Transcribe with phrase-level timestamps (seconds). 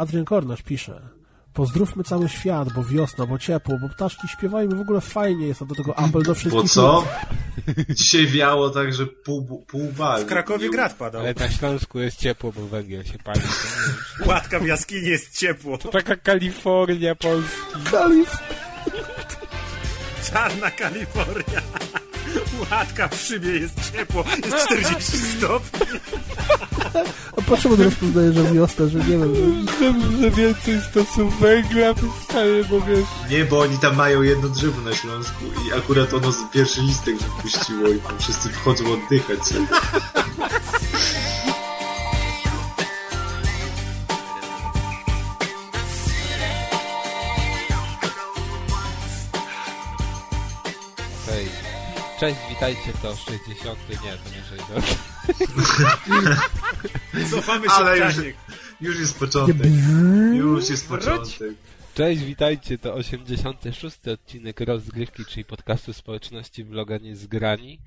[0.00, 1.00] Adrian Kornasz pisze.
[1.52, 5.62] Pozdrówmy cały świat, bo wiosna, bo ciepło, bo ptaszki śpiewają i w ogóle fajnie jest,
[5.62, 6.62] a do tego apel do wszystkich.
[6.62, 7.04] Bo co?
[7.98, 10.24] Dzisiaj wiało tak, że pół, pół bali.
[10.24, 11.20] W Krakowie grad padał.
[11.20, 13.40] Ale na Śląsku jest ciepło, bo węgiel się pali.
[14.26, 15.78] Łatka w jaskini jest ciepło.
[15.78, 17.90] To taka Kalifornia Polski.
[17.90, 18.36] Kalif!
[20.30, 21.62] Czarna Kalifornia.
[22.70, 24.24] Łatka w szybie jest ciepło.
[24.44, 25.86] Jest 40 stopni.
[27.38, 29.34] A po czemu teraz poznaję, że wiosna, że nie wiem.
[29.80, 33.04] Że, że więcej stosów węgla powstaje, bo wiesz...
[33.30, 37.14] Nie, bo oni tam mają jedno drzewo na Śląsku i akurat ono z pierwszy listek
[37.18, 39.66] wypuściło i tam wszyscy wchodzą oddychać sobie.
[52.20, 53.78] Cześć, witajcie, to 60.
[53.88, 54.98] Nie, to nie 60.
[57.30, 58.14] Cofamy się Ale już,
[58.80, 59.56] już jest początek.
[60.34, 61.54] Już jest początek.
[61.94, 64.08] Cześć, witajcie, to 86.
[64.08, 67.80] odcinek rozgrywki, czyli podcastu społeczności bloga Niezgrani.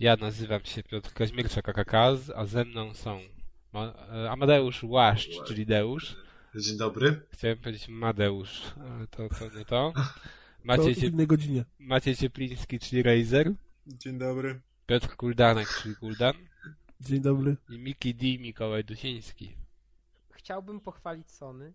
[0.00, 3.20] Ja nazywam się Piotr Kaźmierczak AKKZ, a ze mną są
[3.74, 6.16] e, Amadeusz Łaszcz, czyli Deusz.
[6.54, 7.20] Dzień dobry.
[7.32, 9.92] Chciałem powiedzieć Madeusz, ale to, to nie to.
[10.58, 11.64] To Maciej, w innej godzinie.
[11.78, 13.52] Maciej Ciepliński, czyli Razer.
[13.88, 14.60] Dzień dobry.
[14.86, 16.34] Piotr Kuldanek, czyli Kuldan.
[17.00, 17.56] Dzień dobry.
[17.70, 19.52] I Miki D, Mikołaj Dusiński.
[20.30, 21.72] Chciałbym pochwalić Sony.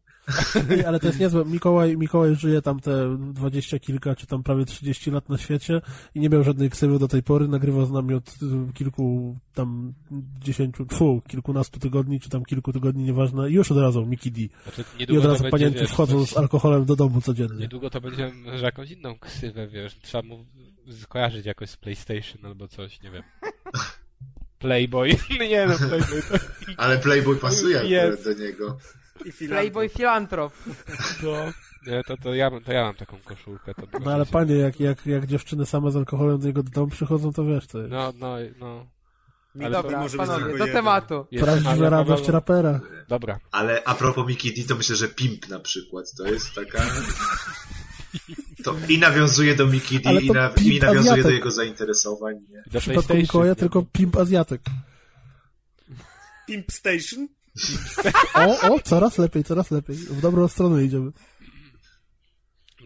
[0.87, 1.45] Ale to jest niezłe.
[1.45, 5.81] Mikołaj, Mikołaj żyje tam te dwadzieścia kilka, czy tam prawie 30 lat na świecie
[6.15, 7.47] i nie miał żadnej ksywy do tej pory.
[7.47, 9.93] Nagrywa z nami od y, kilku, tam
[10.39, 13.49] dziesięciu, tfu, kilkunastu tygodni, czy tam kilku tygodni, nieważne.
[13.49, 14.41] I już od razu Miki D.
[14.63, 17.59] Znaczy, I od razu panienki wiesz, wchodzą coś- z alkoholem do domu codziennie.
[17.59, 20.45] Niedługo to będzie może jakąś inną ksywę, wiesz, trzeba mu
[21.01, 23.23] skojarzyć jakoś z PlayStation albo coś, nie wiem.
[24.59, 25.09] Playboy.
[25.49, 26.35] nie no, Playboy to...
[26.77, 28.23] Ale Playboy pasuje Jest.
[28.23, 28.77] do niego.
[29.25, 30.53] I Playboy Filantrop.
[31.23, 31.31] No.
[31.87, 33.73] Nie, to, to, ja, mam- to ja mam taką koszulkę.
[33.73, 37.33] To No ale panie, jak, jak, jak dziewczyny same z alkoholem do jego domu przychodzą,
[37.33, 38.87] to wiesz, to jest No, no, no.
[39.55, 40.71] Ale Ale Dobra, może panowie, do jeden.
[40.71, 41.27] tematu.
[41.31, 42.79] Jest- prawdziwa radość rapera.
[43.07, 43.39] Dobra.
[43.51, 46.83] Ale a propos Mickey D, to myślę, że Pimp na przykład to jest taka...
[48.63, 51.33] To i nawiązuje do Mickey D, i, na, i nawiązuje do Azjatek.
[51.33, 52.35] jego zainteresowań.
[52.49, 52.63] Nie?
[52.71, 54.61] Do W przypadku Mikołaja tylko pimp Azjatek.
[56.47, 57.27] Pimp Station?
[58.33, 59.95] O, o, coraz lepiej, coraz lepiej.
[59.95, 61.11] W dobrą stronę idziemy.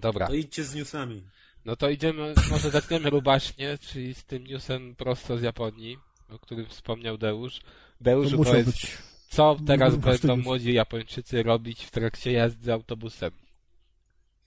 [0.01, 0.27] Dobra.
[0.27, 1.23] To idźcie z newsami.
[1.65, 5.97] No to idziemy, może zaczniemy rubaśnie, czyli z tym newsem prosto z Japonii,
[6.29, 7.61] o którym wspomniał Deusz.
[8.01, 8.97] Musiał powiedz, być.
[9.29, 13.31] co teraz będą młodzi Japończycy robić w trakcie jazdy autobusem?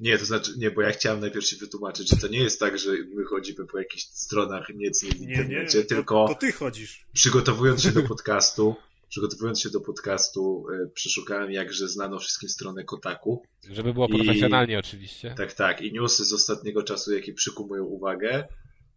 [0.00, 2.78] Nie, to znaczy, nie, bo ja chciałem najpierw się wytłumaczyć, że to nie jest tak,
[2.78, 6.52] że my chodzimy po jakichś stronach niecnych w Nie, nie, internecie, to, tylko to ty
[6.52, 7.06] chodzisz.
[7.12, 8.74] przygotowując się do podcastu,
[9.08, 13.42] przygotowując się do podcastu, e, przeszukałem jakże znaną wszystkim stronę Kotaku.
[13.70, 15.34] Żeby było I- profesjonalnie oczywiście.
[15.36, 15.82] Tak, tak.
[15.82, 18.44] I newsy z ostatniego czasu, jakie przykupują uwagę,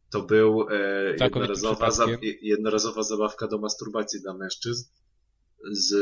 [0.09, 2.05] to był e, jednorazowa, za,
[2.41, 4.89] jednorazowa zabawka do masturbacji dla mężczyzn
[5.72, 5.97] z e,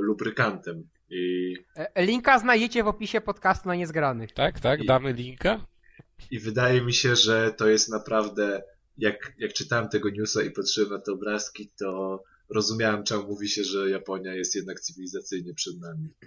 [0.00, 0.88] lubrykantem.
[1.10, 4.32] I, E, Linka znajdziecie w opisie podcastu na Niezgranych.
[4.32, 5.66] Tak, tak, I- damy linka.
[6.30, 8.62] I wydaje mi się, że to jest naprawdę,
[8.98, 13.64] jak, jak czytałem tego newsa i patrzyłem na te obrazki, to rozumiałem, czemu mówi się,
[13.64, 16.08] że Japonia jest jednak cywilizacyjnie przed nami.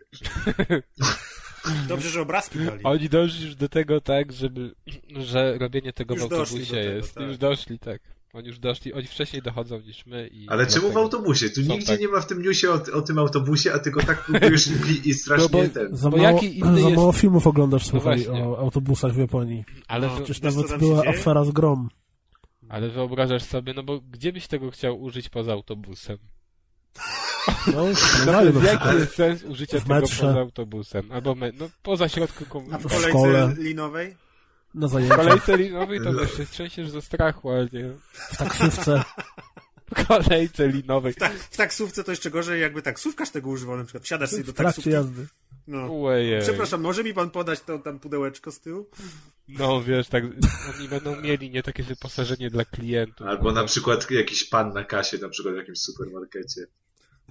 [1.89, 2.83] Dobrze, że obrazki dali.
[2.83, 4.71] Oni doszli już do tego tak, żeby,
[5.09, 7.15] że robienie tego Już w autobusie tego, jest.
[7.15, 7.27] tak.
[7.27, 8.01] Już doszli, tak.
[8.37, 10.49] Oni już doszli, oni wcześniej dochodzą niż my i...
[10.49, 11.49] Ale czemu w autobusie?
[11.49, 11.99] Tu Są nigdzie tak.
[11.99, 14.67] nie ma w tym newsie o, o tym autobusie, a ty go tak próbujesz
[15.03, 15.97] i, i strasznie No bo- ten...
[15.97, 18.43] Za, mało, jaki inny za jest- mało filmów oglądasz, słuchaj, właśnie.
[18.45, 19.63] o autobusach w Japonii.
[19.87, 20.15] Ale, No.
[20.15, 21.89] Przecież nawet była afera z Grom.
[22.69, 26.17] ale wyobrażasz sobie, no bo gdzie byś tego chciał użyć poza autobusem?
[27.67, 30.27] No, No, skandalnie, no, jaki jest sens użycia tego metrze.
[30.27, 31.11] poza autobusem?
[31.11, 32.89] Albo me, no poza środku A komunikacji.
[32.89, 34.15] W w kolejce szkole, linowej?
[34.73, 37.89] Na W zajęciach, kolejce linowej to wiesz, się trzęsiesz ze strachu, ale nie.
[38.13, 39.03] w taksówce.
[39.95, 41.15] W kolejce linowej.
[41.15, 44.51] Tak, w taksówce to jeszcze gorzej, jakby taksówkarz tego używał, na przykład wsiadasz sobie do
[44.51, 44.89] W taksówki.
[44.89, 45.27] jazdy.
[45.67, 45.89] No.
[46.41, 48.89] Przepraszam, może mi pan podać to tam pudełeczko z tyłu?
[49.47, 50.23] No wiesz, tak,
[50.77, 53.27] oni będą mieli nie takie wyposażenie dla klientów.
[53.27, 56.61] Albo na przykład jakiś pan na kasie, na przykład w jakimś supermarkecie.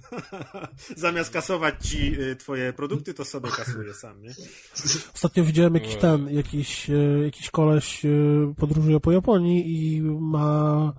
[0.95, 4.31] Zamiast kasować ci y, twoje produkty, to sobie kasuje sam, nie?
[5.15, 8.09] Ostatnio widziałem jakiś ten, jakiś, e, jakiś koleś e,
[8.57, 9.63] podróżuje po Japonii
[9.95, 10.93] i ma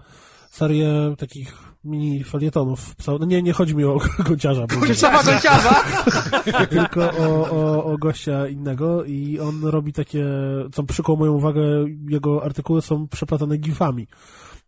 [0.51, 1.55] serię takich
[1.85, 2.97] mini felietonów.
[2.97, 3.99] Psa- No nie, nie chodzi mi o
[4.29, 5.85] gociarza, bo Krzysztofa Gonciarza!
[6.71, 10.25] tylko o, o, o gościa innego i on robi takie,
[10.73, 11.61] co przykuło moją uwagę,
[12.09, 14.07] jego artykuły są przeplatane gifami.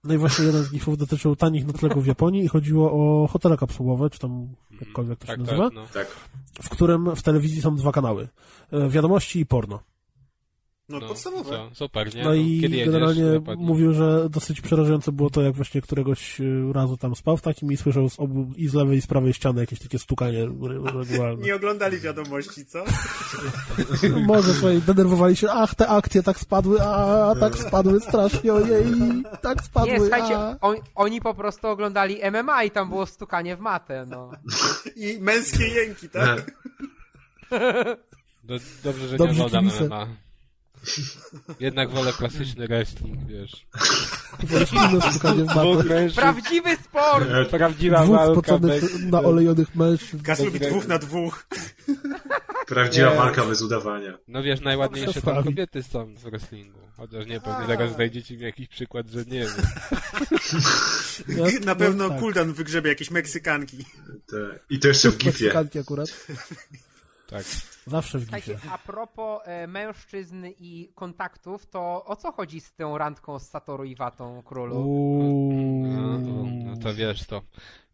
[0.04, 3.56] No i właśnie jeden z gifów dotyczył tanich noclegów w Japonii i chodziło o hotele
[3.56, 4.48] kapsułowe, czy tam
[4.80, 5.86] jakkolwiek to się Tak, nazywa, tak, no.
[5.94, 6.06] Tak.
[6.62, 8.28] w którym w telewizji są dwa kanały.
[8.72, 9.80] E, Wiadomości i porno.
[10.90, 11.50] No, No, podstawowe.
[11.50, 12.24] co, super, nie?
[12.24, 13.24] No i Kiedy jedziesz generalnie
[13.56, 17.72] mówił, że dosyć przerażające było to, jak właśnie któregoś e, razu tam spał w takim
[17.72, 20.92] i słyszał z obu i z lewej i z prawej ściany jakieś takie stukanie re-
[20.98, 21.44] regularne.
[21.44, 22.84] Nie oglądali wiadomości, co?
[24.26, 28.84] Może sobie denerwowali się, ach, te akcje tak spadły, a tak spadły strasznie, ojej,
[29.42, 30.56] tak spadły, Nie, słuchajcie, a...
[30.60, 34.30] on, oni po prostu oglądali MMA i tam było stukanie w matę, no.
[34.96, 36.50] I męskie jęki, tak?
[38.44, 38.54] Do,
[38.84, 39.70] dobrze, że Dobrze nie oglądam.
[39.88, 40.06] MMA.
[41.60, 43.66] Jednak wolę klasyczny wrestling, wiesz.
[44.42, 45.88] Wolisz inne stukanie w Dwóch matę.
[45.88, 47.28] mężczyzn, Prawdziwy sport!
[47.50, 49.00] prawdziwa Dwóch walka spoconych, bez...
[49.00, 50.22] naolejonych mężczyzn.
[50.22, 51.46] Gaz lubi dwóch na dwóch.
[52.66, 54.18] Prawdziwa walka bez udawania.
[54.28, 55.44] No wiesz, najładniejsze tam Przestań.
[55.44, 56.78] kobiety są w wrestlingu.
[56.96, 59.50] Chociaż nie, pewnie zaraz znajdziecie mi jakiś przykład, że nie wiem.
[61.64, 62.18] Na pewno no tak.
[62.20, 63.84] Kuldan wygrzebie jakieś Meksykanki.
[64.26, 65.44] Te- I to jeszcze w gifie.
[65.44, 66.26] Meksykanki akurat.
[67.26, 67.44] Tak.
[67.86, 68.70] Zawsze w Słuchajcie, gifie.
[68.70, 73.84] a propos e, mężczyzn i kontaktów, to o co chodzi z tą randką z Satoru
[73.84, 74.74] Iwatą królu?
[75.82, 77.42] No, to, no to wiesz to.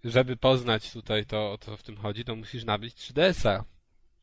[0.05, 3.65] Żeby poznać tutaj to, o co w tym chodzi, to musisz nabyć 3DS-a.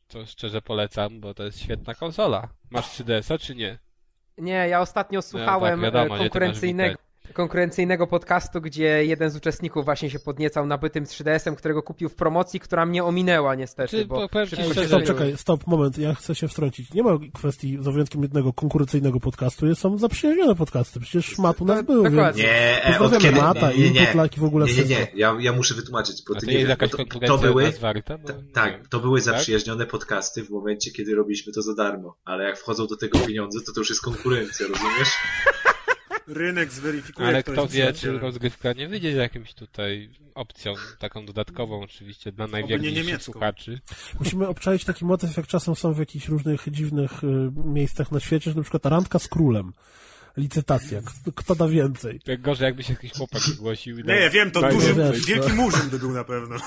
[0.08, 2.48] Co szczerze polecam, bo to jest świetna konsola.
[2.70, 3.78] Masz 3DS-a czy nie?
[4.38, 6.98] Nie, ja ostatnio słuchałem tak, wiadomo, e, ty konkurencyjnego,
[7.32, 12.60] konkurencyjnego podcastu, gdzie jeden z uczestników właśnie się podniecał nabytym 3DS-em, którego kupił w promocji,
[12.60, 16.34] która mnie ominęła niestety, Czy, bo powiem szczerze, Stop, się czekaj, stop, moment, ja chcę
[16.34, 16.92] się wtrącić.
[16.92, 21.00] Nie ma kwestii, za wyjątkiem jednego konkurencyjnego podcastu, są zaprzyjaźnione podcasty.
[21.00, 22.14] Przecież Mat u nas Tak, był, więc...
[22.14, 22.42] dokładnie.
[22.42, 23.40] Nie, e, od kiedy?
[23.40, 24.28] Mata nie, nie, i nie.
[24.36, 25.06] I w ogóle Nie, nie, nie.
[25.14, 26.88] Ja, ja muszę wytłumaczyć, bo ty nie to,
[27.26, 28.18] to były, nas warta?
[28.18, 29.24] Bo tak, to były Tak?
[29.24, 32.16] zaprzyjaźnione podcasty w momencie, kiedy robiliśmy to za darmo.
[32.24, 35.08] Ale jak wchodzą do tego pieniądze, to to już jest konkurencja, rozumiesz?
[36.26, 41.82] Rynek zweryfikuje, Ale kto wie, czy rozgrywka nie wyjdzie z jakimś tutaj opcją taką dodatkową
[41.82, 43.80] oczywiście dla nie najwierniejszych słuchaczy.
[44.18, 47.26] Musimy obczaić taki motyw, jak czasem są w jakichś różnych dziwnych y,
[47.64, 49.72] miejscach na świecie, że na przykład randka z królem.
[50.36, 51.00] Licytacja.
[51.34, 52.20] Kto da więcej?
[52.26, 53.98] Jak gorzej, jakby się jakiś chłopak zgłosił.
[53.98, 55.54] i Nie, ja wiem, to duży, wiesz, wielki no.
[55.54, 56.56] murzyn by był na pewno.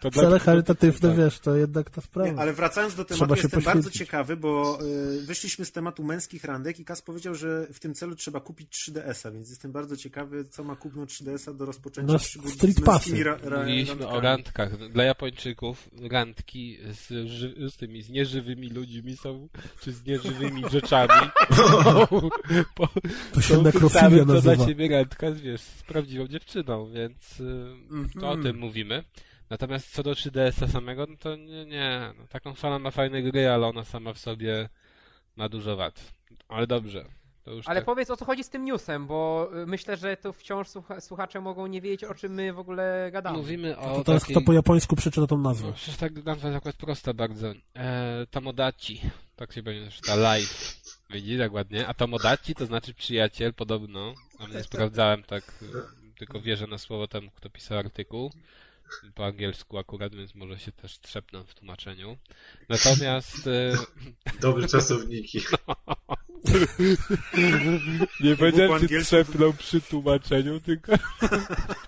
[0.00, 1.18] To dla- Cele charytatywne, tak.
[1.18, 2.30] wiesz, to jednak ta sprawa.
[2.32, 3.98] Nie, ale wracając do tematu, jestem bardzo poświęcić.
[3.98, 4.78] ciekawy, bo
[5.22, 8.68] y, wyszliśmy z tematu męskich randek i Kas powiedział, że w tym celu trzeba kupić
[8.72, 12.80] 3DS-a, więc jestem bardzo ciekawy, co ma kupno 3DS-a do rozpoczęcia No, przygód Street z
[12.80, 13.24] męskimi Passy.
[13.24, 14.88] ra, ra, Mówiliśmy o randkach.
[14.92, 19.48] Dla Japończyków randki z, ży- z tymi z nieżywymi ludźmi są,
[19.80, 21.12] czy z nieżywymi rzeczami.
[22.74, 22.88] po,
[23.32, 24.66] To się nekrofilia samym, co dla nazywa.
[24.66, 27.74] ciebie randka wiesz, z prawdziwą dziewczyną, więc y,
[28.20, 28.42] to o Mhm.
[28.42, 29.04] tym mówimy.
[29.50, 32.12] Natomiast co do 3DS-a samego, no to nie, nie.
[32.18, 34.68] No, ta konsola ma fajne gry, ale ona sama w sobie
[35.36, 36.12] ma dużo wad.
[36.48, 37.04] Ale dobrze.
[37.44, 37.84] To już Ale tak.
[37.86, 41.40] powiedz o co chodzi z tym newsem, bo y, myślę, że to wciąż słucha słuchacze
[41.40, 43.38] mogą nie wiedzieć o czym my w ogóle gadamy.
[43.38, 44.36] Mówimy o To teraz takiej...
[44.36, 45.66] kto po japońsku przeczyta tą nazwę.
[45.68, 47.52] No, przecież tak nazwa jest akurat prosta bardzo.
[47.76, 49.00] E, Tomodaci.
[49.36, 50.14] Tak się będzie czyta.
[50.16, 50.80] Live.
[51.10, 51.86] Widzisz, jak ładnie.
[51.86, 54.14] A Tomodaci to znaczy przyjaciel, podobno.
[54.38, 55.64] A nie sprawdzałem tak,
[56.18, 58.32] tylko wierzę na słowo temu, kto pisał artykuł.
[59.14, 62.16] Po angielsku akurat, więc może się też trzepnę w tłumaczeniu.
[62.68, 63.72] Natomiast e,
[64.40, 65.40] Dobre czasowniki.
[68.20, 70.92] nie po powiedziałem, czy trzepnął przy tłumaczeniu, tylko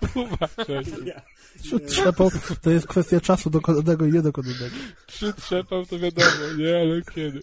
[0.01, 1.13] w tłumaczeniu.
[1.87, 2.31] Trzepał,
[2.61, 4.75] to jest kwestia czasu dokonanego i niedokonanego.
[5.07, 6.77] Przytrzepał to wiadomo, nie?
[6.77, 7.41] Ale kiedy?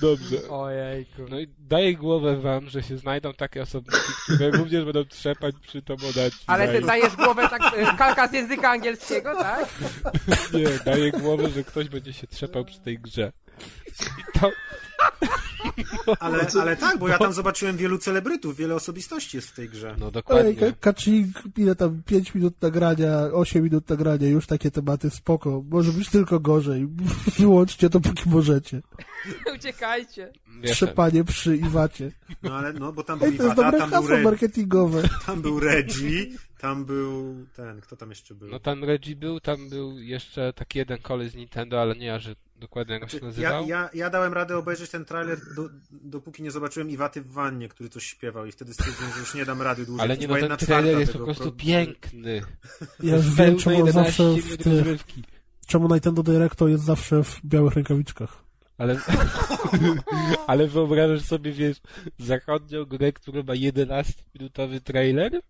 [0.00, 0.48] Dobrze.
[0.48, 1.22] Ojejku.
[1.30, 5.82] No i daję głowę wam, że się znajdą takie osobniki, które również będą trzepać przy
[5.82, 6.38] tomodaci.
[6.46, 9.68] Ale ty dajesz głowę tak, y, kalka z języka angielskiego, tak?
[10.52, 13.32] Nie, daję głowę, że ktoś będzie się trzepał przy tej grze.
[14.40, 14.50] To...
[16.20, 19.96] Ale, ale tak, bo ja tam zobaczyłem wielu celebrytów, wiele osobistości jest w tej grze.
[19.98, 20.54] No Ej, dokładnie.
[20.54, 21.26] Ka- Kaczyk,
[21.56, 25.62] ile tam 5 minut nagrania, 8 minut nagrania, już takie tematy, spoko.
[25.68, 26.88] Może być tylko gorzej.
[27.38, 28.82] Wyłączcie to, póki możecie.
[29.54, 30.32] Uciekajcie.
[30.64, 32.12] Trzepanie przy Iwacie.
[32.42, 35.02] No ale no, bo tam był Ej, to jest Iwata, dobre tam był, marketingowe.
[35.26, 36.26] tam był Reggie,
[36.58, 38.48] tam był ten, kto tam jeszcze był?
[38.48, 42.34] no tam Reggie był, tam był jeszcze taki jeden kolej z Nintendo, ale nie, że
[42.56, 43.66] dokładnie jak on się ja, nazywał.
[43.94, 47.88] Ja, ja dałem radę obejrzeć ten trailer, do, dopóki nie zobaczyłem Iwaty w wannie, który
[47.88, 50.04] coś śpiewał i wtedy stwierdziłem, że już nie dam rady dłużej.
[50.04, 52.42] Ale nie, no ten jedna trailer jest po prostu pro- piękny.
[53.02, 55.04] Ja już wiem, czemu on 11 zawsze w tych,
[55.66, 58.44] czemu Nintendo Directo jest zawsze w białych rękawiczkach.
[58.78, 59.00] Ale,
[60.46, 61.76] ale wyobrażasz sobie, wiesz,
[62.18, 65.40] zachodnią grę, która ma 11-minutowy trailer?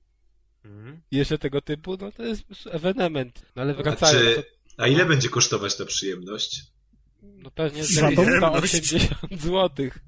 [0.65, 1.01] Mhm.
[1.11, 3.43] Jeszcze tego typu, no to jest ewenement.
[3.57, 4.43] No ale wracając, Czy, to,
[4.77, 6.63] a ile będzie kosztować ta przyjemność?
[7.23, 8.25] No pewnie Za tą?
[8.37, 9.99] 180 złotych.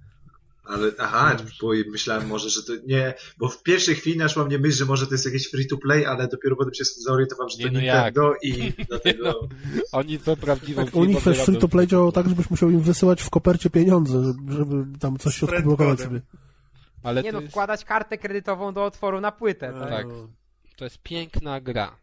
[0.64, 4.76] Ale, aha, bo myślałem może, że to nie, bo w pierwszej chwili naszła mnie myśl,
[4.76, 7.62] że może to jest jakieś free to play, ale dopiero potem się zorientowałem, że to
[7.62, 9.25] Nie, no Nintendo i dlatego...
[9.25, 9.49] No,
[9.93, 12.81] Oni to prawdziwą Tak, u nich też free to play działało tak, żebyś musiał im
[12.81, 16.21] wysyłać w kopercie pieniądze, żeby tam coś się odblokować sobie.
[17.02, 19.90] Ale Nie no, jest, wkładać kartę kredytową do otworu na płytę, tak?
[19.90, 20.07] Tak.
[20.76, 21.97] to jest piękna gra,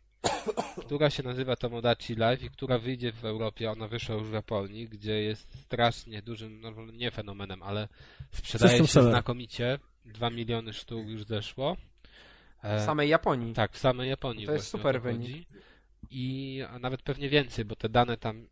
[0.86, 3.72] która się nazywa Tomodachi Live i która wyjdzie w Europie.
[3.72, 7.88] Ona wyszła już w Japonii, gdzie jest strasznie dużym, no nie fenomenem, ale
[8.32, 9.10] sprzedaje System się seller.
[9.12, 9.80] znakomicie.
[10.06, 11.78] 2 miliony sztuk już zeszło.
[12.64, 13.54] E, W samej Japonii.
[13.54, 14.46] Tak, w samej Japonii.
[14.46, 15.48] To jest super to wynik.
[16.12, 18.48] I a nawet pewnie więcej, bo te dane tam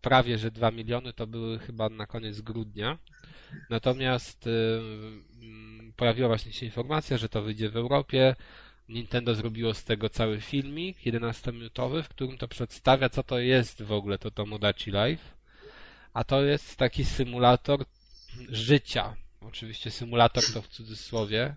[0.00, 2.98] prawie, że 2 miliony to były chyba na koniec grudnia.
[3.70, 4.50] Natomiast y,
[5.42, 8.36] mm, pojawiła właśnie się informacja, że to wyjdzie w Europie.
[8.90, 13.92] Nintendo zrobiło z tego cały filmik 11-minutowy, w którym to przedstawia, co to jest w
[13.92, 15.34] ogóle to Tomodachi Live.
[16.12, 17.84] A to jest taki symulator
[18.48, 19.16] życia.
[19.40, 21.56] Oczywiście symulator to w cudzysłowie.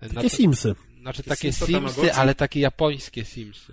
[0.00, 0.74] Takie to- Simsy.
[1.00, 3.72] znaczy Takie takie Simsy Simsy, ale takie japońskie Simsy.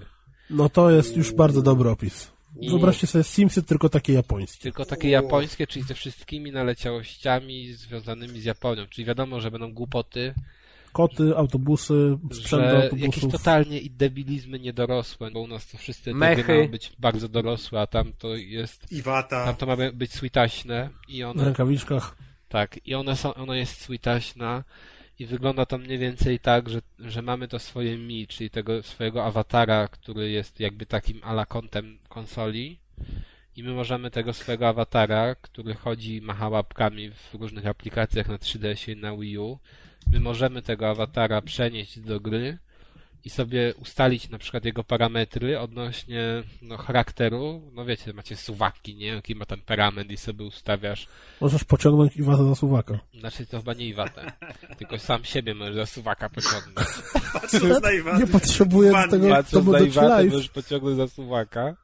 [0.50, 2.32] No to jest już bardzo dobry opis.
[2.62, 4.62] I- Wyobraźcie sobie Simsy, tylko takie japońskie.
[4.62, 8.88] Tylko takie japońskie, czyli ze wszystkimi naleciałościami związanymi z Japonią.
[8.88, 10.34] Czyli wiadomo, że będą głupoty,
[10.96, 13.32] Koty, autobusy, sprzęt do że jakieś autobusów.
[13.32, 16.44] totalnie i debilizmy niedorosłe, bo u nas to wszyscy Mechy.
[16.54, 19.46] mają być bardzo dorosłe, a tam to jest, Iwata.
[19.46, 22.16] tam to ma być switaśne i W one, rękawiczkach.
[22.50, 24.64] tak, i one są, ona jest switaśna
[25.20, 29.26] i wygląda to mniej więcej tak, że, że mamy to swoje Mi, czyli tego swojego
[29.26, 32.80] awatara, który jest jakby takim ala kątem konsoli
[33.56, 38.92] i my możemy tego swojego awatara, który chodzi, macha łapkami w różnych aplikacjach na 3DS
[38.92, 39.60] i na Wii U,
[40.12, 42.58] my możemy tego awatara przenieść do gry
[43.26, 47.62] i sobie ustalić na przykład jego parametry odnośnie no, charakteru.
[47.74, 49.08] No wiecie, macie suwaki, nie?
[49.08, 51.08] Jaki ma temperament i sobie ustawiasz.
[51.42, 53.00] Możesz pociągnąć Iwata za suwaka.
[53.20, 54.32] Znaczy to chyba nie Iwatę,
[54.78, 56.88] tylko sam siebie możesz za suwaka pociągnąć.
[57.34, 58.20] Patrząc na Iwatę.
[58.20, 61.76] Nie potrzebuję do tego, to Patrząc na był Iwatę, możesz pociągnąć za suwaka.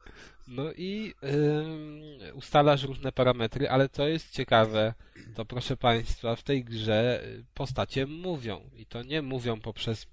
[0.46, 2.02] No i ym,
[2.34, 4.94] ustalasz różne parametry, ale co jest ciekawe,
[5.34, 8.60] to proszę Państwa, w tej grze y, postacie mówią.
[8.76, 10.06] I to nie mówią poprzez y,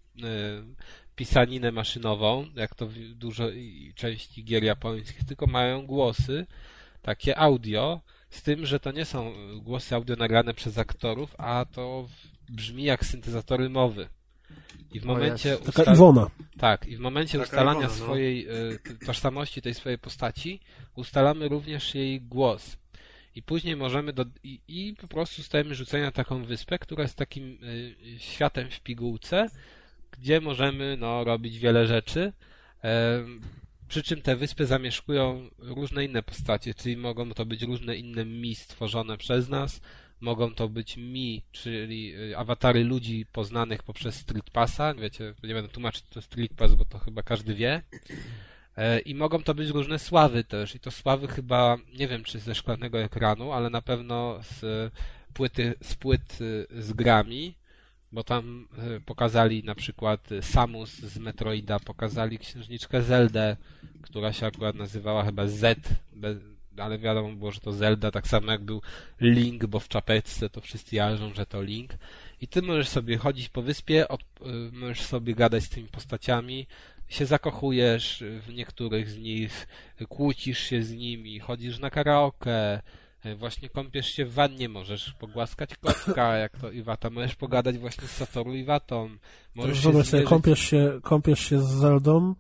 [1.15, 6.45] pisaninę maszynową, jak to w dużo i- części gier japońskich, tylko mają głosy,
[7.01, 12.07] takie audio, z tym, że to nie są głosy audio nagrane przez aktorów, a to
[12.50, 14.07] brzmi jak syntezatory mowy.
[14.91, 15.58] I w momencie.
[15.58, 16.29] Taka ustal- Iwona.
[16.58, 18.06] tak, i w momencie Taka ustalania Iwona, no.
[18.06, 20.60] swojej y, t- tożsamości, tej swojej postaci,
[20.96, 22.77] ustalamy również jej głos.
[23.36, 27.15] I później możemy do, i, i po prostu stajemy rzuceni na taką wyspę, która jest
[27.15, 29.50] takim y, światem w pigułce,
[30.12, 32.34] gdzie możemy no, robić wiele rzeczy.
[32.82, 33.41] Em,
[33.88, 38.56] przy czym te wyspy zamieszkują różne inne postacie, czyli mogą to być różne inne mi
[38.56, 39.82] stworzone przez nas,
[40.22, 44.94] mogą to być mi, czyli y, awatary ludzi poznanych poprzez Street Passa.
[44.94, 47.82] Wiecie, nie będę tłumaczyć to Street Pass, bo to chyba każdy wie.
[48.78, 50.76] E, I mogą to być różne sławy też.
[50.76, 54.92] I to sławy chyba, nie wiem czy ze szklanego ekranu, ale na pewno z
[55.34, 57.56] płyty, z płyt y, z grami,
[58.12, 63.58] bo tam e, pokazali na przykład y, Samus z Metroida, pokazali księżniczkę Zeldę,
[64.02, 65.80] która się akurat nazywała chyba Z,
[66.79, 68.81] ale wiadomo było, że to Zelda, tak samo jak był
[69.21, 71.91] Link, bo w czapeczce to wszyscy jarzą, że to Link.
[72.41, 74.25] I ty możesz sobie chodzić po wyspie, od, y,
[74.71, 76.67] możesz sobie gadać z tymi postaciami,
[77.07, 79.67] się zakochujesz w niektórych z nich,
[80.09, 82.81] kłócisz się z nimi, chodzisz na karaoke, y,
[83.38, 88.12] właśnie kąpiesz się w wannie, możesz pogłaskać kotka, jak to Iwata, możesz pogadać właśnie z
[88.12, 89.10] Satoru Iwatą,
[89.56, 92.36] możesz się Zobacz zmierzyć- kąpiesz się, kąpiesz się z Zeldą,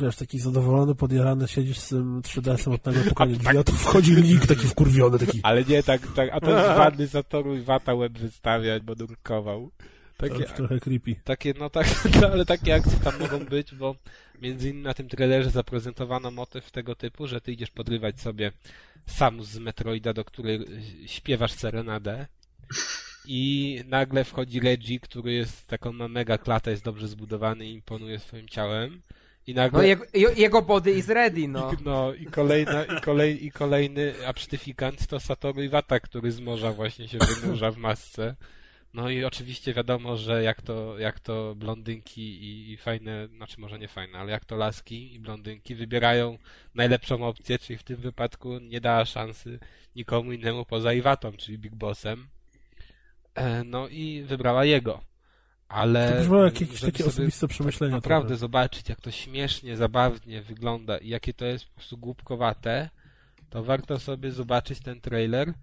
[0.00, 4.14] wiesz, taki zadowolony, podjarany, siedzisz z tym 3DS-em od tego pokoju drzwi, a tu wchodzi
[4.14, 8.12] Link taki wkurwiony, taki Ale nie tak, tak a to jest wanny Satoru Iwata łeb
[8.18, 9.70] wystawiać, bo nurkował.
[10.18, 11.14] to Takie, już trochę creepy.
[11.24, 11.86] Takie, no tak,
[12.20, 13.94] no, ale takie akcje tam mogą być, bo
[14.42, 18.52] między innymi na tym trailerze zaprezentowano motyw tego typu, że ty idziesz podrywać sobie
[19.06, 20.60] Samus z Metroida, do której
[21.06, 22.26] śpiewasz serenadę
[23.24, 28.18] i nagle wchodzi Reggie, który jest taką ma mega klatę, jest dobrze zbudowany i imponuje
[28.18, 29.00] swoim ciałem
[29.46, 29.78] i nagle...
[29.78, 31.72] No jego, je- jego body is ready, no.
[31.72, 36.72] I, no i kolejna, i, kolej, i kolejny absztyfikant to Satoru Iwata, który z morza
[36.72, 38.34] właśnie się wynurza w masce.
[38.94, 43.78] No i oczywiście wiadomo, że jak to, jak to blondynki i, i fajne, znaczy może
[43.78, 46.38] nie fajne, ale jak to laski i blondynki wybierają
[46.74, 49.58] najlepszą opcję, czyli w tym wypadku nie dała szansy
[49.96, 52.26] nikomu innemu poza Iwatą, czyli Big Bossem.
[53.34, 55.00] E, No i wybrała jego.
[55.68, 57.94] Ale To brzmiało jak jakieś takie osobiste przemyślenia.
[57.94, 58.40] naprawdę trochę.
[58.40, 62.90] zobaczyć, jak to śmiesznie, zabawnie wygląda i jakie to jest po prostu głupkowate,
[63.50, 65.54] to warto sobie zobaczyć ten trailer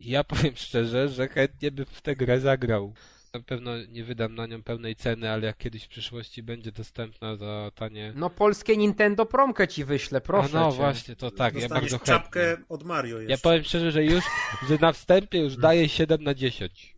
[0.00, 2.94] ja powiem szczerze, że chętnie bym w tę grę zagrał.
[3.34, 7.36] Na pewno nie wydam na nią pełnej ceny, ale jak kiedyś w przyszłości będzie dostępna
[7.36, 8.12] za tanie...
[8.16, 10.76] No polskie Nintendo promkę ci wyślę, proszę A no cię.
[10.76, 12.64] właśnie, to tak, ja bardzo czapkę chętnie.
[12.68, 13.32] od Mario jeszcze.
[13.32, 14.24] Ja powiem szczerze, że już,
[14.68, 16.96] że na wstępie już daję 7 na 10.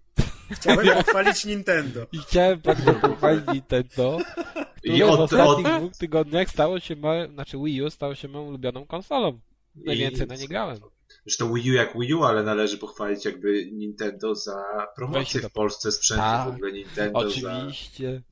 [0.50, 2.06] Chciałem pochwalić Nintendo.
[2.12, 4.18] I chciałem bardzo pochwalić Nintendo,
[4.84, 8.14] I które w od, ostatnich od, dwóch tygodniach stało się moją, znaczy Wii U stało
[8.14, 9.40] się moją ulubioną konsolą.
[9.74, 10.78] Najwięcej na nie grałem.
[11.26, 14.64] Zresztą Wii U jak Wii U, ale należy pochwalić jakby Nintendo za
[14.96, 17.20] promocję w Polsce sprzętu Tak, w ogóle Nintendo.
[17.20, 17.26] Za...
[17.26, 18.22] Oczywiście.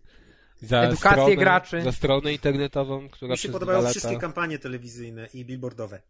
[0.63, 1.83] Za Edukację stronę, graczy.
[1.83, 6.03] Za stronę internetową, która Mi się podobają wszystkie kampanie telewizyjne i billboardowe.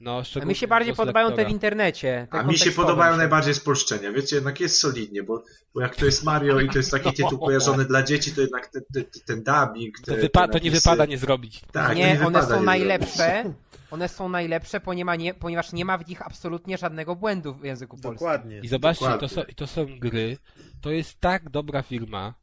[0.00, 2.26] No, A mi się bardziej podobają te w internecie.
[2.30, 4.12] Te A mi się podobają najbardziej spolszczenia.
[4.12, 5.44] Wiecie, jednak jest solidnie, bo,
[5.74, 7.12] bo jak to jest Mario i to jest taki No.
[7.30, 10.58] tytuł kojarzony dla dzieci, to jednak ten, ten, ten dubbing, To, te, wypa- te to
[10.58, 11.60] nie wypada nie zrobić.
[11.72, 13.44] Tak, to nie, one są nie najlepsze.
[13.90, 17.96] One są najlepsze, ponieważ nie, ponieważ nie ma w nich absolutnie żadnego błędu w języku
[17.96, 18.12] polskim.
[18.12, 18.60] Dokładnie.
[18.60, 19.28] I zobaczcie, to Dokładnie.
[19.28, 20.36] są, i to są gry,
[20.80, 22.34] to jest tak dobra firma,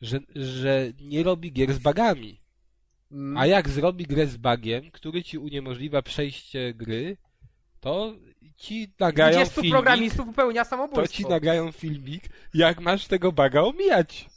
[0.00, 2.43] że, że nie robi gier z bugami.
[3.14, 3.36] Mm.
[3.36, 7.16] A jak zrobi grę z bugiem, który ci uniemożliwia przejście gry,
[7.80, 8.14] to
[8.56, 11.16] ci nagają 20 filmik, programistów popełnia to samobójstwo.
[11.16, 14.28] ci nagają filmik, jak masz tego buga omijać.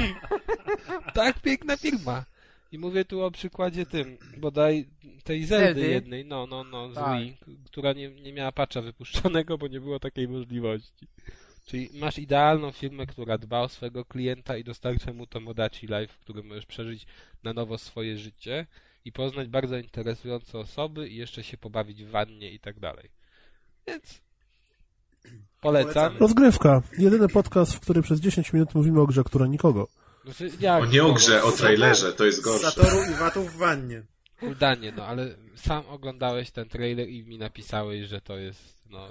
[1.14, 2.24] tak piękna firma.
[2.72, 4.86] I mówię tu o przykładzie tym, bodaj
[5.24, 5.88] tej Zeldy Zeldy?
[5.88, 7.18] jednej, no, no, no, z Tak.
[7.18, 11.06] Wii, która nie, nie miała patcha wypuszczonego, bo nie było takiej możliwości.
[11.66, 16.18] Czyli masz idealną firmę, która dba o swojego klienta i dostarcza mu Tomodachi Life, w
[16.18, 17.06] którym możesz przeżyć
[17.42, 18.66] na nowo swoje życie
[19.04, 23.10] i poznać bardzo interesujące osoby i jeszcze się pobawić w wannie i tak dalej.
[23.86, 24.20] Więc
[25.60, 26.16] polecam.
[26.16, 26.82] Rozgrywka.
[26.98, 29.88] Jedyny podcast, w którym przez 10 minut mówimy o grze, która nikogo.
[30.24, 32.70] Znaczy, jak O nie o grze, o trailerze, to jest gorsze.
[32.70, 34.02] Satoru i Watów w wannie.
[34.60, 39.08] Danie, no ale sam oglądałeś ten trailer i mi napisałeś, że to jest no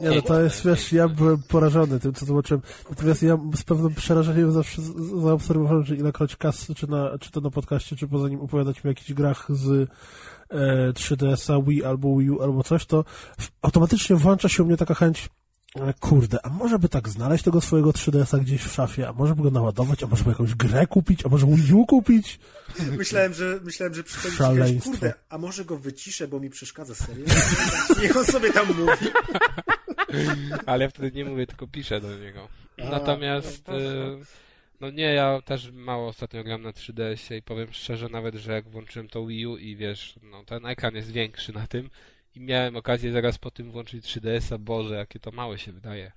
[0.00, 2.62] Nie no, to jest, wiesz, ja byłem porażony tym, co zobaczyłem.
[2.90, 4.82] Natomiast ja z pewnym przerażeniem zawsze
[5.22, 8.88] zaobserwowałem, że ilekroć Kas, czy, na, czy to na podcaście, czy poza nim opowiadać mi
[8.88, 9.90] o jakichś grach z
[10.50, 13.04] e, 3DS-a, Wii albo Wii U, albo coś, to
[13.62, 15.28] automatycznie włącza się u mnie taka chęć,
[15.76, 19.34] e, kurde, a może by tak znaleźć tego swojego 3DS-a gdzieś w szafie, a może
[19.34, 22.38] by go naładować, a może by jakąś grę kupić, a może Wii U kupić?
[22.98, 27.24] Myślałem, że, myślałem, że przychodzi kurde, a może go wyciszę, bo mi przeszkadza serio.
[28.02, 29.06] Niech on sobie tam mówi.
[30.66, 32.48] ale ja wtedy nie mówię, tylko piszę do niego.
[32.78, 34.18] Natomiast no, e,
[34.80, 38.68] no nie, ja też mało ostatnio gram na 3DS-ie i powiem szczerze nawet, że jak
[38.68, 41.90] włączyłem to Wii U i wiesz, no ten ekran jest większy na tym
[42.34, 46.12] i miałem okazję zaraz po tym włączyć 3DS-a, Boże, jakie to małe się wydaje.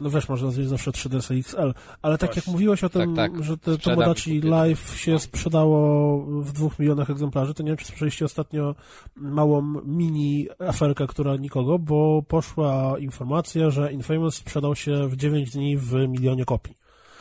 [0.00, 3.44] No wiesz, można zjeść zawsze 3DS XL, ale tak jak mówiłeś o tym, Tak, tak.
[3.44, 4.40] że te Tomodachi.
[4.40, 5.18] Live się No.
[5.18, 8.74] sprzedało w dwóch milionach egzemplarzy, to nie wiem, czy słyszeliście ostatnio
[9.16, 15.76] małą mini aferkę, która nikogo, bo poszła informacja, że Infamous sprzedał się w 9 dni
[15.76, 16.74] w milionie kopii.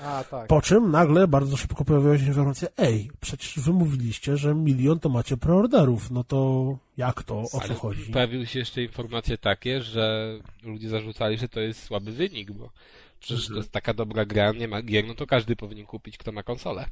[0.05, 0.47] A, tak.
[0.47, 5.09] Po czym nagle bardzo szybko pojawiła się informacja, ej, przecież wy mówiliście, że milion to
[5.09, 8.11] macie preorderów, no to jak to, o co Ale chodzi?
[8.11, 12.69] pojawiły się jeszcze informacje takie, że ludzie zarzucali, że to jest słaby wynik, bo
[13.19, 16.31] przecież to jest taka dobra gra, nie ma gier, no to każdy powinien kupić, kto
[16.31, 16.85] ma konsolę.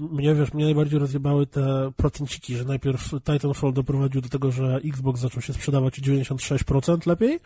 [0.00, 5.20] Mnie, wiesz, mnie najbardziej rozjebały te procenciki, że najpierw Titanfall doprowadził do tego, że Xbox
[5.20, 7.40] zaczął się sprzedawać o 96% lepiej,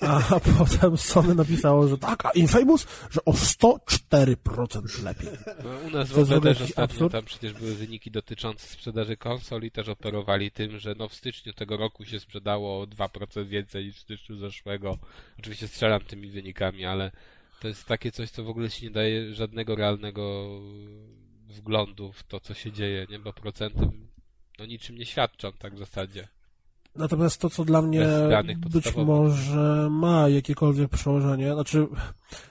[0.00, 5.28] a potem Sony napisało, że tak, a Infamous, że o 104% lepiej.
[5.64, 7.12] No, u nas w ogóle też ostatnio absurd.
[7.12, 11.52] tam przecież były wyniki dotyczące sprzedaży konsol i też operowali tym, że no w styczniu
[11.52, 14.98] tego roku się sprzedało o 2% więcej niż w styczniu zeszłego.
[15.38, 17.10] Oczywiście strzelam tymi wynikami, ale
[17.60, 20.48] to jest takie coś, co w ogóle ci nie daje żadnego realnego
[21.48, 23.18] wglądu w to, co się dzieje, nie?
[23.18, 23.90] Bo procenty
[24.58, 26.28] no niczym nie świadczą tak w zasadzie.
[26.98, 28.06] Natomiast to, co dla mnie
[28.70, 31.86] być może ma jakiekolwiek przełożenie, znaczy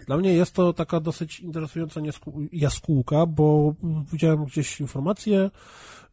[0.07, 2.01] dla mnie jest to taka dosyć interesująca
[2.51, 3.73] jaskółka, bo
[4.11, 5.49] widziałem gdzieś informację,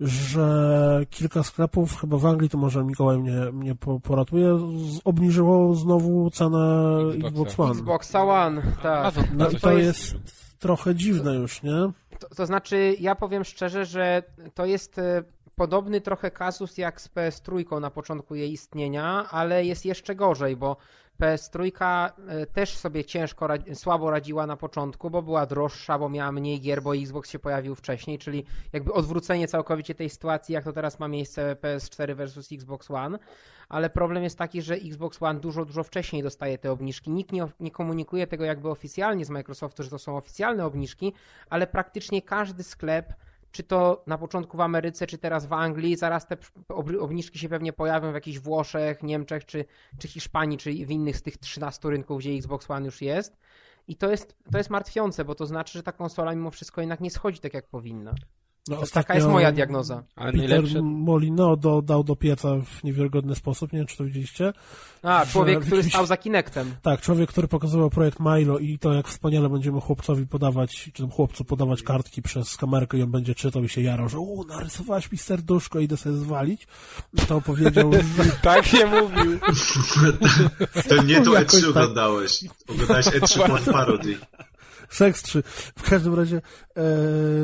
[0.00, 4.58] że kilka sklepów, chyba w Anglii, to może Mikołaj mnie, mnie po- poratuje,
[5.04, 7.28] obniżyło znowu cenę Xboxa.
[7.28, 7.70] Xbox One.
[7.70, 9.14] Xbox One, tak.
[9.34, 10.14] No i to jest
[10.58, 11.90] trochę dziwne już, nie?
[12.18, 14.22] To, to znaczy, ja powiem szczerze, że
[14.54, 15.22] to jest e,
[15.56, 20.76] podobny trochę kazus jak z PS3 na początku jej istnienia, ale jest jeszcze gorzej, bo
[21.20, 21.70] PS3
[22.28, 26.82] e, też sobie ciężko, słabo radziła na początku, bo była droższa, bo miała mniej gier,
[26.82, 31.08] bo Xbox się pojawił wcześniej, czyli jakby odwrócenie całkowicie tej sytuacji, jak to teraz ma
[31.08, 33.18] miejsce PS4 versus Xbox One.
[33.68, 37.10] Ale problem jest taki, że Xbox One dużo, dużo wcześniej dostaje te obniżki.
[37.10, 41.12] Nikt nie, nie komunikuje tego jakby oficjalnie z Microsoftu, że to są oficjalne obniżki,
[41.50, 43.12] ale praktycznie każdy sklep
[43.52, 46.36] czy to na początku w Ameryce, czy teraz w Anglii, zaraz te
[46.68, 49.64] ob- obniżki się pewnie pojawią w jakichś Włoszech, Niemczech, czy,
[49.98, 53.36] czy Hiszpanii, czy w innych z tych 13 rynków, gdzie Xbox One już jest.
[53.88, 57.00] I to jest, to jest martwiące, bo to znaczy, że ta konsola mimo wszystko jednak
[57.00, 58.14] nie schodzi tak, jak powinna.
[58.68, 60.02] No, To taka jest moja diagnoza.
[60.16, 60.82] Ale Peter najlepsze...
[60.82, 64.52] Molino do, dał do pieca w niewiarygodny sposób, nie wiem czy to widzieliście.
[65.02, 66.74] A, człowiek, Że który stał za Kinectem.
[66.82, 71.10] Tak, człowiek, który pokazywał projekt Milo i to jak wspaniale będziemy chłopcowi podawać, czy tam
[71.10, 75.12] chłopcu podawać kartki przez kamerkę i on będzie czytał i się jarał, że u, narysowałeś
[75.12, 76.66] mi serduszko, idę sobie zwalić.
[77.28, 79.38] To powiedział, że Tak się mówił.
[80.88, 81.70] To nie to Jakoś E3 tak.
[81.70, 82.44] oglądałeś.
[82.68, 84.18] Oglądałeś E3 Porn Parody.
[84.92, 85.42] Seks 3.
[85.76, 86.36] W każdym razie
[86.76, 86.82] e,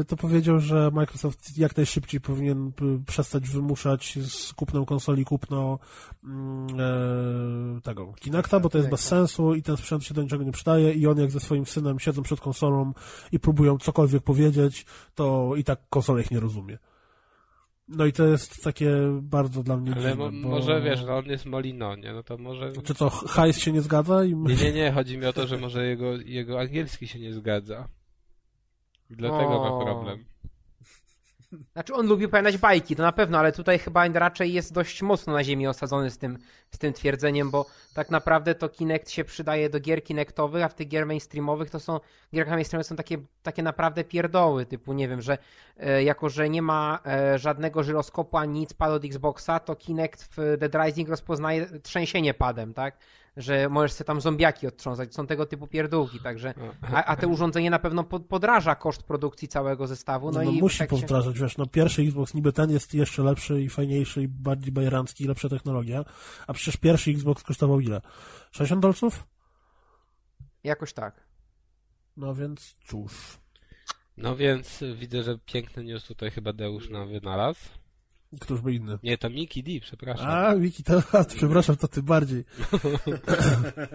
[0.04, 2.72] to powiedział, że Microsoft jak najszybciej powinien
[3.06, 5.78] przestać wymuszać z kupnem konsoli kupno
[6.24, 10.44] mm, e, tego Kinecta, bo to jest bez sensu i ten sprzęt się do niczego
[10.44, 12.92] nie przydaje i on jak ze swoim synem siedzą przed konsolą
[13.32, 16.78] i próbują cokolwiek powiedzieć, to i tak konsola ich nie rozumie.
[17.88, 18.90] No i to jest takie
[19.22, 20.48] bardzo dla mnie Ale dziwne, mo- bo...
[20.48, 22.12] może wiesz, no on jest Molino, nie?
[22.12, 22.72] No to może...
[22.72, 24.24] Czy co, hajs się nie zgadza?
[24.24, 24.34] I...
[24.34, 27.88] Nie, nie, nie, chodzi mi o to, że może jego, jego angielski się nie zgadza.
[29.10, 29.78] I Dlatego O.
[29.78, 30.24] ma problem.
[31.72, 35.32] Znaczy on lubi opowiadać bajki, to na pewno, ale tutaj chyba raczej jest dość mocno
[35.32, 36.38] na ziemi osadzony z tym,
[36.70, 37.66] z tym twierdzeniem, bo
[37.98, 41.80] tak naprawdę to Kinect się przydaje do gier Kinectowych, a w tych gier mainstreamowych to
[41.80, 42.00] są,
[42.34, 45.38] gierkach mainstreamowych są takie, takie naprawdę pierdoły, typu nie wiem, że
[45.76, 50.28] e, jako, że nie ma e, żadnego żyroskopu ani nic pad od Xboxa, to Kinect
[50.36, 52.98] w Dead Rising rozpoznaje trzęsienie padem, tak?
[53.36, 56.54] Że możesz sobie tam zombiaki odtrząsać, są tego typu pierdółki, także,
[56.92, 60.58] a, a te urządzenie na pewno pod, podraża koszt produkcji całego zestawu, no, No, i
[60.58, 64.22] w musi efekcie- powtarzać, wiesz, no pierwszy Xbox niby ten jest jeszcze lepszy i fajniejszy
[64.22, 66.04] i bardziej bajerancki i lepsza technologia,
[66.46, 68.00] a przecież pierwszy Xbox kosztował ile?
[68.50, 69.26] 60 dolców?
[70.64, 71.20] Jakoś tak.
[72.16, 73.12] No więc cóż,
[74.16, 77.60] No więc widzę, że piękny news tutaj chyba Deusz nam wynalazł.
[78.40, 78.98] któż by inny?
[79.02, 80.26] Nie, to Miki D, przepraszam.
[80.30, 82.44] A, Wiki, to, a, przepraszam, to ty bardziej.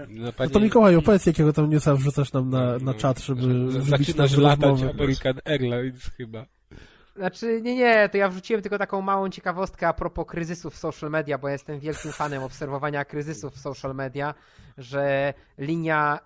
[0.10, 3.79] No, No to Mikołaj, opowiedz jakiego tam newsa wrzucasz nam na, na czat, żeby Że-
[3.79, 4.89] wbić Zaczynasz latać rozmowy.
[4.89, 6.45] American Airlines chyba.
[7.15, 11.10] Znaczy, nie, nie, to ja wrzuciłem tylko taką małą ciekawostkę a propos kryzysów w social
[11.10, 14.34] media, bo jestem wielkim fanem obserwowania kryzysów w social media,
[14.78, 16.19] że linia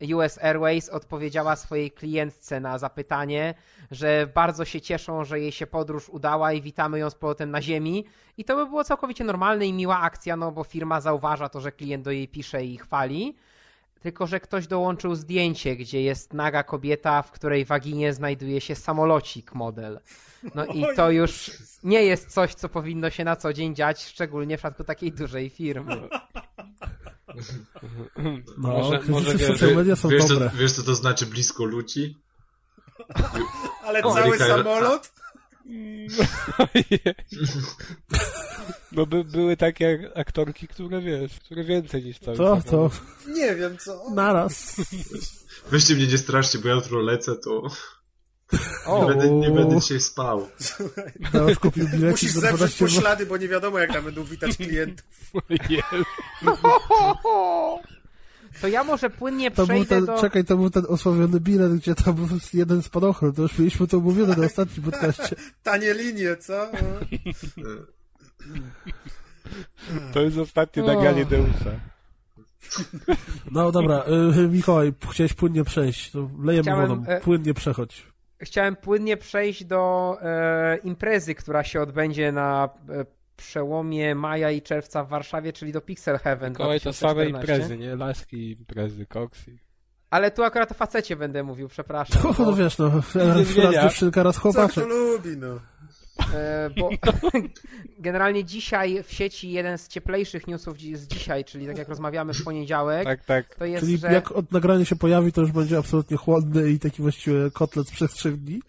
[0.14, 3.54] US Airways odpowiedziała swojej klientce na zapytanie,
[3.90, 7.62] że bardzo się cieszą, że jej się podróż udała i witamy ją z powrotem na
[7.62, 8.04] ziemi.
[8.36, 11.72] I to by było całkowicie normalne i miła akcja, no bo firma zauważa to, że
[11.72, 13.36] klient do jej pisze i chwali.
[14.00, 19.54] Tylko, że ktoś dołączył zdjęcie, gdzie jest naga kobieta, w której waginie znajduje się samolocik
[19.54, 20.00] model.
[20.54, 21.50] No i to już
[21.82, 25.50] nie jest coś, co powinno się na co dzień dziać, szczególnie w przypadku takiej dużej
[25.50, 25.96] firmy.
[28.58, 30.50] No, Może- może wiesz, media są Wiesz co, dobre.
[30.54, 32.16] wiesz, co to znaczy blisko ludzi?
[33.84, 35.12] Ale O, cały samolot?
[38.92, 42.90] No by, były takie aktorki, które wiesz, które więcej niż cały To, to.
[43.26, 44.10] Nie wiem co.
[44.10, 44.76] naraz.
[45.70, 47.62] Weźcie mnie nie straszcie, bo ja jutro lecę, to
[48.86, 50.48] O, nie, będę, nie będę dzisiaj spał.
[51.32, 52.88] Teraz kupił bilet Musisz za zeprzeć 12 zł.
[52.96, 55.06] poślady, bo nie wiadomo jak tam będą witać klientów.
[58.60, 60.20] To ja może płynnie To przejdę ten, do...
[60.20, 64.00] czekaj, to był ten osławiony bilet, gdzie tam był jeden spadochron, to już mieliśmy to
[64.00, 65.36] mówione na ostatnim podcaście.
[65.62, 66.70] Tanie linie, co?
[70.12, 71.70] To jest ostatnie nagranie Deusa.
[73.50, 74.04] No dobra,
[74.44, 78.06] y, Mikołaj, chciałeś płynnie przejść, to lejemy Chciałem, wodą, e, płynnie przechodź.
[78.40, 85.04] Chciałem płynnie przejść do e, imprezy, która się odbędzie na e, przełomie maja i czerwca
[85.04, 87.54] w Warszawie, czyli do Pixel Heaven Kołaj to same 2014.
[87.54, 87.96] imprezy, nie?
[87.96, 89.58] Laski imprezy, koksy.
[90.10, 92.22] Ale tu akurat o facecie będę mówił, przepraszam.
[92.24, 94.84] No, bo- no wiesz, no, raz dziewczynka, raz Co chłopaczek.
[94.84, 95.60] kto lubi, no.
[96.34, 96.90] E, bo
[97.98, 102.44] generalnie dzisiaj w sieci jeden z cieplejszych newsów z dzisiaj, czyli tak jak rozmawiamy w
[102.44, 103.54] poniedziałek, Tak, tak.
[103.54, 106.78] to jest, Czyli że jak od nagrania się pojawi, to już będzie absolutnie chłodny i
[106.78, 108.60] taki właściwie kotlet przez trzech dni.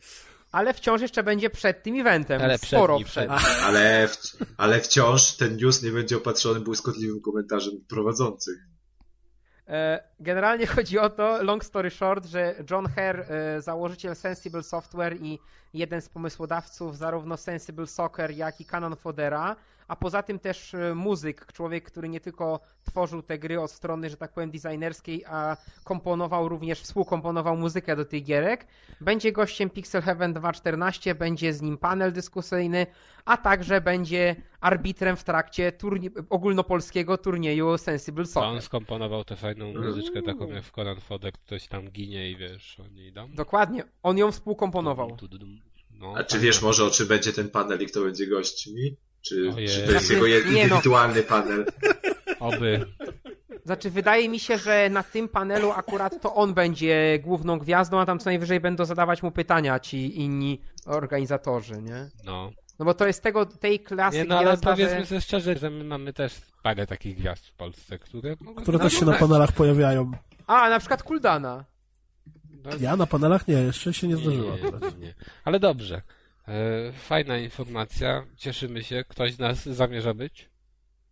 [0.51, 3.29] Ale wciąż jeszcze będzie przed tym eventem, Ale przed sporo nim, przed.
[3.37, 3.63] przed.
[3.63, 8.57] Ale, w, ale wciąż ten news nie będzie opatrzony błyskotliwym komentarzem prowadzących.
[9.69, 15.17] E, Generalnie chodzi o to, long story short, że John Hare, e, założyciel Sensible Software
[15.21, 15.39] i
[15.73, 19.55] jeden z pomysłodawców zarówno Sensible Soccer, jak i Canon Fodera,
[19.87, 24.09] a poza tym też e, muzyk, człowiek, który nie tylko tworzył te gry od strony,
[24.09, 28.67] że tak powiem, designerskiej, a komponował również, współkomponował muzykę do tych gierek.
[29.01, 32.87] Będzie gościem Pixel Heaven 2.14, będzie z nim panel dyskusyjny,
[33.25, 38.49] a także będzie arbitrem w trakcie turni- ogólnopolskiego turnieju Sensible To Soccer.
[38.49, 42.77] on skomponował tę fajną muzyczkę taką jak w Conan Fodek, ktoś tam ginie i wiesz,
[42.79, 43.29] oni idą.
[43.33, 45.17] Dokładnie, on ją współkomponował.
[45.91, 46.41] No, A czy tak.
[46.41, 48.95] wiesz może, o czym będzie ten panel i kto będzie gośćmi?
[49.21, 49.35] Czy,
[49.67, 50.63] czy to jest Znaczy, jego nie no.
[50.63, 51.65] indywidualny panel?
[52.39, 52.85] Oby.
[53.65, 58.05] Znaczy, wydaje mi się, że na tym panelu akurat to on będzie główną gwiazdą, a
[58.05, 62.09] tam co najwyżej będą zadawać mu pytania ci inni organizatorzy, nie?
[62.25, 62.51] No.
[62.79, 65.05] No bo to jest tego, tej klasy Nie, no ale gwiazda, powiedzmy że...
[65.05, 69.05] sobie szczerze, że my mamy też parę takich gwiazd w Polsce, które które też się
[69.05, 70.11] na panelach pojawiają.
[70.47, 71.65] A, na przykład Kuldana.
[72.63, 74.55] no, Ja na panelach nie, jeszcze się nie zdarzyło.
[74.55, 75.13] nie, nie.
[75.45, 76.01] Ale dobrze.
[76.47, 78.25] E, fajna informacja.
[78.37, 79.03] Cieszymy się.
[79.07, 80.48] Ktoś z nas zamierza być?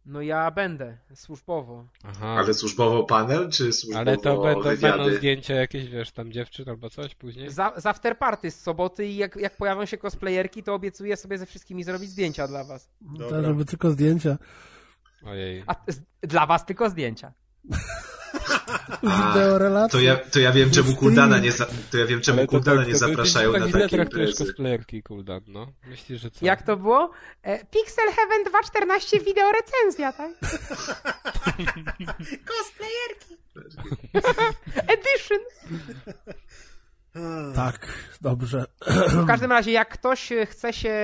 [0.08, 1.86] No ja będę, służbowo.
[2.04, 2.28] Aha.
[2.28, 6.90] Ale służbowo panel, czy służbowo Ale to będą, będą zdjęcia jakieś, wiesz, tam dziewczyn albo
[6.90, 7.50] coś później?
[7.50, 11.46] Z, z afterparty z soboty i jak, jak pojawią się cosplayerki, to obiecuję sobie ze
[11.46, 12.90] wszystkimi zrobić zdjęcia dla was.
[13.30, 14.38] To, żeby tylko zdjęcia.
[15.26, 15.64] Ojej.
[15.68, 17.34] A z, dla was tylko zdjęcia.
[19.08, 20.00] A, Wideo relacje.
[20.00, 20.96] To ja, to ja wiem, czemu.
[20.96, 23.52] Kuldana nie, za, to ja wiem, czemu Ale to Kuldana tak, nie to ty zapraszają
[23.52, 24.34] tak na źle takie imprezy.
[24.46, 25.68] cosplayerki, Kuldan, no.
[25.88, 26.46] Myślisz, że co?
[26.46, 27.12] Jak to było?
[27.44, 28.44] E, Pixel Heaven
[28.88, 30.32] 2.14 wideo recenzja, tak?
[34.94, 35.40] Edition.
[37.56, 37.88] Tak,
[38.22, 38.66] dobrze.
[39.10, 40.96] W każdym razie, jak ktoś chce się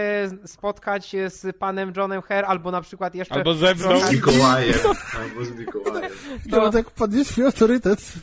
[0.45, 3.36] spotkać z panem Johnem Hare, albo na przykład jeszcze...
[3.36, 3.99] Albo ze mną.
[3.99, 4.80] Z Mikołajem.
[5.21, 6.12] Albo z Mikołajem.
[6.73, 8.13] Jak padnie swój autorytet.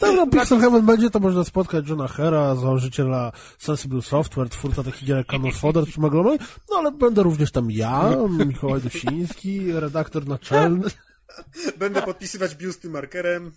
[0.00, 5.16] Dobra, Pixel Heaven będzie, to można spotkać Johna Hera, założyciela Sensible Software, twórca takich gier
[5.16, 6.38] jak Cannon Fodder czy Maglomy,
[6.70, 8.10] no ale będę również tam ja,
[8.46, 10.88] Mikołaj Dusiński, redaktor naczelny.
[11.78, 13.52] Będę podpisywać biusty markerem.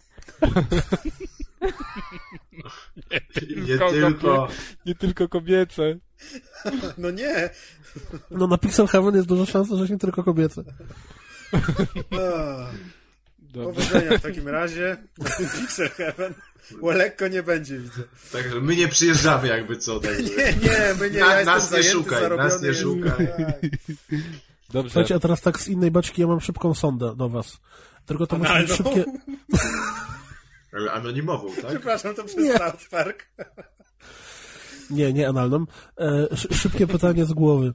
[1.62, 3.22] Nie
[3.78, 4.48] Tylko tylko.
[4.86, 5.84] Nie tylko kobiece.
[6.98, 7.50] No nie.
[8.32, 10.64] No na Pixel Heaven jest duża szansa, że nie tylko kobiece.
[13.40, 13.82] Dobrze.
[13.82, 14.98] powodzenia w takim razie.
[15.18, 16.34] Na tym Pixel Heaven.
[16.82, 18.02] Bo lekko nie będzie, widzę.
[18.32, 20.00] Także my nie przyjeżdżamy jakby co.
[20.00, 20.24] Także.
[20.24, 21.20] Nie, nie, my nie.
[21.20, 22.86] Na- ja nas jestem nie zajęty, szukaj, nas nie jestem.
[22.88, 23.28] szukaj.
[23.38, 23.72] Tak.
[24.70, 24.90] Dobrze.
[24.90, 27.58] Słuchajcie, a teraz tak z innej baczki ja mam szybką sondę do was.
[28.06, 29.06] Tylko to musi być szybkie...
[30.78, 31.66] Ale anonimową, tak?
[31.70, 32.58] Przepraszam, to przez Nie.
[32.58, 33.28] South Park.
[34.90, 35.66] Nie, nie analną.
[35.98, 37.74] E, sz- szybkie pytanie z głowy.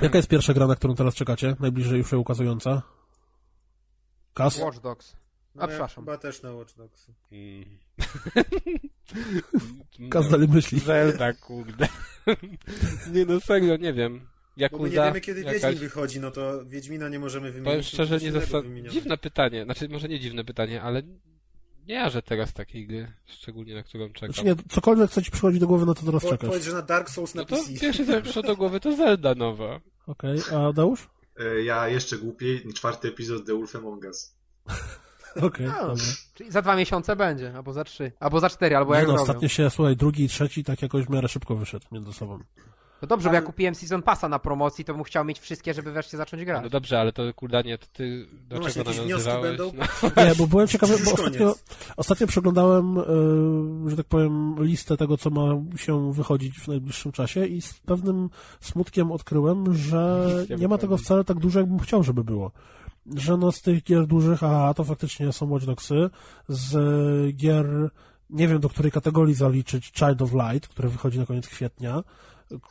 [0.00, 1.56] Jaka jest pierwsza gra, na którą teraz czekacie?
[1.60, 2.82] Najbliżej już się ukazująca?
[4.34, 4.58] Kas?
[4.58, 5.16] Watch Dogs.
[5.54, 6.04] No, A, ja przepraszam.
[6.04, 7.06] Chyba też na Watch Dogs.
[7.32, 7.78] Mm.
[10.10, 10.80] Kas dalej myśli.
[10.80, 11.88] Zelda, kurde.
[13.12, 14.28] Nie no, serio, nie wiem.
[14.72, 15.62] Bo my nie wiemy, kiedy jakaś...
[15.62, 17.64] Wiedźmin wychodzi, no to Wiedźmina nie możemy wymienić.
[17.64, 18.94] Powiem szczerze, nie wymieniamy.
[18.94, 21.02] Dziwne pytanie, znaczy może nie dziwne pytanie, ale
[21.88, 24.32] nie jarzę teraz takiej gry, szczególnie na którą czekam.
[24.32, 26.48] Znaczy nie, cokolwiek co ci przychodzi do głowy, na to teraz Po, czekasz.
[26.48, 27.72] powiedz, że na Dark Souls na No to PC.
[27.80, 29.80] pierwszy co mi przyszło do głowy to Zelda nowa.
[30.06, 31.08] Okej, a Deusz?
[31.40, 34.34] E, Ja jeszcze głupiej, czwarty epizod The Wolf Among Us.
[35.42, 35.94] Okej, dobra.
[36.34, 39.12] Czyli za dwa miesiące będzie, albo za trzy, albo za cztery, albo Nie jak no,
[39.12, 39.22] zrobią.
[39.22, 42.38] ostatnio się, słuchaj, drugi i trzeci tak jakoś w miarę szybko wyszedł między sobą.
[43.02, 45.92] No dobrze, bo ja kupiłem Season Passa na promocji, to bym chciał mieć wszystkie, żeby
[45.92, 46.62] wreszcie zacząć grać.
[46.62, 49.42] No dobrze, ale to kurdanie, to ty do No czego nawiązywałeś?
[49.42, 49.72] będą?
[49.74, 50.24] No.
[50.24, 51.54] Nie, bo byłem ciekawy, bo ostatnio,
[51.96, 53.04] ostatnio przeglądałem, e,
[53.90, 55.42] że tak powiem, listę tego, co ma
[55.76, 58.30] się wychodzić w najbliższym czasie i z pewnym
[58.60, 60.26] smutkiem odkryłem, że
[60.58, 62.50] nie ma tego wcale tak dużo, jakbym chciał, żeby było.
[63.16, 66.10] Że no z tych gier dużych, a to faktycznie są Watch Dogsy,
[66.48, 67.66] z gier,
[68.30, 72.02] nie wiem do której kategorii zaliczyć, Child of Light, które wychodzi na koniec kwietnia,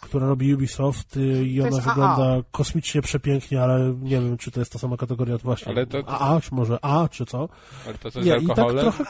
[0.02, 1.92] które robi Ubisoft y, i To ona jest AA.
[1.92, 5.72] wygląda kosmicznie przepięknie, ale nie wiem, czy to jest ta sama kategoria właśnie.
[5.72, 7.50] Ale to- AA, czy może A, czy co?
[7.86, 9.04] Ale to co z Nie, i tak trochę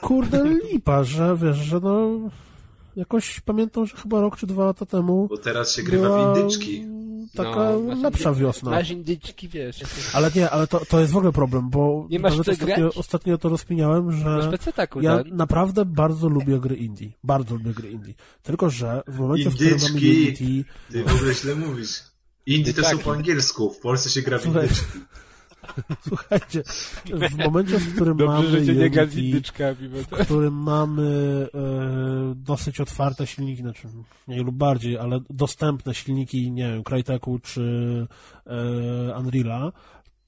[0.00, 2.08] kurde lipa, że wiesz, że no
[2.96, 6.38] jakoś pamiętam, że chyba rok czy dwa lata temu Bo teraz się grywa była w
[6.38, 6.84] indyczki.
[7.36, 8.70] Taka No, lepsza wiosna.
[8.70, 9.80] Masz indyczki, wiesz.
[10.12, 13.38] Ale nie, ale to, to jest w ogóle problem, bo Nie masz nawet ostatnio, ostatnio
[13.38, 17.08] to rozkminiałem, Masz że peceta, ja naprawdę bardzo lubię gry indie.
[17.24, 18.14] Bardzo lubię gry indie.
[18.42, 20.44] Tylko, że w momencie, w którym mamy Indyczki.
[20.44, 22.00] Unity, Ty w ogóle źle mówisz.
[22.46, 22.90] Indie to Tak.
[22.90, 24.86] są po angielsku, w Polsce się gra w Słuchaj, indyczki.
[26.08, 26.62] Słuchajcie,
[27.04, 29.42] w momencie, w którym Dobrze, mamy Unity,
[29.92, 33.88] w którym mamy e, dosyć otwarte silniki, znaczy
[34.26, 38.06] mniej lub bardziej, ale dostępne silniki, nie wiem, Cryteku czy
[38.46, 39.72] e, Unreala,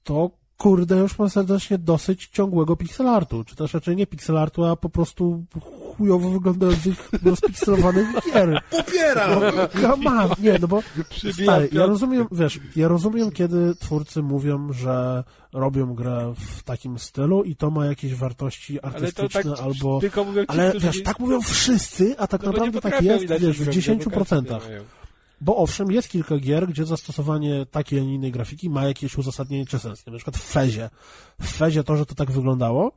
[0.03, 4.89] to kurde, już mam serdecznie dosyć ciągłego pixelartu, czy też raczej nie pixelartu, a po
[4.89, 5.43] prostu
[5.97, 8.61] chujowo wyglądających rozpixelowanych gier.
[8.69, 9.41] Popieram!
[9.81, 10.83] Come on, nie, no bo
[11.43, 17.43] stary, ja rozumiem, wiesz, ja rozumiem, kiedy twórcy mówią, że robią grę w takim stylu
[17.43, 21.03] i to ma jakieś wartości Ale to artystyczne tak albo tylko mówią ci, ale wiesz,
[21.03, 24.35] tak mówią wszyscy, a tak no naprawdę tak jest, wiesz, w zrobić, no bo każdy
[24.35, 24.59] 10%.
[25.41, 29.65] Bo owszem, jest kilka gier, gdzie zastosowanie takiej, a nie innej grafiki ma jakieś uzasadnienie
[29.65, 30.05] czy sens.
[30.05, 30.89] Na przykład w Fezie.
[31.41, 32.91] W Fezie to, że to tak wyglądało,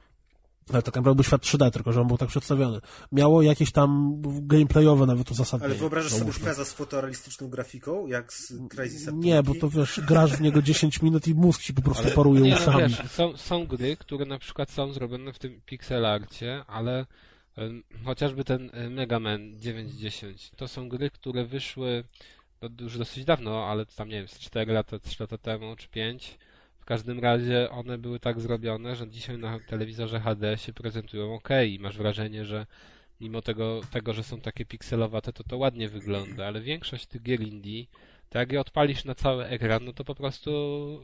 [0.72, 2.80] Ale tak naprawdę był świat 3D, tylko że on był tak przedstawiony.
[3.12, 5.70] Miało jakieś tam gameplayowe nawet uzasadnienie.
[5.72, 6.44] Ale wyobrażasz sobie załóżmy.
[6.44, 11.02] Feza z fotorealistyczną grafiką, jak z Crysis Nie, bo to wiesz, grasz w niego 10
[11.02, 12.82] minut i mózg ci po prostu paruje nie, no uszami.
[12.82, 17.06] wiesz, są, są gry, które na przykład są zrobione w tym pixelarcie, ale
[18.04, 22.04] chociażby ten e, Mega Man 910, to są gry, które wyszły
[22.62, 25.88] no, już dosyć dawno, ale tam nie wiem, z 4 lata, 3 lata temu, czy
[25.88, 26.38] 5.
[26.78, 31.48] W każdym razie one były tak zrobione, że dzisiaj na telewizorze HD się prezentują ok
[31.68, 32.66] i masz wrażenie, że
[33.20, 37.40] mimo tego, tego, że są takie pikselowate, to to ładnie wygląda, ale większość tych gier
[37.40, 37.84] indie,
[38.28, 40.50] to jak je odpalisz na cały ekran, no to po prostu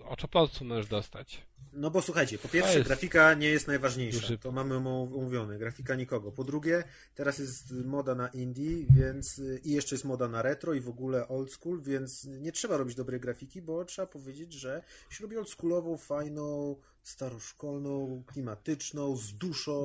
[0.04, 1.42] oczopolcu możesz dostać.
[1.72, 4.20] No bo słuchajcie, po pierwsze, jest grafika nie jest najważniejsza.
[4.20, 5.58] duży- To mamy umówione.
[5.58, 6.32] Grafika nikogo.
[6.32, 10.74] Po drugie, teraz jest moda na indie, więc y, i jeszcze jest moda na retro
[10.74, 14.82] i w ogóle old school, więc nie trzeba robić dobrej grafiki, bo trzeba powiedzieć, że
[15.10, 19.84] się robi oldschoolową, fajną, staroszkolną, klimatyczną, z duszą.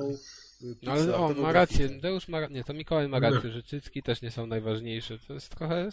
[0.62, 1.88] y, No ale o, ma rację.
[2.00, 5.18] Deusz ma, nie, to Mikołaj ma rację, że cycki też nie są najważniejsze.
[5.18, 5.88] To jest trochę,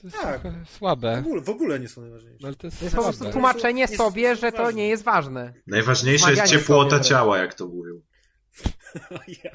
[0.00, 0.40] to jest Tak.
[0.40, 1.18] trochę W słabe.
[1.18, 2.38] ogóle, w ogóle nie są najważniejsze.
[2.42, 3.32] No, ale to jest To jest po prostu słabe.
[3.32, 4.74] tłumaczenie Jest- sobie, jest że to ważne.
[4.74, 5.52] nie jest ważne.
[5.66, 7.94] Najważniejsza jest ciepłota sobie, ciała, jak to mówią.
[9.44, 9.50] Ja,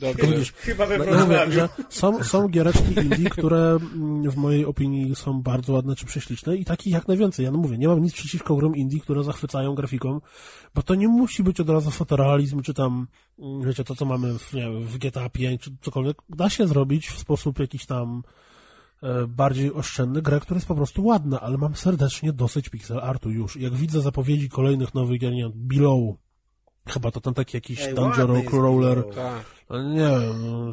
[0.00, 0.26] Dobrze.
[0.26, 5.42] Widzisz, chyba we No, że są, są giereczki indie, które mm, w mojej opinii są
[5.42, 7.44] bardzo ładne czy prześliczne i takich jak najwięcej.
[7.44, 10.20] Ja no mówię, nie mam nic przeciwko grom indie, które zachwycają grafiką,
[10.74, 13.06] bo to nie musi być od razu fotorealizm, czy tam,
[13.38, 16.16] mm, wiecie, to co mamy w, nie wiem, w GTA 5, czy cokolwiek.
[16.28, 18.22] Da się zrobić w sposób jakiś tam
[19.28, 23.56] bardziej oszczędny grę, która jest po prostu ładna, ale mam serdecznie dosyć pixel artu już.
[23.56, 26.16] Jak widzę zapowiedzi kolejnych nowych gier, nie wiem, Below,
[26.88, 29.04] chyba to ten taki jakiś Ej, Dungeon Crawler.
[29.14, 29.44] Tak.
[29.70, 30.72] no nie wiem, no,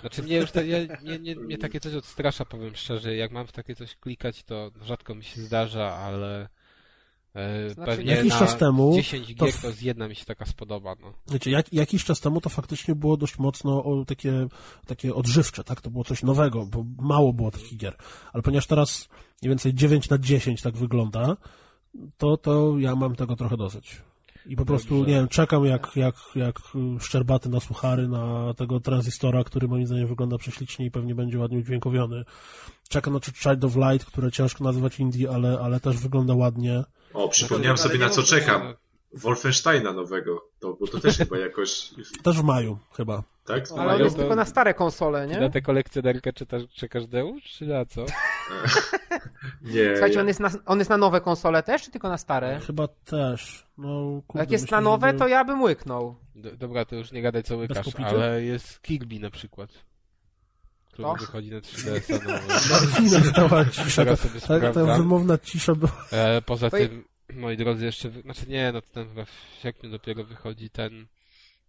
[0.00, 3.16] Znaczy mnie już te, ja, nie, nie, mnie takie coś odstrasza, powiem szczerze.
[3.16, 6.48] Jak mam w takie coś klikać, to rzadko mi się zdarza, ale e,
[7.74, 10.46] Znaczy, pewnie jakiś czas temu 10 to gier w- to z jedna mi się taka
[10.46, 10.94] spodoba.
[11.02, 11.12] No.
[11.32, 14.46] Wiecie, jak, jakiś czas temu to faktycznie było dość mocno o, takie,
[14.86, 15.80] takie odżywcze, tak?
[15.80, 17.96] To było coś nowego, bo mało było takich gier.
[18.32, 19.08] Ale ponieważ teraz
[19.42, 21.36] mniej więcej 9 na 10 tak wygląda,
[22.18, 24.02] to, to ja mam tego trochę dosyć.
[24.46, 25.10] I po prostu, Dobrze.
[25.10, 26.60] nie wiem, czekam jak, jak, jak
[27.00, 31.58] szczerbaty na suchary, na tego tranzystora, który moim zdaniem wygląda prześlicznie i pewnie będzie ładnie
[31.58, 32.24] udźwiękowiony.
[32.88, 36.84] Czekam na Child of Light, które ciężko nazywać indie, ale, ale też wygląda ładnie.
[37.14, 38.74] O, przypomniałem Ale sobie na co czekam.
[39.14, 41.90] Wolfensteina nowego, to, bo to też chyba jakoś,
[42.24, 43.22] Też w maju chyba.
[43.44, 43.64] tak?
[43.72, 45.50] Ale Ale on jest to- tylko na stare konsole, Na nie?
[45.50, 48.04] tę kolekcjonerkę czytasz, czekasz Deusz, czy na co?
[49.62, 52.18] Nie, Słuchajcie, ja- on jest, na, on jest na nowe konsole też, czy tylko na
[52.18, 52.60] stare?
[52.66, 53.66] Chyba też.
[53.78, 56.16] No, kurde, Jak jest myślę, na nowe, żeby- to ja bym łyknął.
[56.34, 59.70] D- Dobra, to już nie gadaj co łykasz, ale jest Kirby na przykład.
[61.02, 61.20] Który To?
[61.26, 62.46] wychodzi na 3DS-a nowy.
[62.70, 64.16] Marwina stała cisza.
[64.16, 65.92] Sobie Ta, ta wymowna cisza była.
[66.12, 70.24] E, poza To tym, moi drodzy, jeszcze, znaczy nie, no to ten w sierpniu dopiero
[70.24, 71.06] wychodzi ten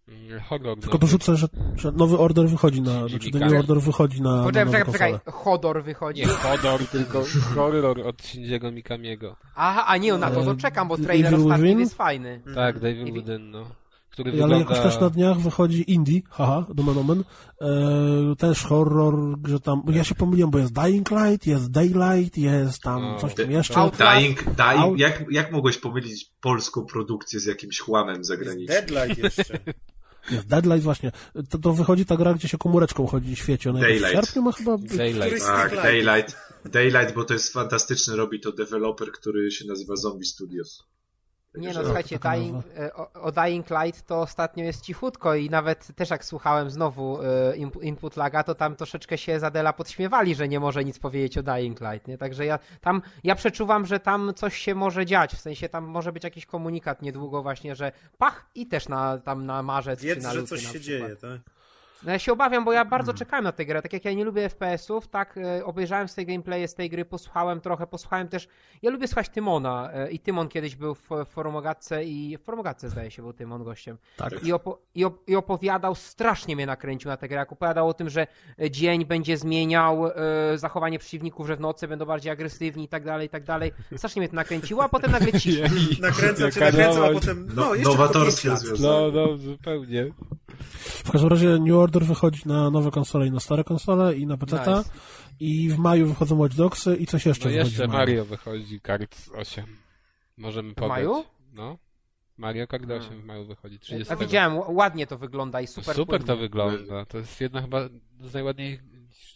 [0.08, 0.98] mm, horror Tylko nowy.
[0.98, 3.08] dorzucę, że, że nowy order wychodzi na.
[3.08, 3.48] Znaczy, Carter.
[3.48, 4.36] ten order wychodzi na.
[4.36, 5.18] na Poczekaj, nowe poczekaj.
[5.26, 6.20] Hodor wychodzi.
[6.20, 9.36] Nie horror, tylko horror od Shinjiego Mikamiego.
[9.56, 12.42] Aha, a nie, na to to E, czekam, bo trailer ostatni jest fajny.
[12.54, 12.80] Tak, Mhm.
[12.80, 13.66] David I- Wooden, no.
[14.12, 14.58] Który Ale wygląda...
[14.58, 17.24] jakoś też na dniach wychodzi Indie, haha, nomen omen,
[17.60, 19.14] e, też horror,
[19.48, 23.18] że tam, ja się pomyliłem, bo jest Dying Light, jest Daylight, jest tam No.
[23.18, 23.74] coś tam jeszcze.
[23.74, 28.66] Out- Dying, Out- dying, jak, jak mogłeś pomylić polską produkcję z jakimś chłamem Jest zagranicznym?
[28.86, 29.58] Deadlight jeszcze.
[30.30, 31.12] Jest Deadlight właśnie.
[31.50, 33.68] To, to wychodzi ta gra, gdzie się komóreczką chodzi i świeci.
[33.68, 34.24] Ona jakoś w Daylight.
[34.26, 34.78] sierpniu ma chyba...
[34.78, 35.46] Daylight.
[35.46, 36.36] Tak, Daylight.
[36.64, 40.84] Daylight, bo to jest fantastyczny, robi to deweloper, który się nazywa Zombie Studios.
[41.54, 45.88] Nie no, słuchajcie, Dying, e, o, o Dying Light to ostatnio jest cichutko i nawet
[45.96, 50.60] też jak słuchałem znowu e, input, laga, to tam troszeczkę się Zadela podśmiewali, że nie
[50.60, 52.18] może nic powiedzieć o Dying Light, nie?
[52.18, 56.12] Także ja tam, ja przeczuwam, że tam coś się może dziać, w sensie tam może
[56.12, 60.22] być jakiś komunikat niedługo właśnie, że pach i też na, tam na marzec czy Wiedz,
[60.24, 60.82] na że coś się przykład.
[60.84, 61.40] dzieje, tak?
[62.04, 63.18] No ja się obawiam, bo ja bardzo Hmm.
[63.18, 63.82] czekałem na tę grę.
[63.82, 67.04] Tak jak ja nie lubię FPS-ów, tak e, obejrzałem z tej gameplaye z tej gry,
[67.04, 68.48] posłuchałem trochę, posłuchałem też.
[68.82, 73.10] Ja lubię słuchać Tymona e, i Tymon kiedyś był w, Forumogatce i w Forumogatce zdaje
[73.10, 73.98] się był Tymon gościem.
[74.16, 74.32] Tak.
[74.44, 77.38] I, opo- i, op- I opowiadał, strasznie mnie nakręcił na tę grę.
[77.38, 78.26] Jak opowiadał o tym, że
[78.62, 80.12] e, dzień będzie zmieniał e,
[80.58, 83.72] zachowanie przeciwników, że w nocy będą bardziej agresywni i tak dalej, i tak dalej.
[83.96, 85.64] Strasznie mnie to nakręciło, a potem nagle cisza.
[86.00, 88.58] Nakręcał cię, nakręcał, a potem, No, no, jeszcze nowatorskie lat.
[88.60, 88.82] związki.
[88.82, 90.06] No, no, zupełnie.
[91.04, 94.36] W każdym razie New Order wychodzi na nowe konsole i na stare konsole i na
[94.36, 94.56] PC.
[94.58, 94.84] Nice.
[95.40, 97.92] I w maju wychodzą Watch Dogsy i coś jeszcze No jeszcze w maju.
[97.98, 99.64] Mario wychodzi, Kart 8.
[100.36, 100.88] Możemy podać.
[100.88, 101.24] maju?
[101.54, 101.78] No.
[102.36, 104.10] Mario Kart 8 w maju wychodzi, 30.
[104.10, 106.42] Ja widziałem, ładnie to wygląda i super Super to płynnie.
[106.42, 107.04] wygląda.
[107.06, 107.88] To jest jedna chyba
[108.20, 108.80] z najładniej,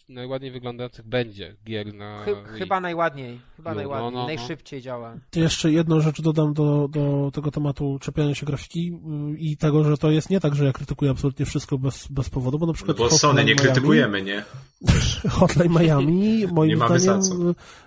[0.09, 4.27] najładniej wyglądających będzie gier na Chy, chyba najładniej, chyba No, najładniej, no, no, no.
[4.27, 5.13] najszybciej działa.
[5.35, 9.97] Jeszcze jedną rzecz dodam do, do tego tematu czepiania się grafiki yy, i tego, że
[9.97, 12.73] to jest nie tak, że ja krytykuję absolutnie wszystko bez, bez powodu, bo na No
[12.73, 14.43] przykład bo Hotline Sony nie Miami- krytykujemy, nie?
[15.29, 17.21] Hotline Miami, moim zdaniem,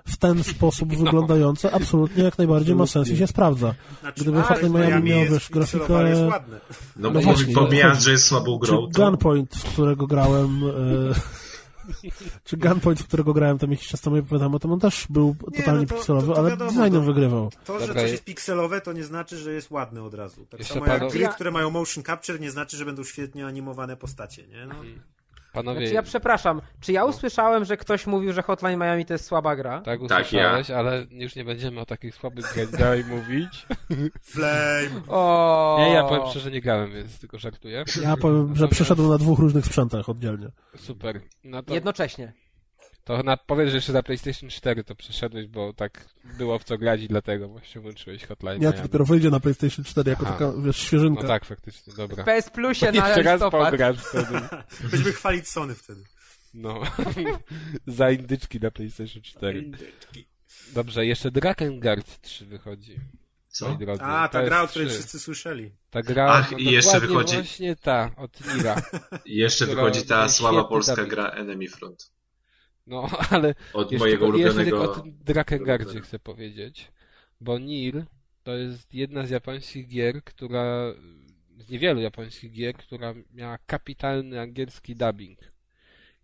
[0.04, 3.74] w ten sposób wyglądające, absolutnie jak najbardziej ma sens i się sprawdza.
[4.00, 6.60] Znaczy, Gdyby Hotline Miami Miami miał, jest wiesz, grafikę- ale jest ładne.
[6.96, 9.04] No, No bo właśnie, pomijając, że jest słabą grą, to...
[9.04, 10.60] Gunpoint, w którego grałem,
[11.10, 11.39] e,
[12.44, 15.36] czy Gunpoint, w którego grałem tam jakiś czas temu, ja pamiętam, to on też był
[15.56, 17.50] totalnie no to- pikselowy, to- to ale wiadomo, designem wygrywał.
[17.64, 20.46] To, że Dobra, coś je- jest pikselowe, to nie znaczy, że jest ładne od razu.
[20.46, 23.96] Tak Jeszcze samo jak gry, które mają motion capture, nie znaczy, że będą świetnie animowane
[23.96, 24.66] postacie, nie?
[24.66, 24.74] No,
[25.52, 29.24] Panowie, Znaczy ja przepraszam, czy ja usłyszałem, że ktoś mówił, że Hotline Miami to jest
[29.24, 29.80] słaba gra?
[29.80, 33.66] tak Tak, usłyszałeś, ale już nie będziemy o takich słabych grach dalej mówić.
[34.32, 35.02] Flame!
[35.08, 35.76] O.
[35.80, 37.84] Nie, ja powiem szczerze, nie grałem, więc tylko żartuję.
[38.02, 40.48] Ja powiem, że przeszedłem na dwóch różnych sprzętach oddzielnie.
[40.76, 41.20] Super.
[41.44, 42.32] No to, Jednocześnie.
[43.16, 46.04] To na, powiedz, że jeszcze na PlayStation 4 to przeszedłeś, bo tak
[46.38, 49.84] było w co grać i dlatego właśnie włączyłeś Hotline Nie, to dopiero wyjdzie na PlayStation
[49.84, 50.32] 4 jako Aha.
[50.32, 51.22] taka, wiesz, świeżynka.
[51.22, 52.22] No tak, faktycznie, dobra.
[52.22, 54.40] W PS Plusie na Jeszcze raz pograsz wtedy.
[54.90, 56.04] Będziemy chwalić Sony wtedy.
[56.54, 56.82] No.
[57.86, 59.70] Za indyczki na PlayStation 4.
[60.72, 62.96] Dobrze, jeszcze Drakengard 3 wychodzi.
[63.48, 63.74] Co?
[63.74, 64.02] Drodzy.
[64.02, 64.98] A, ta jest gra, o której 3.
[64.98, 65.72] wszyscy słyszeli.
[65.90, 68.82] Ta gra, Ach, no i jeszcze wychodzi- właśnie ta, od Nira.
[69.24, 72.10] I jeszcze wychodzi ta słaba polska gra Enemy Front.
[72.86, 74.78] No, ale Od jeszcze, mojego jeszcze ulubionego...
[74.78, 76.92] tylko o tym Drakengardzie chcę powiedzieć.
[77.40, 78.04] Bo Nir
[78.42, 80.94] to jest jedna z japońskich gier, która
[81.58, 85.38] z niewielu japońskich gier, która miała kapitalny angielski dubbing.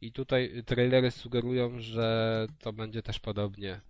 [0.01, 3.81] I tutaj trailery sugerują, że to będzie też podobnie.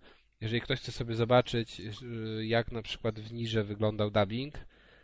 [0.41, 4.53] Jeżeli ktoś chce sobie zobaczyć, y, jak na przykład w Nirze wyglądał dubbing,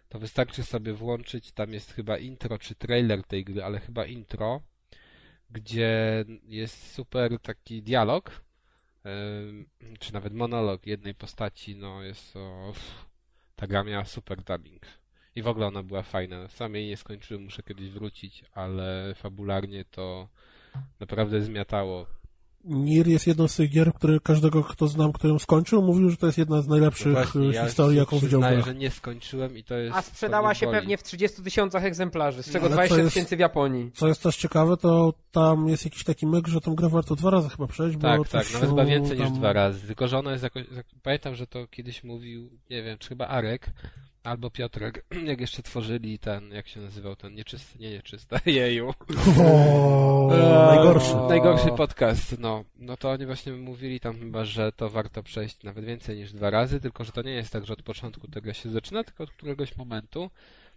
[0.09, 4.61] to wystarczy sobie włączyć, tam jest chyba intro czy trailer tej gry, ale chyba intro,
[5.51, 8.43] gdzie jest super taki dialog,
[9.99, 12.73] czy nawet monolog jednej postaci, no jest to...
[13.55, 14.85] Ta gra miała super dubbing.
[15.35, 16.47] I w ogóle ona była fajna.
[16.47, 20.29] Sam jej nie skończyłem, muszę kiedyś wrócić, ale fabularnie to
[20.99, 22.07] naprawdę zmiatało.
[22.65, 26.17] Nier jest jedną z tych gier, które każdego, kto znam, kto ją skończył, mówił, że
[26.17, 28.65] to jest jedna z najlepszych No właśnie, ja historii, jaką widział grach.
[28.65, 29.95] że nie skończyłem i to jest...
[29.97, 30.77] A sprzedała się boli.
[30.77, 33.91] pewnie w 30 tysiącach egzemplarzy, z czego Ale 20 to jest- tysięcy w Japonii.
[33.93, 37.29] Co jest też ciekawe, to tam jest jakiś taki myk, że tą grę warto dwa
[37.29, 39.87] razy chyba przejść, bo Tak, tak, nawet chyba więcej niż tam- dwa razy.
[39.87, 40.63] Tylko, że ona jest jakoś.
[41.03, 43.71] Pamiętam, że to kiedyś mówił, nie wiem, czy chyba Arek
[44.23, 48.93] albo Piotrek, jak jeszcze tworzyli ten, jak się nazywał ten nieczysty, nie nieczysty, jeju.
[49.39, 51.15] O, najgorszy.
[51.15, 52.63] Najgorszy podcast, no.
[52.75, 56.49] No to oni właśnie mówili tam chyba, że to warto przejść nawet więcej niż dwa
[56.49, 59.31] razy, tylko że to nie jest tak, że od początku tego się zaczyna, tylko od
[59.31, 60.29] któregoś momentu.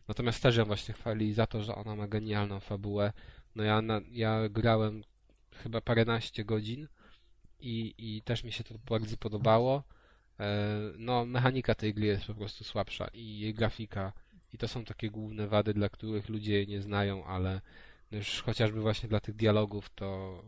[0.09, 3.13] Natomiast też ją właśnie chwalili za to, że ona ma genialną fabułę.
[3.55, 5.05] No ja, na, ja grałem
[5.63, 6.89] chyba paręnaście godzin
[7.61, 9.83] i, i też mi się to bardzo podobało.
[10.41, 14.13] E, No, mechanika tej gry jest po prostu słabsza i jej grafika.
[14.53, 17.61] I to są takie główne wady, dla których ludzie jej nie znają, ale
[18.13, 20.43] no już chociażby właśnie dla tych dialogów to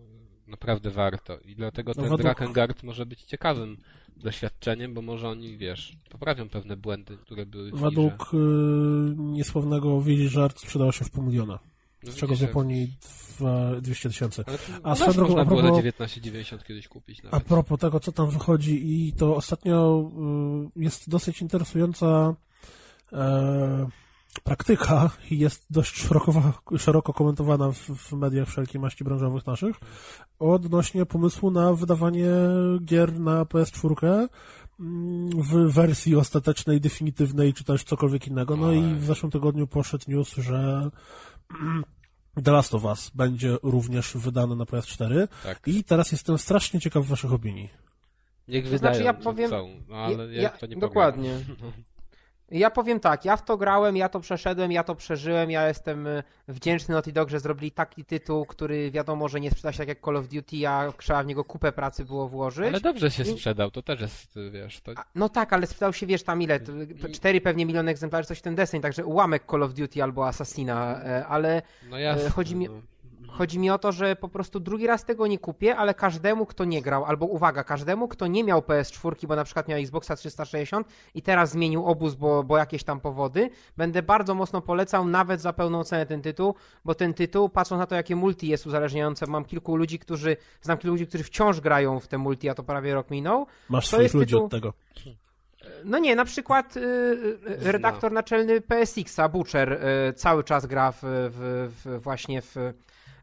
[0.47, 1.39] naprawdę warto.
[1.39, 3.77] I dlatego No ten według- Drakengard może być ciekawym
[4.17, 7.75] doświadczeniem, bo może oni, wiesz, poprawią pewne błędy, które były w.
[7.81, 8.37] Według y,
[9.17, 11.59] niesławnego Wiedzi żart sprzedało się w pół miliona,
[12.03, 12.97] No z czego w Japonii
[13.39, 14.45] dwa- 200 tysięcy.
[14.83, 17.45] A a swoją drogą, można a było propos- za 19,90 kiedyś kupić A nawet.
[17.45, 20.11] propos tego, co tam wychodzi i to ostatnio
[20.77, 22.35] y, jest dosyć interesująca
[23.13, 23.89] e,
[24.45, 29.77] praktyka i jest dość szeroko, szeroko komentowana w, w mediach wszelkiej maści branżowych naszych
[30.39, 32.31] odnośnie pomysłu na wydawanie
[32.85, 34.29] gier na PS4
[34.81, 38.57] mm, w wersji ostatecznej, definitywnej, czy też cokolwiek innego.
[38.57, 40.91] No i w zeszłym tygodniu poszedł news, że
[42.45, 45.61] The Last of Us będzie również wydany na PS4 Tak.
[45.67, 47.69] i teraz jestem strasznie ciekaw waszych opinii.
[48.49, 51.39] Niech To wydają, znaczy, ja powiem- chcą, no ale ja- ja, to nie dokładnie.
[51.49, 51.73] pogram.
[52.51, 56.07] Ja powiem tak, ja w to grałem, ja to przeszedłem, ja to przeżyłem, ja jestem
[56.07, 59.89] y, wdzięczny Naughty Dog, że zrobili taki tytuł, który wiadomo, że nie sprzeda się tak
[59.89, 62.67] jak Call of Duty, a trzeba w niego kupę pracy było włożyć.
[62.69, 64.93] Ale dobrze się sprzedał, to też jest, wiesz, to...
[64.97, 66.61] A, No tak, ale sprzedał się, wiesz, tam ile?
[67.13, 71.03] 4 pewnie miliony egzemplarzy, coś w ten deseń, także ułamek Call of Duty albo Assassina,
[71.05, 72.81] e, ale No jasne, chodzi mi- no.
[73.31, 76.65] Chodzi mi o to, że po prostu drugi raz tego nie kupię, ale każdemu, kto
[76.65, 80.89] nie grał, albo uwaga, każdemu, kto nie miał PS4, bo na przykład miał Xboxa 360
[81.15, 85.53] i teraz zmienił obóz, bo, bo jakieś tam powody, będę bardzo mocno polecał nawet za
[85.53, 86.55] pełną cenę ten tytuł,
[86.85, 90.79] bo ten tytuł, patrząc na to, jakie multi jest uzależniające, mam kilku ludzi, którzy, znam
[90.79, 93.89] kilku ludzi, którzy wciąż grają w te multi, a to prawie rok minął, Masz To
[93.89, 94.73] swoich jest ludzi tytuł- od tego.
[95.85, 100.99] no nie, na przykład y, y, redaktor naczelny PSX-a, Butcher, y, cały czas gra w,
[101.03, 102.57] w, w, właśnie w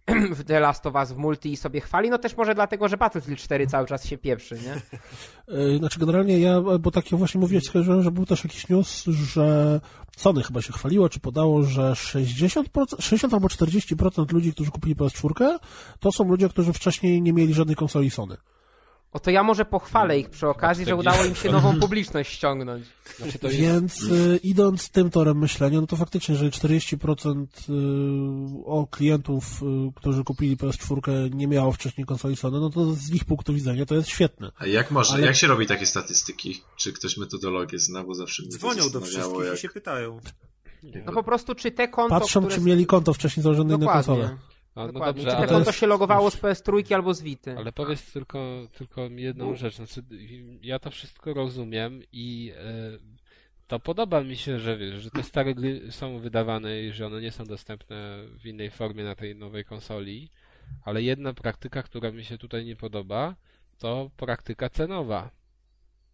[0.37, 2.97] w The Last of Us w multi i sobie chwali, no też może dlatego, że
[2.97, 4.99] Battlefield 4 cały czas się pieprzy, nie?
[5.47, 9.79] Yy, Znaczy generalnie ja, bo takie właśnie mówiłeś, skojarzyłem, że był też jakiś news, że
[10.17, 12.65] Sony chyba się chwaliło, czy podało, że 60%,
[12.99, 15.57] 60 albo 40% ludzi, którzy kupili PS4,
[15.99, 18.37] to są ludzie, którzy wcześniej nie mieli żadnej konsoli Sony.
[19.15, 22.85] O to ja może pochwalę ich przy okazji, że udało im się nową publiczność ściągnąć.
[23.17, 23.55] Znaczy jest...
[23.55, 29.65] Więc y, idąc tym torem myślenia, no to faktycznie, jeżeli 40% y, o klientów, y,
[29.95, 33.95] którzy kupili PS4 nie miało wcześniej konsoli Sony, no to z ich punktu widzenia to
[33.95, 34.51] jest świetne.
[34.57, 36.61] A jak można, Ale- jak się robi takie statystyki?
[36.77, 39.57] Czy ktoś metodologię zna, bo zawsze mnie Dzwonią do wszystkich jak...
[39.57, 40.19] i się pytają.
[41.05, 42.55] No po prostu czy te konto, Patrzą, które...
[42.55, 44.37] czy mieli konto wcześniej założone na konsolę.
[44.75, 44.83] Dokładnie.
[44.83, 45.23] A, no Dokładnie.
[45.23, 47.57] dobrze, czy ale, konto się logowało z PS3 albo z Vity.
[47.57, 49.75] ale powiedz tylko, tylko jedną rzecz.
[49.75, 50.03] Znaczy,
[50.61, 52.63] ja to wszystko rozumiem i e,
[53.67, 57.21] to podoba mi się, że wiesz, że te stare gry są wydawane i że one
[57.21, 60.29] nie są dostępne w innej formie na tej nowej konsoli,
[60.83, 63.35] ale jedna praktyka, która mi się tutaj nie podoba,
[63.77, 65.29] to praktyka cenowa.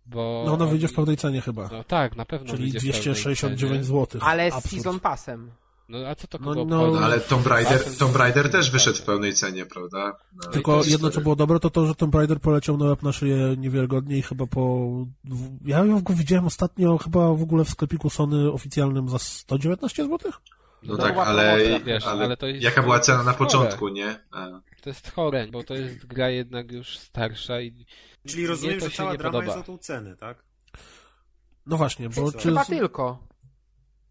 [0.06, 1.70] Bo No ona wyjdzie w pełnej cenie chyba.
[1.72, 3.84] No tak, na pewno Czyli wyjdzie w pełnej 269 cenie.
[3.84, 4.22] zł.
[4.24, 5.52] Ale z Season Passem.
[5.92, 6.92] No a co to No, kogo no?
[6.92, 10.18] No, ale Tomb Raider, Tomb Raider też wyszedł w pełnej cenie, prawda?
[10.44, 13.12] No, Tylko jedno, co było dobre, to to, że Tomb Raider poleciał na łeb na
[13.12, 14.88] szyję niewiarygodnie i chyba po...
[15.66, 20.32] Ja go widziałem ostatnio chyba w ogóle w sklepiku Sony oficjalnym za 119 zł?
[20.84, 23.88] No To tak, ale, promocja, wiesz, ale, ale to jest- jaka była cena na początku,
[23.90, 24.20] nie?
[24.32, 24.48] A,
[24.82, 27.86] To jest chore, bo to jest gra jednak już starsza i
[28.28, 29.56] Czyli rozumiem, że się cała nie drama podoba.
[29.58, 30.44] jest o tą cenę, tak?
[31.66, 32.38] No właśnie, bo czy...
[32.50, 33.31] Chyba tylko.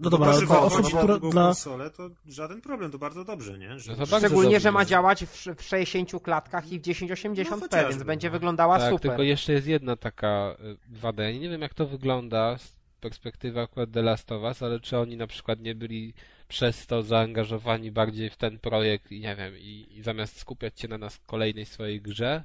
[0.00, 1.20] No dobra, ale że dla ma osób, które...
[1.20, 1.44] Dla...
[1.44, 3.78] konsolę, to żaden problem, to bardzo dobrze, nie?
[3.78, 3.96] Że...
[3.96, 4.60] No Szczególnie, dobrze.
[4.60, 8.32] że ma działać w, w 60 klatkach i w 1080p, No więc będzie no.
[8.32, 9.10] wyglądała tak, super.
[9.10, 11.22] tylko jeszcze jest jedna taka y, wada.
[11.22, 14.98] Ja nie wiem jak to wygląda z perspektywy akurat The Last of Us, ale czy
[14.98, 16.14] oni na przykład nie byli
[16.48, 20.88] przez to zaangażowani bardziej w ten projekt i nie wiem, i, i zamiast skupiać się
[20.88, 22.44] na nas kolejnej swojej grze,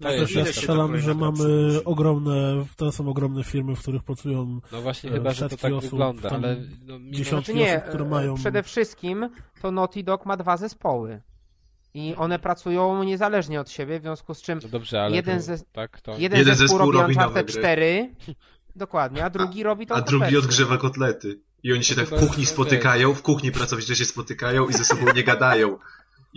[0.00, 1.44] No to Też jest ja strzelam, że mamy
[1.84, 5.62] ogromne, to są ogromne firmy, w których pracują no właśnie E, chyba, że to setki
[5.62, 8.34] tak osób, wygląda, ale no, dziesiątki Znaczy nie, osób, które mają...
[8.34, 9.30] przede wszystkim
[9.62, 11.20] to Naughty Dog ma dwa zespoły.
[11.94, 15.42] I one pracują niezależnie od siebie, w związku z czym no dobrze, ale jeden to,
[15.42, 17.60] ze- tak, to jeden, Jeden zespół, zespół robi Uncharted gry.
[17.60, 18.14] 4,
[18.76, 21.40] dokładnie, a drugi robi to a drugi odgrzewa kotlety.
[21.62, 24.84] I oni się To tak w kuchni spotykają, w kuchni pracownicy się spotykają i ze
[24.84, 25.78] sobą nie gadają.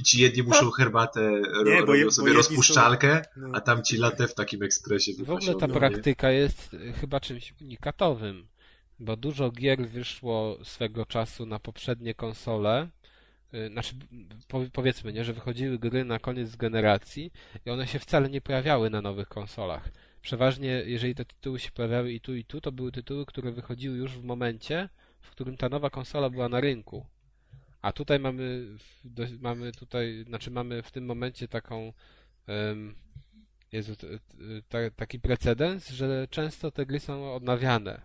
[0.01, 3.41] I ci jedni muszą herbatę, ro, Nie, bo je- robią bo sobie jedni rozpuszczalkę, są-
[3.41, 3.49] no.
[3.53, 5.79] a tamci latę w takim ekspresie W ogóle ta no nie?
[5.79, 8.47] praktyka jest y, chyba czymś unikatowym,
[8.99, 12.87] bo dużo gier wyszło swego czasu na poprzednie konsole.
[13.53, 13.95] y, Znaczy,
[14.47, 17.31] po- powiedzmy, nie, że wychodziły gry na koniec generacji
[17.65, 19.89] i one się wcale nie pojawiały na nowych konsolach.
[20.21, 23.97] Przeważnie, jeżeli te tytuły się pojawiały i tu, i tu, to były tytuły, które wychodziły
[23.97, 24.89] już w momencie,
[25.21, 27.05] w którym ta nowa konsola była na rynku.
[27.81, 28.67] A tutaj mamy,
[29.39, 31.93] mamy tutaj, znaczy mamy w tym momencie taką
[32.47, 32.95] em,
[33.71, 33.93] Jezu,
[34.69, 38.01] ta, taki precedens, że często te gry są odnawiane.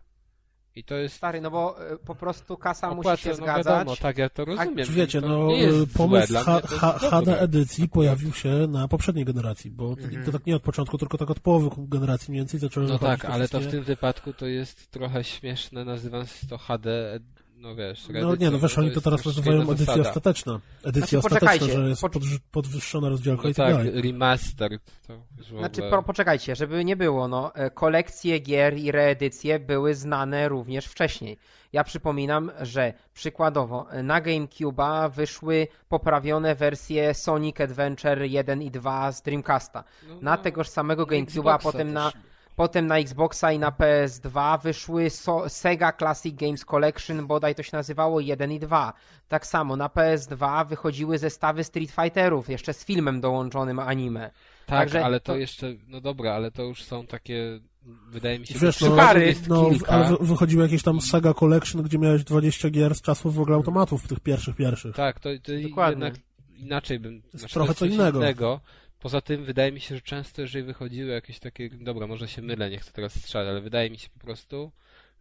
[0.75, 3.67] I to jest Stary, no bo e, po prostu kasa musi się no zgadzać.
[3.67, 4.87] wiadomo, tak, ja to rozumiem.
[4.89, 8.49] Wiecie, to no złe, pomysł dla H- mnie to jest H- HD edycji pojawił się
[8.69, 10.25] na poprzedniej generacji, bo to- Mhm.
[10.25, 13.25] to tak nie od początku, tylko tak od połowy generacji mniej więcej zaczęły No tak,
[13.25, 17.21] ale to w wszystkie- tym wypadku to jest trochę śmieszne, nazywam to HD,
[17.57, 20.09] no wiesz, No nie, no wiesz, oni to teraz nazywają edycja zasada.
[20.09, 20.61] ostateczna.
[20.85, 24.03] Edycja Znaczy, ostateczna, że jest po- podwyż- podwyższona rozdziałka No i tak tak, dalej.
[24.03, 25.15] remastered to
[25.59, 30.87] Znaczy, po, poczekajcie, żeby nie było, no, e, kolekcje gier i reedycje były znane również
[30.87, 31.39] wcześniej.
[31.73, 39.13] Ja przypominam, że przykładowo e, na GameCube'a wyszły poprawione wersje Sonic Adventure 1 i 2
[39.13, 39.85] z Dreamcasta.
[40.09, 42.21] no, Na no, tegoż samego na GameCube'a, potem na, też.
[42.57, 47.77] Potem na Xboxa i na PS2 wyszły so, Sega Classic Games Collection, bodaj to się
[47.77, 48.93] nazywało 1 i 2.
[49.29, 54.31] Tak samo na PS2 wychodziły zestawy Street Fighterów, jeszcze z filmem dołączonym anime.
[54.67, 57.61] Tak, Także ale to to- jeszcze, no dobra, ale to już są takie,
[58.09, 59.93] wydaje mi się, Wiesz, że no, jest no kilka.
[59.93, 63.57] ale wy- wychodziły jakieś tam Saga Collection, gdzie miałeś 20 gier z czasów w ogóle
[63.57, 64.97] automatów, tych pierwszych, pierwszych.
[64.97, 66.05] Tak, to, to Dokładnie.
[66.05, 66.25] jednak
[66.57, 67.23] inaczej bym.
[67.35, 68.61] Znaczy, trochę to co jest innego.
[69.07, 72.71] Poza tym wydaje mi się, że często jeżeli wychodziły jakieś takie, dobra, może się mylę,
[72.71, 74.73] nie chcę teraz strzelać, ale wydaje mi się po prostu,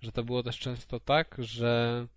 [0.02, 2.08] że to było też często tak, że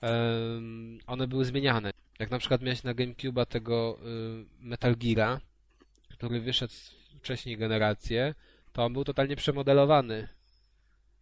[0.00, 1.92] em, one były zmieniane.
[2.18, 5.38] Jak na przykład miałeś na GameCube'a tego y, Metal Gear'a,
[6.08, 6.74] który wyszedł
[7.18, 8.34] wcześniej generację,
[8.72, 10.28] to on był totalnie przemodelowany.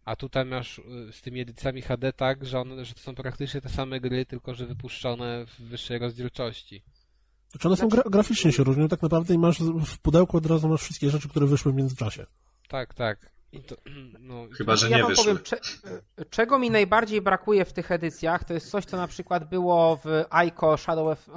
[0.05, 3.61] A tutaj masz y, z tymi edycjami HD tak, że, one, że to są praktycznie
[3.61, 6.81] te same gry, tylko że wypuszczone w wyższej rozdzielczości.
[7.51, 10.69] Znaczy one są gra graficznie się różnią tak naprawdę i masz w pudełku od razu
[10.69, 12.25] masz wszystkie rzeczy, które wyszły w międzyczasie.
[12.67, 13.31] Tak, tak.
[13.51, 13.75] I to,
[14.19, 15.25] no, Chyba, że ja nie wam wyszły.
[15.25, 15.57] powiem, cze,
[16.29, 20.23] czego mi najbardziej brakuje w tych edycjach, to jest coś, co na przykład było w
[20.47, 21.29] Ico Shadow of,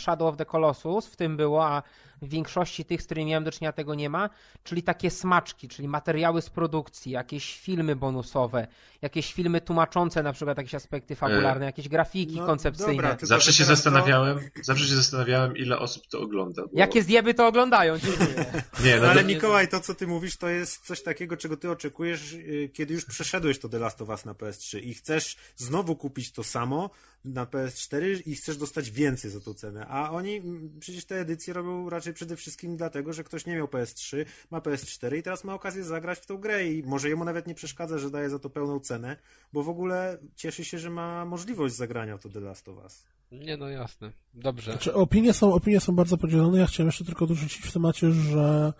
[0.00, 1.82] Shadow of the Colossus, w tym było, a
[2.22, 4.30] w większości tych, z którymi miałem do czynienia, tego nie ma,
[4.64, 8.66] czyli takie smaczki, czyli materiały z produkcji, jakieś filmy bonusowe,
[9.02, 12.94] jakieś filmy tłumaczące na przykład jakieś aspekty fabularne, jakieś grafiki no, koncepcyjne.
[12.94, 16.62] dobra, Zawsze się teraz to- zastanawiałem, zawsze się zastanawiałem, ile osób to ogląda.
[16.62, 16.68] Bo...
[16.72, 17.98] Jakie zjeby to oglądają?
[17.98, 18.44] Dziękuję.
[18.84, 21.70] Nie, no Ale to- Mikołaj, to co ty mówisz, to jest coś takiego, czego ty
[21.70, 25.96] oczekujesz, yy, kiedy już przeszedłeś to The Last of Us na PS3 i chcesz znowu
[25.96, 26.90] kupić to samo
[27.24, 29.86] na PS4 i chcesz dostać więcej za tą cenę.
[29.86, 30.42] A oni
[30.80, 35.16] przecież te edycje robią raczej przede wszystkim dlatego, że ktoś nie miał PS3, ma PS4
[35.16, 38.10] i teraz ma okazję zagrać w tą grę i może jemu nawet nie przeszkadza, że
[38.10, 39.16] daje za to pełną cenę,
[39.52, 43.06] bo w ogóle cieszy się, że ma możliwość zagrania w to The Last of Us.
[43.32, 44.12] Nie, no jasne.
[44.34, 44.72] Dobrze.
[44.72, 46.58] Znaczy, opinie są, opinie są bardzo podzielone.
[46.58, 48.72] Ja chciałem jeszcze tylko dorzucić w temacie, że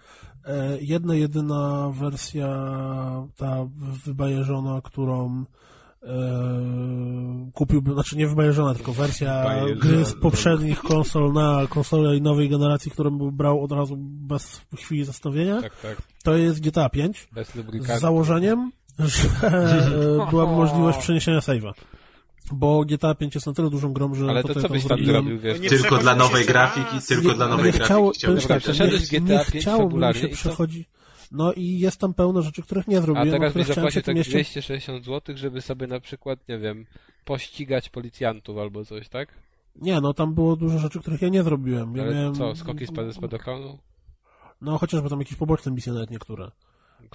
[0.44, 2.48] e, jedna, jedyna wersja,
[3.36, 3.68] ta
[4.06, 5.44] wybajeżona, którą
[7.54, 9.44] kupiłbym, znaczy nie wybajeżona, tylko wersja
[9.76, 14.60] gry z poprzednich konsol na konsolę i nowej generacji, którą bym brał od razu bez
[14.76, 16.02] chwili zastanowienia, Tak, tak.
[16.24, 21.72] to jest GTA 5 Bez z założeniem, że e, byłaby możliwość przeniesienia save'a.
[22.52, 24.88] Bo GTA 5 jest na tyle dużą grą, że Ale to to, co byś tam
[24.88, 25.14] zrobiłem.
[25.24, 25.60] zrobił, wiesz?
[25.60, 29.20] Nie Tylko dla nowej grafiki, tylko Nie, dla nie nowej chciało, grafiki chciałbym tak, nie,
[29.20, 30.36] GTA nie 5 chciało mi się i co?
[30.36, 30.86] przechodzi.
[31.34, 34.16] No i jest tam pełno rzeczy, których nie A zrobiłem, o teraz zapłacił tym tak
[34.16, 34.32] jeszcze...
[34.32, 36.86] 260 zł, żeby sobie na przykład, nie wiem,
[37.24, 39.28] pościgać policjantów albo coś, tak?
[39.76, 41.96] Nie, no tam było dużo rzeczy, których ja nie zrobiłem.
[41.96, 42.34] Ja Ale miałem...
[42.34, 43.78] co, skoki z spadochronu?
[44.60, 46.50] No chociażby tam jakieś poboczne misje nawet niektóre,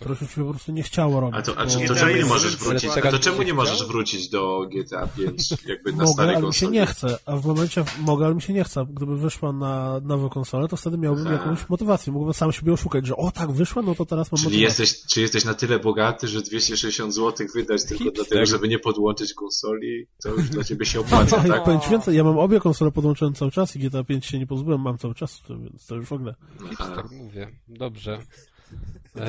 [0.09, 1.39] już się po prostu nie chciało robić.
[1.39, 2.89] A to, a czy, to czemu nie możesz wrócić?
[2.89, 3.11] przykładem.
[3.11, 6.67] To czemu nie możesz wrócić do GTA 5 jakby na Mogę, starej ale mi się
[6.67, 8.85] nie chce, a w momencie mogę, ale mi się nie chce.
[8.89, 11.35] Gdyby wyszła na nową konsolę, to wtedy miałbym Aha.
[11.35, 12.13] jakąś motywację.
[12.13, 14.83] Mógłbym sam siebie oszukać, że o tak wyszła, no to teraz mam Czyli motywację.
[14.83, 18.25] jesteś, czy jesteś na tyle bogaty, że 260 zł wydać tylko Hipster.
[18.25, 21.63] dlatego, żeby nie podłączyć konsoli, to już dla ciebie się opłaca, Tak, tak?
[21.63, 24.47] powiem ci więcej, ja mam obie konsole podłączone cały czas i GTA 5 się nie
[24.47, 26.35] pozbyłem, mam cały czas, więc to już w ogóle.
[26.77, 27.47] Tak mówię.
[27.67, 28.19] Dobrze.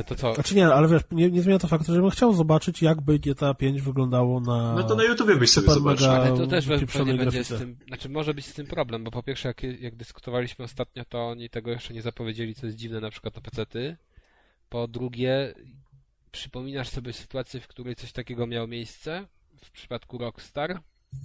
[0.07, 0.35] To co?
[0.35, 3.55] Znaczy nie, ale wiesz, nie, nie zmienia to faktu, że bym chciał zobaczyć, jakby GTA
[3.55, 4.75] 5 wyglądało na...
[4.75, 6.11] No to na YouTubie byś sobie zobaczył.
[6.11, 9.23] Ale to też pewnie będzie z tym, znaczy może być z tym problem, bo po
[9.23, 13.11] pierwsze jak, jak dyskutowaliśmy ostatnio, to oni tego jeszcze nie zapowiedzieli, co jest dziwne na
[13.11, 13.97] przykład na PC-ty.
[14.69, 15.55] Po drugie,
[16.33, 19.27] przypominasz sobie sytuację, w której coś takiego miało miejsce
[19.65, 20.81] w przypadku Rockstar?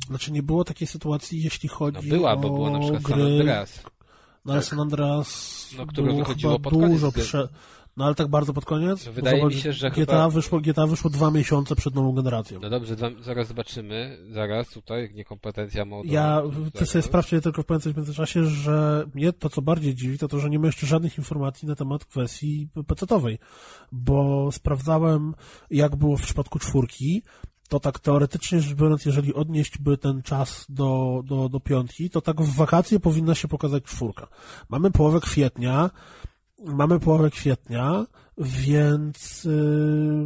[0.08, 3.12] Znaczy nie było takiej sytuacji, jeśli No chodzi była, o bo było na przykład San
[3.12, 3.24] gry...
[3.24, 3.84] Andreas.
[4.46, 7.50] No ale San Andreas No, które było wychodziło chyba pod dużo prze...
[7.98, 9.04] No ale tak bardzo pod koniec?
[9.08, 12.60] Wydaje mi zobacz, się, że GTA, chyba- wyszło, GTA wyszło dwa miesiące przed nową generacją.
[12.62, 16.10] No dobrze, za- zaraz zobaczymy, zaraz tutaj, niekompetencja moda.
[16.12, 16.42] Ja,
[16.74, 20.50] ty sobie sprawdźcie tylko w międzyczasie, że mnie to, co bardziej dziwi, to to, że
[20.50, 23.38] nie ma jeszcze żadnych informacji na temat kwestii PC-owej,
[23.92, 25.34] bo sprawdzałem,
[25.72, 27.22] jak było w przypadku czwórki,
[27.70, 32.22] to tak teoretycznie rzecz biorąc, jeżeli odnieść by ten czas do, do, do piątki, to
[32.22, 34.28] tak w wakacje powinna się pokazać czwórka.
[34.70, 35.90] Mamy połowę kwietnia,
[36.64, 38.06] mamy połowę kwietnia,
[38.38, 39.52] więc yy,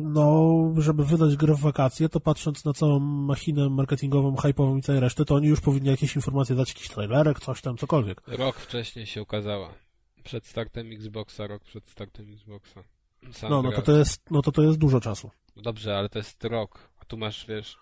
[0.03, 5.01] no, żeby wydać grę w wakacje, to patrząc na całą machinę marketingową, hype'ową i całej
[5.01, 8.21] reszty, to oni już powinni jakieś informacje dać, jakiś trailerek, coś tam, cokolwiek.
[8.27, 9.73] Rok wcześniej się ukazała.
[10.23, 12.83] Przed startem Xboxa, rok przed startem Xboxa.
[13.31, 15.31] San No, no to to jest, no to to jest dużo czasu.
[15.55, 17.77] Dobrze, ale to jest rok, a tu masz, wiesz...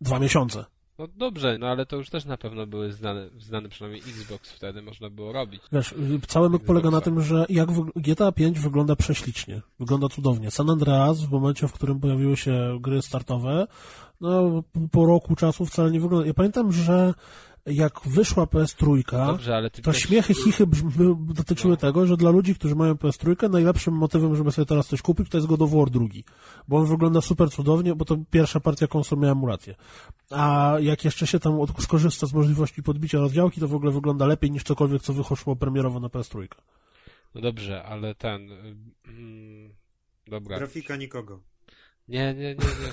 [0.00, 0.64] Dwa miesiące.
[0.98, 4.82] No dobrze, no ale to już też na pewno były znane, znane przynajmniej Xbox wtedy
[4.82, 5.62] można było robić.
[5.72, 5.94] Wiesz,
[6.26, 10.50] cały myk polega na tym, że jak GTA 5 wygląda prześlicznie, wygląda cudownie.
[10.50, 13.66] San Andreas w momencie, w którym pojawiły się gry startowe,
[14.20, 16.26] no po roku czasu wcale nie wygląda.
[16.26, 17.14] Ja pamiętam, że
[17.66, 20.00] jak wyszła PS3, Dobrze, ale ty to też...
[20.02, 20.66] śmiechy, chichy
[21.18, 21.76] dotyczyły No.
[21.76, 25.36] tego, że dla ludzi, którzy mają PS3, najlepszym motywem, żeby sobie teraz coś kupić, to
[25.38, 26.24] jest God of War drugi.
[26.68, 29.74] Bo on wygląda super cudownie, bo to pierwsza partia konsol miała emulację.
[30.30, 34.50] A jak jeszcze się tam skorzysta z możliwości podbicia rozdziałki, to w ogóle wygląda lepiej
[34.50, 36.48] niż cokolwiek, co wyszło premierowo na PS3.
[37.34, 38.52] No dobrze, ale ten...
[38.52, 38.76] y,
[39.08, 39.70] Mm,
[40.26, 40.58] dobra.
[40.58, 41.40] Grafika nikogo.
[42.08, 42.92] Nie, nie, nie, nie.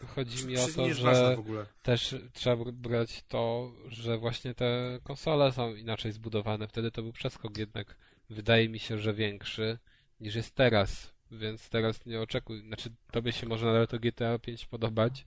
[0.00, 1.66] To chodzi mi o to, że w ogóle.
[1.82, 6.68] też trzeba brać to, że właśnie te konsole są inaczej zbudowane.
[6.68, 7.96] Wtedy to był przeskok jednak,
[8.30, 9.78] wydaje mi się, że większy
[10.20, 11.12] niż jest teraz.
[11.30, 12.60] Więc teraz nie oczekuj.
[12.60, 15.26] Znaczy, tobie się może nawet to GTA 5 podobać,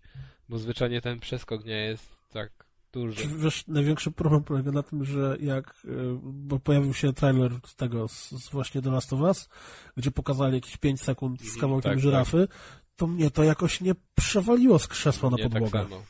[0.49, 3.27] bo zwyczajnie ten przeskok nie jest tak duży.
[3.37, 5.89] Wiesz, największy problem polega na tym, że jak, y,
[6.23, 9.49] bo pojawił się trailer z tego, z, z właśnie The Last of Us,
[9.97, 12.47] gdzie pokazali jakieś 5 sekund z Mhm, kawałkiem tak, żyrafy,
[12.95, 15.83] to mnie to jakoś nie przewaliło z krzesła na Nie tak podłogę.
[15.83, 16.01] samo.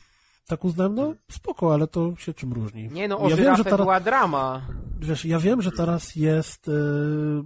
[0.46, 2.88] Tak uznałem, no spoko, ale to się czym różni.
[2.90, 4.62] Nie no, o ja wiem, że ta, była drama.
[5.00, 6.72] wiesz, ja wiem, że teraz jest y,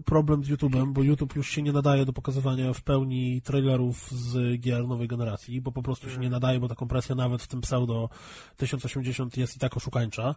[0.04, 4.60] problem z YouTube'em, bo YouTube już się nie nadaje do pokazywania w pełni trailerów z
[4.60, 7.60] gier nowej generacji, bo po prostu się nie nadaje, bo ta kompresja nawet w tym
[7.60, 8.08] pseudo
[8.56, 10.34] 1080 jest i tak oszukańcza.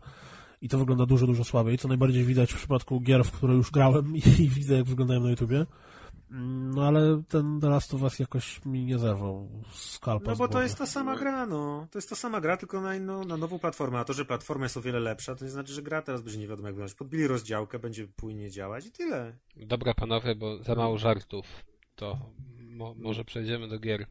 [0.61, 3.71] I to wygląda dużo, dużo słabiej, co najbardziej widać w przypadku gier, w które już
[3.71, 5.65] grałem i, i widzę, jak wyglądają na YouTubie.
[6.31, 10.47] Mm, No ale ten The Last of Us jakoś mi nie zerwał skalpa No bo
[10.47, 11.87] to jest ta sama gra, no.
[11.91, 13.99] To jest ta sama gra, tylko na, inną, na nową platformę.
[13.99, 16.39] A to, że platforma jest o wiele lepsza, to nie znaczy, że gra teraz będzie
[16.39, 16.97] nie wiadomo jak wyglądać.
[16.97, 19.33] Podbili rozdziałkę, będzie płynnie działać i tyle.
[19.55, 21.45] Dobra panowie, bo za mało żartów.
[21.95, 22.17] To
[22.59, 24.05] mo może przejdziemy do gier.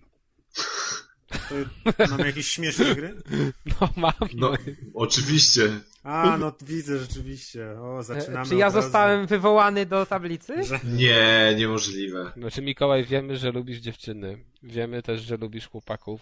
[1.96, 3.14] To mamy jakieś śmieszne gry?
[3.80, 4.12] No mam.
[4.34, 4.52] No,
[4.94, 5.62] oczywiście.
[6.04, 7.80] A, no widzę rzeczywiście.
[7.80, 10.64] O, zaczynamy Czy ja zostałem wywołany do tablicy?
[10.64, 10.80] Że...
[10.84, 12.32] Nie, niemożliwe.
[12.36, 14.44] Znaczy Mikołaj, wiemy, że lubisz dziewczyny.
[14.62, 16.20] Wiemy też, że lubisz chłopaków.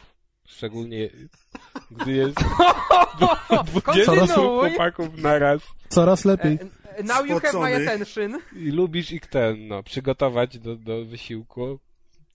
[0.48, 1.10] Szczególnie
[1.90, 2.36] gdy jest
[3.66, 4.28] 20 Kontynuuj.
[4.70, 5.60] chłopaków naraz.
[5.88, 6.58] Coraz lepiej.
[6.96, 8.40] E, Now you have my attention.
[8.56, 11.78] I lubisz ich ten, no, przygotować do, do wysiłku.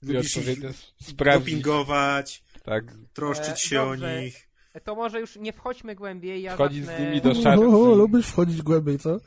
[0.03, 0.69] I Lubisz ich odpowiednio
[1.01, 1.53] sprawdzić.
[1.53, 2.83] dopingować, Tak,
[3.13, 4.17] troszczyć E, się dobrze.
[4.17, 4.47] o nich.
[4.83, 6.41] To może już nie wchodźmy głębiej.
[6.41, 7.61] Ja Wchodzić zacznę, z nimi do O, szafy.
[7.67, 9.17] o, lubisz wchodzić głębiej, co?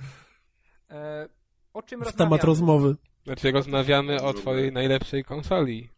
[0.91, 1.29] E,
[1.75, 2.29] O czym W rozmawiamy?
[2.31, 2.97] temat rozmowy.
[3.25, 5.91] Znaczy rozmawiamy o twojej najlepszej konsoli.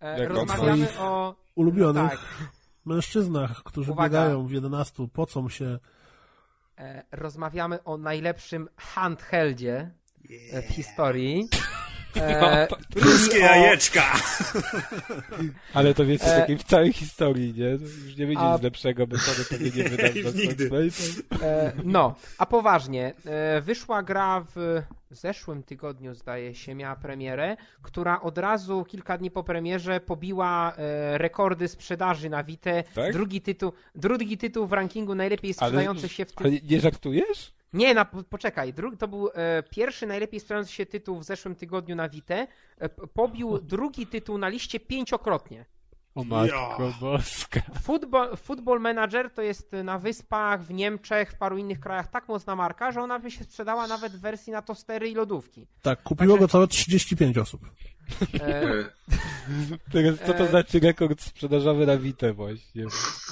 [0.00, 1.34] E, Rozmawiamy twoich- o...
[1.54, 2.20] Ulubionych Tak,
[2.84, 4.08] mężczyznach, którzy Uwaga.
[4.22, 5.78] biegają w 11, pocą się.
[6.78, 9.90] e, rozmawiamy o najlepszym handheldzie
[10.52, 11.48] e, w historii.
[12.16, 14.02] E, Ruskie czyli o- jajeczka!
[15.74, 17.68] Ale to wiecie, E, takiej w całej historii, nie?
[18.04, 20.70] Już nie będzie a- nic lepszego, bo Sony pewnie nie wyda Już nigdy.
[21.42, 28.20] E, no, a poważnie, e, wyszła gra w zeszłym tygodniu, zdaje się, miała premierę, która
[28.20, 32.70] od razu kilka dni po premierze pobiła e, rekordy sprzedaży na Vita.
[32.94, 33.12] Tak?
[33.12, 36.46] Drugi, tytuł, drugi tytuł w rankingu najlepiej Ale, sprzedający się w tym.
[36.46, 37.52] ale nie żartujesz?
[37.72, 38.74] Nie, na, po- poczekaj.
[38.74, 38.96] Dru...
[38.96, 42.34] To był e, pierwszy najlepiej sprzedający się tytuł w zeszłym tygodniu na Vita.
[42.34, 45.64] E, pobił drugi tytuł na liście pięciokrotnie.
[46.14, 47.60] O matko boska.
[47.82, 52.56] Football, Football Manager to jest na wyspach, w Niemczech, w paru innych krajach tak mocna
[52.56, 55.66] marka, że ona by się sprzedała nawet w wersji na tostery i lodówki.
[55.82, 57.60] Tak, kupiło go całe 35 osób.
[58.40, 58.62] E,
[59.48, 62.84] E, Teraz co to E, znaczy rekord sprzedażowy na Vita właśnie?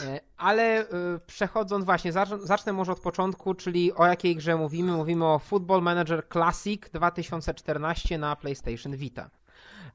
[0.04, 0.86] e, ale e,
[1.26, 4.92] przechodząc właśnie, zacz- zacznę może od początku, czyli o jakiej grze mówimy.
[4.92, 9.30] Mówimy o Football Manager Classic 2014 na PlayStation Vita.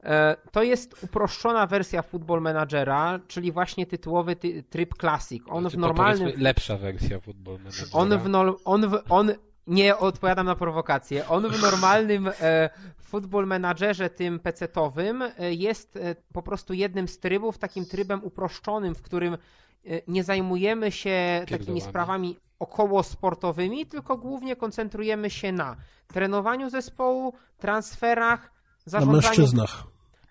[0.06, 5.42] E, To jest uproszczona wersja Football Managera, czyli właśnie tytułowy ty, tryb Classic.
[5.48, 6.32] On Znaczy, w to normalnym...
[6.36, 7.86] lepsza wersja Football Managera.
[7.92, 9.32] On w, nor- on w, on
[9.66, 11.28] nie odpowiadam na prowokację.
[11.28, 17.18] On w normalnym e, football managerze tym pecetowym e, jest e, po prostu jednym z
[17.18, 19.38] trybów, takim trybem uproszczonym, w którym e,
[20.08, 25.76] nie zajmujemy się takimi sprawami około sportowymi, tylko głównie koncentrujemy się na
[26.06, 28.40] trenowaniu zespołu, transferach,
[28.86, 29.84] Na zarządzaniu, mężczyznach.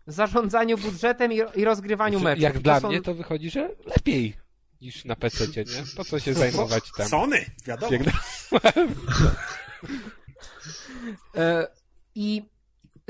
[0.07, 2.41] Zarządzaniu budżetem i, i rozgrywaniu meczów.
[2.43, 4.33] Jak dla są- mnie to wychodzi, że lepiej
[4.81, 5.63] niż na PC, nie?
[5.97, 7.07] Po co się zajmować tam?
[7.07, 7.97] Sony, wiadomo.
[11.35, 11.67] E,
[12.15, 12.43] I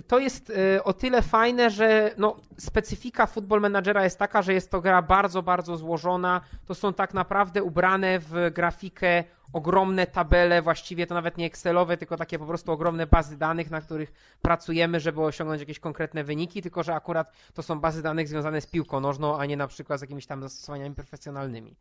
[0.08, 4.72] to jest e, o tyle fajne, że no, specyfika Football Managera jest taka, że jest
[4.72, 6.42] to gra bardzo, bardzo złożona.
[6.66, 9.24] To są tak naprawdę ubrane w grafikę
[9.54, 13.82] ogromne tabele, właściwie to nawet nie Excelowe, tylko takie po prostu ogromne bazy danych, na
[13.82, 18.62] których pracujemy, żeby osiągnąć jakieś konkretne wyniki, tylko że akurat to są bazy danych związane
[18.62, 21.76] z piłką nożną, a nie na przykład z jakimiś tam zastosowaniami profesjonalnymi.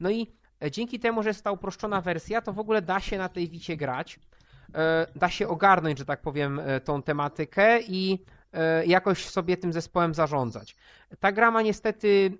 [0.00, 3.18] No i e, dzięki temu, że jest ta uproszczona wersja, to w ogóle da się
[3.18, 4.18] na tej wicie grać
[5.16, 10.14] da się ogarnąć, że tak powiem, e, tą tematykę i e, jakoś sobie tym zespołem
[10.14, 10.76] zarządzać.
[11.20, 12.38] Ta gra ma niestety.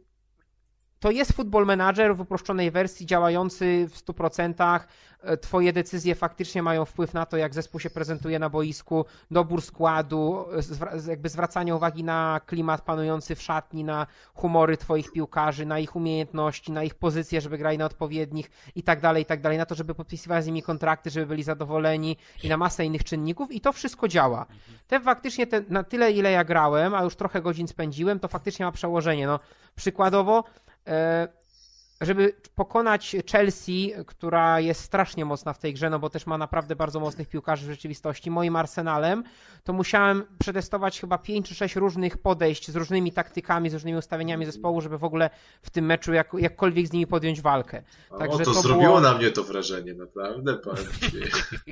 [1.04, 4.80] To jest Football Manager w uproszczonej wersji, działający w 100%.
[5.20, 9.62] E, Twoje decyzje faktycznie mają wpływ na to, jak zespół się prezentuje na boisku, dobór
[9.62, 10.44] składu,
[11.06, 15.96] e, jakby zwracanie uwagi na klimat panujący w szatni, na humory Twoich piłkarzy, na ich
[15.96, 19.66] umiejętności, na ich pozycje, żeby grali na odpowiednich i tak dalej, i tak dalej, na
[19.66, 23.60] to, żeby podpisywać z nimi kontrakty, żeby byli zadowoleni i na masę innych czynników i
[23.60, 24.46] to wszystko działa.
[24.86, 28.66] Te faktycznie te, na tyle, ile ja grałem, a już trochę godzin spędziłem, to faktycznie
[28.66, 29.26] ma przełożenie.
[29.26, 29.40] No,
[29.76, 30.44] przykładowo,
[30.86, 31.28] e,
[32.00, 36.76] żeby pokonać Chelsea, która jest strasznie mocna w tej grze, no bo też ma naprawdę
[36.76, 39.24] bardzo mocnych piłkarzy w rzeczywistości, moim arsenalem,
[39.64, 44.46] to musiałem przetestować chyba 5 czy 6 różnych podejść z różnymi taktykami, z różnymi ustawieniami
[44.46, 45.30] zespołu, żeby w ogóle
[45.62, 47.82] w tym meczu jak, jakkolwiek z nimi podjąć walkę.
[48.10, 50.54] o, Także to, to zrobiło było- na mnie to wrażenie, naprawdę.
[51.00, 51.16] ci.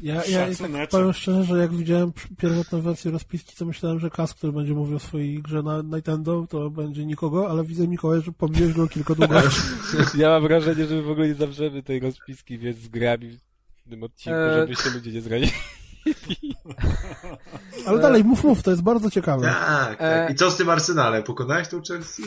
[0.02, 4.34] Ja, ja tak powiem szczerze, że jak widziałem pierwotną wersję rozpiski, to myślałem, że Kas,
[4.34, 8.32] który będzie mówił o swojej grze na Nintendo, to będzie nikogo, ale widzę Mikołaj, że
[8.32, 9.34] pobiłeś go kilka długo.
[10.14, 13.38] Ja mam wrażenie, że my w ogóle nie zawrzemy tej rozpiski, więc z grami
[13.86, 15.52] w tym odcinku, E, żeby się ludzie nie zranili.
[17.86, 19.46] Ale dalej, mów, mów, to jest bardzo ciekawe.
[19.46, 20.30] Tak, tak.
[20.30, 21.22] I co z tym Arsenalem?
[21.22, 22.22] Pokonałeś tą Chelsea?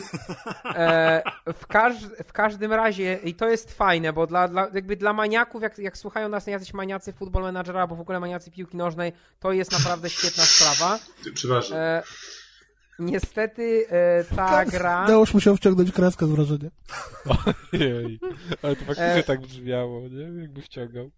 [0.64, 1.22] E,
[1.58, 1.94] w, każ,
[2.26, 5.98] w każdym razie, i to jest fajne, bo dla, dla, jakby dla maniaków, jak, jak
[5.98, 10.10] słuchają nas jacyś maniacy Football Managera, albo w ogóle maniacy piłki nożnej, to jest naprawdę
[10.10, 10.98] świetna sprawa.
[11.34, 11.78] Przepraszam.
[11.78, 12.02] E,
[12.98, 15.06] niestety e, ta gra...
[15.06, 16.70] Dałoś musiał wciągnąć kreskę z wrażenia.
[17.72, 18.20] Ojej.
[18.62, 19.22] Ale to faktycznie E.
[19.22, 20.40] tak brzmiało, nie?
[20.42, 21.10] Jakby wciągał.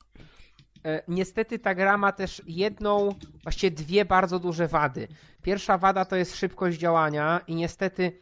[0.84, 5.08] E, Niestety ta gra ma też jedną, właściwie dwie bardzo duże wady.
[5.42, 8.12] Pierwsza wada to jest szybkość działania i niestety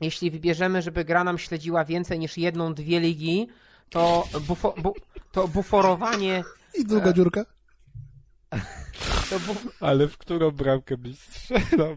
[0.00, 3.48] jeśli wybierzemy, żeby gra nam śledziła więcej niż jedną, dwie ligi,
[3.90, 4.94] to, bufo, bu,
[5.32, 6.44] to buforowanie
[6.74, 7.44] I druga dziurka.
[9.80, 11.96] Ale w którą bramkę byś strzelał?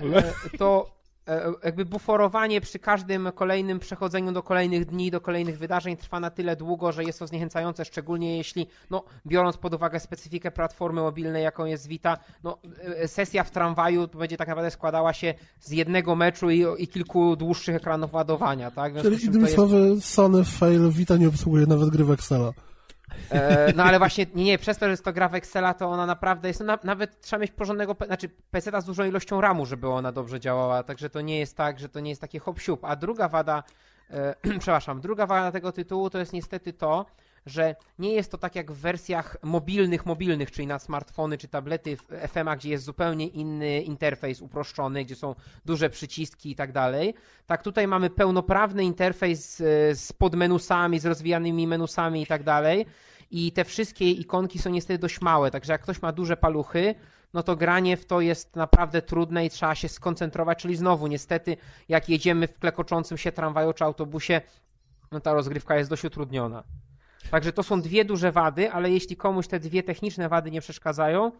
[0.00, 0.18] Ale...
[0.18, 0.90] e, to
[1.28, 6.30] e, jakby buforowanie przy każdym kolejnym przechodzeniu do kolejnych dni, do kolejnych wydarzeń trwa na
[6.30, 11.44] tyle długo, że jest to zniechęcające, szczególnie jeśli, no, biorąc pod uwagę specyfikę platformy mobilnej,
[11.44, 12.58] jaką jest Vita, no,
[12.96, 17.36] e, sesja w tramwaju będzie tak naprawdę składała się z jednego meczu i, i kilku
[17.36, 19.02] dłuższych ekranów ładowania, tak?
[19.02, 22.52] Czyli innymi to jest- słowy, Sony Fail Vita nie obsługuje nawet gry w Excela.
[23.30, 25.90] E, no ale właśnie, nie, nie, przez to, że jest to gra w Excela, to
[25.90, 29.88] ona naprawdę jest, na, nawet trzeba mieć porządnego, znaczy PC z dużą ilością RAMu, żeby
[29.88, 32.84] ona dobrze działała, także to nie jest tak, że to nie jest takie hop siup.
[32.84, 33.62] A druga wada,
[34.10, 37.06] e, przepraszam, druga wada tego tytułu to jest niestety to,
[37.48, 41.96] że nie jest to tak jak w wersjach mobilnych, mobilnych, czyli na smartfony czy tablety
[41.96, 45.34] w FM-a, gdzie jest zupełnie inny interfejs uproszczony, gdzie są
[45.64, 47.14] duże przyciski i tak dalej.
[47.46, 52.86] Tak tutaj mamy pełnoprawny interfejs z, z podmenusami, z rozwijanymi menusami i tak dalej.
[53.30, 56.94] I te wszystkie ikonki są niestety dość małe, także jak ktoś ma duże paluchy,
[57.34, 61.56] no to granie w to jest naprawdę trudne i trzeba się skoncentrować, czyli znowu niestety
[61.88, 64.40] jak jedziemy w klekoczącym się tramwaju czy autobusie,
[65.12, 66.64] no ta rozgrywka jest dość utrudniona.
[67.30, 71.32] Także to są dwie duże wady, ale jeśli komuś te dwie techniczne wady nie przeszkadzają,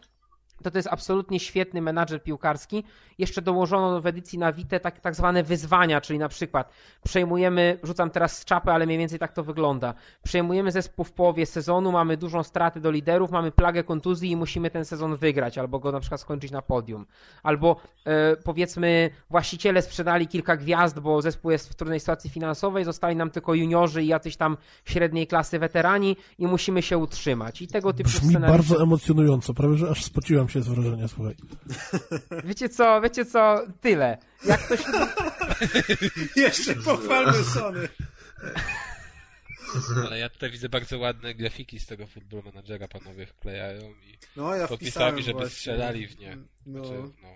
[0.63, 2.85] to to jest absolutnie świetny menadżer piłkarski.
[3.19, 6.71] Jeszcze dołożono w edycji na Vita tak, tak zwane wyzwania, czyli na przykład
[7.05, 9.95] przejmujemy, rzucam teraz z czapy, ale mniej więcej tak to wygląda.
[10.23, 14.71] Przejmujemy zespół w połowie sezonu, mamy dużą stratę do liderów, mamy plagę kontuzji i musimy
[14.71, 17.07] ten sezon wygrać, albo go na przykład skończyć na podium.
[17.43, 23.17] Albo e, powiedzmy właściciele sprzedali kilka gwiazd, bo zespół jest w trudnej sytuacji finansowej, zostali
[23.17, 27.63] nam tylko juniorzy i jacyś tam średniej klasy weterani i musimy się utrzymać.
[27.63, 28.59] I tego typu Brzmi scenariusze.
[28.59, 30.05] bardzo emocjonująco, prawie że aż
[30.49, 31.35] spociłam się z wrażenia, słuchaj.
[32.49, 34.19] Wiecie co, wiecie co, tyle.
[34.47, 34.81] Jak ktoś
[36.37, 37.89] Jeszcze pochwalmy Sony.
[40.07, 44.55] Ale ja tutaj widzę bardzo ładne grafiki z tego Football Managera panowie wklejają i No,
[44.55, 45.51] ja podpisami, wpisałem żeby właśnie.
[45.51, 46.37] strzelali w nie.
[46.67, 46.85] No.
[46.85, 47.29] Znaczy, no.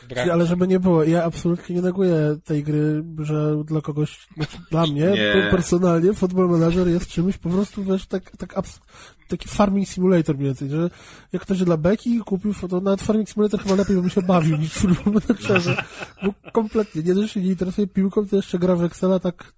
[0.00, 0.28] Czyli, Brak...
[0.28, 4.86] ale żeby nie było, ja absolutnie nie neguję tej gry, że dla kogoś, znaczy dla
[4.86, 5.48] mnie, Nie.
[5.50, 8.80] personalnie Football Manager jest czymś po prostu, wiesz, tak, tak abs-
[9.28, 10.90] taki farming simulator mniej więcej, że
[11.32, 14.72] jak ktoś dla beki kupił, to nawet farming simulator chyba lepiej bym się bawił niż
[14.72, 15.84] Football Managerze,
[16.22, 19.52] bo kompletnie, nie dość się nie interesuje piłką, to jeszcze gra w Excela, tak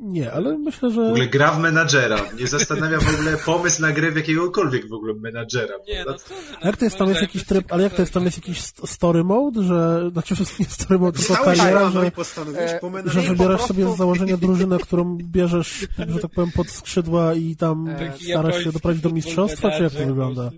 [0.00, 1.02] nie, ale myślę, że...
[1.02, 2.16] W ogóle gra w menadżera.
[2.40, 5.74] Nie zastanawia w ogóle pomysł na grę w jakiegokolwiek w ogóle menadżera.
[5.88, 6.14] Nie, no
[6.60, 8.60] A jak to jest, tam jest jakiś tryb, ale jak to jest, tam jest jakiś
[8.60, 12.00] st- story mode, że, znaczy, nie story mode, tylko kariera, że...
[12.00, 17.56] e, że wybierasz sobie z założenia drużynę, którą bierzesz, że tak powiem, pod skrzydła i
[17.56, 20.50] tam E, starasz się doprowadzić do mistrzostwa, czy jak to wygląda?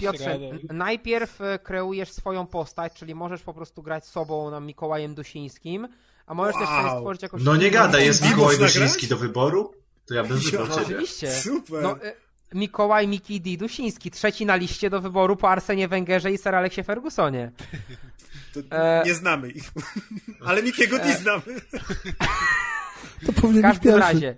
[0.00, 0.38] Piotrze,
[0.70, 5.88] najpierw e, kreujesz swoją postać, czyli możesz po prostu grać sobą na Mikołajem Dusińskim,
[6.26, 6.82] a możesz też Wow.
[6.82, 7.42] sobie stworzyć jakąś...
[7.44, 8.58] No nie gada, jest Mikołaj?
[8.58, 9.72] Dusiński do wyboru?
[10.06, 10.82] To ja bym wybrał ciebie.
[10.82, 11.30] Oczywiście.
[11.32, 11.82] Super.
[11.82, 12.12] No, e,
[12.54, 13.56] Mikołaj Miki D.
[13.56, 17.50] Dusiński, trzeci na liście do wyboru po Arsenie Węgerze i Sir Aleksie Fergusonie.
[18.54, 19.70] To e, Nie znamy ich.
[20.46, 21.42] Ale Mikiego nie znamy.
[23.26, 24.00] To W powinien być każdym pierwszy.
[24.14, 24.36] razie,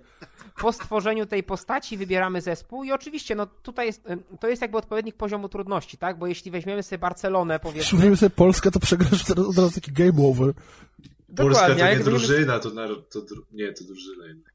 [0.61, 4.77] po stworzeniu tej postaci wybieramy zespół i oczywiście, no tutaj jest, e, to jest jakby
[4.77, 6.19] odpowiednik poziomu trudności, tak?
[6.19, 9.81] Bo jeśli weźmiemy sobie Barcelonę, Jeśli powiedzmy, weźmiemy sobie Polskę, to przegrasz teraz od razu
[9.81, 10.53] taki game over.
[10.53, 13.45] Polska to dokładnie, nie jak drużyna, to, na, to dru...
[13.51, 14.51] nie, to drużyna jednak.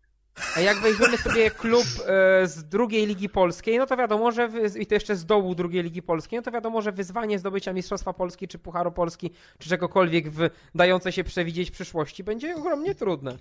[0.57, 4.71] A jak weźmiemy sobie klub e, z drugiej ligi polskiej, no to wiadomo, że wy,
[4.81, 8.13] i to jeszcze z dołu drugiej ligi polskiej, no to wiadomo, że wyzwanie zdobycia Mistrzostwa
[8.13, 13.37] Polski, czy Pucharu Polski, czy czegokolwiek w dające się przewidzieć przyszłości będzie ogromnie trudne.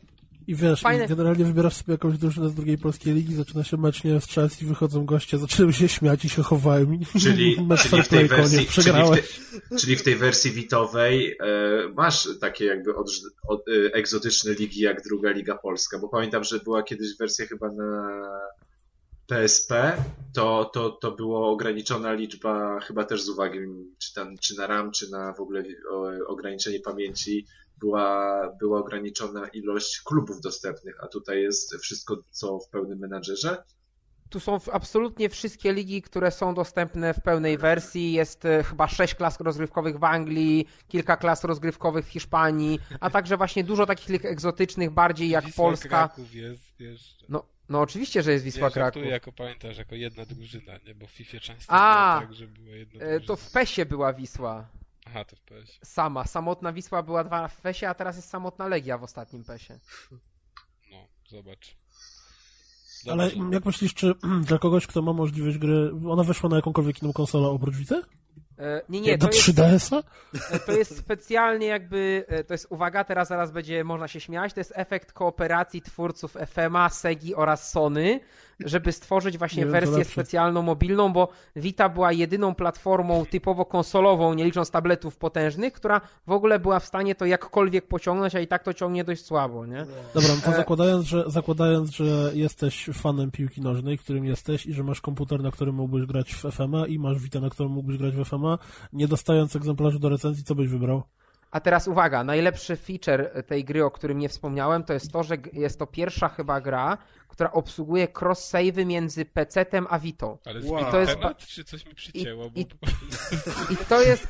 [0.47, 1.07] I wiesz, Fajne.
[1.07, 4.65] generalnie wybierasz sobie jakąś drużynę z drugiej polskiej ligi, zaczyna się mecz nie z Chelsea,
[4.65, 6.91] wychodzą goście, zaczynają się śmiać i się chowają.
[6.91, 7.55] i Czyli,
[7.89, 9.23] czyli, w tej wersji, koniec, czyli, w tej,
[9.79, 13.11] czyli w tej wersji witowej e, masz takie jakby od,
[13.47, 17.71] od, e, egzotyczne ligi jak druga Liga Polska, bo pamiętam, że była kiedyś wersja chyba
[17.71, 18.21] na
[19.27, 19.97] PSP,
[20.33, 23.59] to, to, to było ograniczona liczba, chyba też z uwagi
[23.97, 27.45] czy, tam, czy na RAM, czy na w ogóle o, ograniczenie pamięci,
[27.79, 33.63] była, była ograniczona ilość klubów dostępnych, a tutaj jest wszystko co w pełnym menadżerze.
[34.29, 38.13] tu są absolutnie wszystkie ligi, które są dostępne w pełnej wersji.
[38.13, 43.37] Jest e, chyba sześć klas rozgrywkowych w Anglii, kilka klas rozgrywkowych w Hiszpanii, a także
[43.37, 45.89] właśnie dużo takich lig egzotycznych, bardziej jak Wisła Polska.
[45.89, 47.25] Kraków jest jeszcze.
[47.29, 48.93] No, no oczywiście, że jest Wisła ja Kraków.
[48.95, 50.95] żartuję, jako pamiętasz, jako jedna drużyna, nie?
[50.95, 52.17] Bo w FIFA często A!
[52.19, 53.27] było tak, że była jedna E, drużyna.
[53.27, 54.67] To w PESie była Wisła.
[55.05, 55.79] Aha, to w PS.
[55.83, 56.25] Sama.
[56.25, 59.79] Samotna Wisła była dwa w PESie, a teraz jest samotna Legia w ostatnim PESie.
[60.91, 60.97] No,
[61.29, 61.75] zobacz.
[63.11, 64.13] Ale jak myślisz, czy
[64.47, 68.01] dla kogoś, kto ma możliwość gry, ona weszła na jakąkolwiek inną konsolę oprócz Vita?
[68.59, 70.03] E, Nie, nie, Do to jest, 3DS-a?
[70.55, 74.53] E, To jest specjalnie jakby, e, to jest uwaga, teraz zaraz będzie można się śmiać,
[74.53, 78.19] to jest efekt kooperacji twórców FMA, Segi oraz Sony,
[78.59, 84.71] żeby stworzyć właśnie wersję specjalną mobilną, bo Vita była jedyną platformą typowo konsolową, nie licząc
[84.71, 88.73] tabletów potężnych, która w ogóle była w stanie to jakkolwiek pociągnąć, a i tak to
[88.73, 89.85] ciągnie dość słabo, nie?
[90.13, 94.83] Dobra, to E- zakładając że, zakładając, że jesteś fanem piłki nożnej, którym jesteś i że
[94.83, 98.15] masz komputer, na którym mógłbyś grać w FMA i masz Vita, na którym mógłbyś grać
[98.15, 98.57] w FMA,
[98.93, 101.03] nie dostając egzemplarzu do recenzji, co byś wybrał?
[101.55, 105.35] A teraz uwaga, najlepszy feature tej gry, o którym nie wspomniałem, to jest to, że
[105.53, 106.97] jest to pierwsza chyba gra,
[107.27, 110.37] która obsługuje cross-save'y między PC-tem a Vitą.
[110.45, 110.67] Ale Wow.
[110.69, 112.45] zmienił To jest temat, czy coś mi przycięło?
[112.55, 112.87] i- bo...
[113.73, 114.27] I to jest,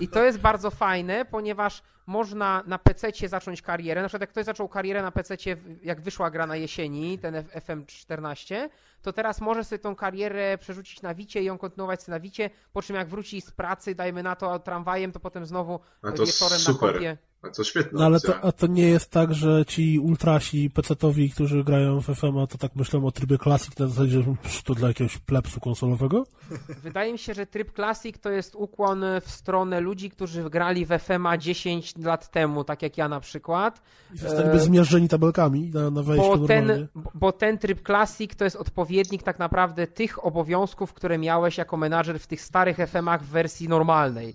[0.00, 4.02] i to jest bardzo fajne, ponieważ można na PC zacząć karierę.
[4.02, 5.36] Na przykład jak ktoś zaczął karierę na PC,
[5.82, 8.68] jak wyszła gra na jesieni, ten F- FM14,
[9.02, 12.82] to teraz może sobie tą karierę przerzucić na Wicie i ją kontynuować na Wicie, po
[12.82, 16.86] czym jak wróci z pracy, dajmy na to tramwajem, to potem znowu to wieczorem super.
[16.88, 17.16] na kompie.
[17.46, 21.32] A to świetna No ale to, a to nie jest tak, że ci ultrasi PC-towi,
[21.32, 24.34] którzy grają w FMA, to tak myślą o trybie Classic na zasadzie, że
[24.64, 26.24] to dla jakiegoś plepsu konsolowego?
[26.82, 30.98] Wydaje mi się, że tryb Classic to jest ukłon w stronę ludzi, którzy grali w
[30.98, 33.82] FMA 10 lat temu, tak jak ja na przykład.
[34.14, 36.74] I zostaliby zmierzeni tabelkami na, na wejściu Bo normalnie.
[36.74, 41.58] ten, bo- bo ten tryb Classic to jest odpowiednik tak naprawdę tych obowiązków, które miałeś
[41.58, 44.34] jako menadżer w tych starych FM-ach w wersji normalnej.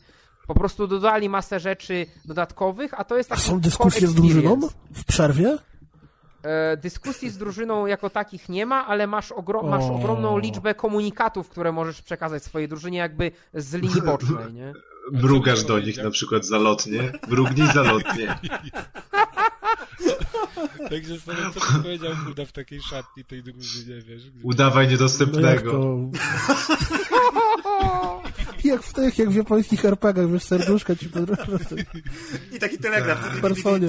[0.49, 4.59] Po prostu dodali masę rzeczy dodatkowych, a to jest A są dyskusje z drużyną
[4.93, 5.57] w przerwie?
[6.43, 11.49] E, dyskusji z drużyną jako takich nie ma, ale masz, ogro- masz ogromną liczbę komunikatów,
[11.49, 14.73] które możesz przekazać swojej drużynie jakby z linii bocznej, nie?
[15.11, 17.11] Mrugasz do nich na przykład zalotnie.
[17.27, 18.35] Mrugnij zalotnie.
[20.89, 24.23] Także sobie, co byś powiedział, Buda, w takiej szatni tej drużynie, wiesz?
[24.43, 25.71] Udawaj No jak niedostępnego.
[25.71, 26.09] to...
[28.63, 31.29] jak w tych, jak w japońskich RPGach, wiesz, serduszka ci pod...
[32.55, 33.35] I taki telegraf.
[33.37, 33.87] W personie.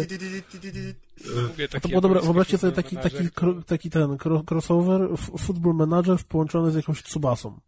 [1.50, 5.08] Mówię, To było dobre, japoński wyobraźcie sobie taki, taki, kro- taki ten cro- crossover,
[5.38, 7.60] football manager połączony z jakąś Tsubasą.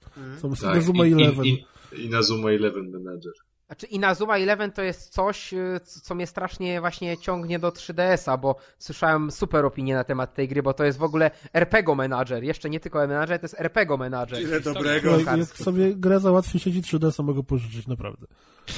[0.43, 1.45] To Tak, Inazuma i, Eleven.
[1.45, 3.33] i, i, i Nazuma Eleven Manager.
[3.73, 8.57] Znaczy Inazuma Eleven to jest coś, y, co mnie strasznie właśnie ciągnie do 3DS-a, bo
[8.79, 12.45] słyszałem super opinie na temat tej gry, bo to jest w ogóle RPG Manager.
[12.45, 14.43] Jeszcze nie tylko Manager, to jest RPG Manager.
[14.43, 15.11] Ile dobrego.
[15.11, 15.65] No, jak piłkarski.
[15.65, 18.27] sobie grę załatwi sieci 3DS, mogę pożyczyć, naprawdę.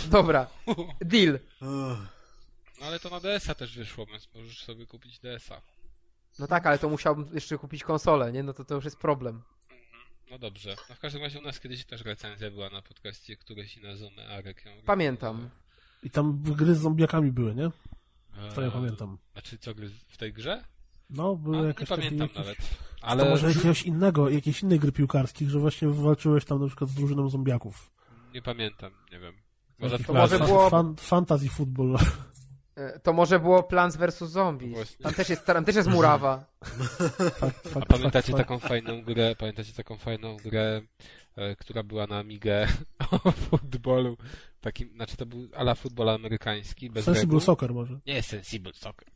[0.07, 0.47] Dobra,
[1.01, 1.39] deal.
[2.81, 5.61] No ale to na DS-a też wyszło, więc możesz sobie kupić DS-a.
[6.39, 8.43] No tak, ale to musiałbym jeszcze kupić konsolę, nie?
[8.43, 9.43] No to to już jest problem.
[10.31, 10.77] No dobrze.
[10.89, 14.65] No w każdym razie u nas kiedyś też recenzja była na podcaście któreś Inazumy, Arek
[14.65, 15.51] ją Pamiętam.
[16.03, 17.71] I tam gry z zombiakami były, nie?
[18.55, 19.19] To ja pamiętam.
[19.33, 20.65] Znaczy co, gry w tej grze?
[21.11, 22.03] No, były nie jakieś takie...
[22.03, 22.37] pamiętam Jakieś...
[22.37, 22.59] nawet.
[23.03, 23.25] Ale...
[23.25, 26.95] To może jakiegoś innego, jakiejś innej gry piłkarskich, że właśnie walczyłeś tam na przykład z
[26.95, 27.91] drużyną zombiaków.
[28.35, 29.35] nie pamiętam, nie wiem.
[29.79, 31.99] Może Taki To może było- Fan, fantasy football.
[32.77, 34.19] E, To może było Plants vs.
[34.19, 34.97] Zombies.
[34.97, 36.45] Tam też jest, tam też jest murawa.
[37.75, 40.83] A pamiętacie taką fajną grę, pamiętacie taką fajną grę,
[41.37, 42.67] e, która była na Amigę
[43.25, 44.17] o futbolu,
[44.61, 47.41] takim, znaczy to był ala futbol amerykański, bez Sensible reguł.
[47.41, 48.01] Soccer może.
[48.07, 49.09] Nie Sensible Soccer.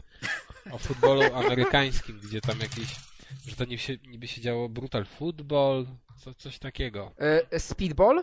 [0.70, 2.96] O futbolu amerykańskim, gdzie tam jakieś,
[3.46, 5.86] że to niby się, niby się działo brutal football,
[6.16, 7.12] co, coś takiego.
[7.50, 8.22] E, Speedball?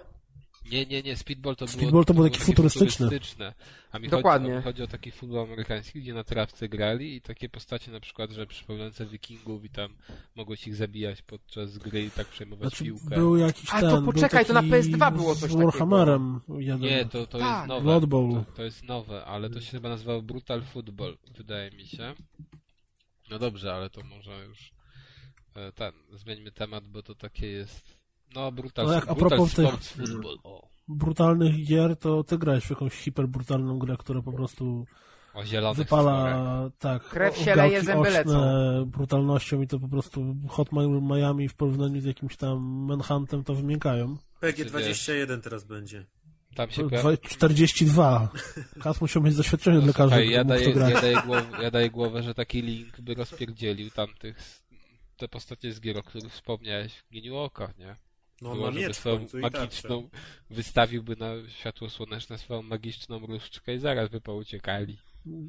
[0.72, 3.06] Nie, nie, nie, speedball to Speedball było, to był taki takie futurystyczny.
[3.06, 3.54] futurystyczne.
[3.92, 4.50] A mi Dokładnie.
[4.50, 8.00] Chodzi, o, chodzi o taki futbol amerykański, gdzie na trawce grali i takie postacie na
[8.00, 9.94] przykład, że przypominające wikingów i tam
[10.36, 13.16] mogłeś ich zabijać podczas gry i tak przejmować Znaczy, piłkę.
[13.16, 16.82] był jakiś A, ten, to poczekaj, to na taki PS2 było coś z Warhammerem jeden.
[16.82, 17.58] Nie, to, to Tak.
[17.58, 17.82] jest nowe.
[17.82, 18.34] Blood Bowl.
[18.46, 22.14] To, to jest nowe, ale to się chyba nazywało Brutal Football, wydaje mi się.
[23.30, 24.72] No dobrze, ale to może już
[25.56, 27.95] e, ten, zmieńmy temat, bo to takie jest
[28.36, 29.98] no Brutal, No jak a propos tych-
[30.88, 34.86] brutalnych gier, to ty grałeś w jakąś hiperbrutalną grę, która po prostu
[35.76, 38.10] wypala tak Krew się leje, zęby
[38.86, 40.70] brutalnością i to po prostu Hot
[41.02, 44.18] Miami w porównaniu z jakimś tam Manhuntem to wymiękają.
[44.42, 46.06] PG21 teraz będzie.
[46.56, 47.18] Tam się Dwa- pojawia...
[47.18, 48.30] 42.
[48.82, 52.34] Kas musiał mieć doświadczenie lekarza, Słuchaj, ja daję, ja, daję głowę, ja daję głowę, że
[52.34, 54.38] taki link by rozpierdzielił tamtych
[55.18, 57.96] te postacie z gier, o których wspomniałeś w Oka, nie?
[58.42, 60.10] No on ma miecz swoją magiczną,
[60.50, 64.98] wystawiłby na światło słoneczne swoją magiczną różdżkę i zaraz by pouciekali.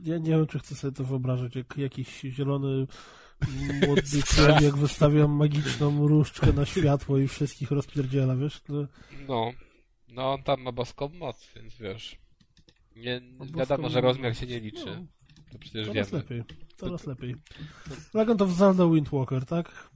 [0.05, 2.87] Ja nie wiem, czy chcę sobie to wyobrazić, jak jakiś zielony
[3.87, 8.61] młody człowiek wystawia magiczną różdżkę na światło i wszystkich rozpierdziela, wiesz?
[8.61, 8.73] To...
[9.29, 9.51] No,
[10.09, 12.17] no on tam ma boską moc, więc wiesz.
[12.97, 14.87] Nie, boską wiadomo, że rozmiar się nie liczy.
[14.87, 15.07] No.
[15.53, 16.23] To przecież Coraz wiemy.
[16.23, 16.43] lepiej,
[16.77, 17.37] coraz lepiej.
[18.15, 19.91] Legend of Zelda Windwalker, tak?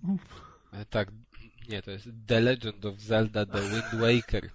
[0.72, 1.12] E, Tak,
[1.69, 4.51] nie, to jest The Legend of Zelda The Wind Waker.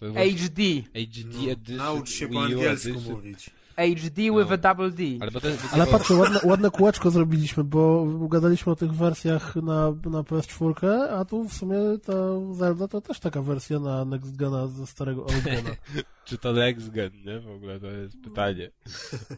[0.00, 0.82] HD.
[0.92, 1.76] HD Edition.
[1.76, 3.12] Naucz się Wii po angielsku Edition.
[3.12, 3.50] mówić.
[3.76, 4.54] HD with No.
[4.54, 5.02] a double D.
[5.20, 9.56] Ale bo to jest, Ale patrzcie, ładne, ładne kółeczko zrobiliśmy, bo gadaliśmy o tych wersjach
[9.56, 11.76] na, na PS4, a tu w sumie
[12.06, 12.12] ta
[12.52, 15.70] Zelda to też taka wersja na Next Gena ze starego Old Gena.
[16.24, 17.40] Czy to Next Gen, nie?
[17.40, 18.70] W ogóle to jest pytanie.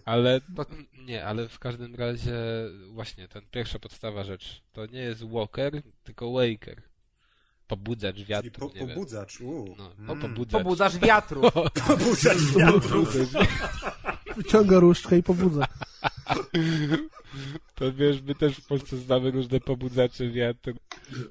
[0.05, 0.67] Ale To-
[1.07, 2.35] nie, ale w każdym razie
[2.91, 4.63] właśnie ten pierwsza podstawa rzecz.
[4.73, 6.83] To nie jest Walker, tylko Waker.
[7.67, 9.41] Pobudzacz wiatru, po, nie pobudzacz.
[9.41, 9.75] U.
[9.79, 10.21] No, no Mm.
[10.23, 10.63] pobudzacz.
[10.63, 11.43] Pobudzasz wiatru.
[11.87, 13.07] Pobudzacz wiatru.
[14.37, 15.65] Wyciąga różdżkę i pobudza.
[17.75, 20.73] To wiesz, my też w Polsce znamy różne pobudzacze wiatru.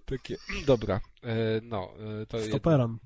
[0.06, 1.90] Takie, dobra, e, no,
[2.22, 2.98] e, to, jed, Stoperan.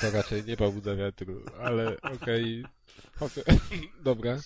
[0.00, 2.64] to raczej nie pobudza wiatru, ale okej.
[3.18, 3.44] Chodź-
[4.02, 4.40] Dobra.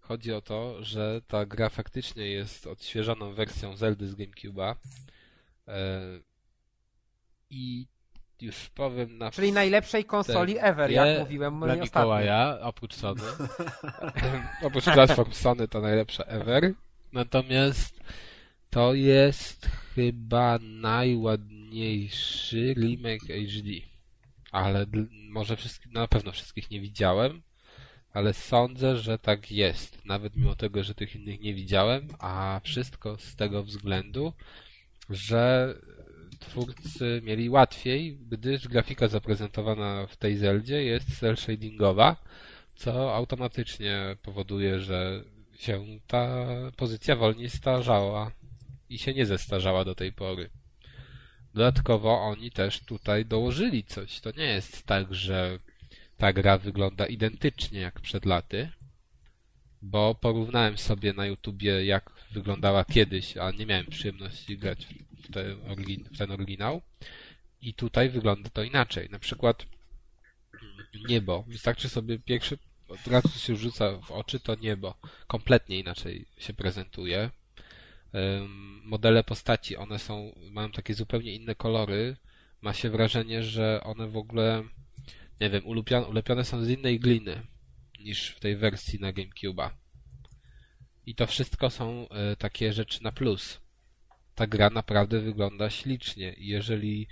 [0.00, 4.74] Chodzi o to, że ta gra faktycznie jest odświeżoną wersją Zeldy z GameCube'a.
[5.68, 6.00] E,
[7.56, 7.86] I
[8.40, 11.84] już powiem na Czyli najlepszej konsoli ever, Ja- jak mówiłem dla ostatnio.
[11.84, 13.22] Mikołaja, oprócz Sony.
[14.66, 16.72] oprócz platform Sony to najlepsza ever.
[17.12, 18.00] Natomiast
[18.70, 23.70] to jest chyba najładniejszy remake HD.
[24.52, 24.86] Ale
[25.30, 27.42] może wszystkich, na pewno wszystkich nie widziałem,
[28.12, 30.04] ale sądzę, że tak jest.
[30.04, 34.32] Nawet mimo tego, że tych innych nie widziałem, a wszystko z tego względu,
[35.10, 35.74] że
[36.38, 42.16] twórcy mieli łatwiej, gdyż grafika zaprezentowana w tej Zeldzie jest cel shadingowa,
[42.74, 45.24] co automatycznie powoduje, że
[45.58, 48.32] się ta pozycja wolniej starzała
[48.88, 50.50] i się nie zestarzała do tej pory.
[51.54, 54.20] Dodatkowo oni też tutaj dołożyli coś.
[54.20, 55.58] To nie jest tak, że
[56.16, 58.68] ta gra wygląda identycznie jak przed laty,
[59.82, 64.86] bo porównałem sobie na YouTubie jak wyglądała kiedyś, a nie miałem przyjemności grać
[65.18, 65.30] w,
[66.18, 66.82] ten oryginał.
[67.60, 69.10] I tutaj wygląda to inaczej.
[69.10, 69.66] Na przykład
[71.08, 71.42] niebo.
[71.42, 72.58] Wystarczy sobie pierwszy,
[72.88, 74.94] od razu się rzuca w oczy to niebo.
[75.26, 77.30] Kompletnie inaczej się prezentuje.
[78.84, 82.16] Modele postaci, one są, mają takie zupełnie inne kolory.
[82.60, 84.64] Ma się wrażenie, że one w ogóle,
[85.40, 87.42] nie wiem, ulepione, ulepione są z innej gliny
[88.00, 89.70] niż w tej wersji na GameCube'a.
[91.06, 93.60] I to wszystko są e, takie rzeczy na plus.
[94.36, 97.08] Ta gra naprawdę wygląda ślicznie i jeżeli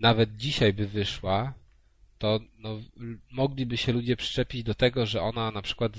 [0.00, 1.54] nawet dzisiaj by wyszła,
[2.18, 2.80] to no,
[3.30, 5.92] mogliby się ludzie przyczepić do tego, że ona na przykład,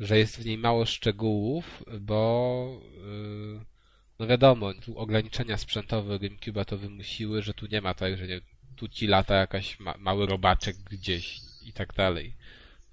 [0.00, 3.64] że jest w niej mało szczegółów, bo yy,
[4.18, 8.40] no wiadomo, tu ograniczenia sprzętowe GameCube'a to wymusiły, że tu nie ma tak, że nie,
[8.76, 12.34] tu ci lata jakaś ma, mały robaczek gdzieś i tak dalej.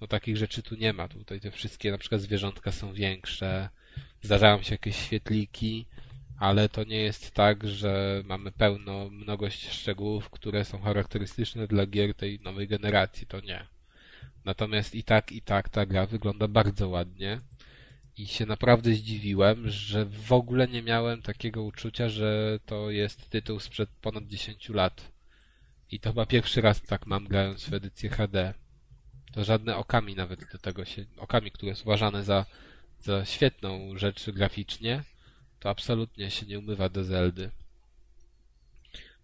[0.00, 1.08] No takich rzeczy tu nie ma.
[1.08, 3.68] Tutaj te wszystkie na przykład zwierzątka są większe,
[4.22, 5.86] zdarzają się jakieś świetliki,
[6.38, 12.14] ale to nie jest tak, że mamy pełno mnogość szczegółów, które są charakterystyczne dla gier
[12.14, 13.26] tej nowej generacji.
[13.26, 13.66] To nie.
[14.44, 17.40] Natomiast i tak, i tak ta gra wygląda bardzo ładnie.
[18.16, 23.60] I się naprawdę zdziwiłem, że w ogóle nie miałem takiego uczucia, że to jest tytuł
[23.60, 25.12] sprzed ponad 10 lat.
[25.90, 28.54] I to chyba pierwszy raz tak mam grając w edycję HD.
[29.32, 32.46] To żadne okami nawet do tego się, okami, które jest uważane za,
[33.00, 35.02] za świetną rzecz graficznie,
[35.62, 37.50] to absolutnie się nie umywa do Zeldy.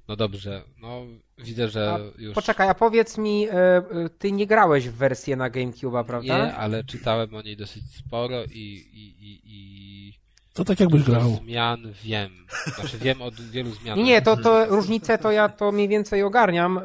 [0.08, 1.06] No dobrze, no
[1.38, 3.82] widzę, że A już Poczekaj, a powiedz mi, e, e,
[4.18, 6.46] ty nie grałeś w wersję na GameCube'a, prawda?
[6.46, 10.12] nie, ale czytałem o niej dosyć sporo i, i, i, i
[10.58, 11.30] To tak jakbyś grał.
[11.44, 12.30] zmian wiem.
[12.74, 14.04] Znaczy wiem o wielu zmianach.
[14.04, 16.78] Nie, to, to różnice to ja to mniej więcej ogarniam.
[16.78, 16.82] E,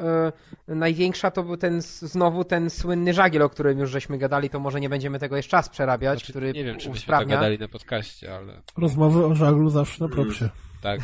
[0.68, 4.80] Największa to był ten, znowu ten słynny żagiel, o którym już żeśmy gadali, to może
[4.80, 7.36] nie będziemy tego jeszcze raz przerabiać, Znaczy, który nie wiem, czy byśmy tak usprawnia.
[7.36, 10.50] gadali na podcaście, ale Rozmowy o żaglu zawsze na propsie.
[10.82, 11.02] tak.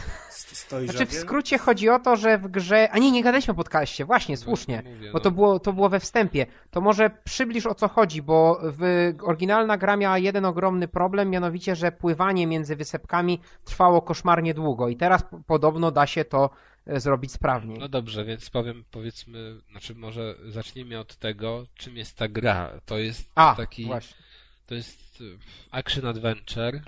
[0.69, 2.89] Znaczy w skrócie chodzi o to, że w grze...
[2.91, 4.83] A nie, nie gadaliśmy o podcaście, właśnie, słusznie.
[4.85, 5.23] Mówię, Bo no.
[5.23, 6.45] to było, to było we wstępie.
[6.71, 11.75] To może przybliż o co chodzi, bo w, oryginalna gra miała jeden ogromny problem, mianowicie,
[11.75, 16.49] że pływanie między wysepkami trwało koszmarnie długo i teraz podobno da się to
[16.85, 17.79] e, zrobić sprawniej.
[17.79, 22.71] No dobrze, więc powiem, powiedzmy, znaczy może zacznijmy od tego, czym jest ta gra.
[22.85, 24.17] To jest A, taki, właśnie.
[24.65, 25.37] to jest y,
[25.71, 26.81] action adventure,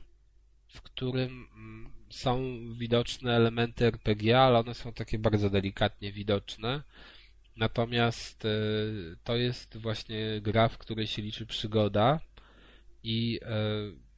[0.68, 6.84] w którym mm, są widoczne elementy RPG, ale one są takie bardzo delikatnie widoczne.
[7.56, 8.50] Natomiast e,
[9.24, 12.20] to jest właśnie gra, w której się liczy przygoda
[13.04, 14.12] i e,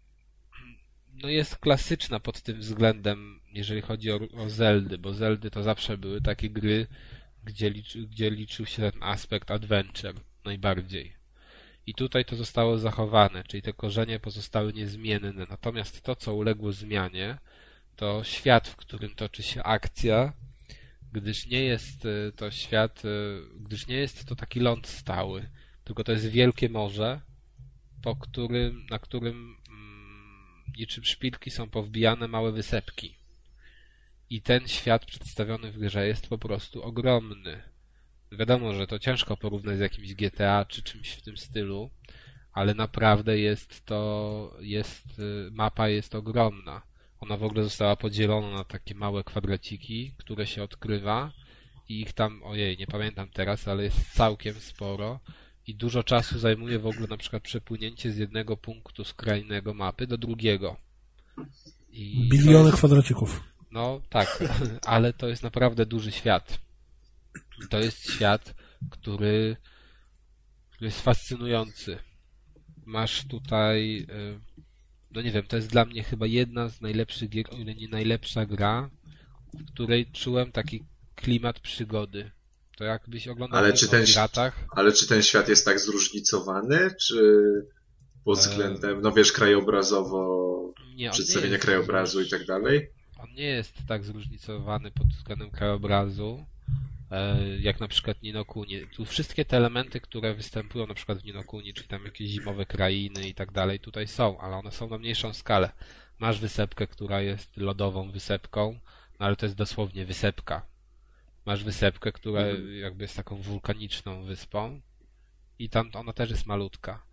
[1.13, 5.97] no jest klasyczna pod tym względem, jeżeli chodzi o, o Zeldy, bo Zeldy to zawsze
[5.97, 6.87] były takie gry,
[7.43, 10.15] gdzie, liczy, gdzie liczył się ten aspekt adventure
[10.45, 11.13] najbardziej.
[11.87, 15.45] I tutaj to zostało zachowane, czyli te korzenie pozostały niezmienne.
[15.49, 17.37] Natomiast to, co uległo zmianie,
[17.95, 20.33] to świat, w którym toczy się akcja,
[21.11, 23.09] gdyż nie jest e, to świat, e,
[23.59, 25.49] gdyż nie jest to taki ląd stały,
[25.83, 27.21] tylko to jest wielkie morze,
[28.01, 33.15] po którym, na którym mm, niczym szpilki są powbijane małe wysepki.
[34.29, 37.63] I ten świat przedstawiony w grze jest po prostu ogromny.
[38.31, 41.89] Wiadomo, że to ciężko porównać z jakimś GTA czy czymś w tym stylu,
[42.53, 46.81] ale naprawdę jest to, jest, y, mapa jest ogromna.
[47.23, 51.31] Ona w ogóle została podzielona na takie małe kwadraciki, które się odkrywa
[51.89, 55.19] i ich tam, ojej, nie pamiętam teraz, ale jest całkiem sporo
[55.67, 60.17] i dużo czasu zajmuje w ogóle na przykład przepłynięcie z jednego punktu skrajnego mapy do
[60.17, 60.75] drugiego.
[61.91, 63.43] I Biliony jest, kwadracików.
[63.71, 64.43] No tak,
[64.85, 66.59] ale to jest naprawdę duży świat.
[67.69, 68.55] To jest świat,
[68.89, 69.57] który,
[70.71, 71.97] który jest fascynujący.
[72.85, 74.39] Masz tutaj, y,
[75.13, 77.87] no nie wiem, to jest dla mnie chyba jedna z najlepszych gier, o ile nie
[77.87, 78.89] najlepsza gra,
[79.53, 80.83] w której czułem taki
[81.15, 82.31] klimat przygody.
[82.77, 84.65] To jakbyś oglądał ale czy ten, piratach.
[84.71, 87.43] Ale czy ten świat jest tak zróżnicowany, czy
[88.23, 92.89] pod e, względem, no wiesz, krajobrazowo, nie, przedstawienia krajobrazu i tak dalej?
[93.19, 96.45] On nie jest tak zróżnicowany pod względem krajobrazu,
[97.59, 98.87] jak na przykład Ninokuni.
[98.95, 103.27] Tu wszystkie te elementy, które występują na przykład w Ninokuni, czyli tam jakieś zimowe krainy
[103.27, 105.71] i tak dalej, tutaj są, ale one są na mniejszą skalę.
[106.19, 108.79] Masz wysepkę, która jest lodową wysepką,
[109.19, 110.65] no ale to jest dosłownie wysepka.
[111.45, 112.77] Masz wysepkę, która mhm.
[112.77, 114.81] jakby jest taką wulkaniczną wyspą
[115.59, 117.03] i tam ona też jest malutka.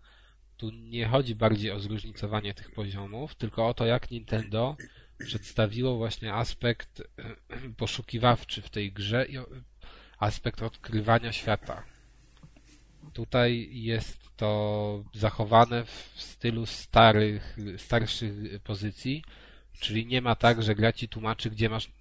[0.57, 4.75] Tu nie chodzi bardziej o zróżnicowanie tych poziomów, tylko o to, jak Nintendo
[5.19, 7.03] przedstawiło właśnie aspekt
[7.77, 9.37] poszukiwawczy w tej grze i
[10.21, 11.83] aspekt odkrywania świata.
[13.13, 18.33] Tutaj jest to zachowane w stylu starych, starszych
[18.63, 19.23] pozycji,
[19.79, 21.91] czyli nie ma tak, że gra ci tłumaczy, gdzie masz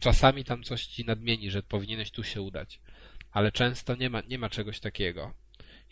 [0.00, 2.80] czasami tam coś ci nadmieni, że powinieneś tu się udać,
[3.32, 5.34] ale często nie ma, nie ma czegoś takiego.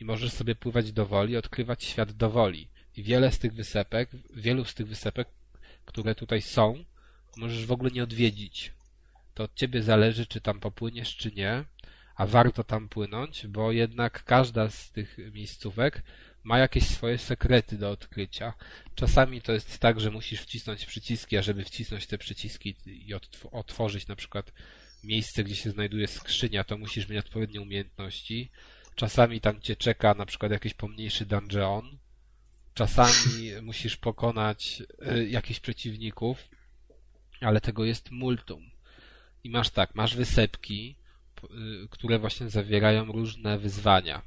[0.00, 2.68] I możesz sobie pływać do woli, odkrywać świat do woli.
[2.96, 5.28] I wiele z tych wysepek, wielu z tych wysepek,
[5.84, 6.84] które tutaj są,
[7.36, 8.75] możesz w ogóle nie odwiedzić.
[9.36, 11.64] To od ciebie zależy, czy tam popłyniesz, czy nie,
[12.16, 16.02] a warto tam płynąć, bo jednak każda z tych miejscówek
[16.44, 18.54] ma jakieś swoje sekrety do odkrycia.
[18.94, 23.14] Czasami to jest tak, że musisz wcisnąć przyciski, a żeby wcisnąć te przyciski i
[23.52, 24.52] otworzyć na przykład
[25.04, 28.50] miejsce, gdzie się znajduje skrzynia, to musisz mieć odpowiednie umiejętności.
[28.94, 31.98] Czasami tam cię czeka na przykład jakiś pomniejszy dungeon.
[32.74, 34.82] Czasami musisz pokonać
[35.16, 36.48] y, jakichś przeciwników,
[37.40, 38.75] ale tego jest multum.
[39.46, 40.96] I masz tak, masz wysepki,
[41.44, 44.22] y, które właśnie zawierają różne wyzwania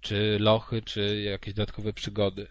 [0.00, 2.46] czy lochy, czy jakieś dodatkowe przygody.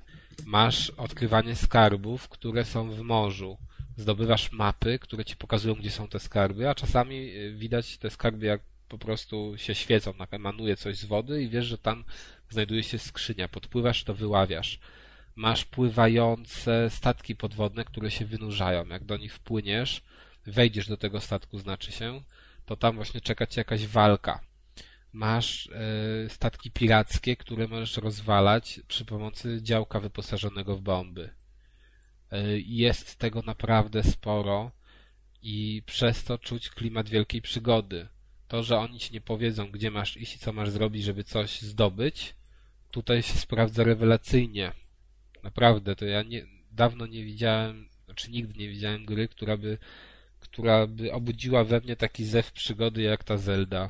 [0.45, 3.57] Masz odkrywanie skarbów, które są w morzu.
[3.97, 8.45] Zdobywasz mapy, które ci pokazują, gdzie są te skarby, a czasami y, widać te skarby,
[8.45, 12.03] jak po prostu się świecą, emanuje coś z wody i wiesz, że tam
[12.49, 13.47] znajduje się skrzynia.
[13.47, 14.80] Podpływasz, to wyławiasz.
[15.35, 18.88] Masz pływające statki podwodne, które się wynurzają.
[18.88, 20.01] Jak do nich wpłyniesz,
[20.45, 22.22] wejdziesz do tego statku, znaczy się,
[22.65, 24.51] to tam właśnie czeka ci jakaś walka
[25.13, 31.30] masz e, statki pirackie, które możesz rozwalać przy pomocy działka wyposażonego w bomby.
[32.31, 34.72] E, jest tego naprawdę sporo
[35.41, 38.07] i przez to czuć klimat wielkiej przygody.
[38.47, 41.61] To, że oni ci nie powiedzą, gdzie masz iść i co masz zrobić, żeby coś
[41.61, 42.35] zdobyć,
[42.91, 44.72] tutaj się sprawdza rewelacyjnie.
[45.43, 49.77] Naprawdę, to ja nie, dawno nie widziałem, znaczy nigdy nie widziałem gry, która by,
[50.52, 53.90] która by obudziła we mnie taki zew przygody jak ta Zelda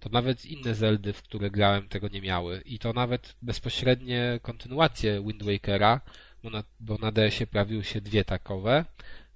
[0.00, 2.62] to nawet inne Zeldy, w które grałem, tego nie miały.
[2.64, 6.00] I to nawet bezpośrednie kontynuacje Wind Wakera,
[6.42, 8.84] bo na, bo na DS-ie pojawiły się dwie takowe,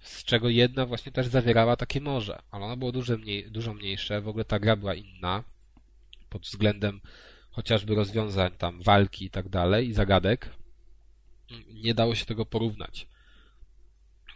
[0.01, 4.21] z czego jedna właśnie też zawierała takie morze, ale ono było dużo, mniej, dużo mniejsze,
[4.21, 5.45] w ogóle ta gra była inna
[6.31, 7.01] pod względem
[7.51, 10.51] chociażby rozwiązań tam walki i tak dalej i zagadek.
[11.73, 13.07] Nie dało się tego porównać.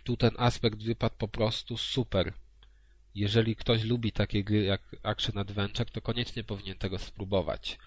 [0.08, 2.32] Tu ten aspekt wypadł po prostu super
[3.14, 7.78] jeżeli ktoś lubi takie gry jak Action Adventure, to koniecznie powinien tego spróbować.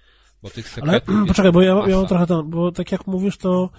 [0.44, 3.38] Bo tych sekretów Ale poczekaj, bo ja, ja mam trochę tam, bo tak jak mówisz,
[3.38, 3.70] to,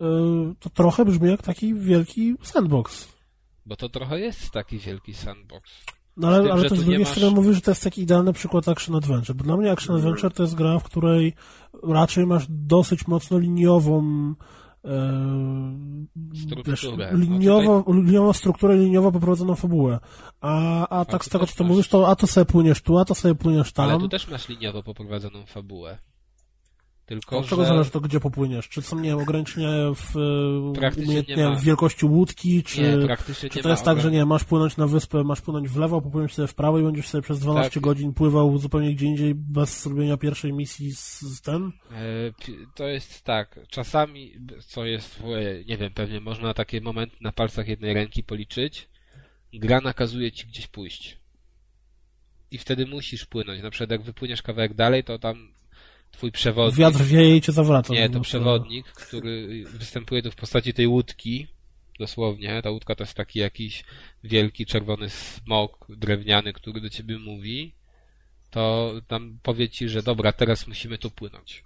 [0.00, 3.08] yy, to trochę brzmi jak taki wielki sandbox.
[3.66, 5.70] Bo to trochę jest taki wielki sandbox.
[6.16, 8.32] No ale, tym, ale to z drugiej masz- strony mówisz, że to jest taki idealny
[8.32, 11.34] przykład Action Adventure, bo dla mnie Action Adventure to jest gra, w której
[11.82, 14.34] raczej masz dosyć mocno liniową
[16.34, 16.62] Strukturę.
[16.66, 19.98] wiesz, No liniowo, liniową strukturę, liniowo poprowadzoną fabułę.
[20.40, 23.04] A, a tak z tego, co ty mówisz, to a to sobie płyniesz tu, a
[23.04, 23.88] to sobie płyniesz tam.
[23.88, 25.98] Ale tu też masz liniowo poprowadzoną fabułę.
[27.08, 27.68] Tylko, Od czego że...
[27.68, 28.68] zależy to, gdzie popłyniesz?
[28.68, 33.16] Czy są, nie wiem, ograniczenia w, e, umiejętnie w wielkości łódki, czy, Nie,
[33.50, 36.00] czy to ma jest tak, że nie, masz płynąć na wyspę, masz płynąć w lewo,
[36.00, 37.82] popłyniesz sobie w prawo i będziesz sobie przez 12 Tak.
[37.82, 41.72] godzin pływał zupełnie gdzie indziej bez zrobienia pierwszej misji z, z ten?
[41.90, 41.96] E,
[42.74, 44.32] To jest tak, czasami,
[44.66, 48.88] co jest, ogóle, nie wiem, pewnie można takie momenty na palcach jednej ręki policzyć,
[49.52, 51.18] gra nakazuje ci gdzieś pójść.
[52.50, 53.62] I wtedy musisz płynąć.
[53.62, 55.57] Na przykład jak wypłyniesz kawałek dalej, to tam
[56.10, 56.78] twój przewodnik...
[56.78, 57.94] Wiatr wieje i cię zawraca.
[57.94, 61.46] Nie, w to przewodnik, który występuje tu w postaci tej łódki,
[61.98, 62.62] dosłownie.
[62.62, 63.84] Ta łódka to jest taki jakiś
[64.24, 67.72] wielki czerwony smok drewniany, który do ciebie mówi.
[68.50, 71.62] To tam powie ci, że dobra, teraz musimy tu płynąć.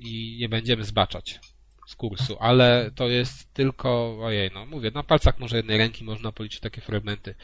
[0.00, 1.40] I nie będziemy zbaczać
[1.86, 6.32] z kursu, ale to jest tylko, ojej, no mówię, na palcach może jednej ręki można
[6.32, 7.34] policzyć takie fragmenty.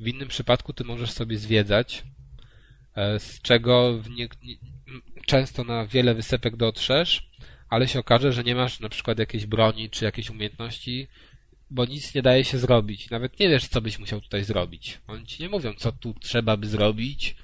[0.00, 2.04] W innym przypadku ty możesz sobie zwiedzać,
[2.94, 4.28] e, z czego w nie,
[5.26, 7.30] często na wiele wysepek dotrzesz,
[7.68, 11.08] ale się okaże, że nie masz na przykład jakiejś broni czy jakiejś umiejętności,
[11.70, 13.10] bo nic nie daje się zrobić.
[13.10, 14.98] Nawet nie wiesz, co byś musiał tutaj zrobić.
[15.08, 17.36] Oni ci nie mówią, co tu trzeba by zrobić,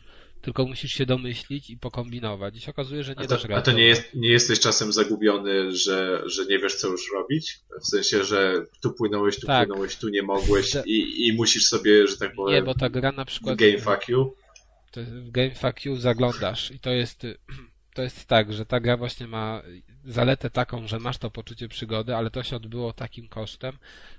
[0.43, 2.57] tylko musisz się domyślić i pokombinować.
[2.57, 3.61] I się okazuje, że nie A dasz to, rady.
[3.61, 7.59] a to nie, jest, nie jesteś czasem zagubiony, że, że nie wiesz, co już robić?
[7.82, 9.69] W sensie, że tu płynąłeś, tu Tak.
[9.69, 13.12] płynąłeś, tu nie mogłeś i, i musisz sobie, że tak Nie, powiem, bo ta gra
[13.12, 13.59] na przykład...
[13.59, 14.35] game fuck you.
[14.97, 17.27] To w Game Fuck You zaglądasz i to jest
[17.94, 19.62] to jest tak, że ta gra właśnie ma
[20.05, 23.78] zaletę taką, że masz to poczucie przygody, ale to się odbyło takim kosztem,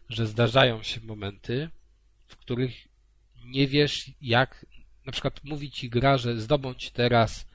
[0.10, 1.70] że zdarzają się momenty,
[2.28, 2.88] w których
[3.46, 4.66] nie wiesz jak,
[5.06, 7.46] na przykład mówi ci gra, że zdobądź teraz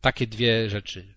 [0.00, 1.14] takie dwie rzeczy.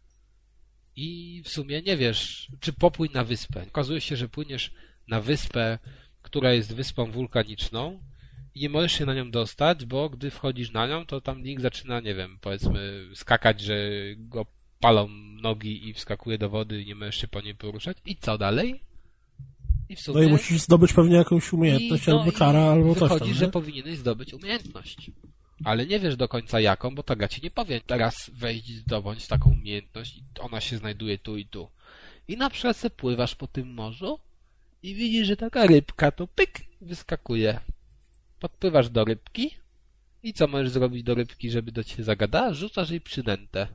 [0.96, 3.66] I w sumie nie wiesz, czy popłyń na wyspę.
[3.68, 4.72] Okazuje się, że płyniesz
[5.08, 5.80] na wyspę,
[6.22, 8.00] która jest wyspą wulkaniczną,
[8.56, 11.62] i nie możesz się na nią dostać, bo gdy wchodzisz na nią, to tam link
[11.62, 13.76] zaczyna, nie wiem, powiedzmy, skakać, że
[14.18, 14.46] go
[14.80, 15.08] palą
[15.42, 17.98] nogi i wskakuje do wody i nie możesz się po niej poruszać.
[18.06, 18.82] I co dalej?
[19.90, 20.22] I sumie...
[20.22, 23.34] No i musisz zdobyć pewnie jakąś umiejętność, I- no albo czara, albo coś tam.
[23.34, 23.52] że nie?
[23.52, 25.12] powinieneś zdobyć umiejętność.
[25.64, 29.28] Ale nie wiesz do końca jaką, bo ta gra ci nie powie teraz wejść, zdobądź
[29.28, 31.68] taką umiejętność i ona się znajduje tu i tu.
[32.28, 34.20] I na przykład pływasz po tym morzu
[34.84, 37.60] i widzisz, że taka rybka to pyk wyskakuje.
[38.44, 39.52] Podpływasz do rybki
[40.24, 42.54] i co możesz zrobić do rybki, żeby do ciebie zagadała?
[42.54, 43.68] Rzucasz jej przynętę.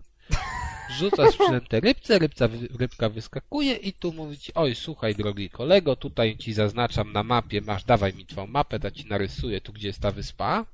[0.98, 6.36] Rzucasz przynętę rybce, rybca, rybka wyskakuje i tu mówi ci, oj słuchaj drogi kolego, tutaj
[6.36, 10.00] ci zaznaczam na mapie, masz, dawaj mi twoją mapę, ta ci narysuję tu, gdzie jest
[10.00, 10.66] ta wyspa,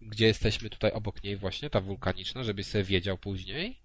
[0.00, 3.78] gdzie jesteśmy tutaj obok niej właśnie, ta wulkaniczna, żebyś sobie wiedział później.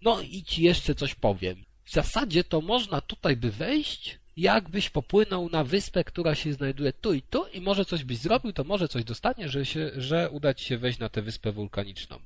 [0.00, 1.64] No i ci jeszcze coś powiem.
[1.84, 7.14] W zasadzie to można tutaj by wejść, jakbyś popłynął na wyspę, która się znajduje tu
[7.14, 10.54] i tu i może coś byś zrobił, to może coś dostanie, że, się, że uda
[10.54, 12.16] ci się wejść na tę wyspę wulkaniczną.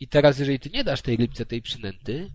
[0.00, 2.30] I teraz, jeżeli ty nie dasz tej rybce tej przynęty,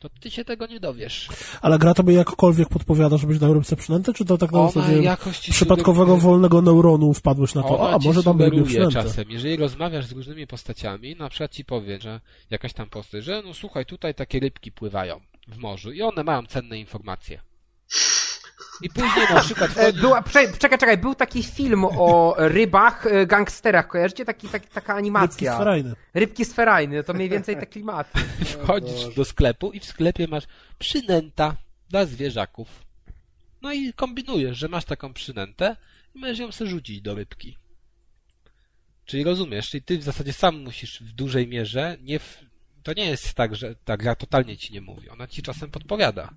[0.00, 1.28] to ty się tego nie dowiesz.
[1.62, 5.16] Ale gra tobie jakkolwiek podpowiada, żebyś dał rybce przynętę, czy to tak na zasadzie
[5.50, 8.92] przypadkowego sugeruje- wolnego neuronu wpadłeś na to, Ona a może dam rybie przynętę.
[9.02, 12.20] czasem, jeżeli rozmawiasz z różnymi postaciami, na przykład ci powie, że
[12.50, 16.46] jakaś tam postać, że no słuchaj, tutaj takie rybki pływają w morzu i one mają
[16.46, 17.40] cenne informacje.
[18.82, 20.00] I później na przykład E, wchodzi...
[20.00, 20.22] Była,
[20.58, 24.24] czekaj, czekaj, był taki film o rybach, e, gangsterach, kojarzycie?
[24.24, 25.54] Taki, taki, taka Rybki animacja.
[25.54, 25.94] sferajne.
[26.14, 28.18] Rybki sferajne, to mniej więcej te klimaty.
[28.44, 30.44] wchodzisz do sklepu i w sklepie masz
[30.78, 31.56] przynęta
[31.90, 32.68] dla zwierzaków.
[33.62, 35.76] No i kombinujesz, że masz taką przynętę
[36.14, 37.56] i możesz ją sobie rzucić do rybki.
[39.04, 42.38] Czyli rozumiesz, czyli ty w zasadzie sam musisz w dużej mierze, nie w...
[42.82, 46.30] to nie jest tak, że ta gra totalnie ci nie mówi, ona ci czasem podpowiada,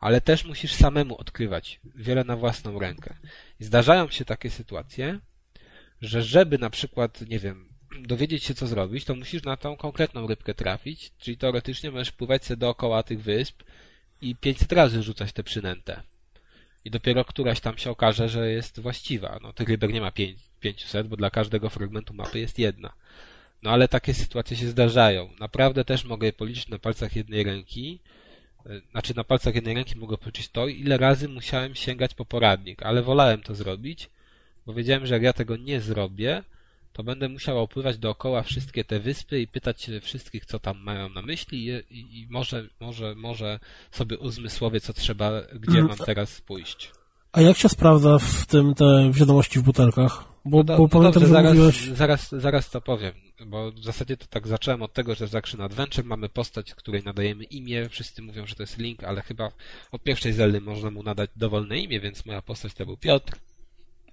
[0.00, 3.14] ale też musisz samemu odkrywać wiele na własną rękę.
[3.60, 5.18] I zdarzają się takie sytuacje,
[6.02, 7.68] że żeby na przykład, nie wiem,
[8.00, 12.44] dowiedzieć się co zrobić, to musisz na tą konkretną rybkę trafić, czyli teoretycznie możesz pływać
[12.44, 13.62] sobie dookoła tych wysp
[14.20, 16.02] i 500 razy rzucać tę przynętę.
[16.84, 19.38] I dopiero któraś tam się okaże, że jest właściwa.
[19.42, 22.92] No tych rybek nie ma pięć- 500, bo dla każdego fragmentu mapy jest jedna.
[23.62, 25.30] No ale takie sytuacje się zdarzają.
[25.40, 28.00] Naprawdę też mogę je policzyć na palcach jednej ręki.
[28.66, 32.82] E, Znaczy na palcach jednej ręki mogę policzyć to, ile razy musiałem sięgać po poradnik,
[32.82, 34.10] ale wolałem to zrobić,
[34.66, 36.42] bo wiedziałem, że jak ja tego nie zrobię,
[36.92, 41.08] to będę musiał opływać dookoła wszystkie te wyspy i pytać się wszystkich, co tam mają
[41.08, 43.58] na myśli i, i, i może, może, może
[43.90, 46.92] sobie uzmysłowię, co trzeba, gdzie mam teraz pójść.
[47.32, 50.24] A jak się sprawdza w tym te wiadomości w butelkach?
[50.44, 51.88] Bo, No do- bo no pamiętam, dobrze, że zaraz, mówiłeś...
[51.88, 53.12] zaraz, zaraz to powiem,
[53.46, 57.02] bo w zasadzie to tak zacząłem od tego, że z Action Adventure mamy postać, której
[57.02, 59.50] nadajemy imię, wszyscy mówią, że to jest Link, ale chyba
[59.92, 63.32] od pierwszej Zeldy można mu nadać dowolne imię, więc moja postać to był Piotr.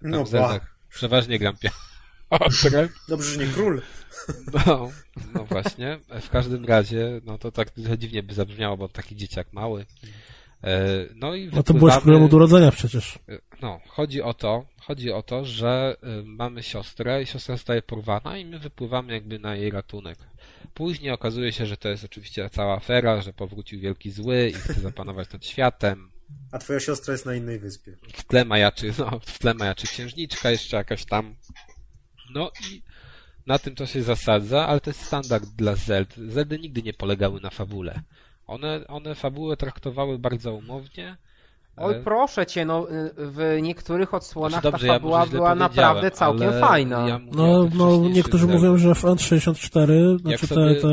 [0.01, 0.25] Tam No.
[0.25, 2.89] Zeldach przeważnie gram Piotrem.
[3.07, 3.81] Dobrze, że nie król.
[4.53, 4.91] No,
[5.33, 5.99] no właśnie.
[6.21, 9.85] W każdym razie, no to tak dziwnie by zabrzmiało, bo taki dzieciak mały.
[10.63, 13.19] E, No i No to byłeś wypływamy- królem od urodzenia przecież.
[13.61, 18.37] no, chodzi o to, chodzi o to, że y, mamy siostrę i siostra zostaje porwana
[18.37, 20.17] i my wypływamy jakby na jej ratunek.
[20.73, 24.73] Później okazuje się, że to jest oczywiście cała afera, że powrócił wielki zły i chce
[24.73, 26.11] zapanować nad światem.
[26.51, 27.95] A twoja siostra jest na innej wyspie.
[28.13, 31.35] W tle majaczy, no, w tle majaczy księżniczka jeszcze jakaś tam.
[32.33, 32.81] No i
[33.47, 36.15] na tym to się zasadza, ale to jest standard dla Zeld.
[36.17, 38.01] Zeldy nigdy nie polegały na fabule.
[38.51, 41.17] One, one fabułę traktowały bardzo umownie.
[41.77, 42.87] Oj, proszę cię, no
[43.17, 47.07] w niektórych odsłonach Znaczy, dobrze, ta ja fabuła źle była naprawdę całkiem ale fajna.
[47.09, 50.87] Ja No, no niektórzy mówią, że w N64, znaczy sobie- te, te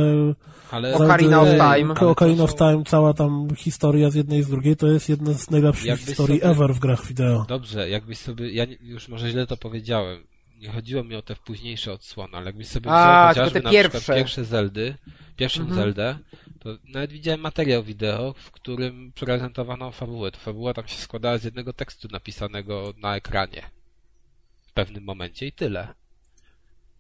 [0.71, 1.95] Ale Ocarina of Time.
[2.11, 5.51] Ocarina of Time, cała tam historia z jednej i z drugiej, to jest jedna z
[5.51, 7.45] najlepszych Jakbyś historii sobie- ever w grach wideo.
[7.49, 8.51] Dobrze, jakbyś sobie.
[8.53, 10.23] Ja już może źle to powiedziałem.
[10.61, 13.71] Nie chodziło mi o te późniejsze odsłony, ale jakbyś sobie A, wziął chociażby te na
[13.71, 13.99] pierwsze.
[13.99, 14.95] przykład pierwsze Zeldy,
[15.37, 15.81] pierwszą Mhm.
[15.81, 16.19] Zeldę,
[16.85, 20.31] nawet widziałem materiał wideo, w którym prezentowano fabułę.
[20.31, 23.71] Ta fabuła tam się składała z jednego tekstu napisanego na ekranie.
[24.67, 25.95] W pewnym momencie i tyle.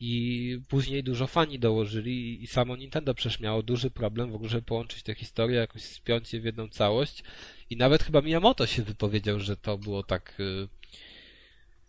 [0.01, 4.63] I później dużo fani dołożyli i samo Nintendo przecież miało duży problem w ogóle, żeby
[4.63, 7.25] połączyć te historie, jakoś spiąć je w jedną całość.
[7.71, 10.69] I nawet chyba Miyamoto się wypowiedział, że to było tak, y,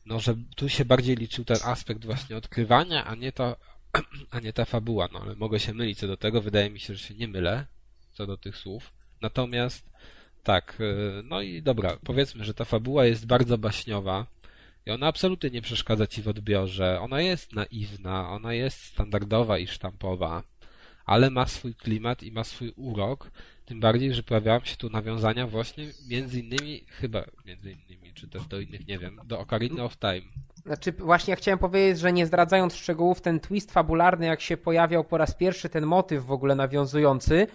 [0.06, 3.56] no, że tu się bardziej liczył ten aspekt właśnie odkrywania, a nie ta,
[4.32, 5.10] a nie ta fabuła.
[5.14, 6.42] No, ale mogę się mylić co do tego.
[6.42, 7.66] Wydaje mi się, że się nie mylę
[8.12, 8.94] co do tych słów.
[9.22, 9.90] Natomiast
[10.44, 14.26] tak, y, no i dobra, powiedzmy, że ta fabuła jest bardzo baśniowa
[14.86, 17.00] i ona absolutnie nie przeszkadza ci w odbiorze.
[17.02, 20.44] Ona jest naiwna, ona jest standardowa i sztampowa,
[21.06, 23.32] ale ma swój klimat i ma swój urok.
[23.66, 28.48] Tym bardziej, że pojawiają się tu nawiązania właśnie między innymi, chyba między innymi, czy też
[28.48, 30.32] do innych, nie wiem, do Ocarina of Time.
[30.66, 35.18] Znaczy, właśnie chciałem powiedzieć, że nie zdradzając szczegółów, ten twist fabularny, jak się pojawiał po
[35.18, 37.48] raz pierwszy, ten motyw w ogóle nawiązujący,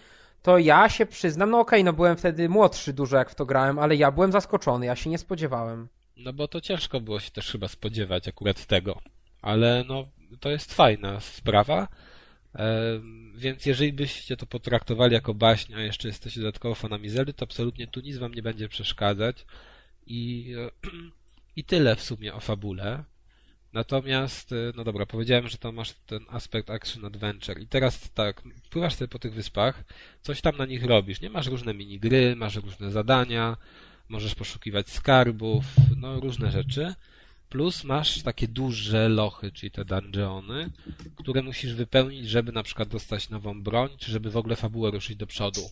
[0.43, 3.79] to ja się przyznam, no okej, no byłem wtedy młodszy dużo jak w to grałem,
[3.79, 5.89] ale ja byłem zaskoczony, ja się nie spodziewałem.
[6.17, 9.01] No bo to ciężko było się też chyba spodziewać akurat tego.
[9.43, 10.07] Ale no,
[10.41, 11.89] to jest fajna sprawa.
[12.55, 17.43] Em, Więc jeżeli byście to potraktowali jako baśń, a jeszcze jesteście dodatkowo fanami Zeldy, to
[17.45, 19.47] absolutnie tu nic wam nie będzie przeszkadzać.
[20.07, 20.71] I, e,
[21.57, 23.05] i tyle w sumie o fabule.
[23.73, 27.61] Natomiast, e, no dobra, powiedziałem, że tam masz ten aspekt action adventure.
[27.61, 29.85] I teraz tak, pływasz sobie po tych wyspach,
[30.23, 31.21] coś tam na nich robisz.
[31.21, 33.57] Nie masz różne minigry, masz różne zadania,
[34.09, 35.65] możesz poszukiwać skarbów,
[35.97, 36.95] no różne rzeczy.
[37.49, 40.71] Plus masz takie duże lochy, czyli te dungeony,
[41.17, 45.17] które musisz wypełnić, żeby na przykład dostać nową broń, czy żeby w ogóle fabułę ruszyć
[45.17, 45.71] do przodu.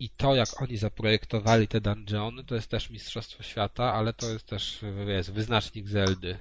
[0.00, 4.46] I to, jak oni zaprojektowali te dungeony, to jest też Mistrzostwo Świata, ale to jest
[4.46, 6.38] też jest wyznacznik Zeldy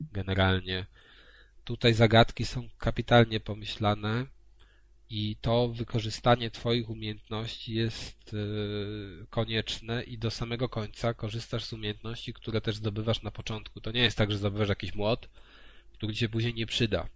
[0.00, 0.86] generalnie.
[1.64, 4.26] Tutaj zagadki są kapitalnie pomyślane
[5.10, 12.32] i to wykorzystanie Twoich umiejętności jest yy, konieczne i do samego końca korzystasz z umiejętności,
[12.32, 13.80] które też zdobywasz na początku.
[13.80, 15.28] To nie jest tak, że zdobywasz jakiś młot,
[15.92, 17.08] który Ci się później nie przyda.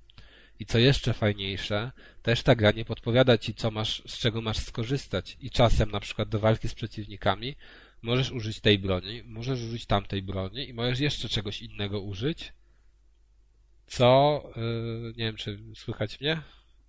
[0.61, 4.59] I co jeszcze fajniejsze, też ta gra nie podpowiada Ci, co masz, z czego masz
[4.59, 5.37] skorzystać.
[5.41, 7.57] I czasem, na przykład do walki z przeciwnikami,
[8.03, 12.53] możesz użyć tej broni, możesz użyć tamtej broni i możesz jeszcze czegoś innego użyć,
[13.87, 16.43] co, yy, nie wiem, czy słychać mnie?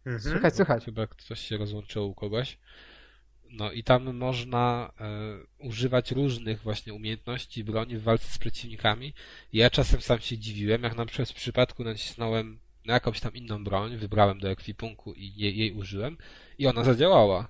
[0.06, 0.20] Mhm.
[0.20, 0.86] Słychać, słychać.
[0.86, 2.58] Chyba coś się rozłączyło u kogoś.
[3.50, 5.08] No i tam można e,
[5.58, 9.14] używać różnych właśnie umiejętności broni w walce z przeciwnikami.
[9.54, 13.64] Ja czasem sam się dziwiłem, jak na przykład w przypadku nacisnąłem na jakąś tam inną
[13.64, 16.18] broń, wybrałem do ekwipunku i jej, jej użyłem
[16.58, 17.48] i ona zadziałała.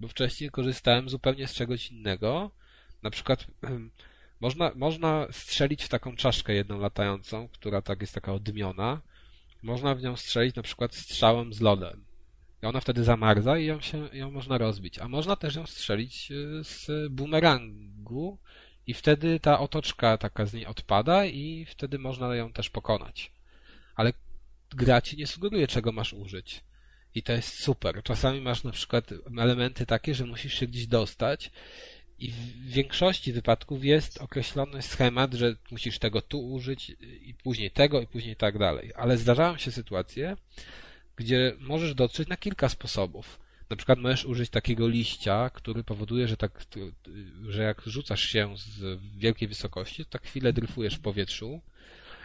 [0.00, 2.50] Bo wcześniej korzystałem zupełnie z czegoś innego.
[3.02, 3.46] Na przykład
[4.40, 9.00] można, można strzelić w taką czaszkę jedną latającą, która tak jest taka oddymiona.
[9.62, 12.04] Można w nią strzelić na przykład strzałem z lodem.
[12.62, 14.98] I ona wtedy zamarza i ją, się, ją można rozbić.
[14.98, 18.38] A można też ją strzelić y, z bumerangu
[18.86, 23.32] i wtedy ta otoczka taka z niej odpada i wtedy można ją też pokonać.
[23.94, 24.12] Ale
[24.74, 26.64] gra ci nie sugeruje, czego masz użyć.
[27.14, 28.02] I to jest super.
[28.02, 31.50] Czasami masz na przykład elementy takie, że musisz się gdzieś dostać
[32.18, 38.00] i w większości wypadków jest określony schemat, że musisz tego tu użyć i później tego
[38.00, 38.92] i później tak dalej.
[38.96, 40.36] Ale zdarzają się sytuacje,
[41.16, 43.40] gdzie możesz dotrzeć na kilka sposobów.
[43.70, 46.64] Na przykład możesz użyć takiego liścia, który powoduje, że tak,
[47.48, 51.60] że jak rzucasz się z wielkiej wysokości, to tak chwilę dryfujesz w powietrzu,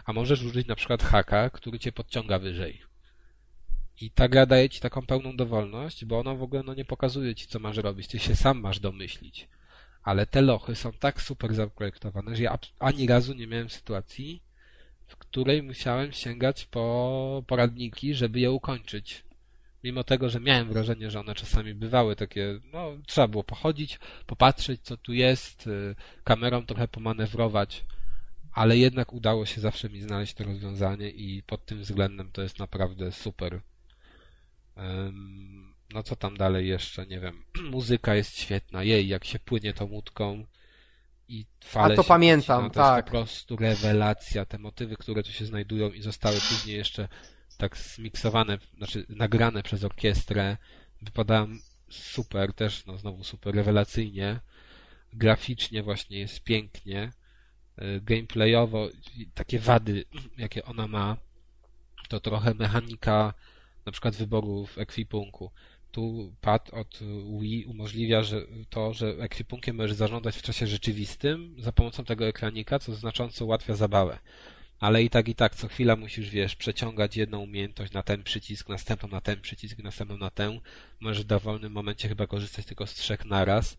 [0.06, 2.82] a możesz użyć na przykład haka, który cię podciąga wyżej.
[4.00, 7.34] I ta gra daje ci taką pełną dowolność, bo ona w ogóle no, nie pokazuje
[7.34, 8.08] ci, co masz robić.
[8.08, 9.48] Ty się sam masz domyślić.
[10.02, 14.42] Ale te lochy są tak super zaprojektowane, że ja ani razu nie miałem sytuacji,
[15.06, 19.24] w której musiałem sięgać po poradniki, żeby je ukończyć.
[19.84, 24.80] Mimo tego, że miałem wrażenie, że one czasami bywały takie, no, trzeba było pochodzić, popatrzeć,
[24.82, 27.84] co tu jest, y, kamerą trochę pomanewrować,
[28.56, 32.58] ale jednak udało się zawsze mi znaleźć to rozwiązanie i pod tym względem to jest
[32.58, 33.60] naprawdę super.
[35.90, 37.44] No co tam dalej jeszcze, nie wiem.
[37.70, 40.46] Muzyka jest świetna, jej, jak się płynie tą łódką
[41.28, 42.96] i fale A to pamiętam, wycina, to tak.
[42.96, 44.44] jest po prostu rewelacja.
[44.44, 47.08] Te motywy, które tu się znajdują i zostały później jeszcze
[47.56, 50.56] tak zmiksowane, znaczy nagrane przez orkiestrę,
[51.02, 51.58] wypadają
[51.90, 54.40] super, też no znowu super rewelacyjnie.
[55.12, 57.12] Graficznie właśnie jest pięknie.
[57.82, 58.88] Y, Gameplayowo
[59.34, 60.04] takie wady,
[60.38, 61.16] jakie ona ma,
[62.08, 63.34] to trochę mechanika
[63.86, 65.50] na przykład wyboru w ekwipunku.
[65.92, 66.98] Tu pad od
[67.40, 72.78] Wii umożliwia że to, że ekwipunkiem możesz zarządzać w czasie rzeczywistym za pomocą tego ekranika,
[72.78, 74.18] co znacząco ułatwia zabawę.
[74.80, 78.68] Ale i tak, i tak, co chwila musisz, wiesz, przeciągać jedną umiejętność na ten przycisk,
[78.68, 80.60] następną na ten przycisk, następną na tę.
[81.00, 83.78] Możesz w dowolnym momencie chyba korzystać tylko z trzech naraz,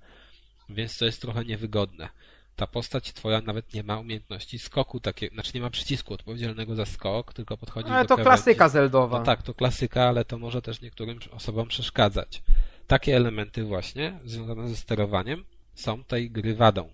[0.70, 2.10] więc to jest trochę niewygodne.
[2.58, 6.86] Ta postać twoja nawet nie ma umiejętności skoku, takie, znaczy nie ma przycisku odpowiedzialnego za
[6.86, 9.20] skok, tylko podchodzi Ale do to klasyka zeldowa.
[9.20, 12.44] No tak, to klasyka, ale to może też niektórym osobom przeszkadzać.
[12.88, 16.90] Takie elementy właśnie, związane ze sterowaniem, są tej gry wadą.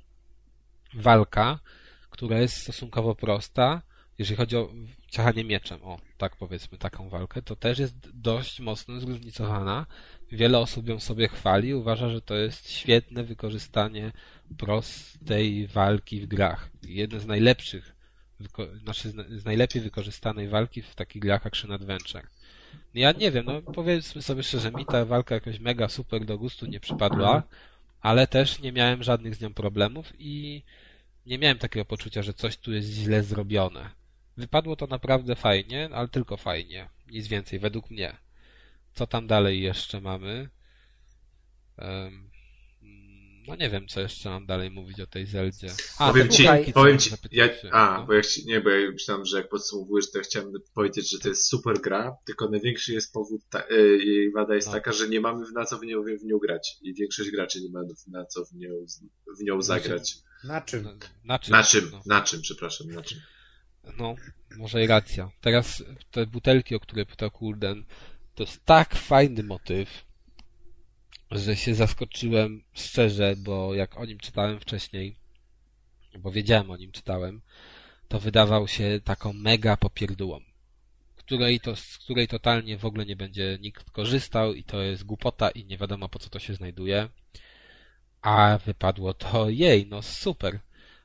[0.93, 1.59] Walka,
[2.09, 3.81] która jest stosunkowo prosta,
[4.19, 4.69] jeżeli chodzi o
[5.11, 9.85] ciachanie mieczem, o, tak powiedzmy, taką walkę, to też jest dość mocno zróżnicowana.
[10.31, 14.11] Wiele osób ją sobie chwali, uważa, że to jest świetne wykorzystanie
[14.57, 16.69] prostej walki w grach.
[16.87, 17.95] Jedne z najlepszych,
[18.83, 22.27] znaczy z- najlepiej wykorzystanej walki w takich grach Action Adventure.
[22.93, 26.65] Ja nie wiem, no powiedzmy sobie szczerze, mi ta walka jakoś mega super do gustu
[26.65, 27.43] nie przypadła,
[28.01, 30.63] ale też nie miałem żadnych z nią problemów i
[31.25, 33.89] nie miałem takiego poczucia, że coś tu jest źle zrobione.
[34.37, 36.89] Wypadło to naprawdę fajnie, ale tylko fajnie.
[37.11, 38.15] Nic więcej, według mnie.
[38.93, 40.49] Co tam dalej jeszcze mamy?
[41.77, 42.29] Em,
[43.47, 45.67] no nie wiem, co jeszcze mam dalej mówić o tej Zeldzie.
[45.99, 48.05] A, powiem ci, powiem ci, ja, a, No.
[48.05, 51.19] bo ja chci, nie, bo ja myślałem, że jak podsumowujesz, to ja chciałem powiedzieć, że
[51.19, 54.73] to jest super gra, tylko największy jest powód, ta, e, jej wada jest No.
[54.73, 57.69] taka, że nie mamy na co w nią, w nią grać i większość graczy nie
[57.69, 58.69] ma na co w nią,
[59.39, 60.15] w nią zagrać.
[60.43, 60.83] Na czym?
[60.83, 60.93] Na,
[61.25, 61.51] na czym?
[61.51, 61.89] Na czym?
[61.91, 62.01] No.
[62.05, 63.19] Na czym, przepraszam, na czym?
[63.97, 64.15] No,
[64.57, 65.29] może i racja.
[65.41, 67.85] Teraz te butelki, o które pytał Kulden,
[68.35, 70.05] to jest tak fajny motyw,
[71.31, 75.15] że się zaskoczyłem szczerze, bo jak o nim czytałem wcześniej,
[76.19, 77.41] bo wiedziałem o nim czytałem,
[78.07, 80.39] to wydawał się taką mega popierdółą,
[81.15, 85.49] której to, z której totalnie w ogóle nie będzie nikt korzystał i to jest głupota
[85.49, 87.09] i nie wiadomo po co to się znajduje.
[88.21, 90.59] A wypadło to jej, no super.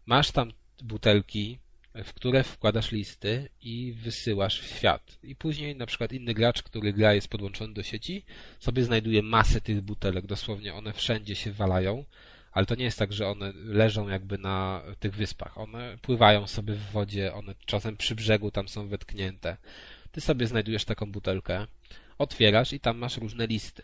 [0.06, 0.52] Masz tam
[0.82, 1.58] butelki,
[2.04, 5.18] w które wkładasz listy i wysyłasz w świat.
[5.22, 8.24] I później na przykład inny gracz, który gra jest podłączony do sieci,
[8.60, 10.26] sobie znajduje masę tych butelek.
[10.26, 12.04] Dosłownie one wszędzie się walają,
[12.52, 15.58] ale to nie jest tak, że one leżą jakby na tych wyspach.
[15.58, 19.56] One pływają sobie w wodzie, one czasem przy brzegu tam są wetknięte.
[20.12, 21.66] Ty sobie znajdujesz taką butelkę,
[22.18, 23.82] otwierasz i tam masz różne listy.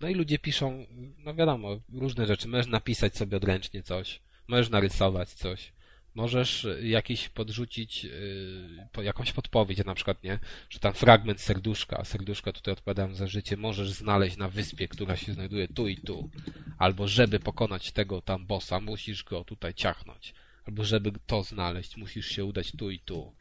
[0.00, 0.86] No i ludzie piszą,
[1.18, 2.48] no wiadomo, różne rzeczy.
[2.48, 5.72] Możesz napisać sobie odręcznie coś, możesz narysować coś.
[6.14, 10.38] Możesz jakiś podrzucić yy, jakąś podpowiedź, na przykład, nie?
[10.70, 15.32] Że tam fragment serduszka, serduszka tutaj odpowiadają za życie, możesz znaleźć na wyspie, która się
[15.32, 16.30] znajduje tu i tu.
[16.78, 20.34] Albo żeby pokonać tego tam bossa, musisz go tutaj ciachnąć.
[20.66, 23.32] Albo żeby to znaleźć, musisz się udać tu i tu.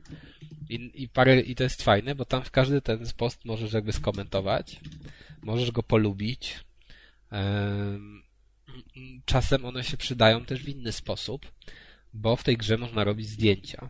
[0.70, 3.94] I, i, parę, I to jest fajne, bo tam w każdy ten post możesz jakby
[3.94, 4.80] skomentować,
[5.42, 6.60] możesz go polubić.
[7.32, 8.24] Em,
[9.26, 11.52] Czasem one się przydają też w inny sposób
[12.14, 13.90] bo w tej grze można robić zdjęcia.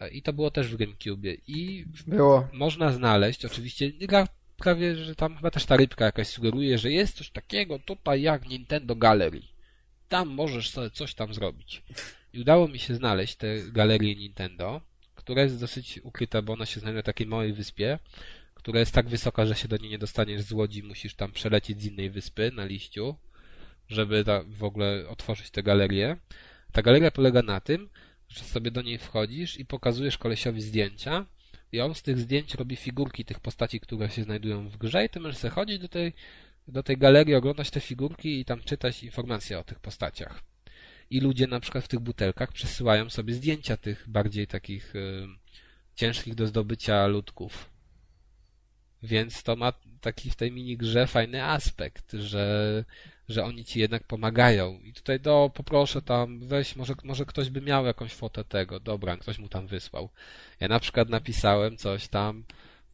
[0.00, 1.34] E, I to było też w GameCube.
[1.46, 2.48] I Było.
[2.52, 7.16] można znaleźć, oczywiście, gra prawie, że tam chyba też ta rybka jakaś sugeruje, że jest
[7.16, 9.42] coś takiego tutaj jak Nintendo Gallery.
[10.08, 11.82] Tam możesz sobie coś tam zrobić.
[12.32, 14.80] I udało mi się znaleźć tę galerię Nintendo,
[15.14, 17.98] która jest dosyć ukryta, bo ona się znajduje na takiej małej wyspie,
[18.54, 21.82] która jest tak wysoka, że się do niej nie dostaniesz z łodzi, musisz tam przelecieć
[21.82, 23.16] z innej wyspy na liściu,
[23.88, 26.16] żeby w ogóle otworzyć tę galerię.
[26.72, 27.88] Ta galeria polega na tym,
[28.28, 31.26] że sobie do niej wchodzisz i pokazujesz kolesiowi zdjęcia
[31.72, 35.08] i on z tych zdjęć robi figurki tych postaci, które się znajdują w grze i
[35.08, 36.12] ty możesz sobie chodzić do tej
[36.68, 40.42] do tej galerii oglądać te figurki i tam czytać informacje o tych postaciach.
[41.10, 45.26] I ludzie na przykład w tych butelkach przesyłają sobie zdjęcia tych bardziej takich y,
[45.94, 47.70] ciężkich do zdobycia ludków.
[49.02, 52.84] Więc to ma taki w tej minigrze fajny aspekt, że,
[53.30, 54.80] że oni ci jednak pomagają.
[54.84, 58.80] I tutaj do poproszę tam, weź, może, może ktoś by miał jakąś fotę tego.
[58.80, 60.08] Dobra, ktoś mu tam wysłał.
[60.60, 62.44] Ja na przykład napisałem coś tam,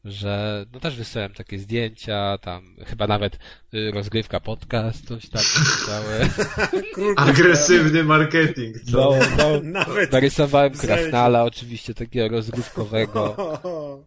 [0.05, 3.39] że no też wysłałem takie zdjęcia, tam chyba nawet
[3.95, 6.29] rozgrywka podcast, coś tam napisałem.
[7.29, 8.77] Agresywny marketing?
[8.93, 13.37] No, no, Nawet narysowałem krasnala oczywiście takiego rozgrywkowego.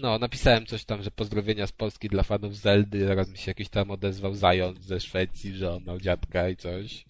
[0.00, 3.68] No, napisałem coś tam, że pozdrowienia z Polski dla fanów Zeldy, zaraz mi się jakiś
[3.68, 7.04] tam odezwał zając ze Szwecji, że on miał dziadka i coś.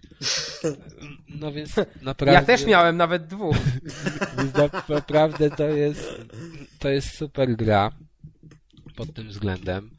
[1.28, 2.40] No więc naprawdę...
[2.40, 3.56] Ja też miałem nawet dwóch.
[4.38, 6.14] Więc na- naprawdę to jest,
[6.78, 7.90] to jest super gra
[8.96, 9.90] pod tym względem.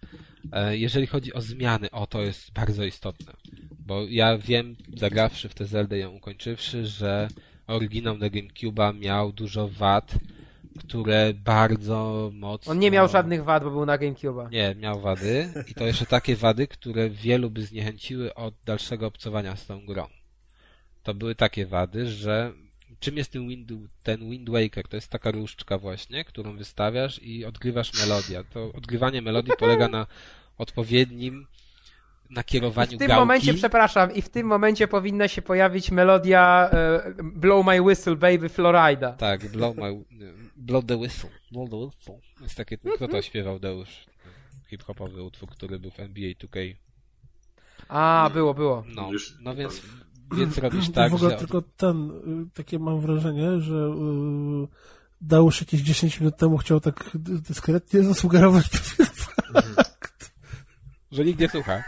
[0.52, 3.34] E, Jeżeli chodzi o zmiany, o to jest bardzo istotne.
[3.80, 7.28] Bo ja wiem, zagrawszy w tę Zeldę ją ukończywszy, że
[7.68, 10.14] oryginał na GameCube'a miał dużo wad,
[10.80, 12.72] które bardzo mocno...
[12.72, 14.52] On nie miał żadnych wad, bo był na GameCube'a.
[14.52, 19.56] Nie, miał wady i to jeszcze takie wady, które wielu by zniechęciły od dalszego obcowania
[19.56, 20.08] z tą grą.
[21.04, 22.54] To były takie wady, że
[23.00, 23.72] czym jest ten Wind,
[24.04, 24.88] ten Wind Waker?
[24.88, 28.44] To jest taka różdżka właśnie, którą wystawiasz i odgrywasz melodię.
[28.54, 30.08] To odgrywanie melodii polega na
[30.58, 31.48] odpowiednim
[32.30, 33.20] nakierowaniu W tym gałki.
[33.20, 38.50] momencie, przepraszam, i w tym momencie powinna się pojawić melodia e, Blow My Whistle Baby
[38.50, 39.12] Florida.
[39.12, 40.04] Tak, blow, my,
[40.56, 41.30] blow the whistle.
[41.52, 42.20] Blow the whistle.
[42.42, 44.06] Jest takie, kto to śpiewał, Deusz?
[44.70, 46.76] Hip-hopowy utwór, który był w NBA 2K.
[47.88, 48.84] A, było, było.
[48.88, 49.10] No,
[49.40, 49.82] no więc,
[50.38, 51.38] więc robisz tak, w ogóle że...
[51.38, 52.12] tylko ten,
[52.48, 54.68] y, takie mam wrażenie, że y,
[55.22, 60.32] Dałusz jakieś 10 minut temu chciał tak dy- dyskretnie zasugerować pewien fakt.
[61.12, 61.84] Że nikt nie słucha.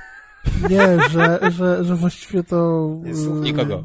[0.69, 3.83] Nie, że, że, że właściwie to Nie y, słucha nikogo.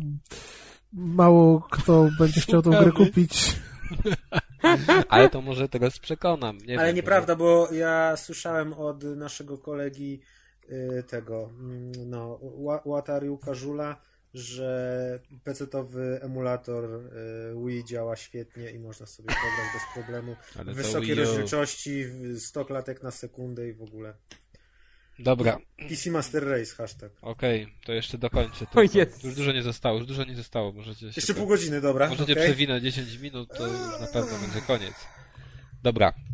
[0.93, 3.57] mało kto będzie chciał tą grę kupić.
[5.09, 6.59] Ale to może teraz przekonam.
[6.59, 10.20] Nie Ale wiem, nieprawda, bo ja słyszałem od naszego kolegi
[10.70, 13.97] y, tego, mm, no, Ła- Łatariuka Żula,
[14.35, 20.37] że PC-towy emulator y, Wii działa świetnie i można sobie pograć bez problemu.
[20.57, 21.27] Ale W to wysokiej Wii U.
[21.27, 24.15] rozdzielczości, w 100 klatek na sekundę i w ogóle.
[25.19, 27.13] Dobra, PC Master Race hashtag.
[27.23, 28.65] okej, to jeszcze dokończę.
[28.65, 28.99] O tylko.
[28.99, 29.25] jest.
[29.25, 30.73] Już dużo nie zostało, już dużo nie zostało.
[30.73, 32.09] Możecie Jeszcze to- pół godziny, dobra.
[32.09, 32.45] Możecie okej.
[32.45, 34.95] przewinąć 10 minut, to już na pewno będzie koniec.
[35.83, 36.32] Dobra, E,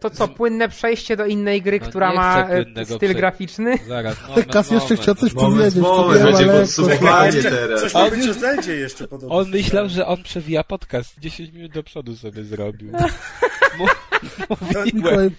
[0.00, 3.74] to co, płynne przejście do innej gry, No, która ma e, styl prze- graficzny?
[3.88, 4.16] zaraz.
[4.28, 7.80] Moment, Kas jeszcze chciał coś Moment, powiedzieć, to moment, wiem, będzie podsumowanie teraz.
[7.80, 9.36] Coś On już- o Zeldzie jeszcze podobno.
[9.36, 11.20] On myślał, że on przewija podcast.
[11.20, 12.92] 10 minut do przodu sobie zrobił.
[13.78, 13.86] Mu-
[14.48, 14.56] To,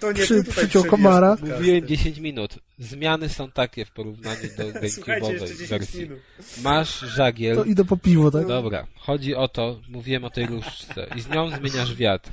[0.00, 1.36] to nie przy, przyciął komara.
[1.56, 2.54] Mówiłem 10 minut.
[2.78, 6.00] Zmiany są takie w porównaniu do GameCube'owej 10 wersji.
[6.02, 6.18] minut.
[6.62, 8.46] Masz żagiel, To idę po piwo, tak?
[8.46, 12.30] Dobra, chodzi o to, mówiłem o tej różdżce i z nią zmieniasz wiatr.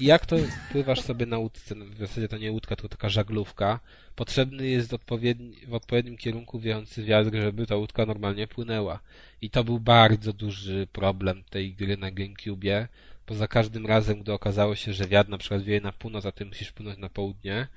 [0.00, 0.36] Jak to
[0.72, 3.80] pływasz sobie na łódce, no w zasadzie to nie łódka, to taka żaglówka,
[4.16, 9.00] potrzebny jest odpowiedni, w odpowiednim kierunku wiejący wiatr, żeby ta łódka normalnie płynęła.
[9.42, 12.88] I to był bardzo duży problem tej gry na GameCubie,
[13.26, 16.32] bo za każdym razem, gdy okazało się, że wiatr na przykład wieje na północ, a
[16.32, 17.68] ty musisz płynąć na południe,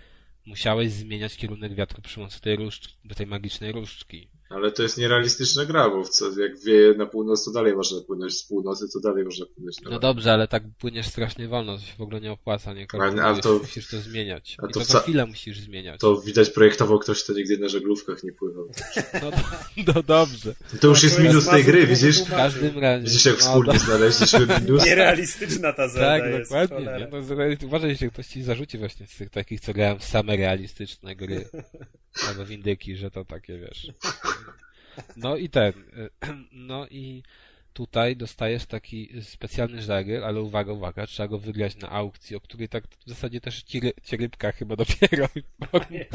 [0.46, 4.28] musiałeś zmieniać kierunek wiatru przy pomocy tej różdżki, tej magicznej różdżki.
[4.54, 8.34] Ale to jest nierealistyczna gra, bo co, jak wieje na północ, to dalej można płynąć
[8.38, 11.84] z północy, to dalej można płynąć na No dobrze, ale tak płyniesz strasznie wolno, to
[11.84, 14.58] się w ogóle nie opłaca, nie Ale- ale to- musisz to zmieniać.
[14.64, 16.00] a I to za chwilę musisz zmieniać.
[16.02, 18.66] To widać projektował ktoś, kto nigdy na żaglówkach nie pływał.
[19.14, 19.32] No,
[19.96, 20.56] no dobrze.
[20.82, 22.22] To już jest minus tej gry, widzisz?
[22.24, 23.04] W każdym razie.
[23.06, 24.86] Widzisz, jak no, wspólnie do- znaleźliśmy minus?
[24.86, 26.52] Nierealistyczna ta Zelda Tak, jest.
[26.52, 26.76] dokładnie.
[26.78, 27.00] cholera.
[27.00, 27.08] Nie?
[27.12, 31.16] No, uważaj, że ktoś ci zarzuci właśnie z tych takich, co grają w same realistyczne
[31.16, 31.46] gry.
[32.28, 33.92] Albo w indyki, że to takie, wiesz.
[35.18, 35.74] No i ten.
[36.52, 37.24] No i
[37.74, 42.70] tutaj dostajesz taki specjalny żagiel, ale uwaga, uwaga, trzeba go wygrać na aukcji, o której
[42.70, 46.06] tak w zasadzie też ci, ry- ci rybka chyba dopiero informuje.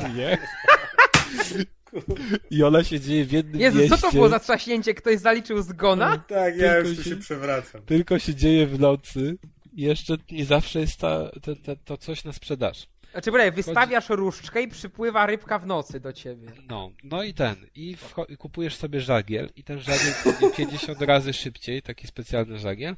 [2.50, 3.96] I ona się dzieje w jednym Jezu, mieście.
[3.96, 4.94] co to było za trzaśnięcie?
[4.94, 6.18] Ktoś zaliczył zgona?
[6.18, 7.82] Tak, ja Tylko już tu się- się przewracam.
[7.82, 9.36] Tylko się dzieje w nocy.
[9.72, 12.86] I jeszcze nie zawsze jest ta, te, te, to coś na sprzedaż.
[13.16, 16.52] Znaczy, byle, wystawiasz różdżkę i przypływa rybka w nocy do ciebie.
[16.68, 17.56] No, no i ten.
[17.74, 17.96] I
[18.28, 22.96] i kupujesz sobie żagiel i ten żagiel płynie 50 razy szybciej, taki specjalny żagiel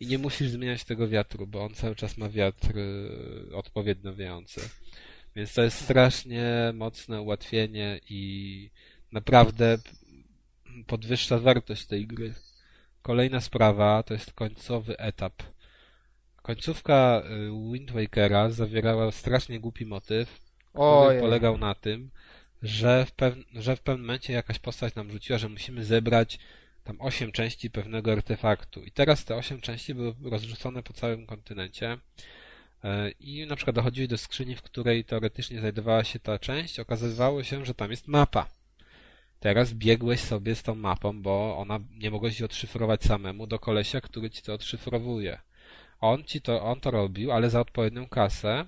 [0.00, 4.60] i nie musisz zmieniać tego wiatru, bo on cały czas ma wiatr y, odpowiednio wiejący.
[5.36, 8.70] Więc to jest strasznie mocne ułatwienie i
[9.12, 9.78] naprawdę
[10.86, 12.34] podwyższa wartość tej gry.
[13.02, 15.42] Kolejna sprawa to jest końcowy etap.
[16.42, 20.40] Końcówka y, Wind Wakera zawierała strasznie głupi motyw,
[20.74, 21.08] Ojej.
[21.08, 22.10] który polegał na tym,
[22.62, 23.34] że w, pew...
[23.54, 26.38] że w pewnym momencie jakaś postać nam rzuciła, że musimy zebrać
[26.84, 28.82] tam 8 części pewnego artefaktu.
[28.82, 31.98] I teraz te 8 części były rozrzucone po całym kontynencie.
[32.84, 37.42] E, I na przykład dochodziłeś do skrzyni, w której teoretycznie znajdowała się ta część, okazywało
[37.42, 38.48] się, że tam jest mapa.
[39.40, 44.00] Teraz biegłeś sobie z tą mapą, bo ona nie mogłeś jej odszyfrować samemu do kolesia,
[44.00, 45.38] który ci to odszyfrowuje.
[46.00, 48.66] On ci to, on to robił, ale za odpowiednią kasę,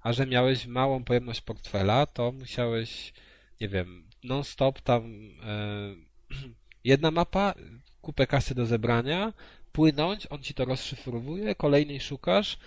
[0.00, 3.12] a że miałeś małą pojemność portfela, to musiałeś,
[3.60, 5.02] nie wiem, non-stop tam
[5.42, 5.94] e,
[6.84, 7.54] jedna mapa,
[8.02, 9.32] kupę kasy do zebrania,
[9.72, 12.58] płynąć, on ci to rozszyfrowuje, kolejnej szukasz,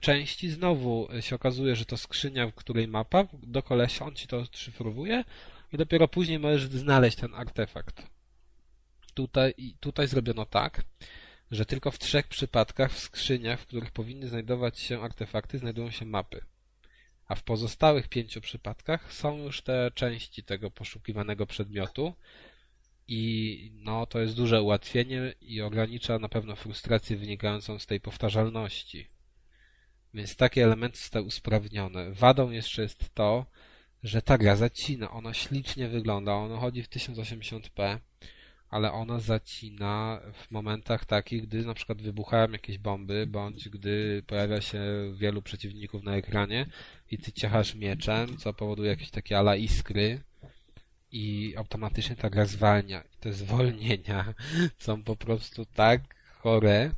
[0.00, 4.44] części, znowu się okazuje, że to skrzynia, w której mapa, do kolesia on ci to
[4.52, 5.24] szyfrowuje
[5.72, 8.02] i dopiero później możesz znaleźć ten artefakt.
[9.14, 10.84] Tutaj, tutaj zrobiono tak,
[11.52, 16.04] że tylko w trzech przypadkach w skrzyniach, w których powinny znajdować się artefakty, znajdują się
[16.04, 16.44] mapy.
[17.28, 22.14] A w pozostałych pięciu przypadkach są już te części tego poszukiwanego przedmiotu
[23.08, 29.08] i no to jest duże ułatwienie i ogranicza na pewno frustrację wynikającą z tej powtarzalności.
[30.14, 32.12] Więc takie elementy zostały usprawnione.
[32.12, 33.46] Wadą jeszcze jest to,
[34.02, 35.10] że ta gra zacina.
[35.10, 36.34] Ona ślicznie wygląda.
[36.34, 37.98] Ona chodzi w 1080p,
[38.72, 44.60] ale ona zacina w momentach takich, gdy na przykład wybuchają jakieś bomby, bądź gdy pojawia
[44.60, 44.80] się
[45.14, 46.66] wielu przeciwników na ekranie
[47.10, 50.20] i ty ciachasz mieczem, co powoduje jakieś takie ala iskry
[51.10, 53.04] i automatycznie ta gra zwalnia.
[53.20, 54.34] Te zwolnienia
[54.84, 56.90] są po prostu tak chore,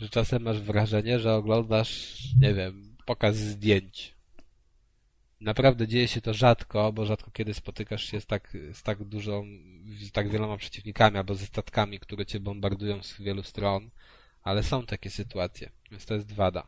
[0.00, 4.14] że czasem masz wrażenie, że oglądasz, nie wiem, pokaz zdjęć.
[5.42, 9.46] Naprawdę dzieje się to rzadko, bo rzadko kiedy spotykasz się z tak, z tak dużą,
[10.00, 13.90] z tak wieloma przeciwnikami albo ze statkami, które cię bombardują z wielu stron,
[14.42, 16.66] ale są takie sytuacje, więc to jest wada.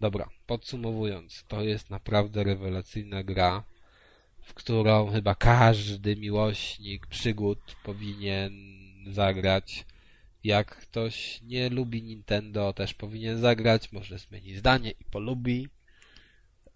[0.00, 3.64] Dobra, podsumowując, to jest naprawdę rewelacyjna gra,
[4.42, 8.52] w którą chyba każdy miłośnik przygód powinien
[9.06, 9.86] zagrać.
[10.44, 15.68] Jak ktoś nie lubi Nintendo, też powinien zagrać, może zmieni zdanie i polubi.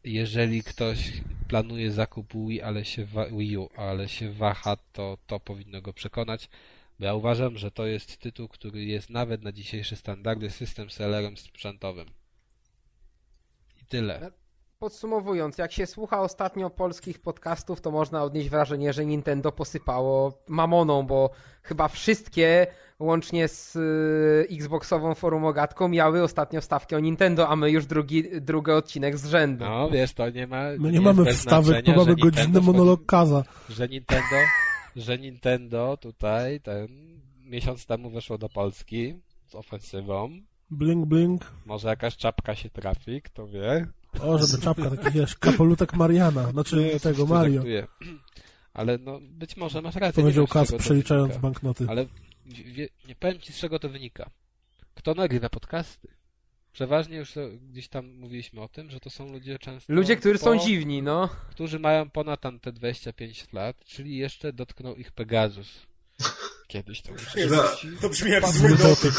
[0.09, 1.13] Jeżeli ktoś
[1.49, 6.49] planuje zakup Wii, ale się Wii U, ale się waha, to to powinno go przekonać.
[6.99, 11.37] Bo ja uważam, że to jest tytuł, który jest nawet na dzisiejsze standardy system sellerem
[11.37, 12.07] sprzętowym.
[13.83, 14.31] I tyle.
[14.79, 21.03] Podsumowując, jak się słucha ostatnio polskich podcastów, to można odnieść wrażenie, że Nintendo posypało mamoną,
[21.07, 21.31] bo
[21.63, 22.67] chyba wszystkie,
[22.99, 28.71] łącznie z y, Xboxową forumogatką, miały ostatnio wstawki o Nintendo, a my już drugi, drugi
[28.71, 29.65] odcinek z rzędu.
[29.65, 30.65] No wiesz, to nie ma.
[30.79, 33.45] My nie, mamy wstawek, to mamy godzinny monolog Kaza.
[33.69, 34.37] Że Nintendo,
[34.97, 36.89] że Nintendo tutaj ten
[37.45, 39.15] miesiąc temu weszło do Polski
[39.47, 40.31] z ofensywą.
[40.71, 41.53] Blink, blink.
[41.67, 43.87] Może jakaś czapka się trafi, kto wie.
[44.23, 47.63] O, żeby czapka, taki wiesz, kapolutek Mariana, znaczy nie, tego Mario.
[48.75, 50.23] Ale no, być może masz rację.
[50.23, 51.87] Powiedział Kas przeliczając banknoty.
[51.89, 52.07] Ale
[52.49, 54.31] wie, nie powiem ci z czego to wynika.
[54.95, 56.09] Kto nagrywa podcasty?
[56.73, 57.35] Przeważnie już
[57.71, 59.93] gdzieś tam mówiliśmy o tym, że to są ludzie często...
[59.93, 61.29] Ludzie, którzy po, są dziwni, no.
[61.51, 65.87] Którzy mają ponad tam te 25 lat, czyli jeszcze dotknął ich Pegasus.
[66.69, 67.63] Kiedyś to już no,
[68.01, 69.13] To brzmi jak zły dotyk.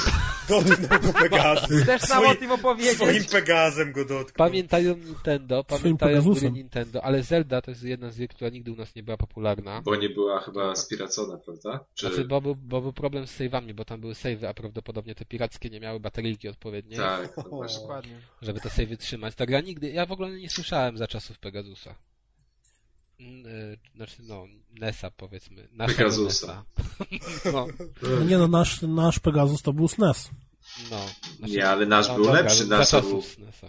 [0.50, 1.86] Dotknął go Pegasus.
[1.86, 2.96] Też sam o tym opowiedzieć.
[2.96, 4.48] Swoim Pegazem go dotknął.
[4.48, 8.76] Pamiętają Nintendo, pamiętają gry Nintendo, ale Zelda to jest jedna z gier, która nigdy u
[8.76, 9.82] nas nie była popularna.
[9.82, 11.86] Bo nie była chyba spiracona, prawda?
[11.94, 12.08] Czy...
[12.08, 15.26] Znaczy, bo był, bo był problem z save'ami, bo tam były save'y, a prawdopodobnie te
[15.26, 17.00] pirackie nie miały bateryjki odpowiedniej.
[17.00, 17.82] Tak, to właśnie.
[17.82, 18.22] Dokładnie.
[18.42, 19.36] Żeby te save'y trzymać.
[19.36, 21.96] Ta gra nigdy, ja w ogóle nie słyszałem za czasów Pegasusa.
[23.20, 24.46] E, znaczy no,
[24.80, 25.68] Nesa powiedzmy.
[25.88, 26.64] Pegasusa.
[27.54, 27.68] No.
[28.02, 28.24] no.
[28.24, 30.30] nie no, nasz, nasz Pegasus to był SNES.
[30.92, 30.98] No.
[31.38, 33.22] Znaczy, nie, ale nasz no, był dobra, lepszy, nasz był...
[33.22, 33.68] SNESa.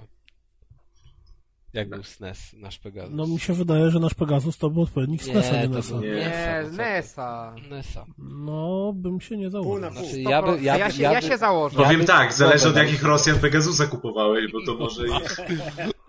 [1.73, 1.97] Jak no.
[1.97, 3.11] był SNES, nasz Pegasus?
[3.15, 5.95] No mi się wydaje, że nasz Pegasus to był odpowiednik SNESa, nie, nie NESa.
[5.95, 7.55] Nie, nie NESa.
[7.71, 8.07] NESa.
[8.19, 9.91] No, bym się nie założył.
[9.91, 11.77] Pół znaczy, ja, by, ja, ja, się, ja, się założę.
[11.77, 15.03] Powiem tak, zależy od jakich Rosjan Pegasusa kupowałeś, bo to może...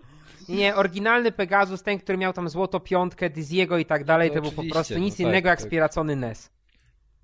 [0.56, 4.42] Nie, oryginalny Pegasus, ten, który miał tam złoto piątkę, Diziego i tak dalej, no to
[4.42, 5.68] był po prostu nic no tak, innego jak tak.
[5.68, 6.50] spiracony NES.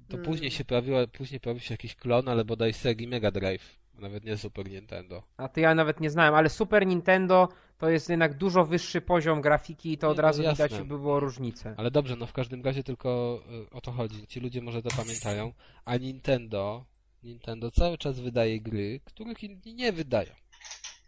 [0.09, 0.27] To hmm.
[0.27, 4.37] później się pojawiło, później pojawił się jakiś klon, ale bodaj Segi Mega Drive, nawet nie
[4.37, 5.23] Super Nintendo.
[5.37, 7.49] A to ja nawet nie znałem, ale Super Nintendo
[7.79, 10.69] to jest jednak dużo wyższy poziom grafiki i to od nie, razu jasne.
[10.69, 11.75] widać by było różnicę.
[11.77, 14.27] Ale dobrze, no w każdym razie tylko y, o to chodzi.
[14.27, 15.53] Ci ludzie może to pamiętają,
[15.85, 16.85] a Nintendo
[17.23, 20.31] Nintendo cały czas wydaje gry, których inni nie wydają.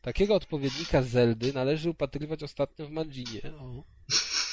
[0.03, 3.41] Takiego odpowiednika Zeldy należy upatrywać ostatnio w Mandzinie.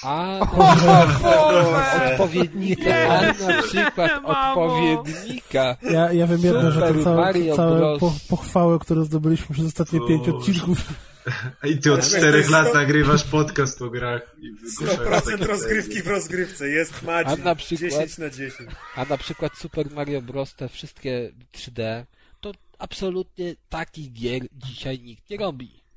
[0.04, 0.40] A
[0.84, 5.78] na odpowiednika, a na przykład odpowiednika.
[5.92, 10.30] Ja, ja wiem jedno, że to całe, całe po, pochwały, które zdobyliśmy przez ostatnie pięć
[10.30, 10.78] odcinków
[11.64, 16.04] I ty od Ale czterech lat nagrywasz podcast o grach i wygłaszasz 100% takie rozgrywki
[16.04, 17.42] w rozgrywce, jest Madzi.
[17.42, 18.70] A na przykład- 10 na 10.
[18.96, 20.56] A na przykład Super Mario Bros.
[20.56, 22.17] te wszystkie 3D, to
[22.78, 25.88] absolutnie takich gier dzisiaj nikt nie robi.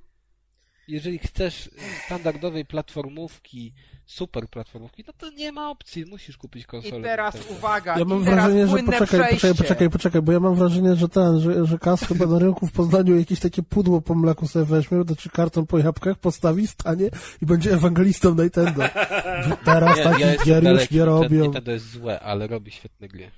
[0.89, 1.71] Jeżeli chcesz
[2.07, 3.73] standardowej platformówki,
[4.07, 6.99] super platformówki, no to nie ma opcji, musisz kupić konsolę.
[6.99, 7.59] I teraz Nintendo.
[7.59, 9.63] uwaga, Ja mam i teraz wrażenie, że poczekaj, poczekaj, przejście.
[9.63, 12.73] poczekaj, poczekaj, bo ja mam wrażenie, że ten, że, że Kas chyba na rynku w
[12.73, 17.11] Poznaniu jakieś takie pudło po mleku sobie weźmie, to czy karton po jabłkach postawi, stanie
[17.43, 18.83] i będzie ewangelistą Nintendo.
[19.65, 21.43] Teraz Nie, takich ja gier już nie robią.
[21.43, 23.31] Nintendo jest złe, ale robi świetne gry.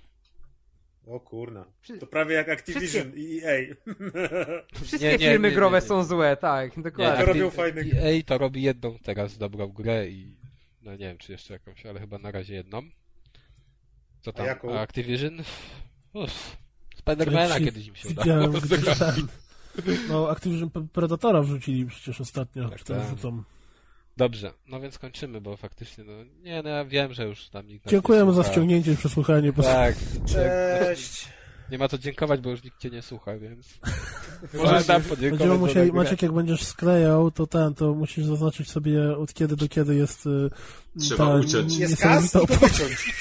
[1.07, 1.65] O kurna.
[2.01, 3.75] To prawie jak Activision i EA.
[4.75, 5.87] Wszystkie Nie, nie, firmy nie, nie, growe nie.
[5.87, 7.21] są złe, tak, Nie, dokładnie.
[7.21, 7.99] to robią fajne gry.
[8.01, 10.37] EA to robi jedną teraz dobrą grę i
[10.83, 12.83] no nie wiem, czy jeszcze jakąś, ale chyba na razie jedną.
[14.21, 14.47] Co tam?
[14.47, 14.79] jaką?
[14.79, 15.39] A Activision?
[16.13, 16.57] Uff.
[16.97, 18.49] Spidermana Ci- kiedyś im się udało.
[20.09, 23.07] No Activision Predatora wrzucili przecież ostatnio, Tak, czy tam tak.
[23.07, 23.43] wrzucą.
[24.17, 26.13] Dobrze, no więc kończymy, bo faktycznie, no
[26.43, 29.53] nie, no ja wiem, że już tam nikt Dziękujemy nie za ściągnięcie i przesłuchanie.
[29.53, 29.95] bo- Tak,
[30.27, 31.29] Cześć.
[31.71, 33.67] nie ma co dziękować, bo już nikt cię nie słucha, więc
[34.55, 35.93] możesz nam podziękować musieli.
[35.93, 40.27] Maciek, jak będziesz sklejał, to ten, to musisz zaznaczyć sobie od kiedy do kiedy jest
[40.27, 40.51] y,
[41.01, 41.77] Trzeba ta uciąć.
[41.77, 43.15] Jest kas to wyciąć.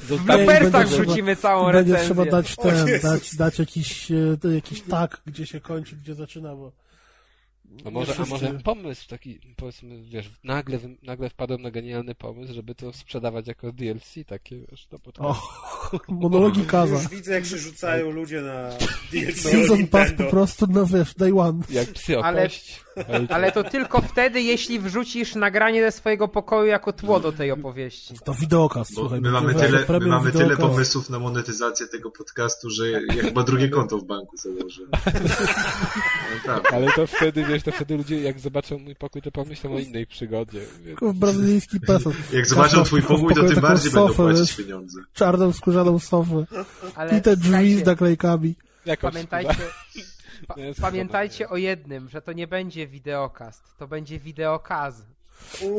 [0.00, 2.14] W będzie trzeba- wrzucimy całą Będzie recenzję.
[2.14, 4.08] trzeba dać ten, dać, dać jakiś,
[4.40, 6.72] to jakiś tak, gdzie się kończy, gdzie zaczyna, bo...
[7.84, 12.74] No może, a może pomysł taki, powiedzmy, wiesz, nagle, nagle wpadłem na genialny pomysł, żeby
[12.74, 15.18] to sprzedawać jako DLC takie, wiesz, to pod...
[15.20, 15.42] O,
[16.08, 16.94] monologi Kaza.
[16.94, 18.68] Już widzę, jak się rzucają ludzie na
[19.12, 21.62] DLC Season Pass po prostu, no wiesz, day one.
[21.70, 22.80] Jak psy o Ale- kość.
[23.28, 28.14] Ale to tylko wtedy, jeśli wrzucisz nagranie ze swojego pokoju jako tło do tej opowieści.
[28.24, 29.20] To wideokast, Bo słuchaj.
[29.20, 33.68] my mamy tyle, my mamy tyle pomysłów na monetyzację tego podcastu, że ja chyba drugie
[33.68, 34.82] konto w banku założę.
[36.34, 36.72] Naprawdę.
[36.72, 40.06] Ale to wtedy, wiesz, to wtedy ludzie jak zobaczą mój pokój, to pomyślą o innej
[40.06, 40.60] przygodzie.
[40.84, 41.18] Więc...
[41.18, 42.12] Brazylijski peso.
[42.32, 45.00] Jak zobaczą twój pokój, to tym bardziej będą sofę, płacić wiesz, pieniądze.
[45.12, 46.44] Czarną skórzaną sofę.
[46.94, 48.54] Ale I te drzwi z naklejkami.
[49.00, 49.56] Pamiętajcie,
[50.46, 55.02] pa, pamiętajcie o jednym, że to nie będzie wideokast, to będzie wideokaz.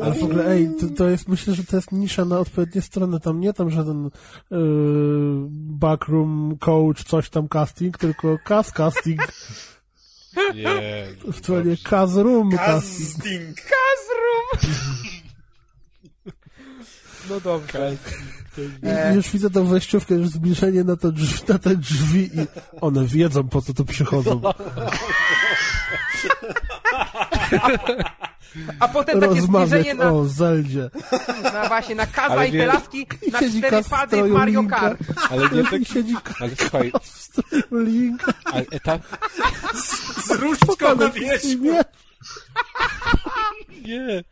[0.02, 3.20] Ale w ogóle, ej, to, to jest, myślę, że to jest nisza na odpowiednie strony.
[3.20, 4.04] Tam nie tam żaden
[4.50, 4.58] yy,
[5.50, 9.20] backroom coach, coś tam casting, tylko cast casting.
[10.54, 13.08] Nie, W stronie cast room casting.
[13.08, 13.56] Casting.
[13.56, 15.12] Kazrum!
[17.30, 17.96] No dobrze.
[18.86, 22.46] E, już widzę tą wejściówkę, już zbliżenie na, to drzwi, na te drzwi i
[22.80, 24.40] one wiedzą, po co tu przychodzą.
[28.80, 30.90] a potem takie Rozmawiać zbliżenie na, o Zeldzie.
[31.52, 34.80] na właśnie na kaza Ale i wie- te laski na cztery pady Mario Linka.
[34.80, 34.98] Kart.
[35.30, 35.84] ale nie tak...
[35.88, 38.24] Siedzi Ale słuchaj, w stroju Link.
[38.52, 39.02] ale etap...
[40.26, 41.48] Z różdżką na wierzchu.
[43.84, 44.24] Nie.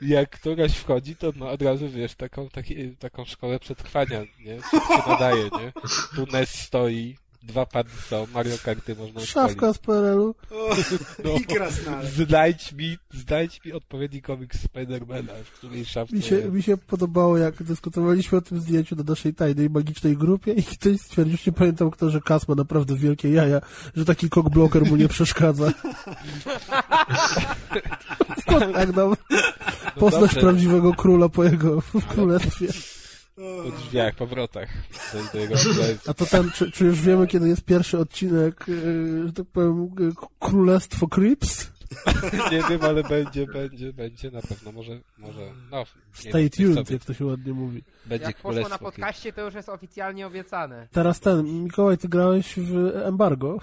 [0.00, 4.60] Jak któraś wchodzi, to ma od razu, wiesz, taką, taki, taką szkołę przetrwania, nie?
[4.60, 5.72] Wszystko się nadaje, nie?
[6.16, 10.34] Tu NES stoi, dwa pady są, Mario Karty można Szafka z PRL-u.
[11.24, 11.30] No.
[11.30, 12.10] I krasnale.
[12.10, 16.52] Znajdź mi, znajdź mi odpowiedni komiks Spidermana, w której szafce Mi się, jest.
[16.52, 21.00] mi się podobało, jak dyskutowaliśmy o tym zdjęciu na naszej tajnej, magicznej grupie i ktoś
[21.00, 23.60] stwierdził, że nie pamiętam kto, że Kas ma naprawdę wielkie jaja,
[23.94, 25.72] że taki cockblocker mu nie przeszkadza.
[28.74, 29.12] tak, no,
[29.98, 32.66] Poznać dobrze, prawdziwego króla po jego królestwie.
[33.64, 34.68] Po drzwiach, po wrotach.
[36.08, 39.90] A to ten, czy, czy już wiemy, kiedy jest pierwszy odcinek, yy, że tak powiem,
[39.98, 41.70] yy, Królestwo Crips?
[42.52, 44.72] Nie wiem, ale będzie, będzie, będzie na pewno.
[44.72, 45.84] Może, może, no.
[46.12, 46.92] Stay tuned, sobie.
[46.92, 47.82] jak to się ładnie mówi.
[48.06, 50.88] Będzie Jak poszło na podcaście, to już jest oficjalnie obiecane.
[50.92, 53.58] Teraz ten, Mikołaj, ty grałeś w embargo.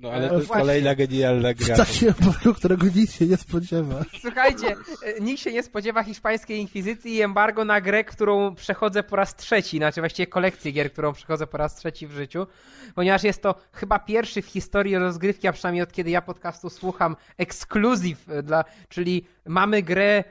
[0.00, 0.62] No ale to jest właśnie.
[0.62, 1.76] kolejna genialna W gra.
[1.76, 4.04] takie embargo, którego nikt się nie spodziewa.
[4.20, 9.16] Słuchajcie, e, nikt się nie spodziewa hiszpańskiej inkwizycji i embargo na grę, którą przechodzę po
[9.16, 12.46] raz trzeci, znaczy właściwie kolekcję gier, którą przechodzę po raz trzeci w życiu,
[12.94, 17.16] ponieważ jest to chyba pierwszy w historii rozgrywki, a przynajmniej od kiedy ja podcastu słucham,
[17.38, 20.24] ekskluzyw, e, dla, czyli mamy grę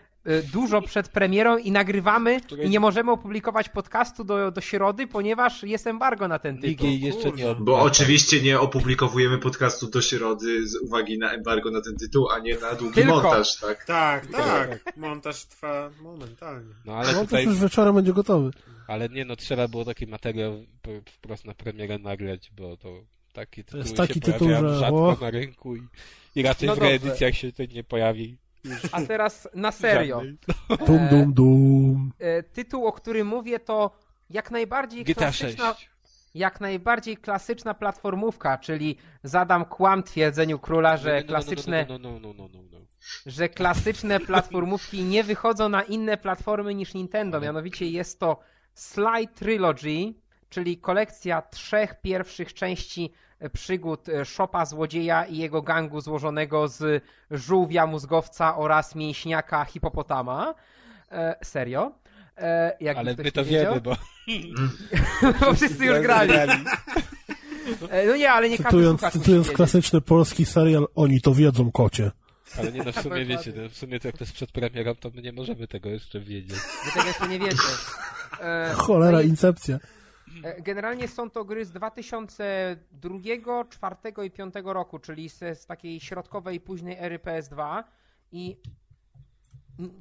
[0.53, 5.63] dużo przed premierą i nagrywamy Której- i nie możemy opublikować podcastu do, do środy, ponieważ
[5.63, 6.87] jest embargo na ten tytuł.
[6.89, 7.61] jeszcze nie od...
[7.63, 12.39] Bo oczywiście nie opublikowujemy podcastu do środy z uwagi na embargo na ten tytuł, a
[12.39, 13.13] nie na długi Tylko.
[13.15, 13.85] montaż, tak?
[13.85, 14.97] Tak, tak.
[14.97, 16.73] Montaż trwa momentalnie.
[16.85, 18.51] No ale to tutaj, już wieczorem będzie gotowy.
[18.87, 22.89] ale nie no, trzeba było taki materiał po- wprost na premierę nagrać, bo to
[23.33, 25.17] taki tytuł jest taki się tytuł, że- rzadko o.
[25.21, 25.81] na rynku i,
[26.35, 28.37] i raczej No w reedycjach się to nie pojawi.
[28.91, 30.15] A teraz na serio.
[30.15, 30.37] Żadnej.
[30.87, 32.11] Dum, dum, dum.
[32.19, 33.91] E, tytuł, o którym mówię, to
[34.29, 35.89] jak najbardziej GTA klasyczna, 6.
[36.35, 41.87] jak najbardziej klasyczna platformówka, czyli zadam kłam twierdzeniu króla, że klasyczne,
[43.25, 47.41] że klasyczne platformówki nie wychodzą na inne platformy niż Nintendo.
[47.41, 48.39] Mianowicie jest to
[48.73, 50.13] Sly Trilogy,
[50.49, 53.13] czyli kolekcja trzech pierwszych części
[53.53, 60.55] przygód e, Szopa Złodzieja i jego gangu złożonego z żółwia, mózgowca oraz mięśniaka hipopotama.
[61.11, 61.91] E, serio.
[62.37, 63.73] E, jakby Ale my to wiedział.
[63.73, 63.95] wiemy, bo
[65.41, 66.33] bo wszyscy już grali.
[67.91, 71.71] E, No nie, ale nie każdy Cytując, musi cytując klasyczny polski serial, oni to wiedzą,
[71.71, 72.11] kocie.
[72.59, 74.95] Ale nie no, w sumie wiecie, no, w sumie to jak to jest przed premierą,
[74.95, 76.57] to my nie możemy tego jeszcze wiedzieć.
[76.85, 77.57] Wy tego jeszcze nie wiecie.
[78.41, 79.79] E, Cholera, no i, incepcja.
[80.43, 83.95] E, Generalnie są to gry z 2002, 2004
[84.25, 87.83] i 2005 roku, czyli z, z takiej środkowej, późnej ery PS2
[88.31, 88.57] i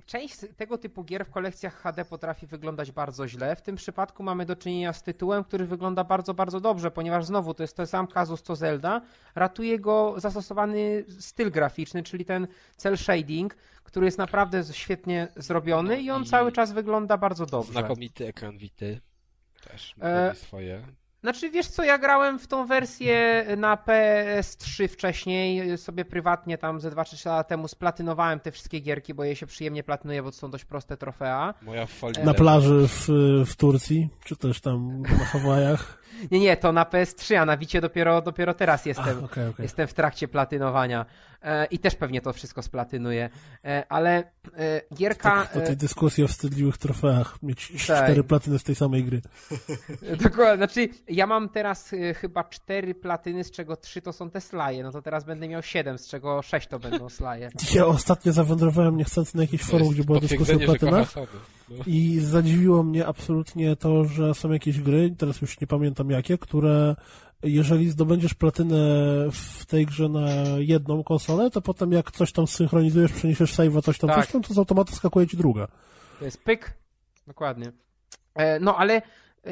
[0.06, 3.56] Część tego typu gier w kolekcjach HD potrafi wyglądać bardzo źle.
[3.56, 7.54] W tym przypadku mamy do czynienia z tytułem, który wygląda bardzo, bardzo dobrze, ponieważ znowu
[7.54, 9.00] to jest ten sam kazus co Zelda.
[9.34, 12.46] Ratuje go zastosowany styl graficzny, czyli ten
[12.76, 17.72] cel shading, który jest naprawdę świetnie zrobiony i on cały czas wygląda bardzo dobrze.
[17.72, 19.00] Znakomity ekran wity.
[19.70, 20.82] Też E, swoje.
[21.22, 26.90] Znaczy, wiesz co, ja grałem w tą wersję na PS3 wcześniej, sobie prywatnie tam ze
[26.90, 30.50] 2-3 lata temu splatynowałem te wszystkie gierki, bo je się przyjemnie platynuje, bo to są
[30.50, 31.54] dość proste trofea.
[31.62, 32.24] Moja folia.
[32.24, 33.08] Na plaży w,
[33.46, 35.98] w Turcji, czy też tam na Hawajach.
[36.30, 39.24] Nie, nie, to na PS3, a na Wicie dopiero, dopiero teraz jestem.
[39.24, 39.62] okej, okej.
[39.62, 41.06] Jestem w trakcie platynowania
[41.42, 43.30] e, i też pewnie to wszystko splatynuję,
[43.64, 44.24] e, ale
[44.58, 45.30] e, gierka...
[45.30, 47.42] Tak, do tej e, dyskusji o wstydliwych trofeach.
[47.42, 48.04] Mieć Tak.
[48.04, 49.20] cztery platyny z tej samej gry.
[50.24, 54.40] Dokładnie, znaczy ja mam teraz e, chyba cztery platyny, z czego trzy to są te
[54.40, 57.50] slaje, no to teraz będę miał siedem, z czego sześć to będą slaje.
[57.74, 61.08] Ja ostatnio zawędrowałem niechcący na jakieś forum, gdzie była dyskusja o platynach.
[61.70, 61.76] No.
[61.86, 66.96] I zadziwiło mnie absolutnie to, że są jakieś gry, teraz już nie pamiętam jakie, które
[67.42, 68.76] jeżeli zdobędziesz platynę
[69.32, 70.28] w tej grze na
[70.58, 74.24] jedną konsolę, to potem jak coś tam synchronizujesz, przeniesiesz save'a, coś tam, Tak.
[74.24, 75.68] coś tam, to z automatu skakuje ci druga.
[76.18, 76.78] To jest pyk.
[77.26, 77.72] Dokładnie.
[78.34, 79.02] E, No ale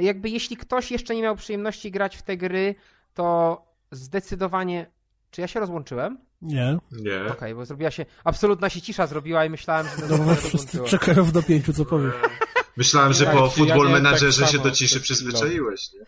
[0.00, 2.74] jakby jeśli ktoś jeszcze nie miał przyjemności grać w te gry,
[3.14, 3.58] to
[3.90, 4.86] zdecydowanie.
[5.30, 6.18] Czy ja się rozłączyłem?
[6.44, 6.78] Nie.
[6.92, 7.32] Nie.
[7.32, 8.06] Okej, bo zrobiła się.
[8.24, 12.14] Absolutna się cisza zrobiła i myślałem, że No bo wszyscy czekają w napięciu, co powiesz.
[12.76, 16.00] Myślałem, że Tak, po ja Football miałem tak się do ciszy przyzwyczaiłeś, nie?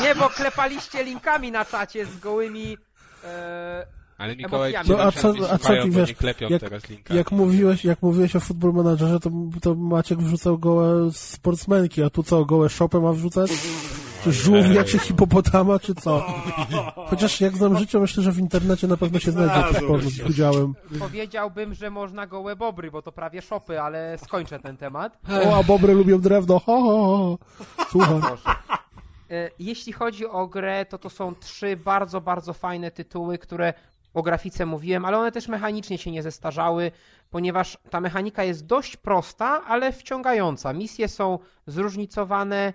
[0.04, 2.78] Nie, bo klepaliście linkami na czacie z gołymi.
[3.24, 3.86] E...
[4.18, 6.14] Ale Mikołaj No, a co- a co bo wiesz,
[6.50, 7.14] jak-.
[7.14, 9.30] Jak mówiłeś, jak mówiłeś o Football Managerze, to,
[9.62, 13.50] to Maciek wrzucał gołe sportsmenki, a tu co, gołe shopy ma wrzucać?
[14.24, 16.26] Czy żółwia, czy hipopotama, czy co?
[17.06, 20.20] Chociaż jak znam życie, myślę, że w internecie na pewno się znajdzie jakiś powód z
[20.30, 20.74] udziałem.
[20.98, 25.18] Powiedziałbym, że można gołe bobry, bo to prawie szopy, ale skończę ten temat.
[25.46, 27.38] O, a bobry lubią drewno, ho, ho, ho.
[27.90, 28.22] Słucham.
[29.30, 33.74] E, Jeśli chodzi o grę, to to są trzy bardzo, bardzo fajne tytuły, które
[34.14, 36.92] o grafice mówiłem, ale one też mechanicznie się nie zestarzały,
[37.30, 40.72] ponieważ ta mechanika jest dość prosta, ale wciągająca.
[40.72, 42.72] Misje są zróżnicowane,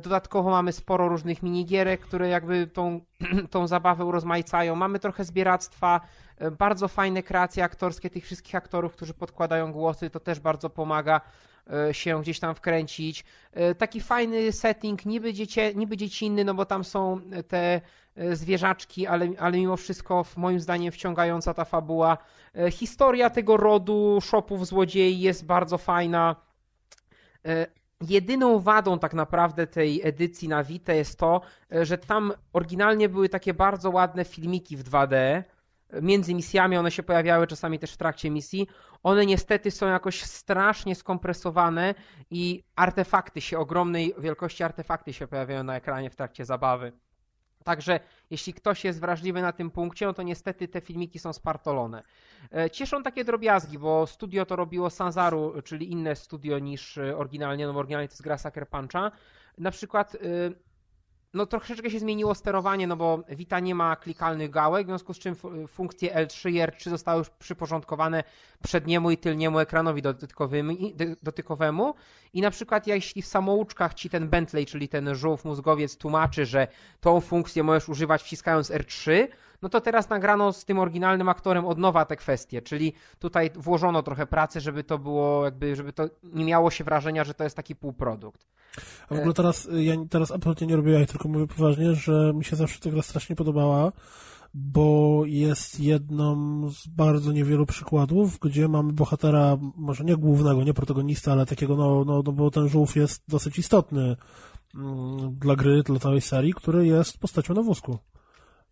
[0.00, 3.00] dodatkowo mamy sporo różnych minigierek, które jakby tą,
[3.50, 4.74] tą zabawę urozmaicają.
[4.76, 6.00] Mamy trochę zbieractwa,
[6.38, 11.20] e, bardzo fajne kreacje aktorskie tych wszystkich aktorów, którzy podkładają głosy, to też bardzo pomaga
[11.88, 13.24] e, się gdzieś tam wkręcić.
[13.52, 17.80] E, Taki fajny setting, niby, dziecie, niby dziecinny, no bo tam są te
[18.16, 22.18] e, zwierzaczki, ale, ale mimo wszystko moim zdaniem wciągająca ta fabuła.
[22.54, 26.36] E, Historia tego rodu shopów złodziei jest bardzo fajna.
[28.08, 31.40] Jedyną wadą tak naprawdę tej edycji na Vita jest to,
[31.74, 35.14] e, że tam oryginalnie były takie bardzo ładne filmiki w 2D.
[35.14, 35.44] E,
[36.02, 38.66] Między misjami one się pojawiały, czasami też w trakcie misji.
[39.02, 41.94] One niestety są jakoś strasznie skompresowane
[42.30, 46.92] i artefakty się, ogromnej wielkości artefakty się pojawiają na ekranie w trakcie zabawy.
[47.64, 48.00] Także
[48.30, 52.02] jeśli ktoś jest wrażliwy na tym punkcie, no to niestety te filmiki są spartolone.
[52.56, 57.66] E, Cieszą takie drobiazgi, bo studio to robiło Sanzaru, czyli inne studio niż e, oryginalnie,
[57.66, 59.10] no bo oryginalnie to jest gra Sucker Puncha.
[59.58, 60.18] Na przykład, e,
[61.34, 65.18] no troszeczkę się zmieniło sterowanie, no bo Vita nie ma klikalnych gałek, w związku z
[65.18, 68.24] czym fu- funkcje L3 i R3 zostały już przyporządkowane
[68.62, 70.02] przedniemu i tylniemu ekranowi
[71.22, 71.94] dotykowemu.
[72.32, 76.68] I na przykład jeśli w samouczkach ci ten Bentley, czyli ten żółw mózgowiec tłumaczy, że
[77.00, 79.26] tą funkcję możesz używać wciskając R3,
[79.62, 84.02] no to teraz nagrano z tym oryginalnym aktorem od nowa te kwestie, czyli tutaj włożono
[84.02, 87.56] trochę pracy, żeby to było jakby, żeby to nie miało się wrażenia, że to jest
[87.56, 88.46] taki półprodukt.
[89.08, 92.44] A w ogóle teraz, ja teraz absolutnie nie robię jaj, tylko mówię poważnie, że mi
[92.44, 93.92] się zawsze ta gra strasznie podobała,
[94.54, 96.36] bo jest jedną
[96.70, 102.04] z bardzo niewielu przykładów, gdzie mamy bohatera, może nie głównego, nie protagonista, ale takiego, no,
[102.04, 104.16] no, no bo ten żółw jest dosyć istotny
[104.74, 107.98] mm, dla gry, dla całej serii, który jest postacią na wózku.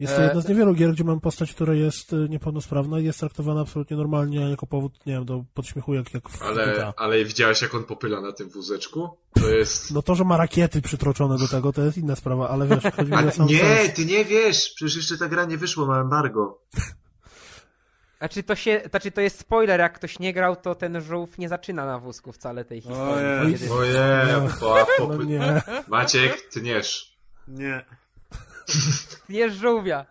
[0.03, 3.05] Jest to E, jedna z niewielu gier, gdzie mam postać, która jest y, niepełnosprawna i
[3.05, 6.95] jest traktowana absolutnie normalnie jako powód, nie wiem, do podśmiechu jak, jak w Ale, GTA.
[6.97, 9.09] ale widziałeś jak on popyla na tym wózeczku?
[9.35, 9.91] To jest...
[9.95, 13.11] No to, że ma rakiety przytroczone do tego, to jest inna sprawa, ale wiesz, chodzi
[13.11, 13.95] mi o sam nie, sens.
[13.95, 14.73] ty nie wiesz!
[14.77, 16.63] Przecież jeszcze ta gra nie wyszła, ma embargo.
[18.19, 21.49] Znaczy to, się, znaczy to jest spoiler, jak ktoś nie grał, to ten żółw nie
[21.49, 23.25] zaczyna na wózku wcale tej historii.
[23.25, 23.71] Ojej.
[23.71, 25.27] Ojej, po, No popy...
[25.33, 25.63] nie.
[25.89, 27.19] Maciek, tniesz.
[27.49, 27.85] Nie.
[29.29, 30.07] Jest żółwia.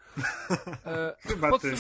[0.86, 1.76] E, Chyba ty.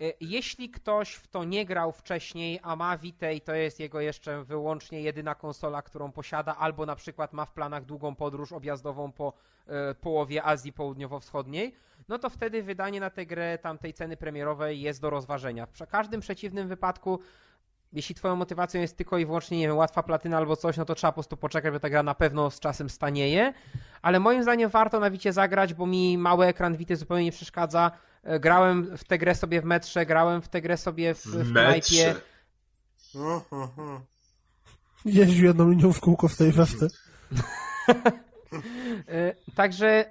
[0.00, 4.00] E, jeśli ktoś w to nie grał wcześniej, a ma Vita i to jest jego
[4.00, 9.12] jeszcze wyłącznie jedyna konsola, którą posiada, albo na przykład ma w planach długą podróż objazdową
[9.12, 9.32] po
[9.66, 11.74] e, połowie Azji Południowo-Wschodniej,
[12.08, 15.66] no to wtedy wydanie na tę grę tamtej ceny premierowej jest do rozważenia.
[15.66, 17.18] W każdym przeciwnym wypadku
[17.94, 20.94] jeśli twoją motywacją jest tylko i wyłącznie, nie wiem, łatwa platyna albo coś, no to
[20.94, 23.52] trzeba po prostu poczekać, bo ta gra na pewno z czasem stanieje.
[24.02, 27.90] Ale moim zdaniem warto na Wicie zagrać, bo mi mały ekran Wity zupełnie nie przeszkadza.
[28.22, 31.52] E, Grałem w tę grę sobie w metrze, grałem w tę grę sobie w, w
[31.52, 32.14] knajpie.
[35.04, 36.88] Jeździł jedną linią w kółko w tej westy.
[39.08, 40.04] E, Także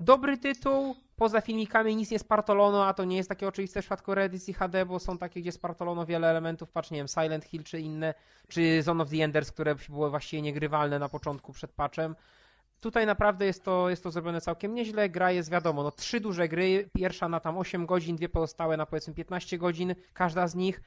[0.00, 0.96] dobry tytuł.
[1.18, 4.86] Poza filmikami nic nie spartolono, a to nie jest takie oczywiste w przypadku reedycji HD,
[4.86, 8.14] bo są takie, gdzie spartolono wiele elementów, patrz, nie wiem, Silent Hill czy inne,
[8.48, 12.16] czy Zone of the Enders, które były właściwie niegrywalne na początku przed patchem.
[12.80, 15.08] Tutaj naprawdę jest to, jest to zrobione całkiem nieźle.
[15.08, 18.86] Gra jest wiadomo, no trzy duże gry, pierwsza na tam 8 godzin, dwie pozostałe na
[18.86, 20.80] powiedzmy 15 godzin, każda z nich,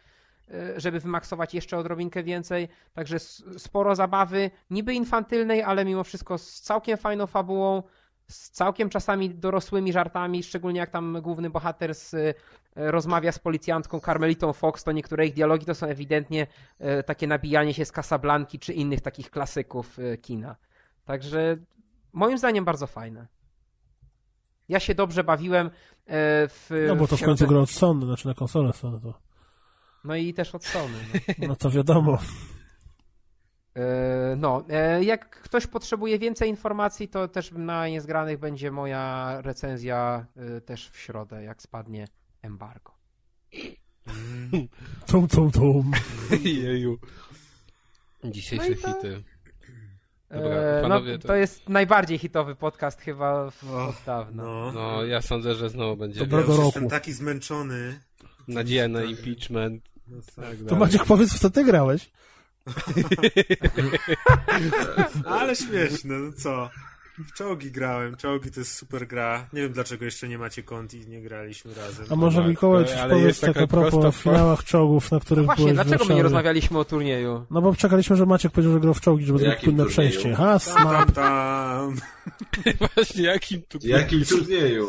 [0.51, 2.69] e, żeby wymaksować jeszcze odrobinkę więcej.
[2.93, 3.19] Także
[3.57, 7.83] sporo zabawy, niby infantylnej, ale mimo wszystko z całkiem fajną fabułą,
[8.31, 12.33] z całkiem czasami dorosłymi żartami, szczególnie jak tam główny bohater z, e,
[12.75, 16.47] rozmawia z policjantką Carmelitą Fox, to niektóre ich dialogi to są ewidentnie
[16.79, 20.55] e, takie nabijanie się z Casablanki czy innych takich klasyków e, kina.
[21.05, 21.57] Także
[22.13, 23.27] moim zdaniem bardzo fajne.
[24.69, 25.69] Ja się dobrze bawiłem
[26.07, 26.85] w.
[26.87, 29.13] No bo to w końcu środę- gra od Sony, znaczy na konsolę Sony to.
[30.03, 30.93] No i też od Sony.
[31.39, 31.47] No.
[31.47, 32.17] No to wiadomo.
[33.75, 40.25] E, No, e, jak ktoś potrzebuje więcej informacji, to też na Niezgranych będzie moja recenzja
[40.35, 42.07] e, też w środę, jak spadnie
[42.41, 42.91] embargo.
[45.07, 45.91] Tum, tum, tum.
[46.43, 46.97] Jeju.
[48.23, 49.23] Dzisiejsze No to- hity.
[50.29, 54.43] Dobra, E, panowie, no, to- to jest najbardziej hitowy podcast chyba w, Och, od dawna.
[54.43, 54.71] No.
[54.71, 56.37] No, ja sądzę, że znowu będzie Dobra.
[56.39, 56.79] Ja Dobrego już roku.
[56.79, 57.99] jestem taki zmęczony.
[58.47, 59.83] nadzieja na impeachment.
[60.07, 60.55] No tak.
[60.57, 60.79] To dalej.
[60.79, 62.11] Maciek powiedz, w co ty grałeś?
[65.25, 66.69] Ale śmieszne, no co?
[67.27, 69.47] W czołgi grałem, czołgi to jest super gra.
[69.53, 72.05] Nie wiem dlaczego jeszcze nie macie kont i nie graliśmy razem.
[72.09, 75.45] A może tak, Mikołaj to- coś jest tak a propos o finałach czołgów, na których
[75.45, 77.45] Właśnie, byłeś w dlaczego my nie rozmawialiśmy o turnieju?
[77.51, 79.89] No bo czekaliśmy, że Maciek powiedział, że grał w czołgi, żeby zrobić płynne turnieju?
[79.89, 80.35] przejście.
[80.35, 81.11] Ha, Tam, snap.
[81.11, 81.95] tam, tam.
[82.95, 83.79] Właśnie, jakim tu...
[83.79, 84.87] W jakim turnieju?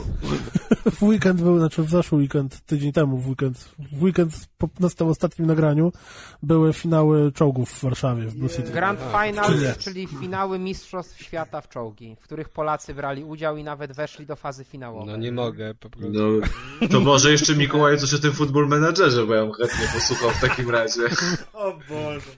[0.93, 4.91] W weekend był, znaczy w zeszły weekend, tydzień temu w weekend, w weekend po na
[4.91, 5.93] tym ostatnim nagraniu
[6.43, 8.73] były finały czołgów w Warszawie, w Blue City.
[8.73, 13.65] Grand A, Finals, czyli finały Mistrzostw Świata w czołgi, w których Polacy brali udział i
[13.65, 15.19] nawet weszli do fazy No finałowej.
[15.19, 16.11] nie mogę, po prostu.
[16.13, 20.31] No, to może jeszcze Mikołaj coś o tym Football Managerze, bo ja bym chętnie posłuchał
[20.31, 21.01] w takim razie.
[21.53, 22.31] O Boże.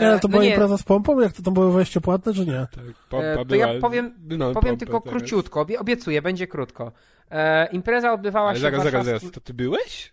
[0.00, 1.20] Nie, ale to E, była no impreza z pompą?
[1.20, 2.66] Jak to tam było wejście płatne, czy nie?
[2.74, 3.66] Tak, E, pompa to była...
[3.66, 5.18] ja powiem- no, Powiem tylko teraz.
[5.18, 6.92] króciutko, obie- obiecuję, będzie krótko.
[7.30, 9.30] E, impreza odbywała Ale się zaraz, w zaraz, warszawskim...
[9.30, 10.12] zaraz, to ty byłeś?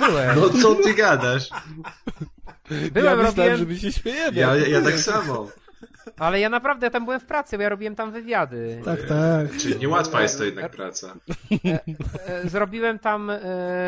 [0.00, 1.48] No byłem, No co ty gadasz?
[2.92, 4.40] byłem, ja myślałem, robiłem, że my się śmiejemy.
[4.40, 5.48] Ja, ja tak samo.
[6.16, 8.80] Ale ja naprawdę ja tam byłem w pracy, bo ja robiłem tam wywiady.
[8.84, 9.56] Tak, tak.
[9.58, 11.16] Czyli niełatwa jest to jednak praca.
[11.64, 13.40] E, Zrobiłem tam e,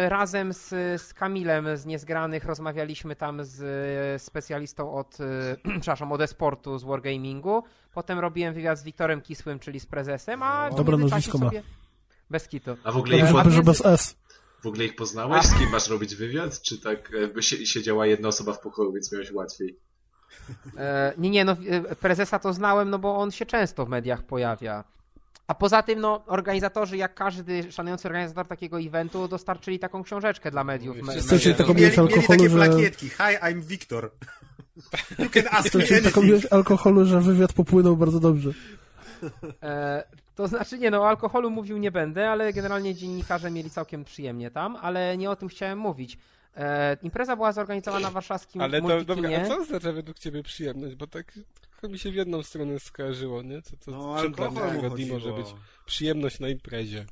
[0.09, 0.69] razem z,
[1.03, 6.85] z Kamilem z Niezgranych, rozmawialiśmy tam z e, specjalistą od, e, przepraszam, od e-sportu z
[6.85, 7.62] Wargamingu.
[7.95, 11.47] Potem robiłem wywiad z Wiktorem Kisłym, czyli z prezesem, a w Dobre nazwisko ma.
[11.47, 11.62] sobie...
[12.31, 12.77] Bez kitu.
[12.85, 14.16] A w ogóle ich, między- bez S.
[14.62, 15.43] w ogóle ich poznałeś?
[15.45, 16.61] Z kim masz robić wywiad?
[16.62, 19.78] Czy tak jakby sie- siedziała jedna osoba w pokoju, więc miałeś łatwiej?
[20.77, 24.23] E, nie, nie, no e, prezesa to znałem, no bo on się często w mediach
[24.23, 24.85] pojawia.
[25.47, 30.65] A poza tym, no, organizatorzy, jak każdy szanujący organizator takiego eventu, dostarczyli taką książeczkę dla
[30.65, 30.97] mediów.
[30.97, 31.57] Mediów.
[31.57, 32.57] taką Mieli, alkoholu, takie że...
[32.57, 33.09] plakietki.
[33.09, 34.11] Hi, I'm Victor.
[35.19, 38.51] You can ask me taką alkoholu, że wywiad popłynął bardzo dobrze.
[39.63, 44.05] E, to znaczy, nie no, o alkoholu mówił nie będę, ale generalnie dziennikarze mieli całkiem
[44.05, 46.19] przyjemnie tam, ale nie o tym chciałem mówić.
[46.59, 50.94] E, impreza była zorganizowana w warszawskim Ale to, dobra, a co oznacza według ciebie przyjemność?
[50.94, 51.32] Bo tak
[51.70, 53.62] tylko mi się w jedną stronę skojarzyło, nie?
[53.62, 55.47] Co, to, No, czym dla Agadi może być
[55.86, 57.06] przyjemność na imprezie?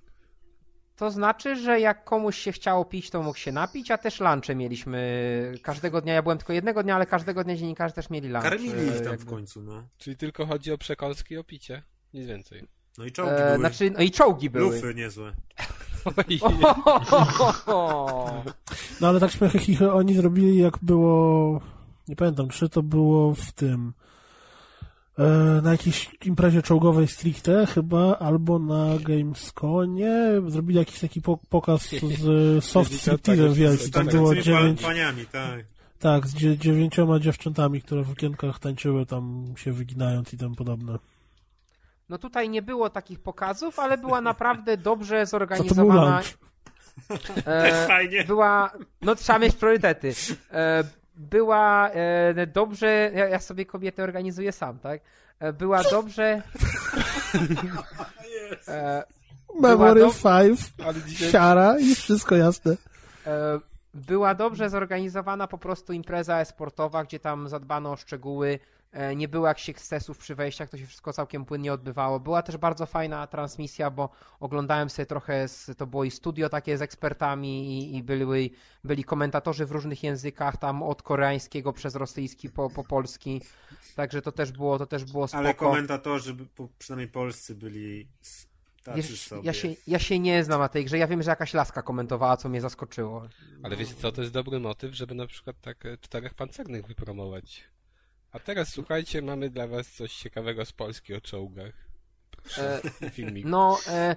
[0.97, 4.55] To znaczy, że jak komuś się chciało pić, to mógł się napić, a też lunche
[4.55, 6.14] mieliśmy każdego dnia.
[6.14, 8.43] Ja byłem tylko jednego dnia, ale każdego dnia dziennikarze też mieli lunch.
[8.43, 9.16] Karmili ich tam jakby.
[9.24, 9.89] w końcu, no.
[9.98, 11.82] Czyli tylko chodzi o przekąski i o picie.
[12.14, 12.68] Nic więcej.
[12.98, 13.59] No i czołgi E, były.
[13.59, 14.74] znaczy, no i czołgi były.
[14.77, 15.32] Lufy niezłe.
[19.01, 21.61] No ale tak śmiechy chichy oni zrobili jak było,
[22.09, 23.93] nie pamiętam, czy to było w tym,
[25.19, 25.24] e,
[25.62, 30.16] na jakiejś imprezie czołgowej stricte chyba, albo na Gamesconie,
[30.49, 31.89] zrobili jakiś taki po, pokaz
[32.19, 35.65] z soft stripteasem wielkim, Z tam było dziewięć, paniami, tak.
[35.99, 40.99] tak, z dzie, dziewięcioma dziewczętami, które w okienkach tańczyły tam się wyginając i tym podobne.
[42.09, 46.23] No tutaj nie było takich pokazów, ale była naprawdę dobrze zorganizowana.
[47.47, 48.24] E, Fajnie.
[48.24, 48.70] była,
[49.03, 50.15] no trzeba mieć priorytety.
[50.53, 50.85] E,
[51.16, 55.01] była e, dobrze, ja, ja sobie kobietę organizuję sam, tak?
[55.39, 56.43] E, była dobrze.
[58.69, 59.05] E,
[59.61, 62.73] Memory do- 5, ale dzisiaj siara i wszystko jasne.
[63.27, 63.61] e,
[63.95, 68.59] była dobrze zorganizowana po prostu impreza e-sportowa, gdzie tam zadbano o szczegóły.
[68.97, 72.20] E, nie było jakichś ekscesów przy wejściach, to się wszystko całkiem płynnie odbywało.
[72.20, 74.09] Była też bardzo fajna transmisja, bo
[74.40, 78.52] oglądałem sobie trochę, z, to było i studio takie z ekspertami i, i byli,
[78.85, 83.40] byli komentatorzy w różnych językach, tam od koreańskiego przez rosyjski po, po polski.
[83.97, 85.39] Także to też było, to też było spoko.
[85.39, 86.36] Ale komentatorzy,
[86.78, 88.09] przynajmniej polscy, byli
[88.94, 89.43] Wiesz, sobie.
[89.44, 90.98] ja, się, ja się nie znam na tej grze.
[90.98, 93.28] Ja wiem, że jakaś laska komentowała, co mnie zaskoczyło.
[93.62, 97.64] Ale wiecie co, to jest dobry motyw, żeby na przykład tak e, czterech pancernych wypromować.
[98.37, 101.73] A teraz słuchajcie, mamy dla was coś ciekawego z Polski o czołgach.
[102.59, 103.47] E, Filmik.
[103.47, 104.17] No, e,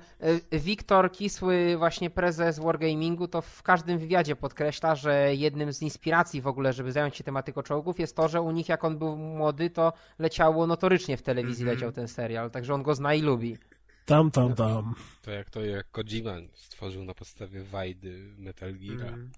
[0.51, 6.41] e, Wiktor Kisły, właśnie prezes Wargamingu, to w każdym wywiadzie podkreśla, że jednym z inspiracji
[6.41, 9.15] w ogóle, żeby zająć się tematyką czołgów, jest to, że u nich jak on był
[9.17, 11.77] młody, to leciało notorycznie w telewizji Mhm.
[11.77, 13.57] leciał ten serial, także on go zna i lubi.
[14.05, 14.95] Tam, tam, tam.
[15.21, 19.07] To jak to jak Kojima stworzył na podstawie Wajdy Metal Geara.
[19.07, 19.31] Mhm.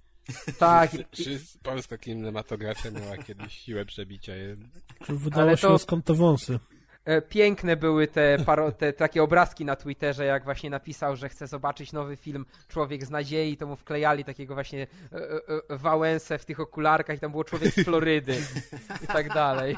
[0.60, 0.92] Tak,
[1.64, 4.34] polska kinematografia miała kiedyś siłę przebicia?
[5.10, 6.60] Wydało Ale się to- skąd te wąsy?
[7.06, 11.48] E, Piękne były te, paro, te takie obrazki na Twitterze, jak właśnie napisał, że chce
[11.48, 15.40] zobaczyć nowy film Człowiek z nadziei, to mu wklejali takiego właśnie e, e,
[15.70, 18.36] e, Wałęsę w tych okularkach i tam było człowiek z Florydy
[19.04, 19.76] i tak dalej.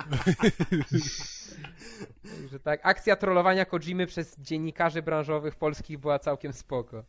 [2.41, 7.03] Także tak, akcja trollowania Kojimy przez dziennikarzy branżowych polskich była całkiem spoko.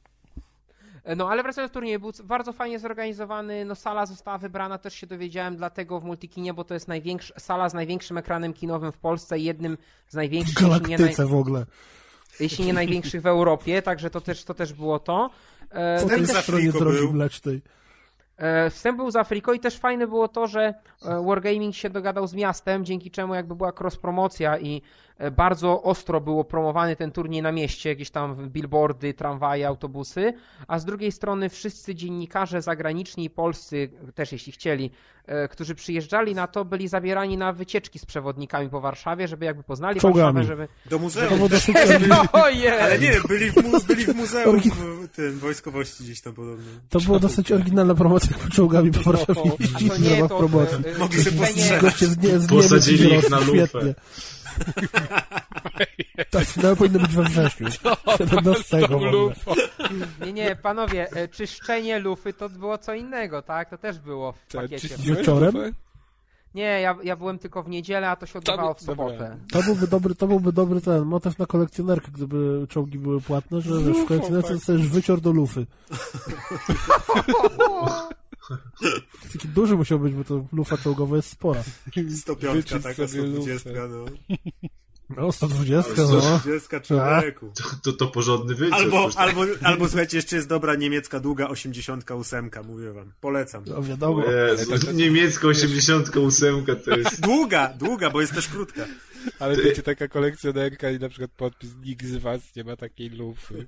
[1.05, 4.95] E, No ale wracając do turnieju, był bardzo fajnie zorganizowany, no sala została wybrana, też
[4.95, 8.99] się dowiedziałem dlatego w Multikinie, bo to jest największa, sala z największym ekranem kinowym w
[8.99, 9.79] Polsce i jednym
[10.09, 11.67] z W największych, jeśli nie, naj, galaktyce w ogóle.
[12.41, 15.31] jeśli nie największych w Europie, także to też, to też było to.
[15.71, 17.13] E, Po No za stronie drogi był.
[17.13, 17.63] mlecznej.
[18.37, 20.61] e, wstęp był z Afryką i też fajne było to, że
[21.05, 24.83] e, Wargaming się dogadał z miastem, dzięki czemu jakby była cross-promocja i e,
[25.37, 30.33] bardzo ostro było promowany ten turniej na mieście, jakieś tam billboardy, tramwaje, autobusy,
[30.69, 34.91] a z drugiej strony wszyscy dziennikarze zagraniczni i polscy, też jeśli chcieli,
[35.27, 39.63] e, którzy przyjeżdżali na to, byli zabierani na wycieczki z przewodnikami po Warszawie, żeby jakby
[39.63, 40.35] poznali Czołgami.
[40.35, 40.69] Warszawę, żeby...
[40.91, 41.49] Do muzeum.
[41.49, 41.77] dosyć,
[42.33, 42.69] Ojej!
[42.69, 44.61] Ale nie, byli w, mu, byli w muzeum
[45.03, 46.65] w tym, wojskowości gdzieś tam podobno.
[46.89, 50.39] to było dosyć oryginalna promocja, czołgami po Warszawie A jeździli to w nie, to...
[50.39, 53.67] e, e, Mogli się z Posadzili ich na lufę.
[53.67, 53.95] świetnie.
[56.31, 57.67] Tak, finały powinny być we wrześniu.
[58.19, 59.35] 17 w ogóle.
[60.27, 63.71] Nie, nie, panowie, e, czyszczenie lufy to było co innego, tak?
[63.71, 64.89] To też było w pakiecie.
[64.99, 65.75] Wieczorem?
[66.55, 69.37] Nie, ja, ja byłem tylko w niedzielę, a to się odbywało w sobotę.
[69.53, 73.81] To byłby dobry, to byłby dobry ten motyw na kolekcjonerkę, gdyby czołgi były płatne, że
[73.81, 74.57] wiesz, w kolekcjonerce tak.
[74.57, 75.67] dostajesz wycior do lufy.
[79.33, 81.63] Taki duży musiał być, bo to lufa czołgowa jest spora.
[82.17, 83.89] 105, Wyczyść taka sobie 120, lufę.
[83.89, 84.05] no.
[85.17, 86.21] No, 120, Ale no.
[86.21, 87.53] 120 człowieku.
[87.55, 88.75] To, to, to porządny wyciek.
[88.75, 93.13] Albo, Już- albo, albo słuchajcie, jeszcze jest dobra niemiecka długa 88, mówię wam.
[93.21, 93.65] Polecam.
[93.67, 94.23] No wiadomo.
[94.25, 97.21] Jezu, niemiecka 88 to jest...
[97.27, 98.85] Długa, długa, bo jest też krótka.
[99.39, 103.67] Ale wiecie, taka kolekcjonerka i na przykład podpis nikt z was nie ma takiej lufy.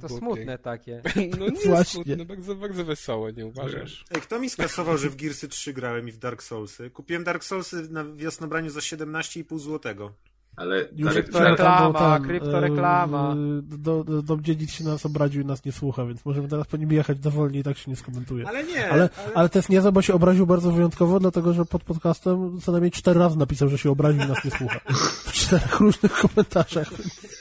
[0.00, 1.02] To smutne takie.
[1.38, 2.04] No nie Właśnie.
[2.04, 4.04] smutne, bardzo, bardzo wesoło, nie uważasz?
[4.10, 6.90] Ej, kto mi skasował, że w Gearsy 3 grałem i w Dark Soulsy?
[6.90, 10.14] Kupiłem Dark Soulsy na wiosnobraniu za 17,5 złotego.
[10.56, 13.32] Ale, Już ale to reklama, kryptoreklama.
[13.32, 16.66] e, Do, do, do dziedzic się nas obraził i nas nie słucha, więc możemy teraz
[16.66, 18.48] po nim jechać dowolnie i tak się nie skomentuje.
[18.48, 21.84] Ale nie, Ale, ale to jest niezłe, bo się obraził bardzo wyjątkowo, dlatego że pod
[21.84, 24.80] podcastem co najmniej cztery razy napisał, że się obraził i nas nie słucha.
[25.24, 26.88] W czterech różnych komentarzach.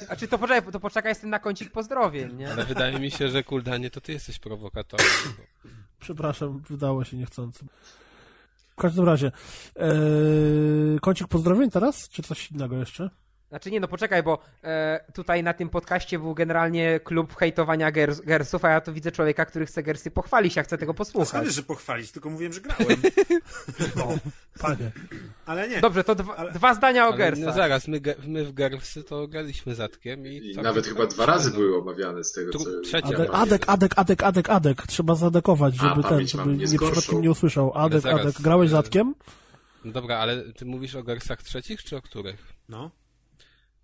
[0.10, 2.52] A czy to poczekaj, to poczekaj z tym na kącik pozdrowień, nie?
[2.52, 5.06] Ale wydaje mi się, że Kuldanie to ty jesteś prowokatorem.
[6.00, 7.66] Przepraszam, wydało się niechcący.
[8.72, 9.32] W każdym razie,
[9.76, 9.90] e,
[11.02, 13.10] kącik pozdrowień teraz, czy coś innego jeszcze?
[13.52, 18.22] Znaczy nie, no poczekaj, bo e, tutaj na tym podcaście był generalnie klub hejtowania gers,
[18.22, 21.30] Gersów, a ja tu widzę człowieka, który chce Gersy pochwalić, ja chcę tego posłuchać.
[21.30, 22.86] Skąd, że pochwalić, tylko mówiłem, że grałem.
[23.96, 24.08] No,
[24.60, 24.92] panie.
[25.46, 25.82] Ale nie.
[25.82, 27.46] Dobrze, to dwa, Ale- dwa zdania o Gersach.
[27.46, 30.52] no zaraz, my, my w Gersy to graliśmy zatkiem i...
[30.52, 31.56] I nawet chyba dwa razy No.
[31.56, 32.82] były omawiane z tego, Tu- co...
[32.82, 34.88] trzeci ja Adek, adek, adek, adek, adek, adek.
[34.88, 37.72] Trzeba zadekować, A, żeby ten, pamięć mam żeby nie przypadkiem nie usłyszał.
[37.78, 38.42] Adek, zaraz, adek.
[38.42, 39.16] Grałeś e, zatkiem?
[39.86, 42.54] No dobra, ale ty mówisz o Gersach trzecich, czy o których?
[42.70, 42.92] No,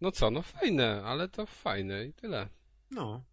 [0.02, 2.48] No co, no fajne, ale to fajne i tyle.
[2.92, 3.24] no.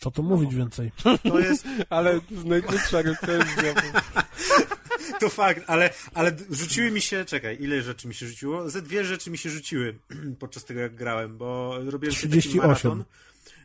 [0.00, 0.92] Co tu mówić więcej?
[1.22, 3.74] To jest, Ale najkrótsza recenzja.
[5.20, 8.70] to fakt, ale, ale rzuciły mi się, czekaj, ile rzeczy mi się rzuciło?
[8.70, 9.98] Ze dwie rzeczy mi się rzuciły
[10.40, 12.68] podczas tego, jak grałem, bo robiłem sobie taki 38.
[12.68, 13.04] maraton.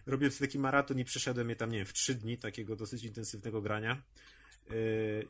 [0.06, 3.04] Robiłem sobie taki maraton i przeszedłem je tam, nie wiem, w trzy dni takiego dosyć
[3.04, 4.02] intensywnego grania.
[4.70, 4.76] Yy,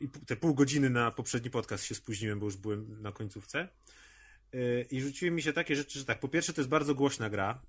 [0.00, 3.68] I te pół godziny na poprzedni podcast się spóźniłem, bo już byłem na końcówce.
[4.52, 7.30] Yy, I rzuciły mi się takie rzeczy, że tak, po pierwsze to jest bardzo głośna
[7.30, 7.62] gra,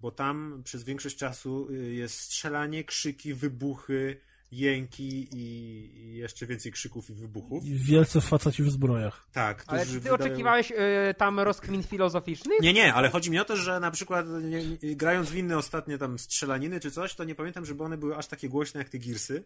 [0.00, 4.20] bo tam przez większość czasu y, jest strzelanie, krzyki, wybuchy,
[4.52, 7.64] jęki i, jeszcze więcej krzyków i wybuchów.
[7.64, 9.26] I Wielce faceci w zbrojach.
[9.32, 12.60] Tak, Ale ty wydają- oczekiwałeś e, tam rozkmin filozoficznych?
[12.60, 15.58] Nie, nie, ale chodzi mi o to, że na przykład nie, nie, grając w inne
[15.58, 18.88] ostatnie tam strzelaniny czy coś, to nie pamiętam, żeby one były aż takie głośne jak
[18.88, 19.44] te Gearsy.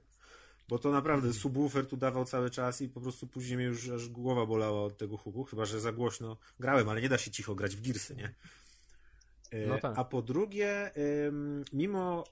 [0.69, 4.09] Bo to naprawdę subwoofer tu dawał cały czas i po prostu później mnie już aż
[4.09, 7.55] głowa bolała od tego huku, chyba że za głośno grałem, ale nie da się cicho
[7.55, 8.35] grać w Gearsy, nie?
[9.51, 9.99] E, No tak.
[9.99, 10.91] A po drugie,
[11.73, 12.25] mimo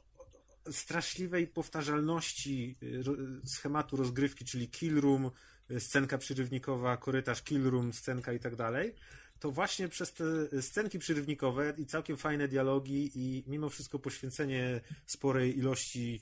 [0.71, 5.31] straszliwej powtarzalności y, schematu rozgrywki, czyli kill room,
[5.71, 8.95] y, scenka przyrywnikowa, korytarz kill room, scenka i tak dalej,
[9.41, 10.25] to właśnie przez te
[10.63, 16.21] scenki przyrywnikowe i całkiem fajne dialogi i mimo wszystko poświęcenie sporej ilości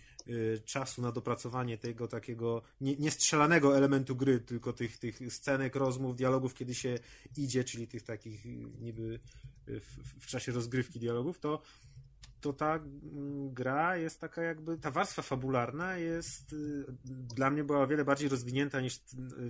[0.65, 6.55] czasu na dopracowanie tego takiego nie, niestrzelanego elementu gry, tylko tych, tych scenek, rozmów, dialogów,
[6.55, 6.99] kiedy się
[7.37, 8.49] idzie, czyli tych takich y,
[8.81, 9.21] niby
[9.69, 11.63] y, w, w czasie rozgrywki dialogów, to
[12.45, 17.81] to ta mm, gra jest taka jakby, ta warstwa fabularna jest, y, dla mnie była
[17.81, 19.01] o wiele bardziej rozwinięta niż y,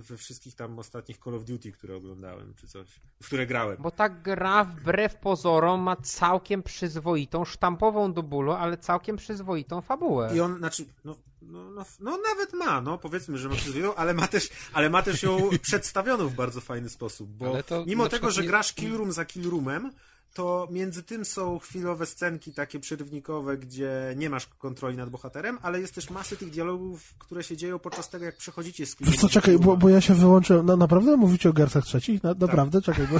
[0.01, 2.87] we wszystkich tam ostatnich Call of Duty, które oglądałem, czy coś,
[3.23, 3.77] w które grałem.
[3.79, 10.31] Bo ta gra wbrew pozorom ma całkiem przyzwoitą, sztampową do bólu, ale całkiem przyzwoitą fabułę.
[10.35, 14.13] I on, znaczy, no, no, no, no nawet ma, no powiedzmy, że ma przyzwoitą, ale
[14.13, 18.03] ma też, ale ma też ją przedstawioną w bardzo fajny sposób, bo Ale to mimo
[18.03, 19.91] tego, przykład że grasz killroom za killroomem,
[20.35, 25.79] to między tym są chwilowe scenki takie przerywnikowe, gdzie nie masz kontroli nad bohaterem, ale
[25.81, 29.21] jest też masy tych dialogów, które się dzieją podczas tego, jak przechodzicie z Wiesz killrooma
[29.21, 30.65] co, czekaj, bo, bo ja się wyłączyłem.
[30.65, 32.23] Na, naprawdę mówicie o Gersach trzecich?
[32.23, 32.81] Na, naprawdę?
[32.81, 33.19] Czekaj, bo...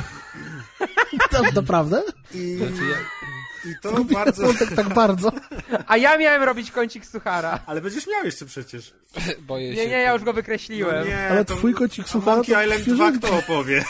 [1.43, 2.03] Na, naprawdę?
[2.33, 2.97] I, Znaczy ja,
[3.71, 4.43] i to Zgubiłem bardzo...
[4.47, 5.31] wątek tak bardzo.
[5.87, 7.59] A ja miałem robić kącik suchara.
[7.65, 8.93] Ale będziesz miał jeszcze przecież.
[9.47, 9.87] boję Nie, się...
[9.89, 10.99] nie, ja już go wykreśliłem.
[10.99, 13.11] No nie, Ale to- twój kocik a suchara Monkey to Island świeżynka.
[13.11, 13.85] 2 kto opowie?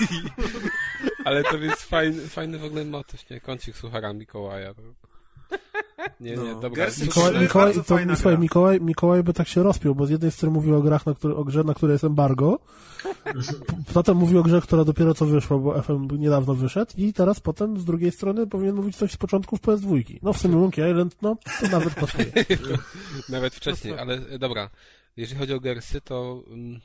[1.26, 3.42] Ale to jest fajny, fajny w ogóle motyw, nie?
[3.42, 4.74] Kącik suchara Mikołaja.
[4.74, 4.82] To...
[6.20, 6.70] Nie, nie, No, dobra.
[6.86, 8.38] Gersy to- Mikołaj, Mikołaj, to, fajna słuchaj.
[8.38, 11.36] Mikołaj, Mikołaj by tak się rozpiął, bo z jednej strony mówił o grach, na który,
[11.36, 12.60] o grze, na której jest embargo,
[13.94, 17.80] potem mówił o grze, która dopiero co wyszła, bo FM niedawno wyszedł i teraz potem
[17.80, 20.20] z drugiej strony powinien mówić coś z początków PS2.
[20.22, 22.26] No w sumie Monkey Island, no to nawet pasuje.
[23.30, 24.70] Nawet wcześniej, ale e, dobra.
[25.18, 26.80] Jeżeli chodzi o Gersy, to mm,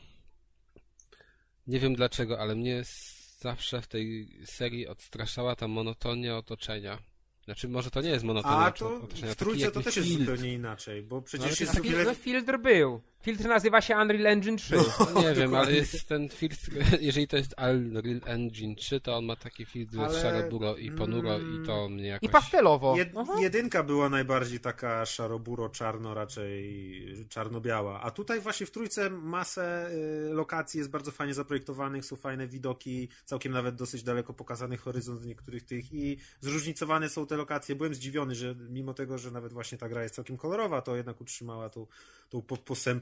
[1.66, 6.98] nie wiem dlaczego, ale mnie s- zawsze w tej serii odstraszała ta monotonia otoczenia.
[7.44, 10.54] Znaczy, może to nie jest monotonia A to otoczenia, w trójce to też jest zupełnie
[10.54, 12.58] inaczej, bo przecież to jest wiele...
[12.58, 13.00] Był.
[13.22, 14.76] Filtr nazywa się Unreal Engine 3.
[15.14, 16.70] No, nie wiem, ale jest ten filtr,
[17.00, 21.34] jeżeli to jest Unreal Engine 3, to on ma taki filtr, Ale- szaro-buro i ponuro
[21.34, 21.62] Mm.
[21.62, 22.30] i to mnie I jakoś...
[22.30, 22.96] pastelowo.
[22.96, 23.32] Jed, Aha.
[23.40, 28.00] jedynka była najbardziej taka szaroburo-czarno, raczej czarno-biała.
[28.00, 29.90] A tutaj właśnie w trójce masę
[30.30, 35.24] y, lokacji jest bardzo fajnie zaprojektowanych, są fajne widoki, całkiem nawet dosyć daleko pokazany horyzont
[35.26, 37.74] niektórych tych i zróżnicowane są te lokacje.
[37.76, 41.20] Byłem zdziwiony, że mimo tego, że nawet właśnie ta gra jest całkiem kolorowa, to jednak
[41.20, 41.86] utrzymała tą,
[42.28, 42.56] tą po-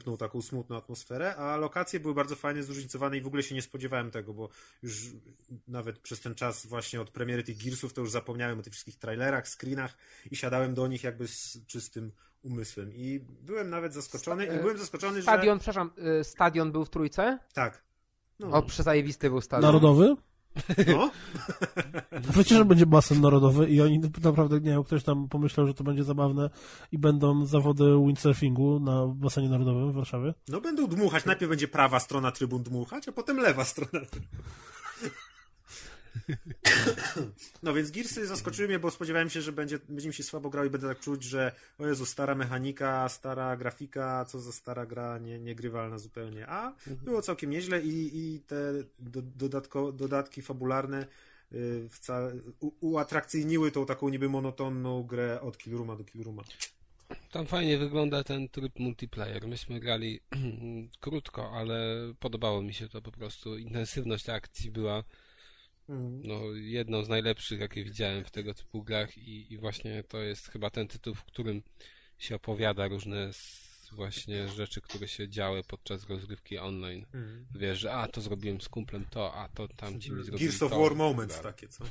[0.09, 3.63] posępną, taką smutną atmosferę, a lokacje były bardzo fajnie zróżnicowane i w ogóle się nie
[3.63, 4.49] spodziewałem tego, bo
[4.83, 5.07] już
[5.69, 8.97] nawet przez ten czas właśnie od premiery tych Gearsów to już zapomniałem o tych wszystkich
[8.97, 9.97] trailerach, screenach
[10.31, 12.13] i siadałem do nich jakby z czystym
[12.43, 12.93] umysłem.
[12.95, 15.91] I byłem nawet zaskoczony i byłem zaskoczony, Stadion, przepraszam,
[16.21, 17.23] y, stadion był w trójce?
[17.23, 17.55] że...
[17.55, 17.83] Tak.
[18.39, 19.63] No, O, przezajebisty był stadion.
[19.63, 20.17] Narodowy?
[20.87, 21.11] No.
[22.37, 25.85] Wiecie, że będzie basen narodowy i oni naprawdę, nie wiem, ktoś tam pomyślał, że to
[25.85, 26.51] będzie zabawne
[26.93, 30.35] i będą zawody windsurfingu na basenie narodowym w Warszawie.
[30.49, 31.25] no będą dmuchać.
[31.25, 34.07] Najpierw będzie prawa strona trybun dmuchać, a potem lewa strona.
[37.63, 40.65] No więc Gearsy zaskoczyły mnie, bo spodziewałem się, że będzie, będzie mi się słabo grał
[40.65, 45.19] i będę tak czuć, że o Jezu, stara mechanika, stara grafika, co za stara gra,
[45.19, 46.47] nie, niegrywalna zupełnie.
[46.47, 51.07] A było całkiem nieźle i, i te do, dodatko, dodatki fabularne
[51.53, 56.43] y, wcale, u, uatrakcyjniły tą taką niby monotonną grę od Killrooma do Killrooma.
[57.33, 59.49] Tam fajnie wygląda ten tryb multiplayer.
[59.49, 60.21] Myśmy grali
[61.01, 63.59] krótko, ale podobało mi się to po prostu.
[63.59, 65.28] Intensywność akcji była Mhm.
[66.25, 70.49] No, jedną z najlepszych, jakie widziałem w tego typu grach i, i właśnie to jest
[70.49, 71.63] chyba ten tytuł, w którym
[72.19, 73.31] się opowiada różne
[73.93, 77.07] właśnie rzeczy, które się działy podczas rozgrywki online.
[77.15, 77.47] Mhm.
[77.55, 80.71] Wiesz, że a, to zrobiłem z kumplem to, a to tamci mi zrobili Gears of
[80.71, 80.81] to.
[80.81, 81.85] War moments takie, co?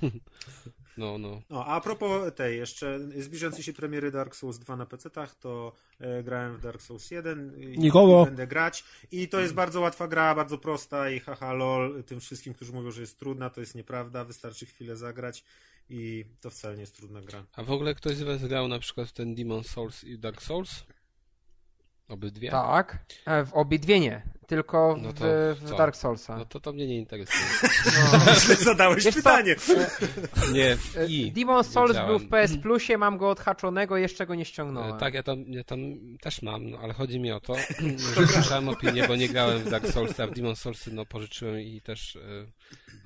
[0.97, 1.41] No, no.
[1.49, 6.23] No, a propos tej jeszcze zbliżającej się premiery Dark Souls 2 na PC-tach, to e,
[6.23, 8.25] grałem w Dark Souls 1 i, Nikogo.
[8.25, 8.83] będę grać.
[9.11, 12.91] I to jest bardzo łatwa gra, bardzo prosta i haha lol, tym wszystkim, którzy mówią,
[12.91, 15.43] że jest trudna, to jest nieprawda, wystarczy chwilę zagrać
[15.89, 17.45] i to wcale nie jest trudna gra.
[17.53, 20.41] A w ogóle ktoś z was grał na przykład w ten Demon Souls i Dark
[20.41, 20.83] Souls?
[22.07, 22.51] Obydwie?
[22.51, 25.25] Tak, e, w obydwie nie, tylko No w, to
[25.65, 25.77] w co?
[25.77, 26.37] Dark Soulsa.
[26.37, 27.45] No to to mnie nie interesuje.
[28.65, 29.19] Zadałeś Wiesz co?
[29.19, 29.55] pytanie.
[30.53, 31.31] Nie, w i.
[31.31, 32.09] Demon Souls Wiedziałem.
[32.09, 34.95] był w PS Plusie, mam go odhaczonego, jeszcze go nie ściągnąłem.
[34.95, 35.79] E, Tak, ja tam, ja tam
[36.21, 37.55] też mam, no, ale chodzi mi o to,
[38.15, 41.59] że słyszałem opinię, bo nie grałem w Dark Souls, a w Demon Soulsy no, pożyczyłem
[41.59, 42.19] i też e,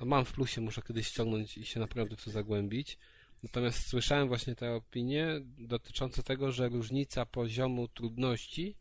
[0.00, 2.98] no, mam w plusie, muszę kiedyś ściągnąć i się naprawdę w to zagłębić.
[3.42, 5.26] Natomiast słyszałem właśnie te opinie
[5.58, 8.76] dotyczące tego, że różnica poziomu trudności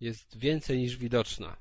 [0.00, 1.56] jest więcej niż widoczna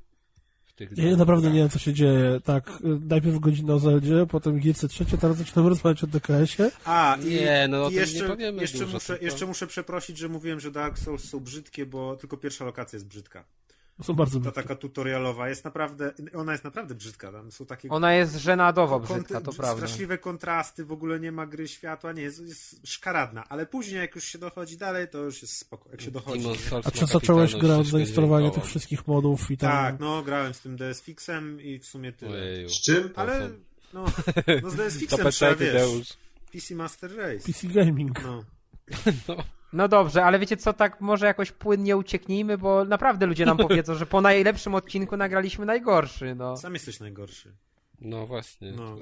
[0.64, 2.40] w tych Ja naprawdę nie wiem, co się dzieje.
[2.44, 6.72] Tak, y, najpierw godzina o Zeldzie, potem Gearsy trzecie, teraz zaczynamy rozmawiać o DKS-ie.
[6.86, 9.46] A, i, Nie, no o i tym jeszcze, nie powiemy jeszcze, dużo, muszę, tylko- jeszcze
[9.46, 13.46] muszę przeprosić, że mówiłem, że Dark Souls są brzydkie, bo tylko pierwsza lokacja jest brzydka.
[14.04, 14.62] Są bardzo Ta brzydkie.
[14.62, 17.32] taka tutorialowa jest naprawdę, ona jest naprawdę brzydka.
[17.32, 19.88] Tam są takie Ona jest żenadowo brzydka, to prawda.
[19.88, 24.16] Straszliwe kontrasty, w ogóle nie ma gry światła, nie, jest, jest szkaradna, ale później jak
[24.16, 26.48] już się dochodzi dalej, to już jest spoko, jak się dochodzi.
[26.84, 29.72] A czy zacząłeś grę od zainstalowania tych wszystkich modów i tam...
[29.72, 32.32] Tak, no grałem z tym DS Fixem i w sumie tyle.
[32.32, 32.70] Ojeju.
[32.70, 33.10] Z czym?
[33.16, 33.50] Ale
[33.94, 34.06] no,
[34.64, 36.18] no z DS Fixem trzeba, wiesz.
[36.52, 37.46] PC Master Race.
[37.46, 38.24] PC Gaming.
[38.24, 38.44] No.
[39.28, 39.36] No
[39.74, 44.06] dobrze, ale wiecie co, tak może jakoś płynnie ucieknijmy, bo naprawdę ludzie nam powiedzą, że
[44.06, 46.58] po najlepszym odcinku nagraliśmy najgorszy, no.
[46.58, 47.54] Sam jesteś najgorszy.
[48.02, 48.72] No właśnie.
[48.72, 48.98] No.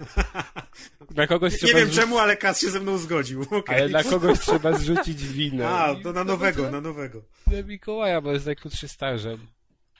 [1.10, 3.42] Dla kogoś Nie trzeba wiem zrzu- czemu, ale Kas się ze mną zgodził.
[3.50, 3.76] okej.
[3.78, 5.68] Ale dla kogoś trzeba zrzucić winę.
[5.68, 7.22] A, to na no nowego, to na nowego.
[7.46, 9.38] Na Mikołaja, bo jest najkrótszy stażem.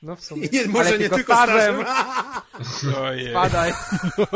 [0.02, 0.48] No w sumie.
[0.52, 1.74] Nie, może nie tylko tylko stażem.
[1.82, 2.94] stażem.
[3.04, 3.32] Ojej.
[3.32, 3.72] Padaj.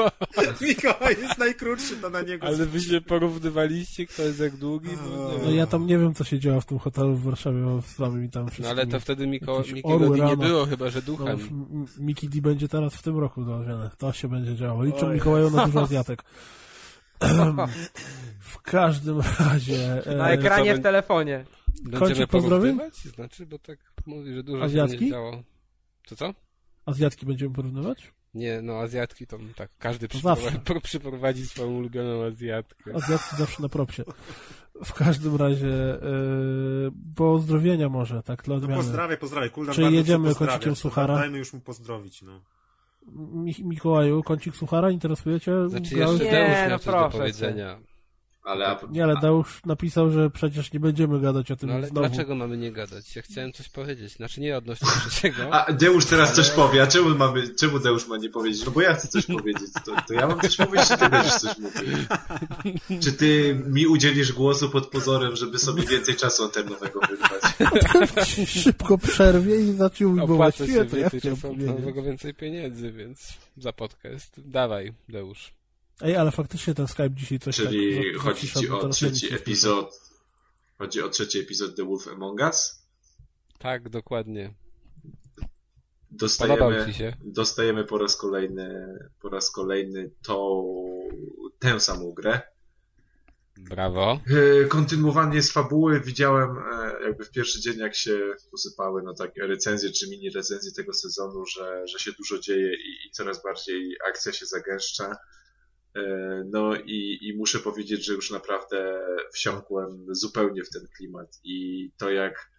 [0.61, 2.47] Mikołaj jest najkrótszy, to na niego.
[2.47, 4.89] Ale wy się porównywaliście, kto jest jak długi?
[5.16, 5.55] No wiem.
[5.55, 8.31] ja tam nie wiem, co się działo w tym hotelu w Warszawie, bo z wami
[8.31, 8.81] tam No wszystkimi.
[8.81, 9.62] ale to wtedy Miko...
[9.73, 10.36] Mikiego nie rano.
[10.36, 11.28] było, chyba że No, duchem.
[11.51, 13.91] M- Miki D będzie teraz w tym roku dorobione.
[13.99, 14.85] To się będzie działo.
[14.85, 15.15] Liczę Oj.
[15.15, 16.23] Mikołaju na dużo Azjatek.
[18.41, 20.03] w każdym razie...
[20.16, 21.45] Na e, ekranie w telefonie.
[21.82, 22.95] Będziemy porównywać?
[22.95, 25.05] Znaczy, bo tak mówi, że dużo się Azjatki?
[25.05, 25.43] nie działo.
[26.06, 26.35] Co, co?
[26.86, 28.12] Azjatki będziemy porównywać?
[28.35, 30.09] Nie, no Azjatki to tak, każdy
[30.64, 32.94] To przyprowadzi, swoją ulubioną Azjatkę.
[32.94, 34.02] Azjatki zawsze na propsie.
[34.85, 36.01] W każdym razie e,
[37.16, 38.82] pozdrowienia może, tak dla No odmiany.
[38.82, 39.51] pozdrawiam, pozdrawiam.
[39.51, 41.14] Kuldan Czy jedziemy cię kącikiem suchara?
[41.14, 42.40] Dajmy już mu pozdrowić, no.
[43.12, 45.68] Mi Mikołaju, kącik suchara interesuje cię?
[45.68, 46.20] Znaczy Grałeś?
[46.20, 47.78] jeszcze Nie, Deusz no miał coś do proszę powiedzenia.
[48.44, 52.08] Ale Nie, ale Deusz napisał, że przecież nie będziemy gadać o tym No ale znowu.
[52.08, 53.16] dlaczego mamy nie gadać?
[53.16, 54.12] Ja chciałem coś powiedzieć.
[54.12, 55.54] Znaczy nie odnośnie trzeciego.
[55.54, 58.64] a Deusz teraz coś powie, a czemu, mamy, czemu Deusz ma nie powiedzieć?
[58.66, 59.70] No bo ja chcę coś powiedzieć.
[59.84, 63.04] To, to ja mam coś powiedzieć, czy ty będziesz coś mówić?
[63.04, 67.42] Czy ty mi udzielisz głosu pod pozorem, żeby sobie więcej czasu antenowego wyrwać?
[68.62, 71.66] Szybko przerwie i zaczął bo Opłaca właściwie to ja chciałem powiedzieć.
[71.66, 74.40] nowego więcej pieniędzy, więc za podcast.
[74.50, 75.52] Dawaj, Deusz.
[76.00, 78.22] Ej, ale faktycznie ten Skype dzisiaj coś Czyli tak...
[78.22, 80.00] chodzi ci o trzeci epizod.
[80.78, 82.82] Chodzi o trzeci epizod The Wolf Among Us.
[83.58, 84.54] Tak, dokładnie.
[86.10, 87.16] Dostajemy, Podobał ci się?
[87.24, 90.64] dostajemy po raz kolejny, po raz kolejny tą,
[91.58, 92.40] tę samą grę.
[93.56, 94.20] Brawo.
[94.62, 99.46] E, Kontynuowanie z fabuły widziałem e, jakby w pierwszy dzień, jak się posypały no takie
[99.46, 103.96] recenzje czy mini recenzje tego sezonu, że, że się dużo dzieje i, i coraz bardziej
[104.08, 105.16] akcja się zagęszcza.
[105.94, 111.90] E, No i, i muszę powiedzieć, że już naprawdę wsiąkłem zupełnie w ten klimat i
[111.98, 112.50] to jak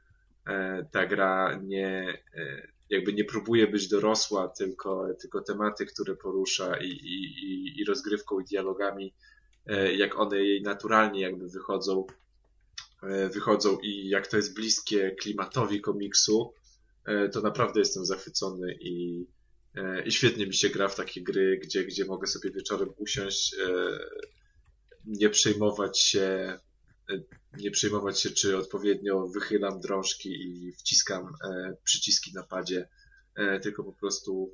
[0.48, 6.78] e, ta gra nie e, jakby nie próbuje być dorosła, tylko, tylko tematy, które porusza
[6.78, 9.14] i, i, i, rozgrywką i dialogami
[9.98, 12.08] jak one jej naturalnie jakby wychodzą,
[13.34, 16.54] wychodzą i jak to jest bliskie klimatowi komiksu,
[17.32, 19.26] to naprawdę jestem zachwycony i,
[20.06, 23.68] i świetnie mi się gra w takie gry, gdzie, gdzie mogę sobie wieczorem usiąść, e,
[25.06, 26.60] nie przejmować się,
[27.10, 27.20] e,
[27.58, 32.88] nie przejmować się, czy odpowiednio wychylam drążki i wciskam e, przyciski na padzie,
[33.64, 34.54] tylko po prostu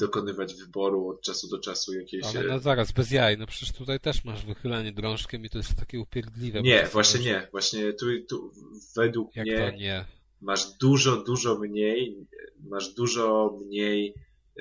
[0.00, 2.24] dokonywać wyboru od czasu do czasu jakieś...
[2.24, 5.74] Ale no zaraz, bez jaj, no przecież tutaj też masz wychylanie drążkiem i to jest
[5.76, 6.62] takie upierdliwe.
[6.62, 7.48] Nie, właśnie nie.
[7.52, 8.52] Właśnie tu, tu
[8.96, 10.04] według Jak mnie
[10.42, 12.26] masz dużo, dużo mniej,
[12.60, 14.14] masz dużo mniej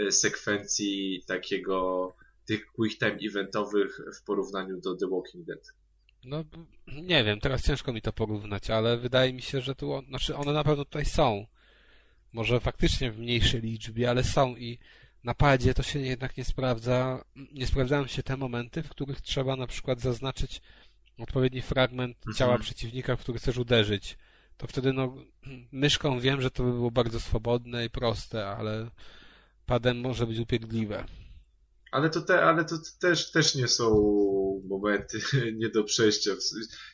[0.10, 2.14] sekwencji takiego
[2.48, 5.74] tych quick time eventowych w porównaniu do The Walking Dead.
[6.24, 6.44] No,
[6.88, 10.54] nie wiem, teraz ciężko mi to porównać, ale wydaje mi się, że tu, znaczy one
[10.54, 11.46] na pewno tutaj są.
[12.34, 14.80] Może faktycznie w mniejszej liczbie, ale są i
[15.24, 19.56] na padzie to się jednak nie sprawdza, nie sprawdzają się te momenty, w których trzeba
[19.56, 20.62] na przykład zaznaczyć
[21.20, 22.36] odpowiedni fragment Mhm.
[22.36, 24.18] ciała przeciwnika, w który chcesz uderzyć.
[24.58, 25.16] To wtedy no,
[25.72, 28.90] myszką wiem, że to by było bardzo swobodne i proste, ale
[29.72, 31.06] padem może być upierdliwe.
[31.92, 33.92] Ale to, te, ale to też, też nie są
[34.70, 35.20] momenty
[35.62, 36.32] nie do przejścia.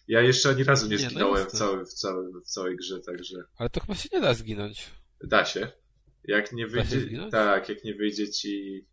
[0.08, 3.00] Ja jeszcze ani razu nie Nie, no zginąłem w, całej, w, całej, w całej grze,
[3.00, 4.88] także Ale to chyba się nie da zginąć.
[5.24, 5.72] da się.
[6.24, 8.86] Jak nie wyjdzie, tak, jak nie wyjdzie ci...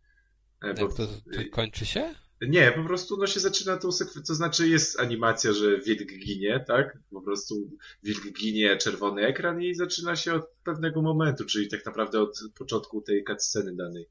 [0.61, 1.11] e, bo- Jak to, to
[1.51, 2.15] kończy się?
[2.47, 6.63] Nie, po prostu no się zaczyna tą sekwencję, to znaczy jest animacja, że wilk ginie,
[6.67, 6.97] tak?
[7.11, 7.55] Po prostu
[8.03, 13.01] wilk ginie, czerwony ekran i zaczyna się od pewnego momentu, czyli tak naprawdę od początku
[13.01, 14.07] tej cutsceny danej.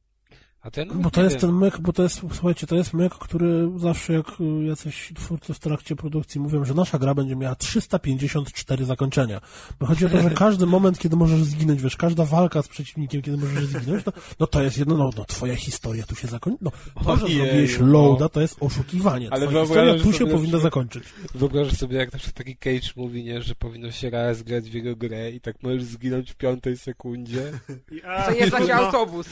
[0.65, 3.71] A ten Bo to jest ten myk, bo to jest, słuchajcie, to jest myk, który
[3.77, 8.85] zawsze jak y, jacyś twórcy w trakcie produkcji mówią, że nasza gra będzie miała 354
[8.85, 9.41] zakończenia.
[9.81, 13.23] Bo chodzi o to, że każdy moment, kiedy możesz zginąć, wiesz, każda walka z przeciwnikiem,
[13.23, 16.59] kiedy możesz zginąć, no, no to jest jedno, no, no twoja historia tu się zakończy.
[16.63, 16.71] No,
[17.05, 17.87] to, że zrobiłeś no.
[17.87, 19.29] loada, to jest oszukiwanie.
[19.31, 21.05] Ale Twoja historia tu się powinna zakończyć.
[21.35, 24.75] Wyobrażasz sobie, jak na przykład taki Cage mówi, nie, że powinno się raz grać w
[24.75, 27.53] jego grę i tak możesz zginąć w piątej sekundzie.
[27.93, 29.27] I, a, Przejeżdża się no, autobus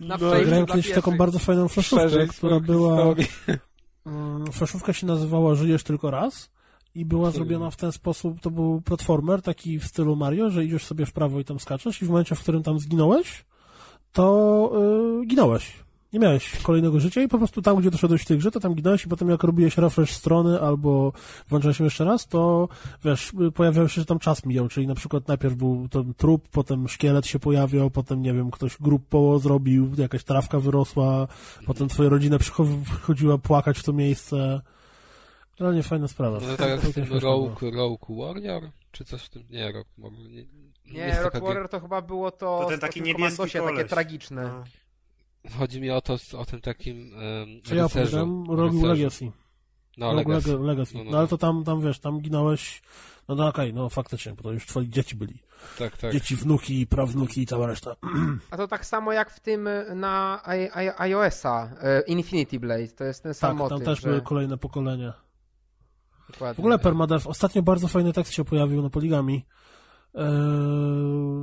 [0.00, 3.14] na No, kiedyś w taką bardzo fajną flaszówkę, która była...
[4.06, 6.50] Mm, Flaszówka się nazywała Żyjesz tylko raz
[6.94, 10.84] i była zrobiona w ten sposób, to był platformer taki w stylu Mario, że idziesz
[10.86, 13.44] sobie w prawo i tam skaczesz i w momencie, w którym tam zginąłeś,
[14.12, 14.72] to
[15.20, 15.72] yy, ginąłeś.
[16.12, 18.74] Nie miałeś kolejnego życia i po prostu tam, gdzie doszedłeś w tej grze, to tam
[18.74, 21.12] ginąłeś i potem jak robiłeś refresh strony albo
[21.48, 22.68] włączałeś ją jeszcze raz, to
[23.04, 26.48] wiesz, y, pojawiał się, że tam czas mijał, czyli na przykład najpierw był ten trup,
[26.48, 31.26] potem szkielet się pojawiał, potem, nie wiem, ktoś grup poło zrobił, jakaś trawka wyrosła,
[31.66, 34.60] potem twoja rodzina przycho- przychodziła płakać w to miejsce.
[35.60, 36.38] Realnie fajna sprawa.
[36.48, 37.04] No tak jak w tym.
[37.18, 38.62] Rogue, Rogue Warrior?
[38.92, 39.42] Czy coś w tym?
[39.50, 40.20] Nie, Rogue Warrior.
[40.30, 40.46] Nie,
[40.92, 44.42] Nie, Warrior to chyba było to, To ten taki niebieski komandosie, takie tragiczne.
[44.42, 44.64] no.
[45.58, 48.44] Chodzi mi o to, o tym takim um, Co ja opowiadałem?
[48.50, 49.32] Rogue Legacy.
[49.98, 50.48] No, Rogue Legacy.
[50.56, 50.94] Leg- Legacy.
[50.98, 51.28] No, no, No ale no.
[51.28, 52.82] to tam, tam wiesz, tam ginąłeś,
[53.28, 55.38] no no okej, no faktycznie, bo to już twoi dzieci byli.
[55.78, 56.12] Tak, tak.
[56.12, 57.96] Dzieci, wnuki, prawnuki i cała reszta.
[58.50, 63.04] A to tak samo jak w tym na I- I- iOS-a, y, Infinity Blade, to
[63.04, 63.78] jest ten sam Tak, motyw.
[63.78, 64.08] tam też że...
[64.08, 65.12] były kolejne pokolenia.
[66.32, 66.54] Dokładnie.
[66.54, 67.26] W ogóle Permadeath.
[67.26, 69.42] Ostatnio bardzo fajny tekst się pojawił na Poligami e,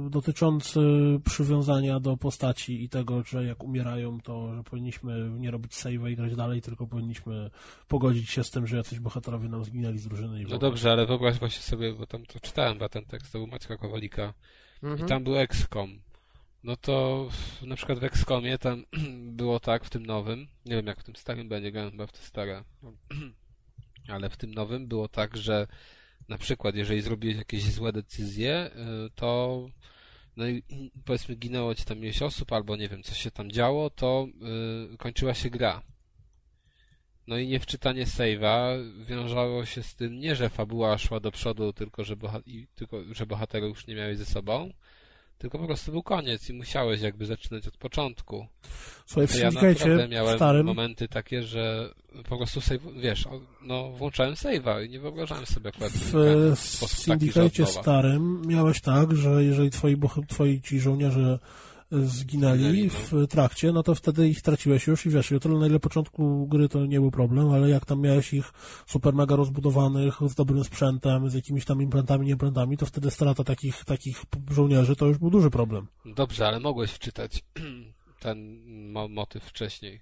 [0.10, 0.80] dotyczący
[1.26, 6.16] przywiązania do postaci i tego, że jak umierają, to że powinniśmy nie robić save'a i
[6.16, 7.50] grać dalej, tylko powinniśmy
[7.88, 10.46] pogodzić się z tym, że jacyś bohaterowie nam zginęli z drużyny.
[10.50, 13.48] No dobrze, ale wyobraź właśnie sobie, bo tam to czytałem chyba ten tekst, to był
[13.48, 14.34] Maćka Kowalika
[14.84, 15.06] Mhm.
[15.06, 16.00] i tam był XCOM.
[16.64, 17.28] No to
[17.62, 18.86] na przykład w XCOMie tam
[19.42, 22.12] było tak, w tym nowym, nie wiem jak w tym starym będzie, grałem chyba w
[22.12, 22.64] te stare,
[24.14, 25.68] ale w tym nowym było tak, że
[26.30, 28.72] na przykład jeżeli zrobiłeś jakieś złe decyzje,
[29.08, 29.66] y, to
[30.38, 30.64] no i
[31.06, 34.28] powiedzmy ginęło ci tam ileś osób, albo nie wiem, coś się tam działo, to
[34.94, 35.82] y, kończyła się gra.
[37.28, 42.04] No i niewczytanie save'a wiązało się z tym nie, że fabuła szła do przodu, tylko
[42.04, 44.74] że, boha- i, tylko że bohaterów już nie miałeś ze sobą,
[45.40, 48.48] tylko po prostu był koniec i musiałeś jakby zaczynać od początku.
[49.06, 51.90] Słuchaj, w To ja naprawdę miałem starym, momenty takie, że
[52.30, 53.28] po prostu save, wiesz,
[53.62, 56.12] no włączałem save'a i nie wyobrażałem sobie akurat w
[56.56, 59.98] w sposób taki, starym miałeś tak, że jeżeli twoi,
[60.28, 61.40] twoi ci żołnierze
[61.92, 65.80] zginęli w trakcie, no to wtedy ich traciłeś już i wiesz, o tyle na ile
[65.80, 68.52] początku gry to nie był problem, ale jak tam miałeś ich
[68.88, 73.44] super mega rozbudowanych, z dobrym sprzętem, z jakimiś tam implantami, nie implantami, to wtedy strata
[73.44, 74.22] takich, takich
[74.52, 75.88] żołnierzy to już był duży problem.
[76.06, 77.44] Dobrze, ale mogłeś wczytać
[78.20, 78.60] ten
[78.92, 80.02] mo motyw wcześniej.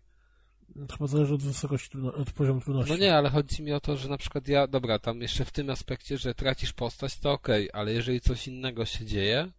[0.92, 2.92] Chyba zależy od wysokości, od poziomu trudności.
[2.92, 5.52] No nie, ale chodzi mi o to, że na przykład ja, dobra, tam jeszcze w
[5.52, 9.52] tym aspekcie, że tracisz postać, to okej, ale jeżeli coś innego się dzieje,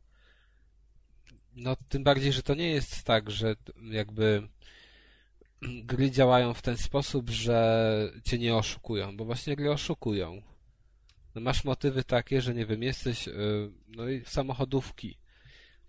[1.59, 3.57] no tym bardziej, że to nie jest tak, że
[3.91, 4.49] jakby
[5.63, 10.43] gry działają w ten sposób, że cię nie oszukują, bo właśnie gry oszukują.
[11.35, 15.19] No masz motywy takie, że nie wiem, jesteś, yy, no i samochodówki.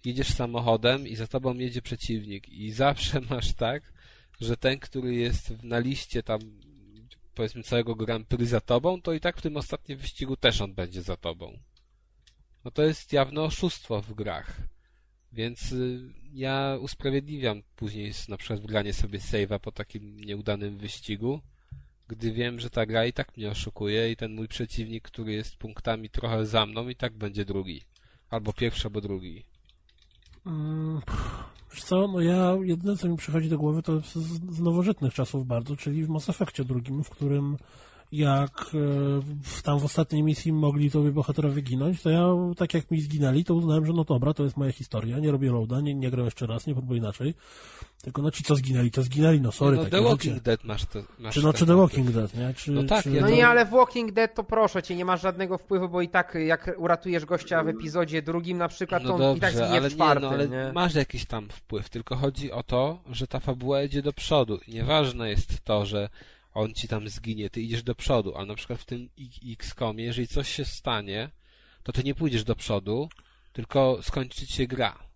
[0.06, 3.94] Jedziesz samochodem i za tobą jedzie przeciwnik i zawsze masz tak,
[4.42, 6.40] że ten, który jest na liście tam
[7.36, 10.74] powiedzmy całego Grand Prix za tobą, to i tak w tym ostatnim wyścigu też on
[10.74, 11.60] będzie za tobą.
[12.66, 14.62] No to jest jawne oszustwo w grach.
[15.32, 21.42] Więc y, ja usprawiedliwiam później na przykład wygranie sobie save'a po takim nieudanym wyścigu,
[22.08, 25.56] gdy wiem, że ta gra i tak mnie oszukuje i ten mój przeciwnik, który jest
[25.56, 27.82] punktami trochę za mną i tak będzie drugi.
[28.30, 29.44] Albo pierwszy, albo drugi.
[30.46, 31.02] Mm,
[31.72, 34.14] Wiesz co, no ja jedyne co mi przychodzi do głowy to z,
[34.50, 37.58] z nowożytnych czasów bardzo, czyli w Mass Effectie drugim, w którym
[38.12, 38.78] jak e,
[39.44, 42.28] w- tam w ostatniej misji mogli tobie bohaterowie ginąć, to ja
[42.58, 45.52] tak jak mi zginęli, to uznałem, że no dobra, to jest moja historia, nie robię
[45.52, 47.34] loada, nie, nie gram jeszcze raz, nie próbuję inaczej.
[48.04, 50.44] Tylko no ci co zginęli, to zginęli, no sorry, no, takie The Walking życie.
[50.44, 51.00] Dead masz to.
[51.20, 51.76] Masz Czy no, czy The.
[51.76, 52.54] Walking Dead, nie?
[52.54, 53.12] Czy, No tak, czy...
[53.12, 55.90] ja No to- nie, ale w Walking Dead to proszę cię, nie masz żadnego wpływu,
[55.90, 59.40] bo i tak jak uratujesz gościa w epizodzie drugim na przykład, to No on i
[59.40, 60.72] tak dobrze, zginie ale w nie, czwartym, no, ale nie?
[60.74, 64.60] masz jakiś tam wpływ, tylko chodzi o to, że ta fabuła idzie do przodu.
[64.68, 66.10] I nieważne jest to, że
[66.54, 69.10] on ci tam zginie, ty idziesz do przodu, ale na przykład w tym
[69.60, 71.30] XCOMie, jeżeli coś się stanie,
[71.84, 73.10] to ty nie pójdziesz do przodu,
[73.54, 75.10] tylko skończy się gra.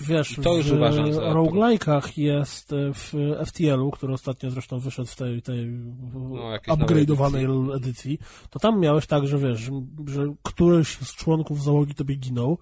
[0.00, 3.14] Wiesz, I to już w uważam za- roguelike'ach jest e, w
[3.46, 5.66] FTL-u, który ostatnio zresztą wyszedł w tej, tej
[6.14, 8.18] No, upgrade'owanej edycji,
[8.50, 9.70] to tam miałeś tak, że wiesz,
[10.06, 12.58] że któryś z członków załogi tobie ginął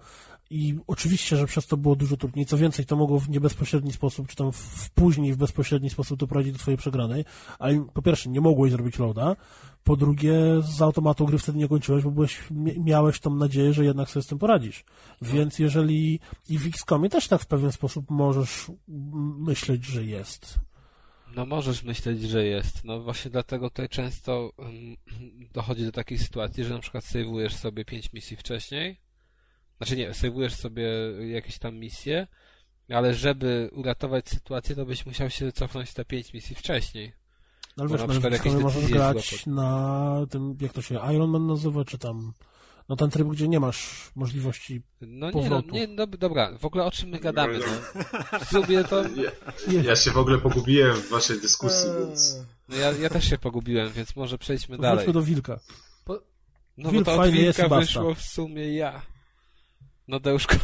[0.49, 2.45] i oczywiście, że przez to było dużo trudniej.
[2.45, 6.53] Co więcej, to mogło w niebezpośredni sposób, czy tam w, później w bezpośredni sposób doprowadzić
[6.53, 7.25] do twojej przegranej,
[7.59, 9.35] ale po pierwsze nie mogłeś zrobić loada,
[9.83, 13.85] po drugie z automatu gry wtedy nie kończyłeś, bo byłeś, mia- miałeś tą nadzieję, że
[13.85, 14.83] jednak sobie z tym poradzisz.
[15.21, 16.19] Więc jeżeli
[16.49, 20.59] i w XCOMie też tak w pewien sposób możesz mm, myśleć, że jest.
[21.35, 22.83] No możesz myśleć, że jest.
[22.83, 24.97] No właśnie dlatego tutaj często ym,
[25.53, 29.06] dochodzi do takiej sytuacji, że na przykład sejwujesz sobie pięć misji wcześniej.
[29.77, 30.87] Znaczy nie, sejwujesz sobie
[31.29, 32.27] jakieś tam misje,
[32.89, 37.13] ale żeby uratować sytuację, to byś musiał się cofnąć te pięć misji wcześniej.
[37.77, 41.29] Ale Bo wiesz, na no, przykład jakieś możesz grać na tym, jak to się Iron
[41.29, 42.33] Man nazywa, czy tam
[42.89, 45.75] no ten tryb, gdzie nie masz możliwości No nie, no, Powrotu.
[45.75, 48.39] nie, no dobra, w ogóle o czym my gadamy, no.
[48.39, 49.03] W sumie to,
[49.73, 52.37] Ja, ja się w ogóle pogubiłem w waszej dyskusji, więc...
[52.69, 54.97] no ja, ja też się pogubiłem, więc może przejdźmy dalej.
[54.97, 55.59] wróćmy do Wilka.
[56.77, 57.79] No Wilk bo to od wilka basta.
[57.79, 59.01] wyszło w sumie ja.
[60.07, 60.55] No Deuszko,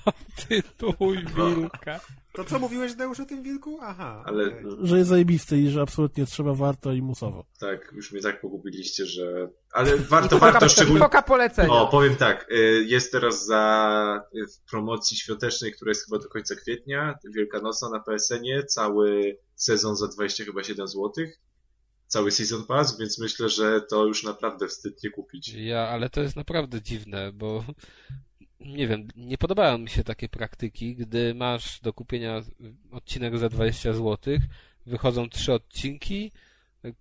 [0.48, 0.94] tytuł
[1.36, 2.00] wilka.
[2.32, 3.78] To co mówiłeś, Deusz, o tym wilku?
[3.82, 4.22] Aha.
[4.26, 4.64] Ale- okej.
[4.82, 7.44] Że jest zajebisty i że absolutnie trzeba, warto i musowo.
[7.60, 9.48] Tak, już mnie tak pogubiliście, że...
[9.72, 11.00] Ale warto, I warto szczególnie...
[11.00, 11.72] foka polecenia.
[11.72, 16.28] O, powiem tak, y, jest teraz za y, w promocji świątecznej, która jest chyba do
[16.28, 21.12] końca kwietnia, wielkanocna na PSN-ie, cały sezon za 20 chyba 7 zł.
[22.06, 25.48] Cały season pass, więc myślę, że to już naprawdę wstyd nie kupić.
[25.48, 27.64] Ja, ale to jest naprawdę dziwne, bo
[28.60, 32.40] nie wiem, nie podobają mi się takie praktyki, gdy masz do kupienia
[32.92, 34.18] odcinek za 20 zł,
[34.86, 36.32] wychodzą trzy odcinki,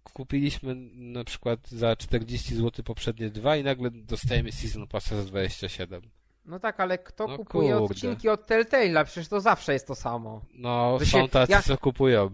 [0.04, 6.02] kupiliśmy na przykład za 40 zł poprzednie dwa i nagle dostajemy Season Passa za 27.
[6.46, 7.86] No tak, ale kto No kupuje kurde.
[7.96, 9.06] odcinki od Telltale'a?
[9.06, 10.42] Przecież to zawsze jest to samo.
[10.54, 12.30] No, To się- są tacy, ja- co kupują.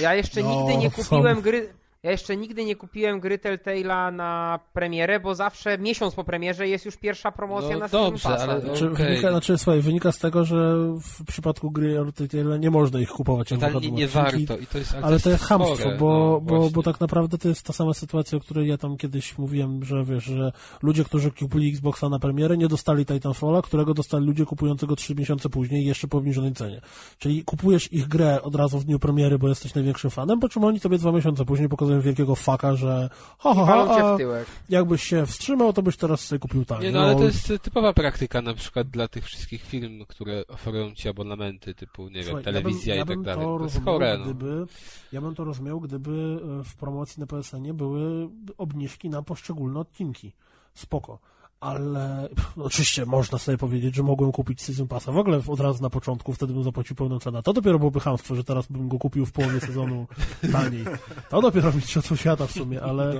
[0.00, 0.96] Ja jeszcze No, nigdy nie są.
[1.02, 1.74] kupiłem gry.
[2.04, 6.84] Ja jeszcze nigdy nie kupiłem gry Telltale'a na premierę, bo zawsze miesiąc po premierze jest
[6.84, 8.44] już pierwsza promocja No na dobrze, Passa.
[8.44, 8.60] ale-?
[8.60, 9.06] Znaczy, Okej.
[9.06, 13.48] wynika, znaczy, słuchaj, wynika z tego, że w przypadku gry Telltale nie można ich kupować.
[13.48, 14.46] Totalnie nie odcinki.
[14.46, 17.48] warto i to jest Ale to jest hamstwo, bo, no, bo, bo tak naprawdę to
[17.48, 20.52] jest ta sama sytuacja, o której ja tam kiedyś mówiłem, że wiesz, że
[20.82, 25.48] ludzie, którzy kupili Xboxa na premierę, nie dostali Titanfalla, którego dostali ludzie kupującego trzy miesiące
[25.48, 26.80] później jeszcze po obniżonej cenie.
[27.18, 30.64] Czyli kupujesz ich grę od razu w dniu premiery, bo jesteś największym fanem, po czym
[30.64, 34.16] oni tobie dwa miesiące później pokazują wielkiego faka, że ha, ha, ha,
[34.68, 36.86] jakbyś się wstrzymał, to byś teraz sobie kupił taniej.
[36.86, 40.94] Nie, no ale to jest typowa praktyka na przykład dla tych wszystkich firm, które oferują
[40.94, 43.46] ci abonamenty typu, nie wiem, Słuchaj, telewizja ja bym, i tak ja dalej.
[43.46, 44.24] To To jest chore, no.
[44.24, 44.66] gdyby,
[45.12, 50.32] Ja bym to rozumiał, gdyby e, w promocji na PSN-ie były obniżki na poszczególne odcinki.
[50.74, 51.18] Spoko.
[51.60, 55.60] Ale pff, no, oczywiście można sobie powiedzieć, że mogłem kupić Season Passa w ogóle od
[55.60, 57.42] razu na początku, wtedy bym zapłacił pełną cenę.
[57.42, 60.06] To dopiero byłoby chamstwo, że teraz bym go kupił w połowie sezonu
[60.52, 60.84] taniej.
[61.30, 63.14] To dopiero mistrzostwo świata w sumie, ale,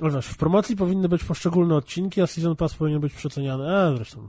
[0.00, 0.10] No.
[0.10, 3.76] wiesz, w promocji powinny być poszczególne odcinki, a Season Pass powinien być przeceniany.
[3.76, 4.28] E, zresztą,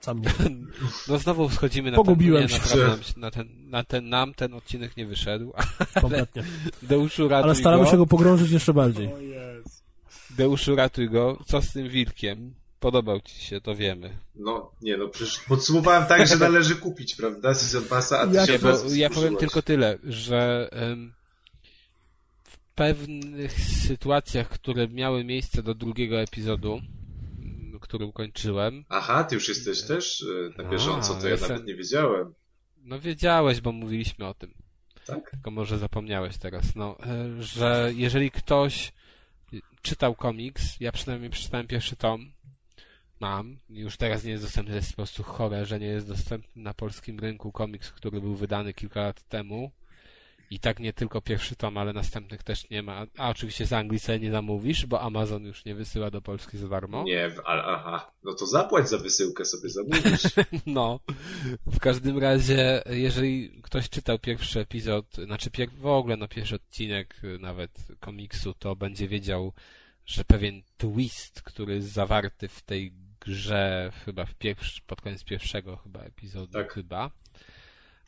[0.00, 0.28] sam nie.
[1.08, 2.96] No znowu schodzimy na Pogubiłem ten, się.
[3.16, 5.52] na ten, na ten, nam ten odcinek nie wyszedł.
[6.00, 6.42] kompletnie.
[6.82, 7.90] Deuszu ratuj Ale staramy go.
[7.90, 9.10] się go pogrążyć jeszcze bardziej.
[10.30, 11.38] Deuszu ratuj go.
[11.46, 12.54] Co z tym wilkiem?
[12.80, 14.18] Podobał ci się, to wiemy.
[14.34, 18.46] No, nie no, przecież podsumowałem tak, że należy kupić, prawda, Season Passa, a ty Jak-
[18.46, 21.12] się Nie, bo ja powiem tylko tyle, że em,
[22.44, 26.80] w pewnych sytuacjach, które miały miejsce do drugiego epizodu,
[27.42, 31.66] m, który ukończyłem, Aha, ty już jesteś też y, na bieżąco, to ja jestem- nawet
[31.66, 32.34] nie wiedziałem.
[32.84, 34.54] no wiedziałeś, bo mówiliśmy o tym.
[35.06, 35.30] Tak?
[35.30, 38.92] Tylko może zapomniałeś teraz, no, e, że jeżeli ktoś
[39.82, 42.32] czytał komiks, ja przynajmniej przeczytałem pierwszy tom,
[43.20, 43.56] mam.
[43.68, 46.74] Już teraz nie jest dostępny, to jest po prostu chore, że nie jest dostępny na
[46.74, 49.70] polskim rynku komiks, który był wydany kilka lat temu.
[50.52, 53.06] I tak nie tylko pierwszy tom, ale następnych też nie ma.
[53.16, 56.68] A oczywiście z Anglii sobie nie zamówisz, bo Amazon już nie wysyła do Polski za
[56.68, 57.02] darmo.
[57.02, 60.22] Nie, ale aha, no to zapłać za wysyłkę sobie zamówisz.
[60.66, 61.00] No,
[61.66, 67.38] w każdym razie, jeżeli ktoś czytał pierwszy epizod, znaczy w ogóle no pierwszy odcinek y,
[67.38, 69.52] nawet komiksu, to będzie wiedział,
[70.06, 75.76] że pewien twist, który jest zawarty w tej grze, chyba w pierwszy, pod koniec pierwszego
[75.76, 76.72] chyba epizodu, Tak.
[76.72, 77.10] chyba,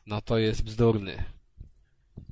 [0.07, 1.23] no to jest bzdurny.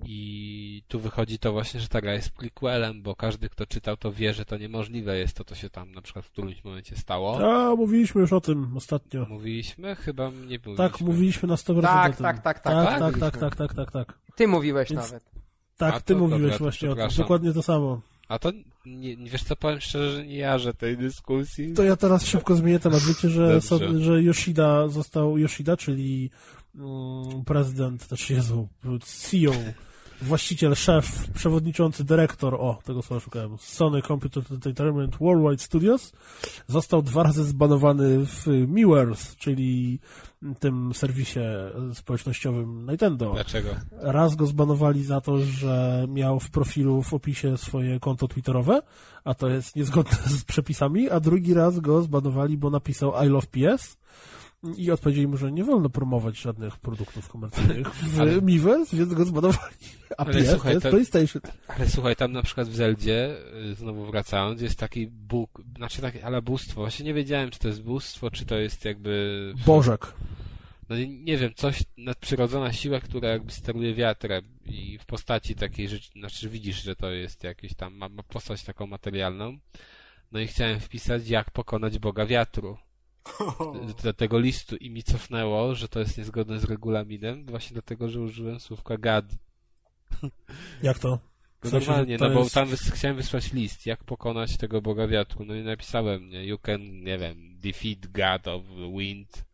[0.05, 4.11] I tu wychodzi to właśnie, że ta gra jest prequelem, bo każdy, kto czytał, to
[4.11, 7.53] wie, że to niemożliwe jest to, co się tam na przykład w którymś momencie stało.
[7.71, 9.25] A, mówiliśmy już o tym ostatnio.
[9.29, 9.95] Mówiliśmy?
[9.95, 10.75] Chyba nie mówiliśmy.
[10.77, 12.23] Tak, mówiliśmy na 100% Tak, o tym.
[12.23, 12.99] tak, tak, tak, tak, tak.
[12.99, 14.19] tak, tak, tak, tak, tak, tak.
[14.35, 15.31] Ty mówiłeś Więc- nawet.
[15.77, 17.07] Tak, A ty to mówiłeś dobra, właśnie o tym.
[17.17, 18.01] Dokładnie to samo.
[18.31, 18.51] A to,
[18.85, 21.73] nie, wiesz co, powiem szczerze, że nie jarzę tej dyskusji.
[21.73, 22.99] To ja teraz szybko zmienię temat.
[23.03, 26.29] Wiecie, że, so, że Yoshida został, Yoshida, czyli
[26.75, 28.67] mm, prezydent, też Jezu,
[29.03, 29.51] CEO,
[30.21, 36.11] właściciel, szef, przewodniczący, dyrektor, o, tego słowa szukałem, Sony Computer Entertainment Worldwide Studios,
[36.67, 39.99] został dwa razy zbanowany w Miiverse, czyli
[40.59, 41.39] tym serwisie
[41.93, 43.31] społecznościowym Nintendo.
[43.33, 43.69] Dlaczego?
[43.91, 48.81] Raz go zbanowali za to, że miał w profilu w opisie swoje konto twitterowe,
[49.23, 53.47] a to jest niezgodne z przepisami, a drugi raz go zbanowali, bo napisał I love
[53.47, 53.97] PS
[54.77, 59.25] i odpowiedzieli mu, że nie wolno promować żadnych produktów komercyjnych w Ale- Miiverse, więc go
[59.25, 59.75] zbanowali.
[60.17, 61.41] A Ale PS słuchaj, to jest to- PlayStation.
[61.67, 63.37] Ale słuchaj, tam na przykład w Zeldzie,
[63.71, 66.81] y, znowu wracając, jest taki Bóg, znaczy takie, ale bóstwo.
[66.81, 69.53] Właśnie nie wiedziałem, czy to jest bóstwo, czy to jest jakby...
[69.65, 70.13] Bożek.
[70.89, 75.89] No nie, nie wiem, coś, nadprzyrodzona siła, która jakby steruje wiatrem i w postaci takiej
[75.89, 79.57] rzeczy, znaczy widzisz, że to jest jakieś tam, ma, ma postać taką materialną.
[80.31, 82.77] No i chciałem wpisać, jak pokonać Boga Wiatru.
[84.03, 88.21] do tego listu i mi cofnęło, że to jest niezgodne z regulaminem, właśnie dlatego, że
[88.21, 89.25] użyłem słówka God.
[90.83, 91.19] Jak to?
[91.61, 94.57] W No sensie, normalnie, to no bo jest- tam wys- chciałem wysłać list, jak pokonać
[94.57, 98.63] tego Boga Wiatru, no i napisałem, nie, you can, nie wiem, defeat God of
[98.97, 99.45] wind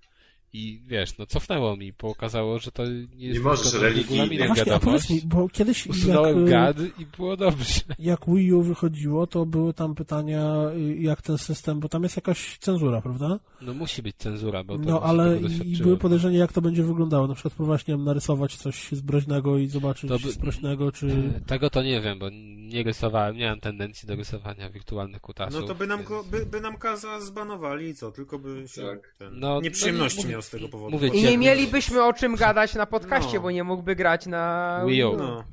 [0.53, 4.39] i wiesz, no cofnęło mi, pokazało, że to nie jest Nie możesz religijnie.
[4.39, 4.83] No właśnie, a gadowość.
[5.07, 7.81] powiedz mi, bo kiedyś jak, Usunąłem y, God i było dobrze.
[7.99, 12.15] jak Wii U wychodziło, to były tam pytania, y, jak ten system, bo tam jest
[12.15, 13.39] jakaś cenzura, prawda?
[13.61, 17.27] No musi być cenzura, bo to No, ale i były podejrzenia, jak to będzie wyglądało.
[17.27, 21.07] Na przykład próbować, nie wiem, narysować coś zbroźnego i zobaczyć To by- sprośnego, czy...
[21.37, 22.29] E, Tego to nie wiem, bo
[22.69, 25.61] nie rysowałem, nie mam tendencji do rysowania wirtualnych kutasów.
[25.61, 28.11] No to by nam, więc- go, by, by nam Kaza zbanowali i co?
[28.11, 29.15] Tylko by się Tak.
[29.17, 30.91] ten, No, nieprzyjemności no nie- miał z tego powodu.
[30.91, 33.41] mówię I nie mielibyśmy o czym gadać na podcaście, No.
[33.41, 35.17] bo nie mógłby grać na Wii U.
[35.17, 35.43] No.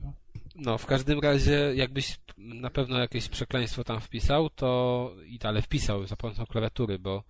[0.57, 6.07] No, w każdym razie, jakbyś na pewno jakieś przekleństwo tam wpisał, to i ale wpisał
[6.07, 7.23] za pomocą klawiatury, bo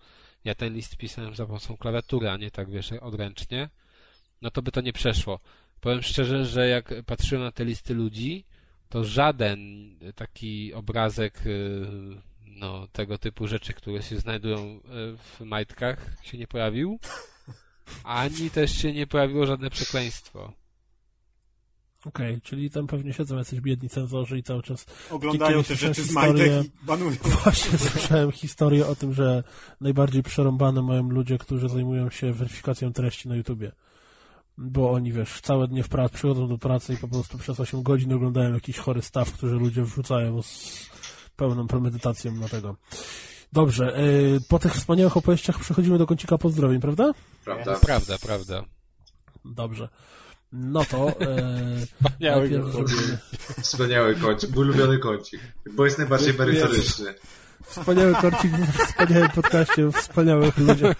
[0.44, 3.68] ja ten list pisałem za pomocą klawiatury, a nie tak, wiesz, odręcznie,
[4.42, 5.40] no to by to nie przeszło.
[5.80, 8.44] Powiem szczerze, że jak patrzyłem na te listy ludzi,
[8.88, 9.58] to żaden
[10.14, 11.86] taki obrazek y,
[12.46, 14.80] no, tego typu rzeczy, które się znajdują y,
[15.16, 16.98] w majtkach się nie pojawił,
[18.04, 20.52] ani też się nie pojawiło żadne przekleństwo.
[22.06, 24.86] Okej, czyli tam pewnie siedzą jacyś biedni cenzorzy i cały czas...
[25.10, 27.16] Oglądają te rzeczy z historię- majtek i banują.
[27.44, 29.42] Właśnie słyszałem historię o tym, że
[29.80, 33.72] najbardziej przerąbane mają ludzie, którzy zajmują się weryfikacją treści na YouTubie.
[34.58, 37.82] Bo oni, wiesz, całe dnie w pracy, przychodzą do pracy i po prostu przez 8
[37.82, 40.90] godzin oglądają jakiś chory staw, który ludzie wrzucają z
[41.36, 42.76] pełną premedytacją na tego.
[43.54, 43.94] Dobrze,
[44.32, 47.12] yy, po tych wspaniałych opowieściach przechodzimy do kącika pozdrowień, prawda?
[47.44, 47.78] Prawda?
[47.80, 48.64] Prawda, prawda.
[49.44, 49.88] Dobrze.
[50.52, 53.18] No to yy, Wspaniały zrobimy
[53.62, 55.40] Wspaniały kącik, mój ulubiony kącik,
[55.72, 57.14] bo jest najbardziej merytoryczny.
[57.66, 60.96] wspaniały kącik w wspaniałym podcaście, wspaniałych ludziach.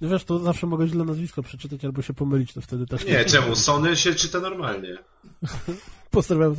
[0.00, 3.04] No wiesz, to zawsze mogę źle nazwisko przeczytać albo się pomylić, to wtedy też...
[3.04, 3.56] Nie, czemu?
[3.56, 4.98] Sony się czyta normalnie.
[6.10, 6.54] Pozdrawiam.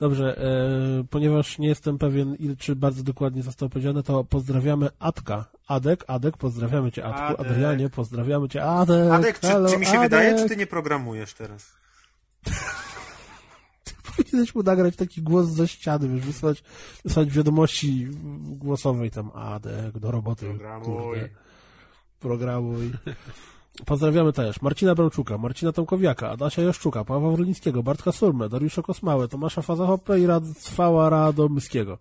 [0.00, 5.44] Dobrze, e, ponieważ nie jestem pewien, czy bardzo dokładnie zostało powiedziane, to pozdrawiamy Adka.
[5.68, 7.22] Adek, Adek, pozdrawiamy cię Adku.
[7.22, 7.52] Adek.
[7.52, 9.12] Adrianie, pozdrawiamy cię Adek.
[9.12, 10.02] Adek, czy, halo, czy mi się Adek.
[10.02, 11.72] wydaje, czy ty nie programujesz teraz?
[14.16, 16.62] Powinieneś mu nagrać taki głos ze ściany, wiesz, wysłać,
[17.04, 18.08] wysłać wiadomości
[18.40, 20.46] głosowej tam Adek, do roboty.
[20.46, 20.86] Programuj.
[20.86, 21.28] kurde.
[22.20, 22.92] Programuj.
[23.86, 29.62] Pozdrawiamy też Marcina Brałczuka, Marcina Tomkowiaka, Adasia Jaszczuka, Pawła Wrolińskiego, Bartka Surmę, Dariusza Kosmałę, Tomasza
[29.62, 31.98] Fazachopę i Radcwała Radomyskiego.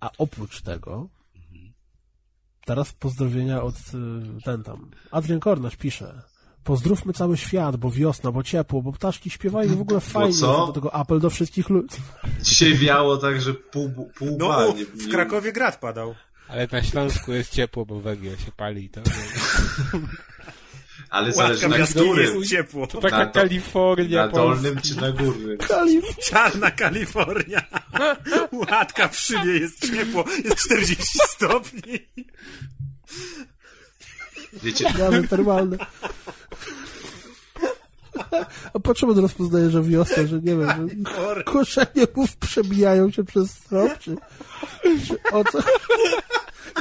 [0.00, 1.08] A oprócz tego
[2.64, 4.90] teraz pozdrowienia od y, ten tam.
[5.10, 6.22] Adrian Kornaś pisze
[6.64, 10.32] Pozdrówmy cały świat, bo wiosna, bo ciepło, bo ptaszki śpiewają i w ogóle fajnie.
[10.34, 10.66] co?
[10.66, 11.96] Do tego apel do wszystkich ludzi.
[12.42, 16.14] Dzisiaj wiało tak, że pół, pół No, nie- w Krakowie grad padał.
[16.48, 18.88] Ale na Śląsku jest ciepło, bo węgiel się pali.
[18.90, 19.00] To,
[21.10, 22.34] Ale zależy na którym.
[22.38, 22.86] jest ciepło.
[22.86, 25.58] to taka Na to- Kalifornia Na dolnym czy na górnym?
[25.58, 27.62] Kalif, Czarna Kalifornia.
[28.52, 30.24] Łatka w szybie jest ciepło.
[30.44, 31.98] Jest 40 stopni.
[34.62, 35.76] Wiecie, gazy termalne.
[38.74, 40.66] A po czym on rozpoznaje, że wiosna, że nie wiem,
[41.36, 44.16] że korzenie mów przebijają się przez strop, czy,
[45.08, 45.58] czy o co?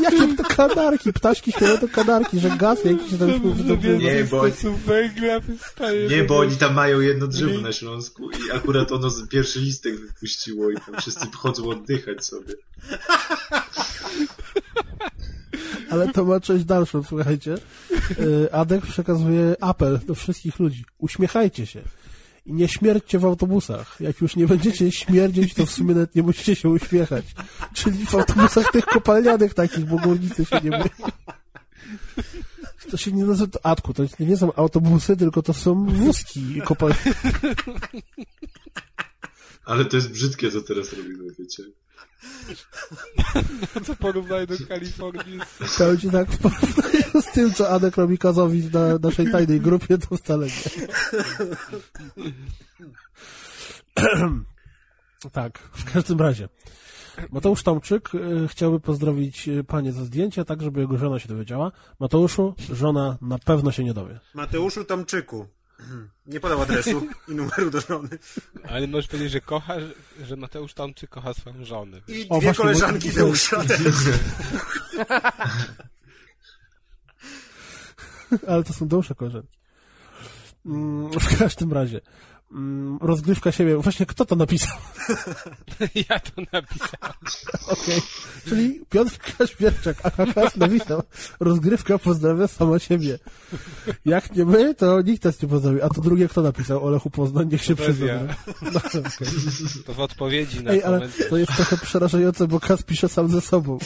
[0.01, 3.97] Jakie to kanarki, ptaszki śpiewają to kanarki, że gaz jakiś tam się wydobywa.
[3.99, 4.41] Nie, bo
[4.85, 6.07] węgla wystaje.
[6.07, 9.95] nie, bo oni tam mają jedno drzewo na Śląsku i akurat ono z pierwszy listek
[9.99, 12.53] wypuściło i tam wszyscy chodzą oddychać sobie.
[15.89, 17.57] Ale to ma część dalszą, słuchajcie.
[18.19, 20.85] Yy, Adek przekazuje apel do wszystkich ludzi.
[20.97, 21.81] Uśmiechajcie się.
[22.49, 23.97] I nie śmierćcie w autobusach.
[23.99, 27.25] Jak już nie będziecie śmierdzieć, to w sumie nawet nie musicie się uśmiechać.
[27.73, 31.11] Czyli w autobusach tych kopalnianych takich, bo górnicy się nie boją.
[32.91, 37.13] To się nie nazywa to Adku, to nie są autobusy, tylko to są wózki kopalniane.
[39.65, 41.63] Ale to jest brzydkie, co teraz robimy, wiecie.
[43.87, 46.27] To porównaj do Kalifornii z Powiem ci tak,
[47.21, 50.87] z tym, co Adek robi Kazowi na naszej tajnej grupie, to wcale nie.
[55.31, 56.49] tak, w każdym razie.
[57.31, 61.71] Mateusz Tomczyk y, chciałby pozdrowić y, panie za zdjęcie, tak żeby jego żona się dowiedziała.
[61.99, 64.19] Mateuszu, żona na pewno się nie dowie.
[64.33, 65.45] Mateuszu Tomczyku.
[66.25, 68.09] Nie podał adresu i numeru do żony.
[68.69, 69.73] Ale możesz powiedzieć, że kocha,
[70.23, 72.01] że Mateusz Tomczyk kocha swoją żonę.
[72.07, 73.81] I O, dwie właśnie, koleżanki Deusza też.
[78.47, 79.57] Ale to są dłuższe koleżanki.
[80.65, 82.01] Mm, W każdym razie.
[82.51, 83.77] Mm, Rozgrywka siebie.
[83.77, 84.77] Właśnie kto to napisał?
[86.09, 87.13] Ja to napisałem.
[87.67, 88.01] Okej.
[88.47, 91.03] Czyli Piotr Kaźmierczak, AKK napisał
[91.39, 93.19] rozgrywka pozdrawia sama siebie.
[94.05, 95.81] Jak nie my, to nikt nas nie pozdrowi.
[95.81, 96.85] A to drugie kto napisał?
[96.85, 98.05] Olechu Poznań, niech się przyzna.
[98.07, 98.19] ja.
[98.73, 99.27] No, okej.
[99.85, 101.29] To w odpowiedzi na Ej, ale komentarz.
[101.29, 103.77] to jest trochę przerażające, bo Kas pisze sam ze sobą.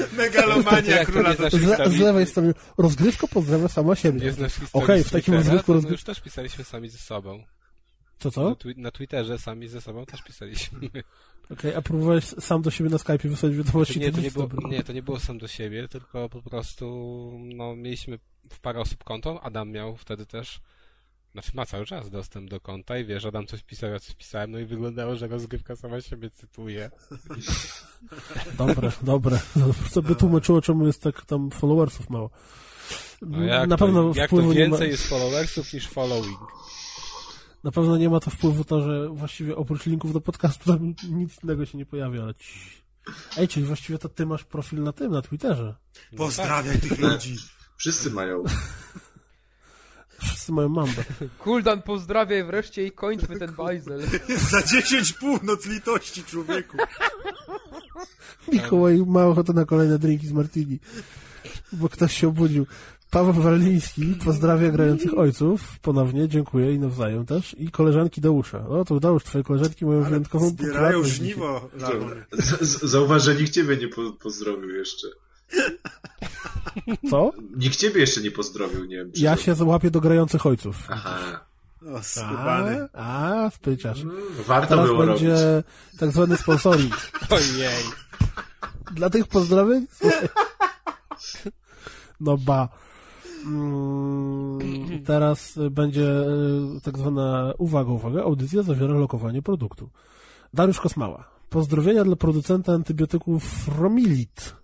[0.18, 1.50] Megalomania króla to...
[1.50, 4.20] Z, z lewej strony rozgrywka pozdrawia sama siebie.
[4.20, 6.98] Nie znasz historii Okej, z w takim rozgrywku to rozgry- już też pisaliśmy sami ze
[6.98, 7.44] sobą.
[8.18, 8.54] Co, Na, co?
[8.56, 10.78] twi- na Twitterze sami ze sobą też pisaliśmy.
[11.50, 14.00] Okej, a próbowałeś sam do siebie na Skype'ie wysłać wiadomości?
[14.00, 16.86] Nie, to nie, jest było, nie, to nie było sam do siebie, tylko po prostu
[17.44, 18.18] no, mieliśmy
[18.50, 19.42] w parę osób konto.
[19.42, 20.60] Adam miał wtedy też,
[21.32, 24.50] znaczy ma cały czas dostęp do konta i wiesz, Adam coś pisał, ja coś pisałem,
[24.50, 26.90] no i wyglądało, że rozgrywka sama siebie cytuje.
[28.58, 29.40] Dobre, dobre.
[29.94, 32.30] To by tłumaczyło, czemu jest tak tam followersów mało.
[33.22, 36.38] No jak na to, pewno jak to wpływu nie ma, więcej jest followersów niż following.
[37.64, 41.42] na pewno nie ma to wpływu to, że właściwie oprócz linków do podcastu tam nic
[41.42, 42.58] innego się nie pojawia, ale ci...
[43.36, 45.74] Ej, czyli właściwie to ty masz profil na tym, na Twitterze.
[46.16, 47.36] Pozdrawiaj tych ludzi.
[47.76, 48.42] Wszyscy mają.
[50.24, 51.04] Wszyscy mają mambę.
[51.38, 54.00] Kuldan pozdrawiaj wreszcie i kończmy ten bajzel.
[54.50, 56.76] Za 10 północ litości, człowieku.
[58.52, 60.78] Mikołaj ma ochotę na kolejne drinki z martini,
[61.72, 62.66] bo ktoś się obudził.
[63.10, 68.68] Paweł Walliński pozdrawia grających ojców, ponownie, dziękuję i nawzajem też, i koleżanki Deusza.
[68.68, 71.68] O, to Deusz, twoje koleżanki mają wyjątkową Zbierają żniwo.
[71.76, 72.24] Żalony.
[72.32, 75.06] Z- z- Zauważ, że nikt ciebie nie po pozdrowił jeszcze.
[77.10, 77.32] Co?
[77.56, 79.12] Nikt ciebie jeszcze nie pozdrowił, nie wiem.
[79.12, 80.76] czy Ja to- się załapię do grających ojców.
[80.88, 81.40] Aha.
[81.94, 82.88] O, A, skubany.
[82.92, 84.00] a spryciarz.
[84.02, 84.16] Mm,
[84.46, 85.22] Warto Teraz było robić.
[85.22, 85.62] będzie
[85.98, 86.94] tak zwany sponsoring.
[87.30, 87.84] Ojej.
[88.92, 89.86] Dla tych pozdrowień?
[92.20, 92.68] No ba.
[93.46, 94.58] Mm,
[95.04, 96.02] teraz będzie
[96.76, 99.90] y, tak zwana, uwaga, uwaga, audycja zawiera lokowanie produktu.
[100.54, 101.24] Dariusz Kosmała.
[101.50, 104.54] Pozdrowienia dla producenta antybiotyków Romilit.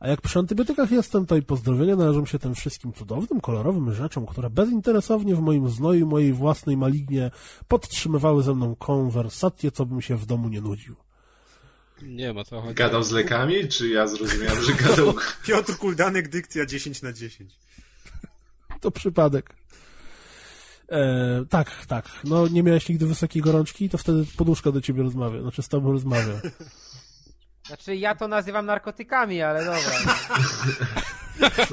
[0.00, 4.26] A jak przy antybiotykach jestem, to i pozdrowienia należą się tym wszystkim cudownym, kolorowym rzeczom,
[4.26, 7.30] które bezinteresownie w moim znoju mojej własnej malignie
[7.68, 10.96] podtrzymywały ze mną konwersację, co bym się w domu nie nudził.
[12.02, 12.74] Nie ma co chodzi.
[12.74, 15.14] Gadał z lekami, czy ja zrozumiałem, że gadał...
[15.46, 17.52] Piotr Kuldanek, dykcja 10 na 10.
[18.80, 19.54] To przypadek.
[20.88, 22.08] E, tak, tak.
[22.24, 25.92] No nie miałeś nigdy wysokiej gorączki, to wtedy poduszka do ciebie rozmawia, znaczy z tobą
[25.92, 26.40] rozmawia.
[27.68, 29.80] Znaczy ja to nazywam narkotykami, ale dobra.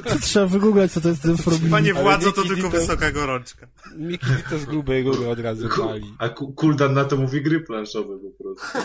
[0.04, 1.70] To trzeba wygooglać, co to jest dymfrobil.
[1.70, 3.66] Panie Ale władzo, to tylko to- wysoka gorączka.
[3.96, 6.14] Miki to z grubej rury od razu wali.
[6.18, 8.78] A Ku- Kuldan na to mówi gry planszowe po prostu.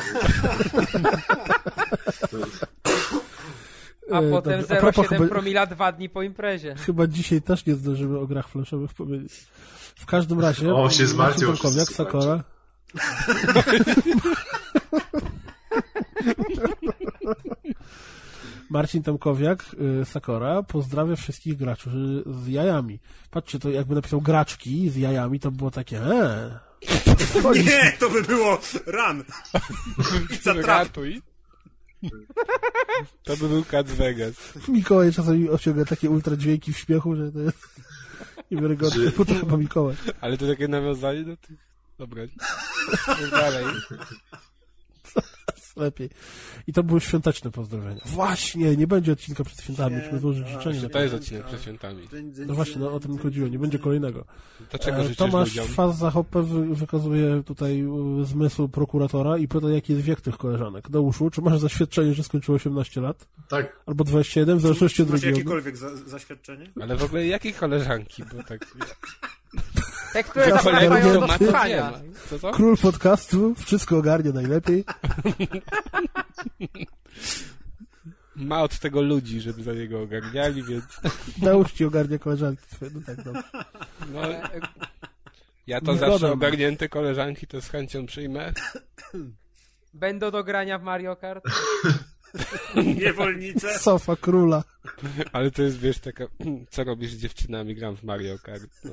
[4.11, 4.77] A E, potem dobrze.
[4.77, 6.75] A propos 0,7 chyba- promila dwa dni po imprezie.
[6.75, 9.33] Chyba dzisiaj też nie zdążymy o grach flashowych powiedzieć.
[9.95, 10.73] W każdym razie...
[10.75, 12.43] O, się wszyscy Sakora.
[18.69, 19.65] Marcin Tomkowiak,
[20.01, 21.89] y, Sakora, pozdrawia wszystkich graczy
[22.43, 22.99] z jajami.
[23.31, 26.51] Patrzcie, to jakby napisał graczki z jajami, to było takie, eee.
[27.65, 29.23] Nie, to by było run.
[30.29, 30.65] Pizza trap.
[30.65, 31.21] Ratuj.
[33.23, 34.33] To by był Cat Vegas.
[34.67, 37.57] Mikołaj czasami osiąga takie ultra dźwięki w śmiechu, że to jest
[38.51, 39.03] niewiarygodne.
[39.05, 39.95] Że- Potrzeba Mikołaj.
[40.21, 41.57] Ale to takie nawiązanie do tych...
[41.97, 42.23] Dobra.
[43.07, 43.31] Mów
[45.75, 46.09] Lepiej.
[46.67, 48.01] I to były świąteczne pozdrowienia.
[48.05, 50.89] Właśnie, nie będzie odcinka przed świętami, musimy złożyć życzenie.
[50.89, 52.07] To jest odcinek przed świętami.
[52.47, 54.25] No właśnie, no o tym chodziło, nie będzie kolejnego.
[54.69, 55.67] Dlaczego E, Tomasz ludziom?
[55.67, 60.89] Faz Zachopę wy- wykazuje tutaj e, zmysł prokuratora i pyta, jaki jest wiek tych koleżanek.
[60.89, 63.27] Do uszu, czy masz zaświadczenie, że skończyło 18 lat?
[63.49, 63.79] Tak.
[63.85, 65.37] Albo 21, w zależności od Masz regionu.
[65.37, 66.69] jakiekolwiek za, zaświadczenie?
[66.81, 68.23] Ale w ogóle jakie koleżanki?
[68.35, 68.65] Bo tak...
[70.15, 71.93] Ja zapraszają kolegów do słuchania.
[72.53, 74.85] Król podcastu, wszystko ogarnia najlepiej.
[78.35, 80.83] Ma od tego ludzi, żeby za niego ogarniali, więc...
[81.73, 82.91] Ci ogarnia koleżanki twoje.
[82.93, 83.43] No tak, dobrze.
[84.13, 84.21] No,
[85.67, 86.11] ja to Zgoda.
[86.11, 88.53] zawsze ogarnięte koleżanki to z chęcią przyjmę.
[89.93, 91.43] Będą do grania w Mario Kart?
[92.99, 93.79] Niewolnice.
[93.79, 94.63] Sofa króla.
[95.33, 96.27] Ale to jest, wiesz, taka...
[96.71, 97.75] Co robisz z dziewczynami?
[97.75, 98.63] Gram w Mario Kart.
[98.83, 98.91] No.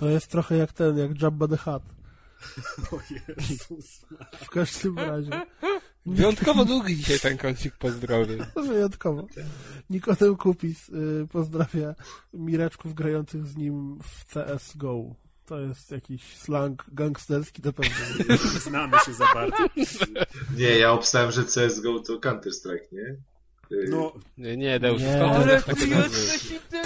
[0.00, 1.82] To jest trochę jak ten, jak Jabba the Hutt.
[2.92, 4.06] O Jezus.
[4.40, 5.30] W każdym razie.
[6.06, 8.46] Wyjątkowo długi dzisiaj ten kącik pozdrowy.
[8.66, 9.26] Wyjątkowo.
[9.90, 11.94] Nikodem Kupis y, pozdrawia
[12.34, 15.14] Mireczków grających z nim w CSGO.
[15.46, 17.96] To jest jakiś slang gangsterski na pewno.
[18.68, 19.66] Znamy się za bardzo.
[20.56, 23.16] Nie, ja obstałem, że CSGO to Counter-Strike, nie?
[23.72, 25.08] Y, No, Nie, nie, Deusz, Nie.
[25.16, 26.18] skąd Ale Ale takie nazwy?
[26.54, 26.78] inteligentny!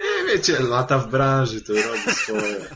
[0.00, 2.66] Nie wiecie, lata w branży, to robi swoje.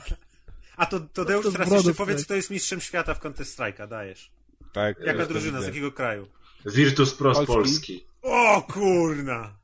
[0.77, 4.31] a to, to Deusz to teraz jeszcze powiedz, kto jest mistrzem świata w Counter-Strike'a, dajesz.
[4.73, 6.29] Tak, Jaka drużyna, z jakiego kraju?
[6.67, 7.55] Virtus Pro z Polski.
[7.55, 8.07] Polski.
[8.23, 9.57] O kurna!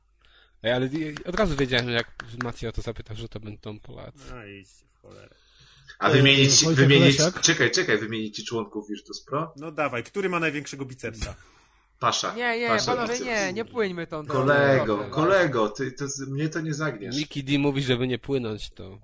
[0.63, 0.89] Ej, ale
[1.25, 2.07] od razu wiedziałem, jak
[2.43, 4.19] Maciej o to zapytał, że to będą Polacy.
[4.29, 5.35] No idźcie w cholerę.
[5.99, 7.41] A Ej, wymienić, wymienić, Lesiak?
[7.41, 9.53] czekaj, czekaj, wymienić ci członków Virtus Pro?
[9.57, 11.35] No dawaj, który ma największego bicepsa?
[12.01, 12.33] Pasza.
[12.35, 14.39] Nie, nie, Pasza panowie, nie, nie płyńmy tą drogą.
[14.39, 17.17] Kolego, kolego, ty, to, mnie to nie zagniesz.
[17.17, 18.97] Miki D mówi, żeby nie płynąć, to...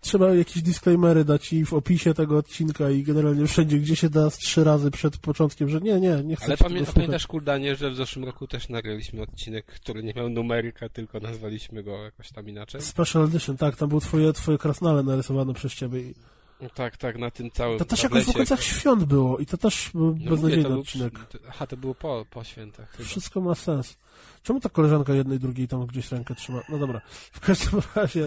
[0.00, 4.30] Trzeba jakieś disclaimery dać i w opisie tego odcinka i generalnie wszędzie, gdzie się da
[4.30, 7.90] z trzy razy przed początkiem, że nie, nie, nie chcę Ale pamię pamiętasz, Kuldanie, że
[7.90, 12.48] w zeszłym roku też nagraliśmy odcinek, który nie miał numeryka, tylko nazwaliśmy go jakoś tam
[12.48, 12.80] inaczej?
[12.80, 16.00] Special Edition, tak, tam było twoje, twoje krasnale narysowane przez ciebie.
[16.00, 16.14] I
[16.60, 19.56] No Tak, tak, na tym całym to też jakoś w okolicach świąt było i to
[19.56, 21.14] też był No mówię, beznadziejny to był- odcinek.
[21.48, 23.08] Aha, to było po, po świętach chyba.
[23.08, 23.96] Wszystko ma sens.
[24.42, 26.62] Czemu ta koleżanka jednej, drugiej tam gdzieś rękę trzyma?
[26.68, 27.00] No dobra.
[27.32, 28.24] W każdym razie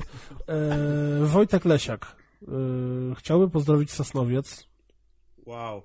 [0.48, 2.46] e, Wojtek Lesiak e,
[3.18, 4.68] chciałby pozdrowić Sosnowiec.
[5.46, 5.84] Wow.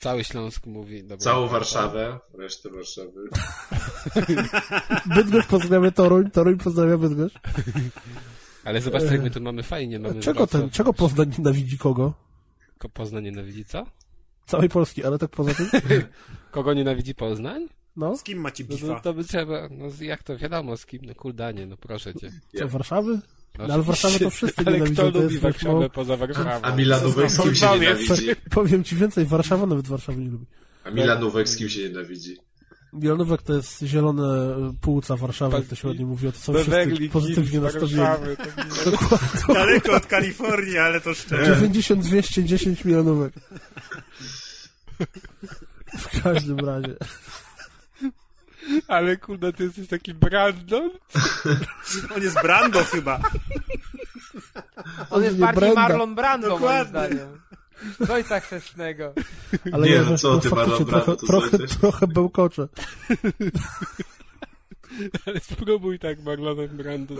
[0.00, 1.02] Cały Śląsk mówi.
[1.02, 3.28] Dobra, Całą Warszawę, resztę Warszawy.
[5.06, 7.36] Bydgoszcz pozdrawia Toruń, Toruń pozdrawia Bydgoszcz.
[8.64, 9.98] Ale zobaczcie, jak my tu mamy fajnie.
[9.98, 12.14] Mamy Czego, ten, czego Poznań nienawidzi kogo?
[12.78, 13.86] Ko- Poznań nienawidzi co?
[14.46, 15.66] Całej Polski, ale tak poza tym?
[16.50, 17.66] Kogo nienawidzi Poznań?
[17.96, 18.86] No, Z kim macie No, bifa?
[18.86, 22.32] no to by trzeba, no jak to wiadomo z kim, no Kuldanie, no proszę cię.
[22.58, 23.20] co, Warszawy?
[23.58, 25.90] No, No, ale Warszawę to wszyscy Ale nienawidzą, kto to lubi jest już Warszawę mało-
[25.90, 26.50] poza Warszawą?
[26.62, 28.26] A Milanówek z kim się nienawidzi?
[28.50, 30.46] Powiem ci więcej, Warszawa nawet Warszawy nie lubi.
[30.84, 32.36] A Milanówek z kim się nienawidzi?
[32.92, 37.60] Milanówek to jest zielone płuca Warszawy, jak to się ładnie mówi, to są wszyscy pozytywnie
[37.60, 38.02] nastawieni.
[39.54, 41.54] Daleko od Kalifornii, ale to szczerze.
[41.54, 43.32] 90, 210 milionówek.
[45.98, 46.94] W każdym razie.
[48.88, 50.90] Ale kurde, ty jesteś taki Brandon?
[52.16, 53.20] On jest Brando chyba.
[55.10, 56.90] On jest nie bardziej Brenda, Marlon Brando, moim Dokładnie.
[56.90, 57.41] zdaniem.
[58.00, 59.12] Z ojca chrzestnego.
[59.72, 62.68] Ale Nie, ja no co no ty, Brando, trochę, trochę, trochę bełkocze.
[65.26, 67.14] Ale spróbuj tak Marlonem Brando.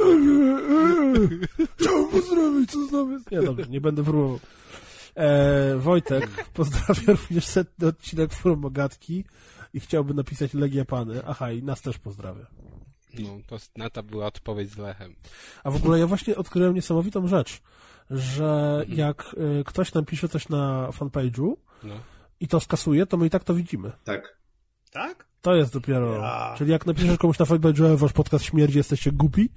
[1.76, 3.30] Chciałbym pozdrowić, co znowu jest?
[3.30, 4.40] Nie, dobrze, nie będę próbował.
[5.14, 9.24] E, Wojtek pozdrawia również setny odcinek Forum Ogatki
[9.74, 11.22] i chciałby napisać Legia Pany.
[11.26, 12.46] Aha, i nas też pozdrawia.
[13.18, 15.14] No, to na to była odpowiedź z Lechem.
[15.64, 17.60] A w ogóle ja właśnie odkryłem niesamowitą rzecz,
[18.12, 18.98] że Mhm.
[18.98, 21.94] jak y, ktoś nam pisze coś na fanpage'u No.
[22.40, 23.92] i to skasuje, to my i tak to widzimy.
[24.04, 24.38] Tak.
[24.92, 25.26] Tak?
[25.42, 26.14] To jest dopiero...
[26.16, 26.54] Ja.
[26.58, 29.50] Czyli jak napiszesz komuś na fanpage'u, "E, wasz podcast śmierdzi, jesteście głupi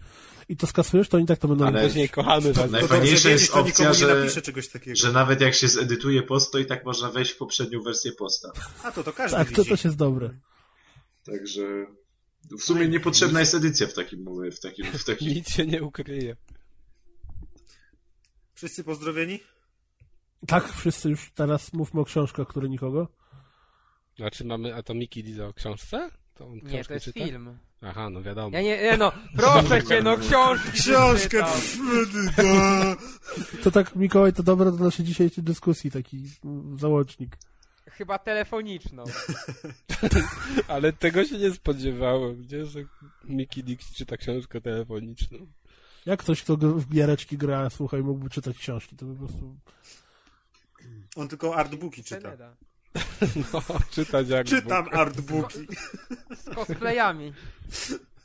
[0.50, 1.84] i to skasujesz, to oni tak to będą Ale-.
[1.84, 2.72] Później kochamy was.
[2.72, 4.96] Najfajniejsza jest to opcja, że- napisze czegoś takiego.
[4.96, 8.52] Że nawet jak się zedytuje post, to i tak można wejść w poprzednią wersję posta.
[8.84, 10.30] A to to każdy Tak, to też jest dobre.
[11.26, 11.86] Także
[12.60, 15.28] w sumie niepotrzebna jest edycja w takim w takim, w takim...
[15.28, 16.36] Nic się nie ukryje.
[18.56, 19.40] Wszyscy pozdrowieni?
[20.48, 23.08] Tak, wszyscy już teraz mówmy o książkach, które nikogo.
[24.16, 26.10] Znaczy mamy, a to Miki Diza o książce?
[26.34, 27.26] To on Nie, to jest czyta?
[27.26, 27.58] film.
[27.82, 28.58] Aha, no wiadomo.
[28.58, 31.46] Ja nie, nie no, proszę cię, no książkę Książkę!
[33.64, 36.30] To tak, Mikołaj, to dobre do naszej dzisiejszej dyskusji, taki
[36.76, 37.38] załącznik.
[37.90, 39.04] Chyba telefoniczną.
[40.68, 42.66] Ale tego się nie spodziewałem, nie?
[42.66, 42.80] Że
[43.24, 45.38] Mickey Dix czyta książkę telefoniczną.
[46.06, 49.56] Jak ktoś, kto w giereczki gra, słuchaj, mógłby czytać książki, to po prostu...
[51.16, 52.32] On tylko artbooki czyta.
[53.54, 53.62] No,
[53.92, 55.68] czytać jak Czytam artbooki.
[56.36, 57.34] Z cosplayami.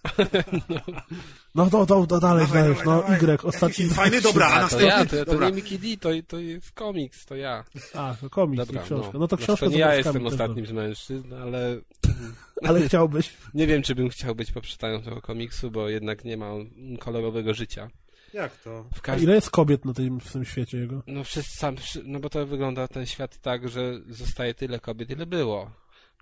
[1.54, 3.24] No, no, no, no dalej, Dawaj, dajesz, no, dawaj.
[3.24, 3.88] Y, ostatni...
[3.88, 4.86] Fajny, dobra, a A, to następny...
[5.18, 7.64] ja, to, to nie Mickey D, to, to jest komiks, to ja.
[7.94, 9.10] A, to komiks, Dobra, nie książka.
[9.12, 9.18] no.
[9.18, 11.80] No to Znaczy, książka to nie ja jestem ostatnim z mężczyzn, ale.
[12.68, 13.32] Ale chciałbyś.
[13.54, 16.50] nie wiem, czy bym chciał być poprzytają tego komiksu, bo jednak nie ma
[16.98, 17.90] kolorowego życia.
[18.34, 18.84] Jak to?
[19.02, 21.02] Każdym ile jest kobiet na tym, w tym świecie jego?
[21.06, 25.26] No wszyscy sam, no bo to wygląda ten świat tak, że zostaje tyle kobiet, ile
[25.26, 25.70] było.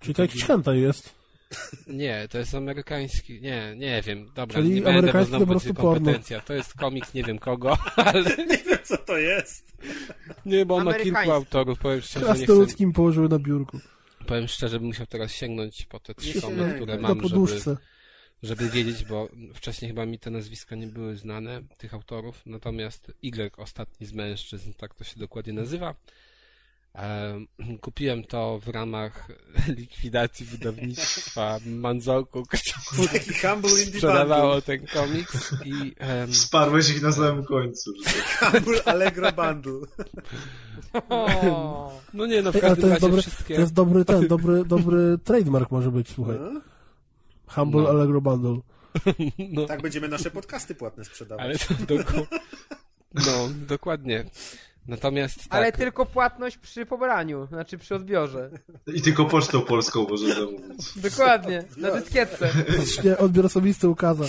[0.01, 1.18] Czyli to jakiś hentai jest.
[1.87, 5.51] Nie, to jest amerykański, nie, nie wiem, dobra, Czyli nie będę, bo znowu to po
[5.51, 5.93] prostu porno.
[5.93, 6.41] kompetencja.
[6.41, 8.23] To jest komiks nie wiem kogo, ale
[8.83, 9.71] Co to jest?
[10.45, 13.79] nie, bo on ma kilku autorów, powiem szczerze, nie chcę, Krasnoludzkim położyły na biurku.
[14.27, 16.75] powiem szczerze, bym musiał teraz sięgnąć po te trzy Nie tomy, sięgaj.
[16.75, 17.77] które Na mam, żeby, poduszce.
[18.43, 23.51] żeby wiedzieć, bo wcześniej chyba mi te nazwiska nie były znane, tych autorów, natomiast Y,
[23.57, 25.95] ostatni z mężczyzn, tak to się dokładnie nazywa.
[26.93, 27.47] Em,
[27.81, 29.27] Kupiłem to w ramach
[29.77, 37.11] likwidacji wydawnictwa Manzoku, które Taki humble indie sprzedawało ten komiks i em, Wsparłeś ich na
[37.11, 37.91] samym końcu.
[38.39, 38.51] Tak.
[38.53, 39.79] Humble Allegro Bundle.
[42.13, 44.05] No nie no, w Ej, ale to każdym jest, razie dobry, wszystkie to jest dobry
[44.05, 46.35] ten, dobry, dobry trademark może być, słuchaj.
[46.39, 46.61] No,
[47.47, 47.89] Humble No.
[47.89, 48.59] Allegro Bundle.
[49.53, 51.45] no, Tak będziemy nasze podcasty płatne sprzedawać.
[51.45, 52.25] ale to doku...
[53.13, 54.25] no, dokładnie.
[54.89, 58.49] Natomiast tak, ale tylko płatność przy pobraniu, znaczy przy odbiorze.
[58.95, 60.93] I tylko pocztą polską może zamówić.
[61.09, 62.49] Dokładnie, na dyskietce.
[63.03, 64.25] Nie, odbiór osobisty ukaza.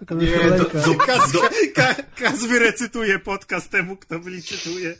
[0.00, 1.40] Taka Nie, to, do, Kaz, do,
[1.74, 4.94] ka, Kaz wyrecytuje podcast temu, kto wylicytuje.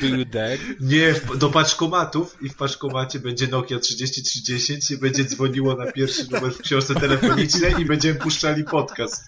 [0.00, 0.58] do you dare?
[0.80, 6.30] nie, w- do paczkomatów i w paczkomacie będzie Nokia 3310 i będzie dzwoniło na pierwszy
[6.30, 9.24] numer w książce telefonicznej i będziemy puszczali podcast.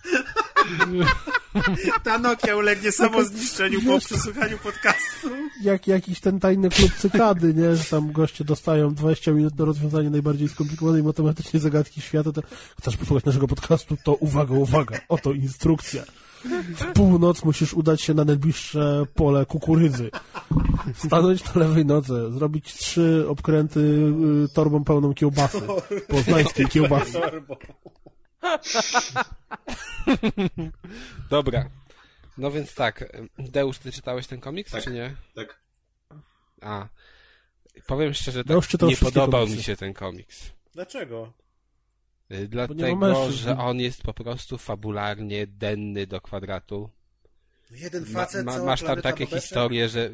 [2.05, 5.29] Ta Nokia ulegnie samozniszczeniu po przesłuchaniu podcastu.
[5.63, 7.77] Jak jakiś ten tajny klub cykady, nie?
[7.77, 12.33] Że tam goście dostają 20 minut na rozwiązanie najbardziej skomplikowanej matematycznej zagadki świata.
[12.33, 12.43] To
[12.81, 13.97] chcesz posłuchać naszego podcastu?
[14.05, 15.01] To uwaga, uwaga.
[15.09, 16.03] Oto instrukcja.
[16.75, 20.11] W północ musisz udać się na najbliższe pole kukurydzy.
[20.95, 25.61] Stanąć na lewej nodze, zrobić trzy obkręty y, torbą pełną kiełbasy.
[26.09, 27.19] Poznańskiej kiełbasy.
[31.31, 31.70] Dobra.
[32.39, 34.85] No więc tak, Deusz, ty czytałeś ten komiks, Tak.
[34.85, 35.15] czy nie?
[35.35, 35.60] Tak.
[36.60, 36.89] A.
[37.86, 39.57] Powiem szczerze, tak, Deusz czytał nie podobał komiksy.
[39.57, 40.52] mi się ten komiks.
[40.73, 41.33] Dlaczego?
[42.33, 46.91] Y, ma Dlatego, że on jest po prostu fabularnie denny do kwadratu.
[47.70, 49.43] Jeden Ma, facet, ma, cała masz tam takie bobeczek?
[49.43, 50.10] historie, że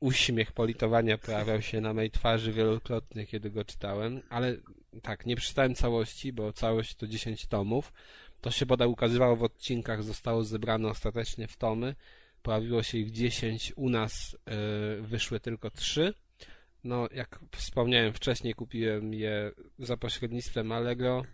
[0.00, 4.56] uśmiech politowania pojawiał się na mojej twarzy wielokrotnie, kiedy go czytałem, ale
[5.02, 7.92] tak, nie przeczytałem całości, bo całość to 10 tomów.
[8.40, 11.94] To się bodaj ukazywało w odcinkach, zostało zebrane ostatecznie w tomy.
[12.42, 14.36] Pojawiło się ich 10, u nas
[14.98, 16.14] y, wyszły tylko 3.
[16.84, 21.24] No, jak wspomniałem wcześniej, kupiłem je za pośrednictwem Allegro.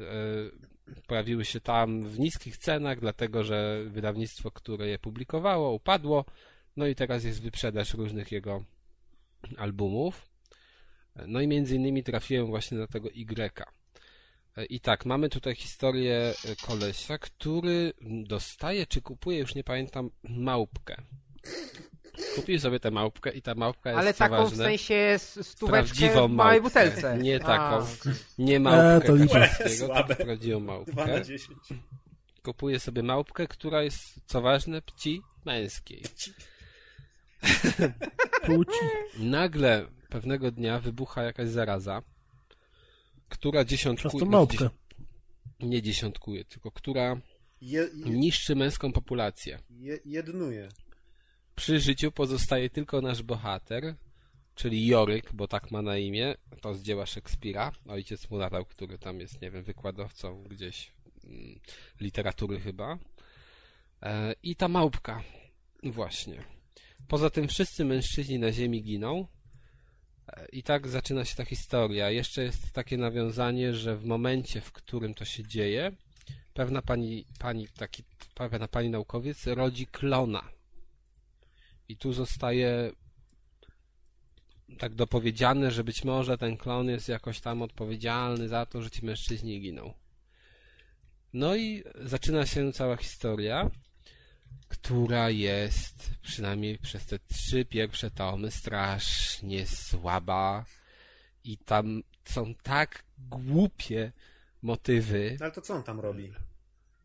[0.00, 0.04] Y,
[1.06, 6.24] pojawiły się tam w niskich cenach, dlatego że wydawnictwo, które je publikowało, upadło.
[6.76, 8.64] No i teraz jest wyprzedaż różnych jego
[9.56, 10.35] albumów.
[11.26, 14.64] No i między innymi trafiłem właśnie na tego Y.
[14.68, 16.34] I tak, mamy tutaj historię
[16.66, 17.92] kolesia, który
[18.24, 20.96] dostaje czy kupuje, już nie pamiętam, małpkę.
[22.34, 25.46] Kupił sobie tę małpkę i ta małpka jest Ale co taką w ważne, sensie s-
[25.48, 26.84] stóweczkę prawdziwą w małej małpkę.
[26.90, 27.18] butelce.
[27.18, 27.76] Nie A, taką.
[27.76, 28.12] okej.
[28.38, 29.34] nie małpkę to liczy.
[29.34, 30.08] Kaczyńskiego, Słabe.
[30.08, 30.92] tylko prawdziwą małpkę.
[30.94, 31.52] na.
[32.42, 36.02] Kupuje sobie małpkę, która jest, co ważne, pci męskiej.
[38.46, 38.78] Płci.
[39.18, 42.02] Nagle pewnego dnia wybucha jakaś zaraza,
[43.28, 44.70] która Przez dziesiątkuje, tą małpkę.
[45.60, 47.20] nie dziesiątkuje, tylko która
[47.60, 49.58] Je, je, niszczy męską populację.
[49.70, 50.68] je, jednuje.
[51.54, 53.94] Przy życiu pozostaje tylko nasz bohater,
[54.54, 58.98] czyli Joryk, bo tak ma na imię, to z dzieła Szekspira, ojciec mu nadał, który
[58.98, 60.92] tam jest, nie wiem, wykładowcą gdzieś
[61.24, 61.60] mm,
[62.00, 62.98] literatury chyba.
[64.02, 65.22] E, I ta małpka,
[65.82, 66.44] właśnie.
[67.08, 69.26] Poza tym wszyscy mężczyźni na ziemi giną.
[70.52, 72.10] I tak zaczyna się ta historia.
[72.10, 75.92] Jeszcze jest takie nawiązanie, że w momencie, w którym to się dzieje,
[76.54, 80.48] pewna pani, pani taki, pewna pani naukowiec rodzi klona.
[81.88, 82.92] I tu zostaje
[84.78, 89.04] tak dopowiedziane, że być może ten klon jest jakoś tam odpowiedzialny za to, że ci
[89.04, 89.94] mężczyźni giną.
[91.32, 93.70] No i zaczyna się cała historia,
[94.68, 100.64] która jest przynajmniej przez te trzy pierwsze tomy strasznie słaba
[101.44, 104.12] i tam są tak głupie
[104.62, 105.36] motywy.
[105.40, 106.32] Ale to co on tam robi?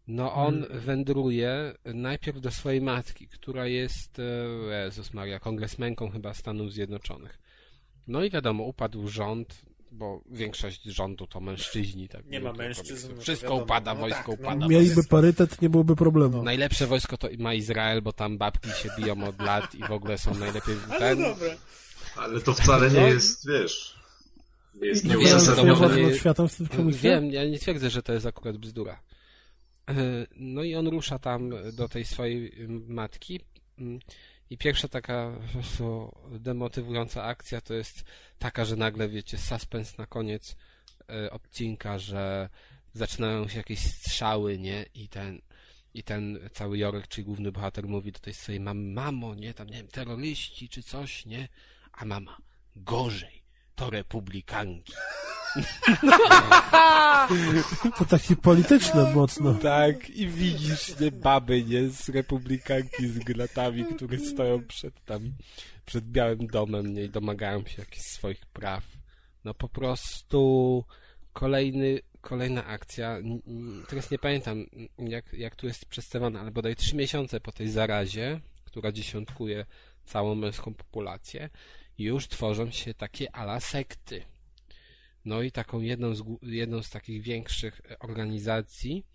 [0.07, 6.73] No on wędruje najpierw do swojej matki, która jest, e, Jezus Maria, kongresmenką chyba Stanów
[6.73, 7.39] Zjednoczonych.
[8.07, 12.07] No i wiadomo, upadł rząd, bo większość rządu to mężczyźni.
[12.09, 13.63] Tak Nie ma mężczyzn, no Wszystko wiadomo.
[13.63, 14.47] upada, No wojsko tak, no.
[14.47, 14.67] upada.
[14.67, 16.43] Mieliby parytet, nie byłoby problemu.
[16.43, 20.17] Najlepsze wojsko to ma Izrael, bo tam babki się biją od lat i w ogóle
[20.17, 21.21] są najlepiej ten.
[21.21, 21.57] Dobre.
[22.15, 23.07] Ale to wcale nie No.
[23.07, 24.01] jest, wiesz...
[24.81, 26.91] Nie jest nie wiem, światem w tym?
[26.91, 28.99] Wiem, ja nie twierdzę, że to jest akurat bzdura.
[29.89, 29.93] E,
[30.35, 32.51] No i on rusza tam do tej swojej
[32.87, 33.39] matki
[33.79, 33.99] mm,
[34.51, 38.03] i pierwsza taka po prostu demotywująca akcja to jest
[38.39, 40.55] taka, że nagle, wiecie, suspens na koniec
[41.09, 42.49] e, odcinka, że
[42.93, 44.85] zaczynają się jakieś strzały, nie?
[44.93, 45.41] I ten
[45.93, 49.67] i ten cały Jorek, czyli główny bohater mówi do tej swojej mamy, mamo, nie, tam
[49.67, 51.47] nie wiem, terroryści czy coś, nie?
[51.93, 52.37] A mama,
[52.75, 53.43] gorzej,
[53.75, 54.93] to republikanki.
[57.97, 59.53] To takie polityczne mocno.
[59.53, 65.33] Tak, i widzisz, nie, baby, nie, z republikanki z gratami, które stoją przed tam,
[65.85, 68.83] przed Białym Domem, nie, i domagają się jakichś swoich praw.
[69.45, 70.83] No po prostu
[71.33, 73.17] kolejny, kolejna akcja,
[73.89, 74.65] teraz nie pamiętam,
[74.97, 79.65] jak, jak tu jest przedstawiona, ale bodaj trzy miesiące po tej zarazie, która dziesiątkuje
[80.05, 81.49] całą męską populację,
[81.97, 84.23] już tworzą się takie ala sekty.
[85.25, 89.05] No i taką jedną z, jedną z takich większych e, organizacji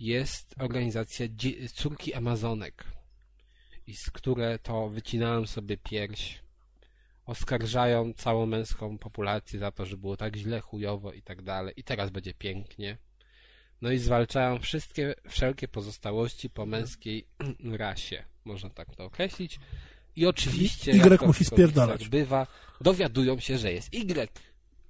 [0.00, 1.26] jest organizacja
[1.74, 2.84] Córki Amazonek,
[3.86, 6.40] i z które to wycinają sobie pierś,
[7.26, 11.74] oskarżają całą męską populację za to, że było tak źle, chujowo i tak dalej.
[11.76, 12.98] I teraz będzie pięknie.
[13.82, 17.26] No i zwalczają wszystkie, wszelkie pozostałości po męskiej
[17.84, 19.60] rasie, można tak to określić.
[20.16, 22.08] I oczywiście, Y musi spierdalać.
[22.08, 22.46] bywa,
[22.80, 24.28] dowiadują się, że jest Y.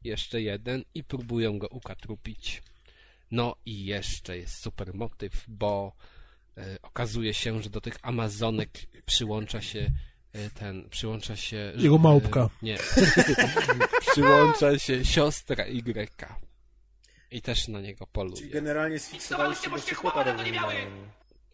[0.05, 2.63] Jeszcze jeden i próbują go ukatrupić.
[3.31, 5.93] No i jeszcze jest super motyw, bo
[6.59, 8.71] e, okazuje się, że do tych Amazonek
[9.07, 9.91] przyłącza się
[10.33, 11.73] e, ten, przyłącza się...
[11.77, 12.41] Jego małpka.
[12.41, 12.79] E, nie.
[14.13, 16.09] przyłącza się siostra Y.
[17.31, 18.49] I też na niego Czyli poluje.
[18.49, 20.25] generalnie sfiksowaliście, bo się chłopa.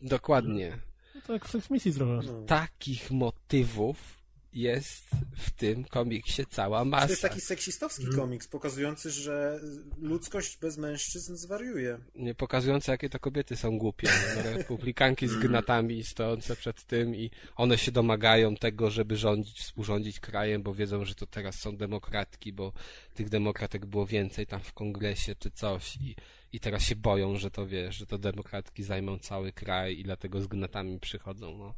[0.02, 0.78] Dokładnie.
[1.14, 2.26] No to jak w Sex Misji trochę.
[2.26, 2.42] No.
[2.46, 4.19] Takich motywów
[4.52, 5.04] jest
[5.36, 7.06] w tym komiksie cała To masa.
[7.08, 9.60] jest taki seksistowski komiks, pokazujący, że
[9.98, 11.98] ludzkość bez mężczyzn zwariuje.
[12.14, 14.08] nie pokazujące, jakie to kobiety są głupie.
[14.36, 20.20] No, Republikanki z gnatami stojące przed tym i one się domagają tego, żeby rządzić, współrządzić
[20.20, 22.72] krajem, bo wiedzą, że to teraz są demokratki, bo
[23.14, 26.16] tych demokratek było więcej tam w kongresie czy coś i,
[26.52, 30.40] i teraz się boją, że to wiesz, że to demokratki zajmą cały kraj i dlatego
[30.40, 31.58] z gnatami przychodzą.
[31.58, 31.74] No,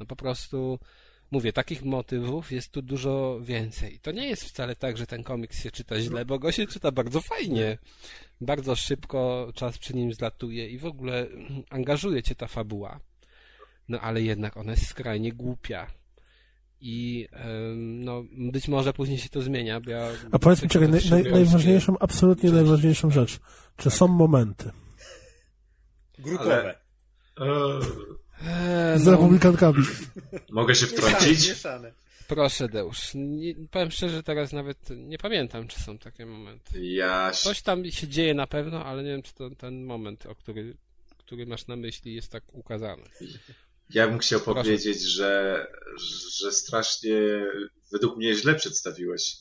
[0.00, 0.78] no po prostu
[1.30, 3.98] mówię, takich motywów jest tu dużo więcej.
[3.98, 6.92] To nie jest wcale tak, że ten komiks się czyta źle, bo go się czyta
[6.92, 7.78] bardzo fajnie.
[8.40, 13.00] Bardzo szybko czas przy nim zlatuje i w ogóle mm, angażuje cię ta fabuła.
[13.88, 15.86] No ale jednak ona jest skrajnie głupia.
[16.80, 17.28] I
[17.76, 20.08] no, być może później się to zmienia, bo ja...
[20.32, 22.54] A powiedz mi, czekaj, naj, naj, Trzy najważniejszą, absolutnie Cześć.
[22.54, 23.38] najważniejszą rzecz.
[23.76, 24.70] Czy są momenty
[26.18, 26.74] Grupowe.
[27.40, 27.80] Eee,
[28.44, 29.84] Eee, z no, republikankami?
[30.50, 31.48] mogę się wtrącić?
[31.48, 31.92] mieszane.
[32.28, 36.86] proszę Deusz, nie, powiem szczerze, teraz nawet nie pamiętam, czy są takie momenty.
[36.86, 40.34] Ja Coś tam się dzieje na pewno, ale nie wiem, czy to ten moment, o
[40.34, 40.76] który,
[41.18, 43.02] który masz na myśli, jest tak ukazany.
[43.90, 44.60] Ja bym chciał Proszę.
[44.62, 45.66] powiedzieć, że,
[46.40, 47.46] że strasznie
[47.92, 49.36] według mnie źle przedstawiłeś.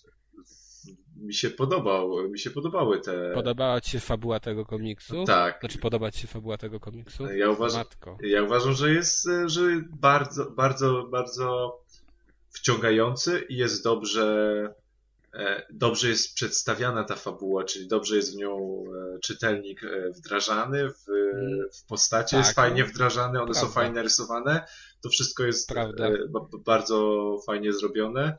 [1.15, 3.31] Mi się podobał, mi się podobały te.
[3.33, 5.23] Podobała ci się fabuła tego komiksu?
[5.23, 5.59] Tak.
[5.59, 7.25] Znaczy, podoba ci się fabuła tego komiksu?
[7.33, 7.83] Ja uważam,
[8.21, 11.79] ja uważam, że jest e, że bardzo, bardzo, bardzo
[12.49, 14.73] wciągający i jest dobrze,
[15.33, 18.83] e, dobrze jest przedstawiana ta fabuła, czyli dobrze jest w nią
[19.15, 19.81] e, czytelnik
[20.15, 21.05] wdrażany w,
[21.73, 23.81] w postacie, Tak, jest fajnie wdrażany, one są Prawda.
[23.81, 24.65] fajnie rysowane,
[25.01, 26.09] to wszystko jest Prawda.
[26.09, 28.37] ba- ba- bardzo fajnie zrobione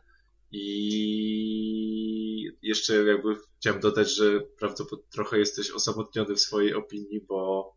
[0.53, 2.26] i
[2.63, 7.73] jeszcze jakby chciałem dodać, że prawdopodobnie trochę jesteś osamotniony w swojej opinii, bo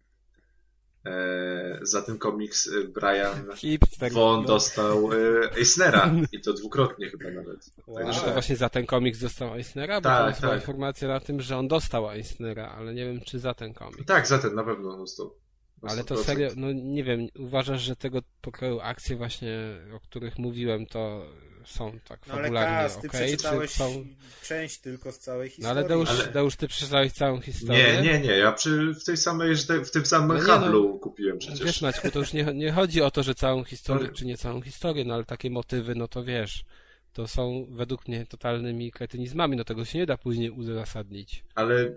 [1.05, 4.11] e, za ten komiks e, Brian Hipster.
[4.11, 4.47] Von no.
[4.47, 5.17] dostał e,
[5.57, 7.69] Eisnera i to dwukrotnie chyba nawet.
[7.87, 8.05] Wow.
[8.05, 10.01] Także, to właśnie za ten komiks dostał Eisnera?
[10.01, 10.55] Bo Tak, tak.
[10.55, 14.05] informacja na tym, że on dostał Eisnera, ale nie wiem, czy za ten komiks.
[14.05, 15.35] tak, za ten na pewno dostał.
[15.81, 16.23] Ale to 100%.
[16.23, 19.57] serio, no nie wiem, uważasz, że tego pokroju akcje właśnie,
[19.95, 21.25] o których mówiłem, to
[21.65, 24.05] są tak No ale fabularnie Kaz, okej, ty czy przeczytałeś są...
[24.43, 25.77] część tylko z całej No historii.
[25.79, 27.93] ale Deusz, Ale- Deusz, ty przeczytałeś całą historię.
[27.93, 29.55] Nie, nie, nie, ja przy, w tej samej,
[29.85, 31.63] w tym samym No nie, hablu kupiłem przecież.
[31.65, 34.37] Wiesz Maćku, to już nie, nie chodzi o to, że całą historię, Ale- czy nie
[34.37, 36.65] całą historię, no ale takie motywy, no to wiesz,
[37.13, 41.43] to są według mnie totalnymi kretynizmami, no tego się nie da później uzasadnić.
[41.55, 41.95] ale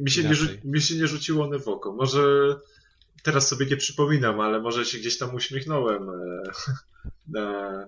[0.00, 0.30] mi się, nie,
[0.64, 1.92] mi się nie rzuciło one w oko.
[1.92, 2.22] Może
[3.22, 6.12] teraz sobie nie przypominam, ale może się gdzieś tam uśmiechnąłem e,
[7.28, 7.86] na,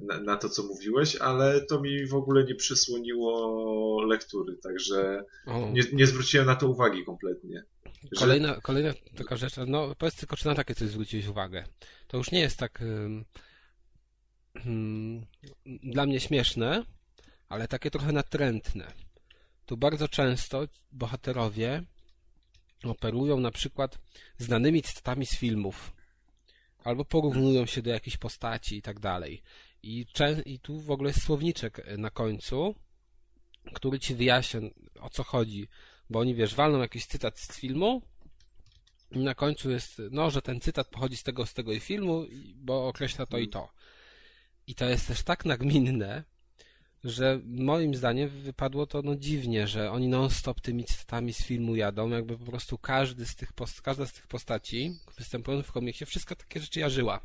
[0.00, 5.24] na, na to, co mówiłeś, ale to mi w ogóle nie przysłoniło lektury, także
[5.72, 7.64] nie, nie zwróciłem na to uwagi kompletnie.
[8.02, 11.64] Że- kolejna, kolejna taka rzecz, no powiedz tylko, czy na takie coś zwróciłeś uwagę.
[12.06, 13.24] To już nie jest tak ym,
[14.66, 15.26] ym,
[15.66, 16.84] dla mnie śmieszne,
[17.48, 18.92] ale takie trochę natrętne.
[19.66, 21.82] Tu bardzo często bohaterowie
[22.84, 23.98] operują na przykład
[24.38, 25.92] znanymi cytatami z filmów,
[26.84, 29.42] albo porównują się do jakichś postaci i tak dalej.
[29.82, 30.06] I,
[30.46, 32.74] I tu w ogóle jest słowniczek e, na końcu,
[33.74, 34.60] który ci wyjaśnia
[35.00, 35.68] o co chodzi,
[36.10, 38.02] bo oni wiesz, walną jakiś cytat z filmu
[39.10, 42.26] i na końcu jest, no, że ten cytat pochodzi z tego, z tego i filmu,
[42.54, 43.72] bo określa to i to.
[44.66, 46.24] I to jest też tak nagminne,
[47.04, 52.08] że moim zdaniem wypadło to no dziwnie, że oni non-stop tymi cytatami z filmu jadą,
[52.08, 56.36] jakby po prostu każdy z tych post- każda z tych postaci występujących w komiksie, wszystko
[56.36, 57.20] takie rzeczy jarzyła.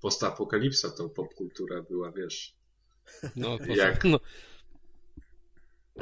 [0.00, 2.54] Postapokalipsa to popkultura była, wiesz.
[3.36, 4.04] No, poza, Jak?
[4.04, 4.20] no.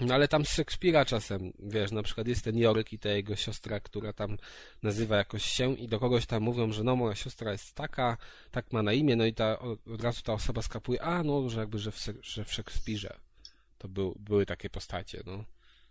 [0.01, 3.37] No ale tam z Szekspira czasem, wiesz, na przykład jest ten Joryk i ta jego
[3.37, 4.37] siostra, która tam
[4.83, 8.17] nazywa jakoś się i do kogoś tam mówią, że no moja siostra jest taka,
[8.51, 9.59] tak ma na imię, no i ta,
[9.95, 13.17] od razu ta osoba skapuje, a no, że jakby, że w, że w Szekspirze
[13.79, 15.45] to był, były takie postacie, no.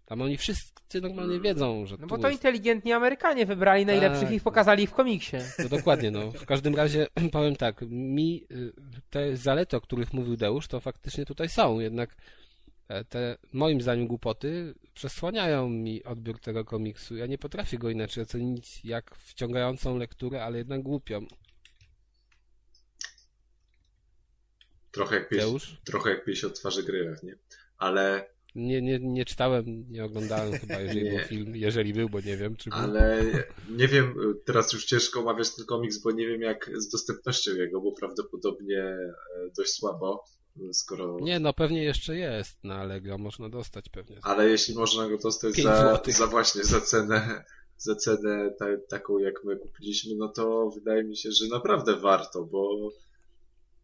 [0.06, 2.40] Tam oni wszyscy normalnie wiedzą, że No bo to jest...
[2.40, 5.38] inteligentni Amerykanie wybrali najlepszych i ich pokazali w komiksie.
[5.64, 6.32] No dokładnie, no.
[6.32, 8.74] W każdym razie powiem tak, mi y,
[9.10, 12.16] te zalety, o których mówił Deusz, to faktycznie tutaj są, jednak
[13.10, 17.16] te moim zdaniem głupoty przesłaniają mi odbiór tego komiksu.
[17.16, 21.26] Ja nie potrafię go inaczej ocenić jak wciągającą lekturę, ale jednak głupią.
[24.92, 25.82] Trochę jak Deusz?
[25.86, 27.36] trochę jak pieśń o twarzy gry, nie?
[27.78, 32.38] Ale Nie, nie, nie czytałem, nie oglądałem chyba, jeżeli był film, jeżeli był, bo nie
[32.38, 32.80] wiem, czy był.
[32.80, 33.24] Ale
[33.70, 37.82] nie wiem, teraz już ciężko omawiać ten komiks, bo nie wiem jak z dostępnością jego,
[37.82, 39.14] bo prawdopodobnie e,
[39.58, 40.26] dość słabo,
[40.74, 41.18] skoro...
[41.22, 44.20] Nie, no pewnie jeszcze jest, ale go można dostać pewnie.
[44.22, 47.44] Ale jeśli można go dostać za, za właśnie za cenę,
[47.78, 52.44] za cenę ta, taką jak my kupiliśmy, no to wydaje mi się, że naprawdę warto,
[52.44, 52.92] bo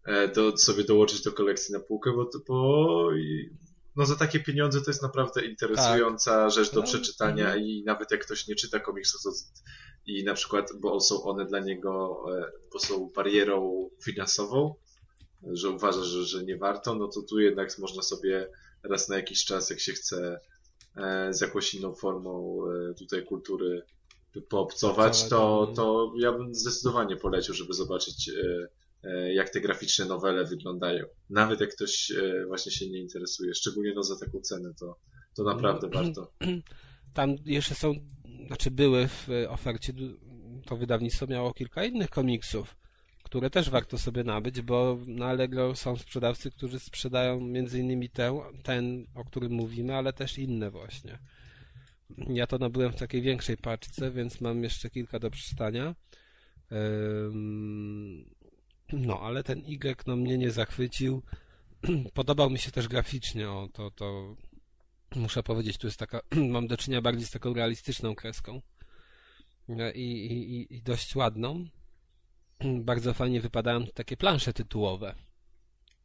[0.05, 3.49] e, do, sobie dołożyć do kolekcji na półkę, bo, bo i,
[3.95, 7.63] no za takie pieniądze to jest naprawdę interesująca rzecz do No, przeczytania mhm.
[7.63, 9.29] i nawet jak ktoś nie czyta komiksów to,
[10.05, 14.75] i na przykład, bo są one dla niego, e, bo są barierą finansową,
[15.43, 18.49] że uważa, że, że nie warto, no to tu jednak można sobie
[18.83, 20.39] raz na jakiś czas, jak się chce
[20.95, 23.83] e, z jakąś inną formą e, tutaj kultury
[24.49, 28.29] poobcować, to, Poobcować, to ja bym zdecydowanie polecił, żeby zobaczyć
[29.03, 31.05] e, jak te graficzne nowele wyglądają.
[31.29, 32.11] Nawet jak ktoś
[32.47, 34.99] właśnie się nie interesuje, szczególnie no za taką cenę, to,
[35.35, 36.05] to naprawdę Mm.
[36.05, 36.31] warto.
[37.13, 37.93] Tam jeszcze są,
[38.47, 39.93] znaczy były w ofercie,
[40.65, 42.75] to wydawnictwo miało kilka innych komiksów,
[43.29, 48.33] które też warto sobie nabyć, bo na Allegro są sprzedawcy, którzy sprzedają między innymi ten,
[48.63, 51.19] ten, o którym mówimy, ale też inne właśnie.
[52.27, 55.95] Ja to nabyłem w takiej większej paczce, więc mam jeszcze kilka do przeczytania.
[56.71, 58.25] Ym,
[58.93, 61.21] No, ale ten Y no, mnie nie zachwycił.
[62.13, 64.35] Podobał mi się też graficznie, o, to, to
[65.15, 66.21] muszę powiedzieć, tu jest taka,
[66.55, 68.61] mam do czynienia bardziej z taką realistyczną kreską
[69.69, 71.65] E, i, i- i dość ładną.
[72.89, 75.15] Bardzo fajnie wypadają takie plansze tytułowe.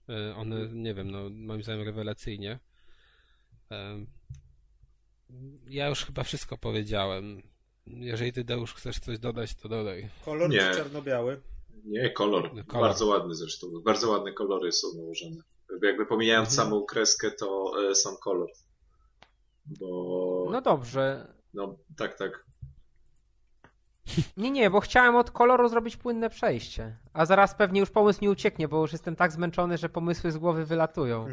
[0.08, 2.58] E, One, nie wiem, no, moim zdaniem rewelacyjnie.
[3.70, 4.04] E,
[5.68, 7.42] Ja już chyba wszystko powiedziałem.
[7.86, 10.08] Jeżeli ty, Deusz, chcesz coś dodać, to dodaj.
[10.24, 10.58] Kolor Nie.
[10.58, 11.40] czy czarno-biały?
[11.84, 12.50] Nie, kolor.
[12.66, 12.88] Kolor.
[12.88, 13.66] Bardzo ładny zresztą.
[13.84, 15.36] Bardzo ładne kolory są nałożone.
[15.82, 16.66] Jakby pomijając Mhm.
[16.68, 18.48] samą kreskę, to e, sam kolor.
[19.66, 20.48] Bo.
[20.52, 21.34] No dobrze.
[21.54, 22.46] No, tak, tak.
[24.36, 26.96] Nie, nie, bo chciałem od koloru zrobić płynne przejście.
[27.12, 30.36] A zaraz pewnie już pomysł mi ucieknie, bo już jestem tak zmęczony, że pomysły z
[30.38, 31.26] głowy wylatują.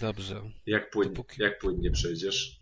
[0.00, 0.42] Dobrze.
[0.66, 2.60] Jak, płyn, Dopóki- jak płynnie przejdziesz?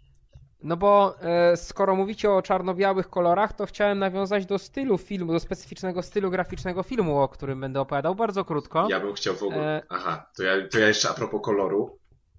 [0.63, 5.41] No bo e, skoro mówicie o czarno-białych kolorach, to chciałem nawiązać do stylu filmu, do
[5.41, 8.87] specyficznego stylu graficznego filmu, o którym będę opowiadał bardzo krótko.
[8.91, 9.77] Ja bym chciał w ogóle.
[9.77, 9.83] E.
[9.89, 11.99] Aha, to ja, to ja jeszcze a propos koloru,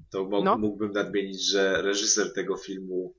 [0.10, 0.58] to mo- No.
[0.58, 3.14] mógłbym nadmienić, że reżyser tego filmu,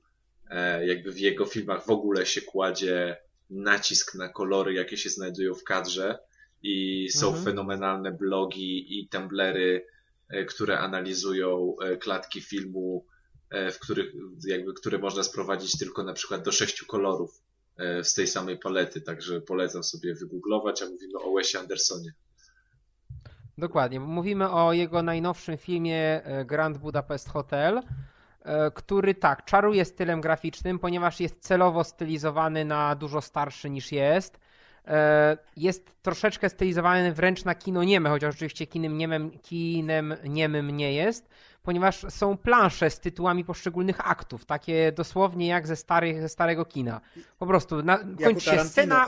[0.49, 3.17] e, jakby w jego filmach w ogóle się kładzie
[3.51, 6.19] nacisk na kolory, jakie się znajdują w kadrze
[6.63, 7.45] i są Mhm.
[7.45, 9.85] fenomenalne blogi i tumblery
[10.29, 13.05] e, które analizują e, klatki filmu,
[13.71, 14.13] w których,
[14.47, 17.41] jakby, które można sprowadzić tylko na przykład do sześciu kolorów
[18.03, 22.13] z tej samej palety, także polecam sobie wygooglować, a mówimy o Wesie Andersonie.
[23.57, 23.99] Dokładnie.
[23.99, 27.81] Mówimy o jego najnowszym filmie Grand Budapest Hotel,
[28.73, 34.39] który tak, czaruje stylem graficznym, ponieważ jest celowo stylizowany na dużo starszy niż jest.
[34.87, 40.93] E, jest troszeczkę stylizowany wręcz na kino nieme, chociaż oczywiście kinem niemem, kinem niemym nie
[40.93, 41.29] jest,
[41.63, 47.01] ponieważ są plansze z tytułami poszczególnych aktów, takie dosłownie jak ze, starych, ze starego kina.
[47.39, 49.05] Po prostu na, kończy się scena.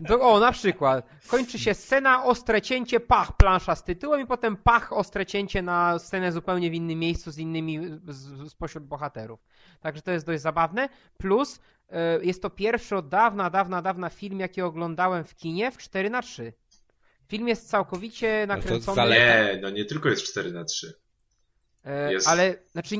[0.00, 1.06] Do, o, na przykład.
[1.28, 5.98] Kończy się scena, ostre cięcie, pach, plansza z tytułem i potem pach, ostre cięcie na
[5.98, 9.40] scenę zupełnie w innym miejscu z innymi z, spośród bohaterów.
[9.80, 10.88] Także to jest dość zabawne.
[11.18, 11.60] Plus
[11.90, 16.10] E, jest to pierwszy od dawna, dawna, dawna film, jaki oglądałem w kinie w 4
[16.10, 16.52] na 3
[17.28, 19.02] Film jest całkowicie no nakręcony.
[19.02, 20.92] No nie, no nie tylko jest 4 na 3
[21.84, 22.28] e, jest...
[22.28, 22.96] Ale, znaczy...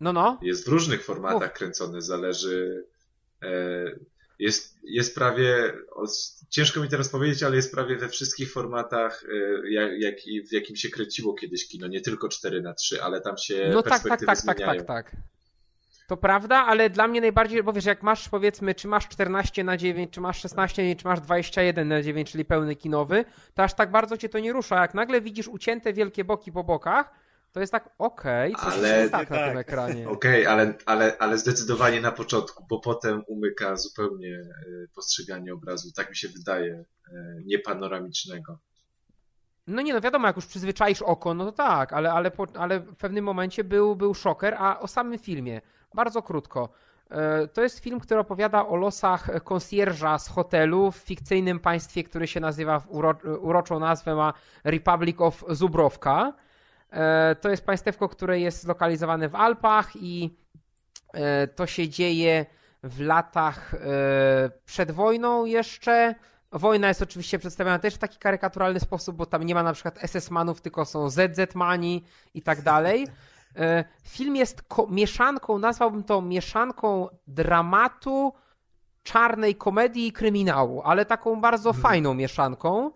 [0.00, 0.38] No, no.
[0.42, 2.86] Jest w różnych formatach kręcony, zależy...
[3.42, 3.48] E,
[4.38, 5.72] jest, jest prawie...
[6.50, 9.24] Ciężko mi teraz powiedzieć, ale jest prawie we wszystkich formatach,
[9.70, 10.14] jak, jak,
[10.48, 11.86] w jakim się kręciło kiedyś kino.
[11.86, 15.16] Nie tylko 4 na 3 ale tam się no, tak, tak, tak, tak, tak, tak.
[16.08, 19.76] To prawda, ale dla mnie najbardziej, bo wiesz, jak masz powiedzmy, czy masz 14 na
[19.76, 23.24] 9, czy masz 16 na 9, czy masz 21 na 9, czyli pełny kinowy,
[23.54, 24.80] to aż tak bardzo cię to nie rusza.
[24.80, 27.10] Jak nagle widzisz ucięte wielkie boki po bokach,
[27.52, 30.08] to jest tak, okej, okay, coś ale, jest tak, tak na tym ekranie.
[30.18, 35.88] Okej, okay, ale, ale, ale zdecydowanie na początku, bo potem umyka zupełnie e, postrzeganie obrazu,
[35.96, 38.58] tak mi się wydaje, e, niepanoramicznego.
[39.66, 42.80] No nie, no wiadomo, jak już przyzwyczaisz oko, no to tak, ale, ale, po, ale
[42.80, 45.60] w pewnym momencie był, był szoker, a o samym filmie.
[45.94, 46.68] Bardzo krótko.
[47.10, 52.26] E, to jest film, który opowiada o losach konsjerża z hotelu w fikcyjnym państwie, które
[52.26, 54.32] się nazywa, uro, uroczą nazwę ma
[54.64, 56.32] Republic of Zubrowka.
[56.90, 60.36] E, to jest państewko, które jest zlokalizowane w Alpach i
[61.12, 62.46] e, to się dzieje
[62.82, 63.74] w latach
[64.64, 66.14] przed wojną jeszcze.
[66.52, 69.98] Wojna jest oczywiście przedstawiona też w taki karykaturalny sposób, bo tam nie ma na przykład
[69.98, 73.06] SS-manów, tylko są ZZ-mani i tak dalej.
[73.56, 78.32] E, film jest mieszanką, nazwałbym to mieszanką dramatu,
[79.02, 81.82] czarnej komedii i kryminału, ale taką bardzo hmm.
[81.82, 82.90] fajną mieszanką.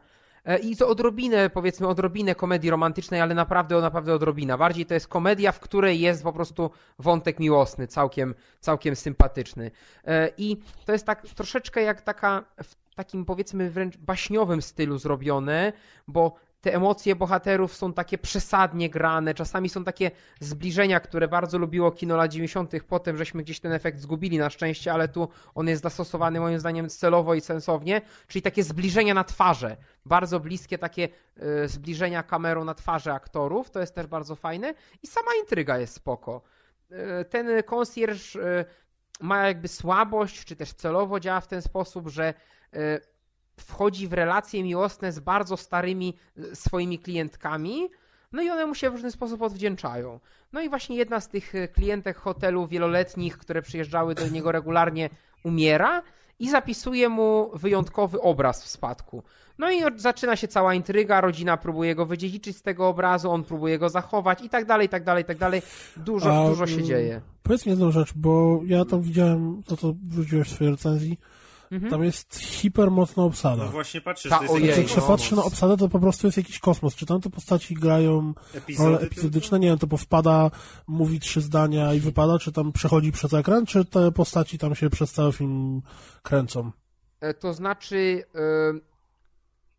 [0.45, 4.59] E, I to odrobinę, powiedzmy, odrobinę komedii romantycznej, ale naprawdę, naprawdę odrobina.
[4.59, 9.71] Bardziej to jest komedia, w której jest po prostu wątek miłosny, całkiem, całkiem sympatyczny.
[10.05, 15.73] E, I to jest tak troszeczkę jak taka, w takim powiedzmy wręcz baśniowym stylu zrobione,
[16.09, 20.11] bo te emocje bohaterów są takie przesadnie grane, czasami są takie
[20.41, 22.73] zbliżenia, które bardzo lubiło kino lat 90.
[22.89, 26.89] Potem żeśmy gdzieś ten efekt zgubili na szczęście, ale tu on jest zastosowany moim zdaniem
[26.89, 29.77] celowo i sensownie, czyli takie zbliżenia na twarze,
[30.07, 31.09] bardzo bliskie takie
[31.65, 35.95] y, zbliżenia kamerą na twarze aktorów, to jest też bardzo fajne i sama intryga jest
[35.95, 36.43] spoko.
[36.93, 38.65] Y, ten konsjerż y,
[39.21, 42.35] ma jakby słabość, czy też celowo działa w ten sposób, że
[43.57, 47.89] wchodzi w relacje miłosne z bardzo starymi e, swoimi klientkami,
[48.33, 50.21] no i one mu się w różny sposób odwdzięczają.
[50.53, 55.11] No i właśnie jedna z tych e, klientek hotelu wieloletnich, które przyjeżdżały do niego regularnie,
[55.45, 56.03] umiera
[56.39, 59.23] i zapisuje mu wyjątkowy obraz w spadku.
[59.59, 63.79] No i zaczyna się cała intryga, rodzina próbuje go wydziedziczyć z tego obrazu, on próbuje
[63.79, 65.63] go zachować i tak dalej, i tak dalej, i tak dalej.
[65.97, 67.21] Dużo, A, dużo się dzieje.
[67.43, 71.19] Powiedz mi jedną rzecz, bo ja tam widziałem to, co wrzuciłeś w swojej recenzji,
[71.73, 71.91] Mhm.
[71.91, 73.65] Tam jest hipermocna obsada.
[73.65, 76.37] No właśnie patrzysz, Ta, to jest Jak się patrzy na obsadę, to po prostu jest
[76.37, 76.95] jakiś kosmos.
[76.95, 79.59] Czy tam te postaci grają Epizody role epizodyczne?
[79.59, 80.51] Nie wiem, to powpada,
[80.87, 84.91] mówi trzy zdania i wypada, czy tam przechodzi przez ekran, czy te postaci tam się
[84.91, 85.83] przez cały film
[86.23, 86.71] kręcą?
[87.21, 88.25] E, to znaczy...
[88.35, 88.93] E,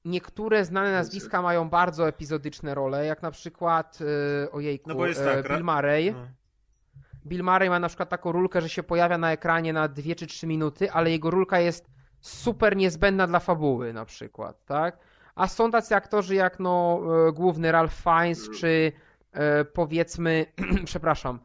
[0.06, 5.24] niektóre znane nazwiska mają bardzo epizodyczne role, jak na przykład, yy, ojejku, no bo jest
[5.24, 6.12] tak, Bill Murray.
[6.12, 6.28] No.
[7.26, 10.28] Bill Murray ma na przykład taką rulkę, że się pojawia na ekranie na 2 czy
[10.28, 11.90] 3 minuty, ale jego rulka jest
[12.22, 14.98] super niezbędna dla fabuły na przykład, tak?
[15.36, 18.92] A są tacy aktorzy jak no e, główny Ralph Fiennes, czy
[19.32, 20.46] e, powiedzmy,
[20.86, 21.40] przepraszam,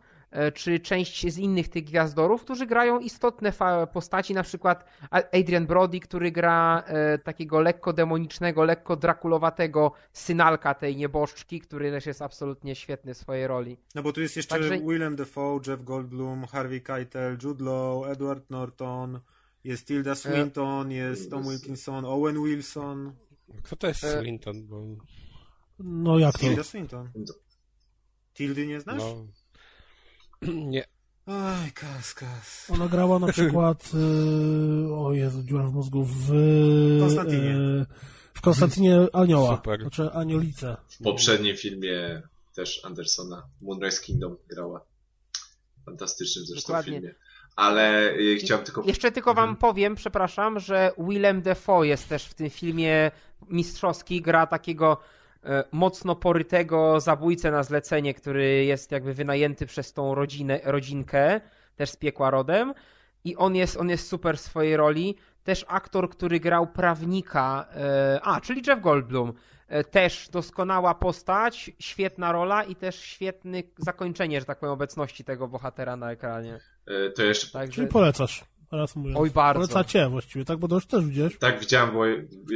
[0.55, 3.53] czy część z innych tych gwiazdorów, którzy grają istotne
[3.93, 10.97] postaci, na przykład Adrian Brody, który gra e, takiego lekko demonicznego, lekko drakulowatego synalka tej
[10.97, 13.77] nieboszczki, który też jest absolutnie świetny w swojej roli.
[13.95, 14.79] No bo tu jest jeszcze Także...
[14.79, 19.21] Willem Dafoe, Jeff Goldblum, Harvey Keitel, Jude Law, Edward Norton,
[19.65, 23.13] jest Tilda e, Swinton, jest Tom Wilkinson, Owen Wilson.
[23.63, 24.67] Kto to jest Swinton?
[24.67, 24.83] Bo...
[25.79, 26.39] No jak to?
[26.39, 27.11] Tilda Swinton.
[28.35, 28.99] Tildy nie znasz?
[28.99, 29.27] No.
[30.73, 30.84] Nie.
[31.26, 32.70] Oj, kas, kas.
[32.75, 36.28] Ona grała na przykład, y, o Jezu, dziura w mózgu, w...
[37.00, 37.57] Konstantinie.
[37.57, 37.86] Y,
[38.34, 39.57] W Konstantynie Anioła.
[39.57, 39.81] Super.
[39.81, 40.76] Znaczy Aniolice.
[40.89, 42.23] W poprzednim filmie
[42.55, 44.84] też Andersona, Moonrise Kingdom grała.
[45.86, 46.92] Fantastycznym zresztą Dokładnie.
[46.92, 47.15] filmie.
[47.57, 48.83] Ale y, chciałem tylko...
[48.86, 49.57] Jeszcze tylko wam Mhm.
[49.57, 53.10] powiem, przepraszam, że Willem Dafoe jest też w tym filmie
[53.49, 54.99] mistrzowski, gra takiego e,
[55.73, 61.41] mocno porytego zabójcę na zlecenie, który jest jakby wynajęty przez tą rodzinę, rodzinkę,
[61.76, 62.75] też z piekła rodem
[63.25, 65.17] i on jest, on jest super w swojej roli.
[65.44, 69.33] Też aktor, który grał prawnika, e, a, czyli Jeff Goldblum.
[69.68, 75.49] E, Też doskonała postać, świetna rola i też świetne zakończenie, że tak powiem, obecności tego
[75.49, 76.58] bohatera na ekranie.
[77.17, 77.75] To jeszcze Także...
[77.75, 78.44] Czyli polecasz.
[78.73, 79.15] Raz mówię.
[79.17, 79.61] Oj, bardzo.
[79.61, 80.59] Polecacie właściwie, tak?
[80.59, 81.39] Bo to już też widziałeś.
[81.39, 82.07] tak widziałem, bo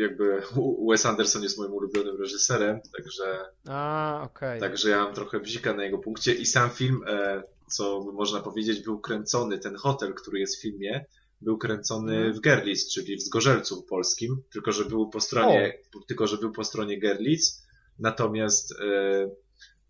[0.00, 0.42] jakby
[0.90, 4.60] Wes Anderson jest moim ulubionym reżyserem, także, A, okej.
[4.60, 8.80] także ja mam trochę bzika na jego punkcie i sam film, e, co można powiedzieć,
[8.84, 11.04] był kręcony, ten hotel, który jest w filmie,
[11.40, 12.34] był kręcony Mhm.
[12.34, 16.64] w Gerlitz, czyli w Zgorzelcu polskim, tylko że był po stronie, tylko że był po
[16.64, 17.62] stronie Gerlitz,
[17.98, 18.74] natomiast e,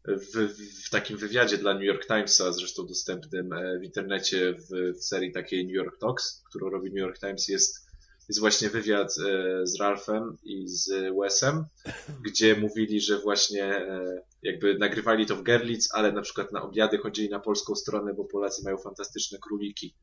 [0.05, 0.55] w,
[0.87, 5.33] w takim wywiadzie dla New York Timesa, zresztą dostępnym e, w internecie w, w serii
[5.33, 7.87] takiej New York Talks, którą robi New York Times, jest,
[8.29, 10.91] jest właśnie wywiad e, z Ralphem i z
[11.21, 11.65] Wesem,
[12.27, 16.99] gdzie mówili, że właśnie e, jakby nagrywali to w Gerlitz, ale na przykład na obiady
[16.99, 19.95] chodzili na polską stronę, bo Polacy mają fantastyczne króliki.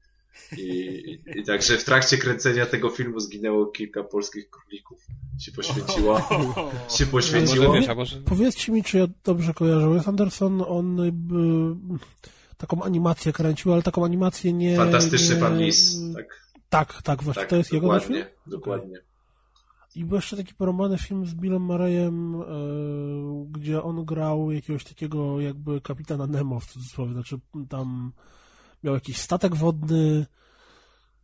[0.58, 5.06] I, i, także w trakcie kręcenia tego filmu zginęło kilka polskich królików.
[5.40, 6.22] Się poświęciło.
[6.98, 7.74] Się poświęciło.
[7.74, 8.22] wiesz, a może...
[8.22, 9.90] Powiedzcie mi, czy ja dobrze kojarzę.
[9.90, 11.36] Wes Anderson, on jakby
[12.58, 14.78] taką animację kręcił, ale taką animację nie...
[14.78, 15.42] Fantastyczny nie...
[15.42, 15.98] pan Lis.
[16.16, 17.42] Tak, Tak, tak, właśnie.
[17.42, 18.20] tak to jest jego też film?
[18.20, 19.10] dokładnie, dokładnie.
[19.96, 22.46] I był jeszcze taki poromany film z Billem Murrayem, e,
[23.52, 27.14] gdzie on grał jakiegoś takiego jakby kapitana Nemo w cudzysłowie.
[27.14, 28.12] Znaczy tam
[28.84, 30.26] miał jakiś statek wodny.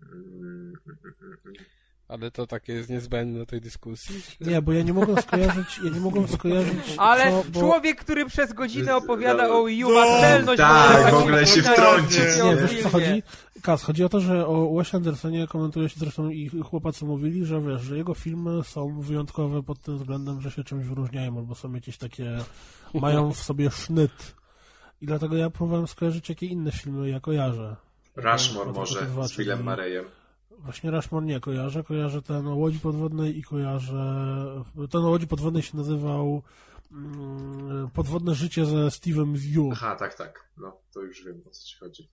[2.08, 4.22] Ale to takie jest niezbędne do tej dyskusji?
[4.42, 7.60] Nie, bo ja nie mogłem skojarzyć, ja nie mogłem skojarzyć Ale co, bo...
[7.60, 11.46] człowiek, który przez godzinę opowiada No, o Wii U, ma no, celność tak, w ogóle
[11.46, 13.24] się wtrącić, Nie, wiesz co chodzi?
[13.62, 17.62] Kaz, chodzi o to, że o Wes Andersonie komentuje się zresztą i chłopacy mówili, że
[17.62, 21.74] wiesz, że jego filmy są wyjątkowe pod tym względem, że się czymś wyróżniają, albo są
[21.74, 22.38] jakieś takie,
[22.94, 24.36] mają w sobie sznyt.
[25.02, 27.76] I dlatego ja próbowałem skojarzyć, jakie inne filmy ja kojarzę.
[28.16, 30.06] Rushmore Dwa, może dwa, z Willem Murrayem.
[30.60, 34.64] Właśnie Rushmore nie kojarzę, kojarzę ten o Łodzi Podwodnej i kojarzę...
[34.92, 36.44] Ten o Łodzi Podwodnej się nazywał
[36.92, 39.70] mm, Podwodne życie ze Steve'em Yu.
[39.72, 40.50] Aha, tak, tak.
[40.58, 42.10] No, to już wiem o co ci chodzi.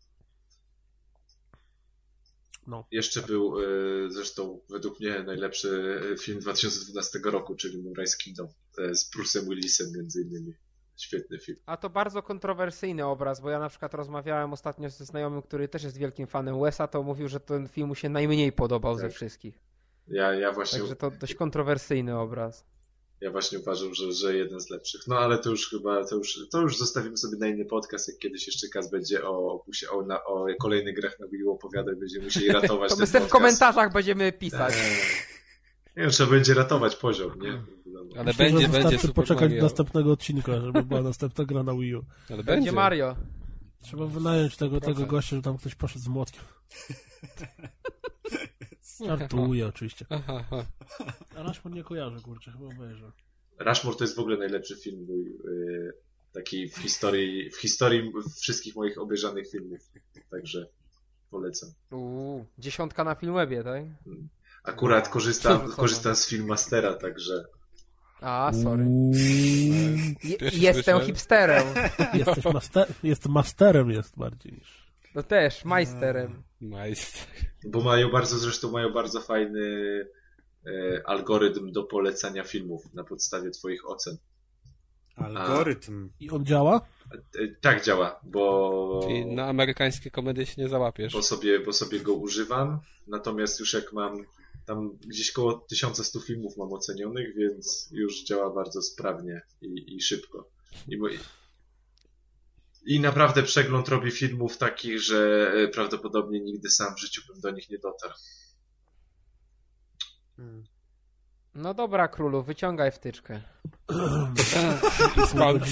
[2.67, 2.87] No.
[2.91, 5.69] Jeszcze był y, zresztą według mnie najlepszy
[6.13, 10.53] y, film 2012 roku, czyli Moonrise Kingdom y, z Bruce'em Willisem między innymi.
[10.97, 11.59] Świetny film.
[11.67, 15.83] A to bardzo kontrowersyjny obraz, bo ja na przykład rozmawiałem ostatnio ze znajomym, który też
[15.83, 19.13] jest wielkim fanem Wesa, to mówił, że ten film mu się najmniej podobał ze Tak.
[19.13, 19.59] wszystkich.
[20.09, 22.65] Ja, ja właśnie Także to dość kontrowersyjny obraz.
[23.21, 25.01] Ja właśnie uważam, że, że jeden z lepszych.
[25.07, 28.19] No ale to już chyba, to już, to już zostawimy sobie na inny podcast, jak
[28.19, 32.25] kiedyś jeszcze Kaz będzie o, o, na, o kolejnych grach na Wii U opowiadać, będziemy
[32.25, 34.75] musieli ratować To ten my sobie w komentarzach będziemy pisać.
[34.75, 35.32] Eee,
[35.97, 37.63] Nie, trzeba będzie ratować poziom, nie?
[38.17, 39.57] Ale Myślę, będzie, że będzie Super poczekać Mario.
[39.57, 42.05] do następnego odcinka, żeby była następna gra na Wii U.
[42.29, 42.73] Ale Będzie będzie.
[42.73, 43.17] Mario.
[43.83, 46.43] Trzeba wynająć tego, tego gościa, że tam ktoś poszedł z młotkiem.
[49.07, 50.07] Żartuję oczywiście.
[51.37, 53.13] A Rashmore nie kojarzę, kurczę, chyba obejrzę.
[53.59, 55.93] Rushmore to jest w ogóle najlepszy film mój, yy,
[56.33, 59.81] taki w historii, w historii wszystkich moich obejrzanych filmów.
[60.31, 60.67] Także
[61.31, 61.71] polecam.
[61.91, 63.85] Uuu, dziesiątka na Filmwebie, tak?
[64.65, 67.45] Akurat korzystam, korzystam z Filmastera, także
[68.21, 68.85] A, sorry.
[70.25, 71.67] Je, jestem hipsterem.
[72.15, 74.93] Jesteś master, jest masterem jest bardziej niż...
[75.15, 76.43] No też, majsterem.
[76.61, 77.27] Majster.
[77.65, 79.61] bo mają bardzo, zresztą mają bardzo fajny
[80.67, 84.17] e, algorytm do polecania filmów na podstawie twoich ocen.
[85.17, 86.11] Algorytm.
[86.21, 86.81] I on działa?
[87.15, 91.13] E, tak działa, bo, Czyli na amerykańskie komedie się nie załapiesz.
[91.13, 94.25] bo, sobie, bo sobie go używam, natomiast już jak mam
[94.67, 100.49] tam gdzieś koło 1100 filmów mam ocenionych, więc już działa bardzo sprawnie i, i szybko.
[100.89, 101.09] I, mo-
[102.87, 107.51] I naprawdę przegląd robi filmów takich, że e, prawdopodobnie nigdy sam w życiu bym do
[107.51, 108.15] nich nie dotarł.
[110.37, 110.65] Hmm.
[111.55, 113.43] No dobra, królu, wyciągaj wtyczkę.
[115.29, 115.65] Skąd?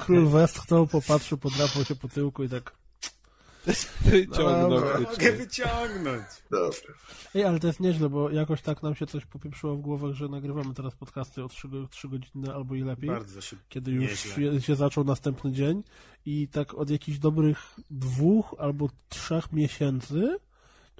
[0.00, 2.85] Król westchnął, popatrzył, podrapał się po tyłku i tak...
[4.04, 5.00] Wyciągnął Dobra.
[5.00, 6.24] Mogę wyciągnąć.
[6.50, 6.94] Dobra.
[7.34, 10.28] Ej, ale to jest nieźle, bo jakoś tak nam się coś popieprzyło w głowach, że
[10.28, 13.10] nagrywamy teraz podcasty o 3, 3 godziny albo i lepiej.
[13.10, 13.56] Bardzo się.
[13.68, 14.52] kiedy już Nieźle.
[14.52, 15.82] się, się zaczął następny dzień
[16.26, 17.58] i tak od jakichś dobrych
[17.90, 20.38] dwóch albo trzech miesięcy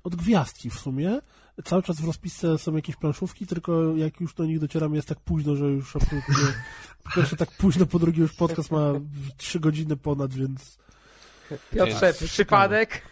[0.04, 1.20] od gwiazdki w sumie.
[1.64, 5.20] Cały czas w rozpisce są jakieś planszówki, tylko jak już do nich docieramy jest tak
[5.20, 6.34] późno, że już absolutnie
[7.04, 8.92] po pierwsze tak późno, po drugie już podcast ma
[9.36, 10.78] trzy godziny ponad, więc
[11.70, 13.02] Piotrze, przypadek.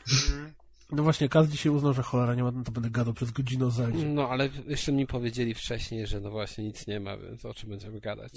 [0.92, 3.66] no właśnie, Kaz dzisiaj uznał, że cholera nie ma, no to będę gadał przez godzinę
[3.66, 4.06] o Zeldzie.
[4.06, 7.70] No, ale jeszcze mi powiedzieli wcześniej, że no właśnie nic nie ma, więc o czym
[7.70, 8.32] będziemy gadać?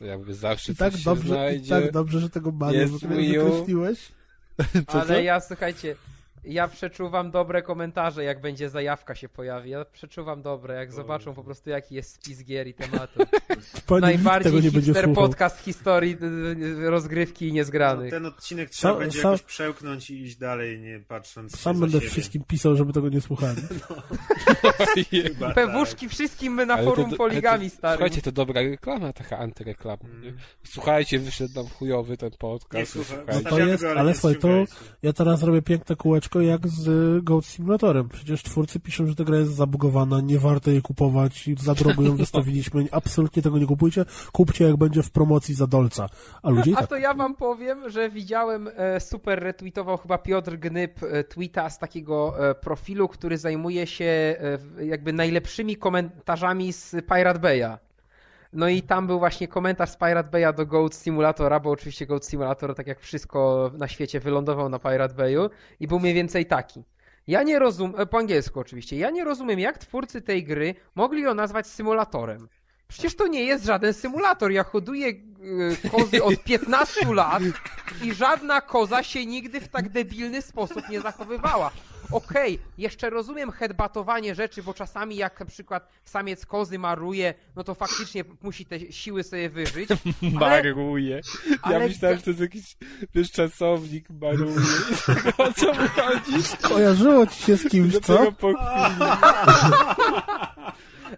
[0.00, 1.70] Jakby zawsze I tak coś się dobrze, i znajdzie.
[1.70, 3.98] tak dobrze, że tego bania wykreśliłeś.
[4.86, 5.20] Ale co?
[5.20, 5.96] ja, słuchajcie,
[6.46, 9.70] ja przeczuwam dobre komentarze, jak będzie zajawka się pojawi.
[9.70, 13.20] Ja przeczuwam dobre, jak zobaczą po prostu, jaki jest spis gier i tematu.
[14.00, 16.26] Najbardziej nie hipster podcast w historii y,
[16.84, 18.10] y, rozgrywki i No, niezgranych.
[18.10, 21.98] ten odcinek trzeba Sam- będzie sam- jakoś przełknąć i iść dalej, nie patrząc Sam będę
[21.98, 22.10] siebie.
[22.10, 23.62] wszystkim pisał, żeby tego nie słuchali.
[25.10, 27.96] Chyba Pewuszki wszystkim my na Ale to- forum ale poligami, to, stary.
[27.96, 30.02] Słuchajcie, to dobra reklama, taka antyreklama.
[30.22, 30.32] nie?
[30.64, 32.92] Słuchajcie, wyszedł nam chujowy ten Nie podcast.
[32.92, 33.50] słuchaj, słuchajcie.
[33.50, 34.64] to jest- ale nie słuchaj, to-.
[35.02, 38.08] Ja teraz robię piękne kółeczko jak z Goat Simulatorem.
[38.08, 42.16] Przecież twórcy piszą, że ta gra jest zabugowana, nie warto jej kupować, za drogo ją
[42.26, 42.86] wystawiliśmy.
[42.92, 44.04] Absolutnie tego nie kupujcie.
[44.32, 46.08] Kupcie jak będzie w promocji za dolca.
[46.42, 50.18] A ludzie i A tak to ja wam powiem, że widziałem, e, super retweetował chyba
[50.18, 54.36] Piotr Gnyb e, tweeta z takiego e, profilu, który zajmuje się
[54.82, 57.85] jakby najlepszymi komentarzami z Pirate Bay'a.
[58.56, 62.26] No i tam był właśnie komentarz z Pirate Bay'a do Goat Simulatora, bo oczywiście Goat
[62.26, 66.84] Simulator, tak jak wszystko na świecie, wylądował na Pirate Bay'u i był mniej więcej taki.
[67.26, 71.34] Ja nie rozumiem, po angielsku oczywiście, ja nie rozumiem jak twórcy tej gry mogli ją
[71.34, 72.48] nazwać symulatorem.
[72.88, 74.52] Przecież to nie jest żaden symulator.
[74.52, 75.14] Ja hoduję e,
[75.90, 77.42] kozy od 15 lat
[78.02, 81.70] i żadna koza się nigdy w tak debilny sposób nie zachowywała.
[82.12, 87.74] Okej, jeszcze rozumiem headbatowanie rzeczy, bo czasami jak na przykład samiec kozy maruje, no to
[87.74, 89.88] faktycznie musi te siły sobie wyżyć.
[90.40, 91.20] Ale, Maruje.
[91.50, 92.76] Ja ale- myślałem, że to jest jakiś
[93.14, 94.56] wiesz, czasownik maruje.
[95.38, 96.42] o co mu chodzi?
[96.62, 98.32] kojarzyło ci się z kimś, co?
[98.32, 99.10] Po chwili.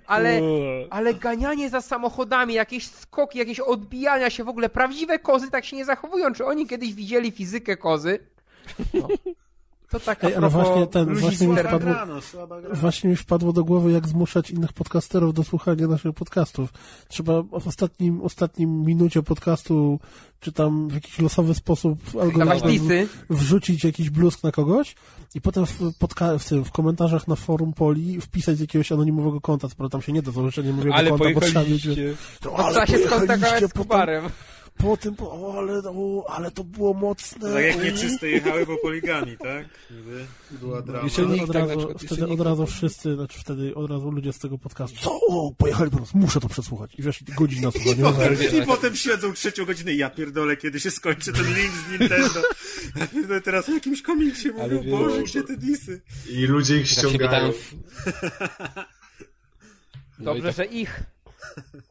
[0.06, 0.40] ale,
[0.90, 5.76] ale ganianie za samochodami, jakieś skoki, jakieś odbijania się w ogóle, prawdziwe kozy tak się
[5.76, 6.34] nie zachowują.
[6.34, 8.18] Czy oni kiedyś widzieli fizykę kozy?
[8.94, 9.08] No.
[9.90, 11.94] To tak Ej, a ale właśnie ten- właśnie mi wpadło-.
[12.72, 16.70] Właśnie mi wpadło do głowy, jak zmuszać innych podcasterów do słuchania naszych podcastów.
[17.08, 20.00] Trzeba w ostatnim, ostatnim minucie podcastu,
[20.40, 22.88] czy tam w jakiś losowy sposób algorytm
[23.30, 24.94] wrzucić jakiś bluzk na kogoś
[25.34, 29.40] i potem w, podca- w, tym, w komentarzach na forum Poli wpisać z jakiegoś anonimowego
[29.40, 31.86] konta, skoro tam się nie da założyć anonimowego Ale konta, bo trzeba mieć...
[32.44, 34.24] No, Bo trzeba się skontaktować z Kubarem.
[34.78, 37.52] Po tym, po, o, ale, o, ale to było mocne.
[37.52, 39.66] Tak jak nieczyste jechały po poligami, tak?
[39.90, 41.08] Niby była drama.
[41.08, 44.32] Wtedy nikt od tak razu, wtedy nikt- od razu wszyscy, znaczy wtedy od razu ludzie
[44.32, 45.20] z tego podcastu, co?
[45.28, 46.94] O, pojechali po nas, muszę to przesłuchać.
[46.98, 48.12] I wiesz, godzina słuchania.
[48.62, 52.42] I potem siedzą trzecią godzinę, ja pierdolę, kiedy się skończy ten link z Nintendo.
[52.96, 56.00] Ja pierdolę, teraz o jakimś komiksie Ale mówią, wiesz- Boże, gdzie te disy?
[56.30, 57.52] I ludzie ich Tak ściągają.
[57.52, 57.74] w...
[60.18, 61.00] No i Dobrze, tak, że ich.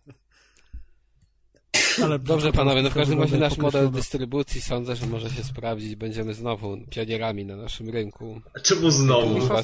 [2.03, 5.95] Ale Dobrze panowie, no w każdym razie nasz model dystrybucji sądzę, że może się sprawdzić.
[5.95, 8.41] Będziemy znowu pionierami na naszym rynku.
[8.55, 9.27] A Czemu znowu?
[9.27, 9.61] Mówisz o,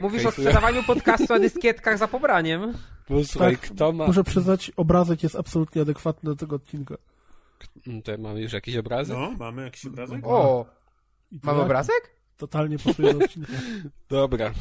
[0.00, 2.74] mówisz o sprzedawaniu podcastu na dyskietkach za pobraniem?
[3.08, 4.06] bo słuchaj, Tak, kto ma...
[4.06, 6.94] Muszę przyznać, obrazek jest absolutnie adekwatny do tego odcinka.
[7.86, 9.16] Mm, To mamy już jakiś obrazek?
[9.16, 10.20] No, mamy jakiś obrazek?
[10.26, 10.66] O,
[11.42, 12.10] mamy obrazek?
[12.36, 13.52] Totalnie pasuje do odcinka.
[14.10, 14.52] Dobra.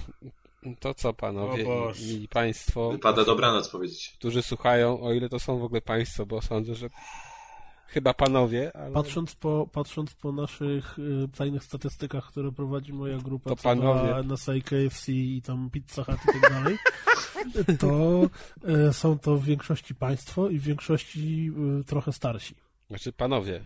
[0.75, 4.15] To co panowie, O mili państwo, Wypada dobranoc powiedzieć.
[4.19, 6.89] którzy słuchają, o ile to są w ogóle państwo, bo sądzę, że
[7.87, 8.91] chyba panowie, ale...
[8.93, 14.23] Patrząc po, patrząc po naszych y, tajnych statystykach, które prowadzi moja grupa, To panowie.
[14.23, 16.77] NSA, KFC i tam Pizza Hut i tak dalej,
[17.79, 18.21] to
[18.89, 22.55] y, są to w większości państwo i w większości y, trochę starsi.
[22.89, 23.65] Znaczy panowie.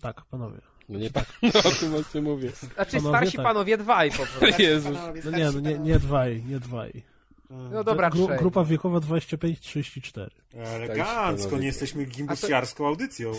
[0.00, 0.60] Tak, panowie.
[0.90, 2.50] No nie pan, no, o tym czym mówię.
[2.50, 3.46] Znaczy Panowie, starsi tak.
[3.46, 4.62] panowie dwaj po prostu.
[4.62, 4.98] Jezus.
[5.24, 7.02] No nie, no nie, nie dwaj, nie dwaj.
[7.50, 10.28] No dobra, Gru, grupa wiekowa 25-34.
[10.54, 13.32] Elegancko, nie jesteśmy gimbusiarską audycją.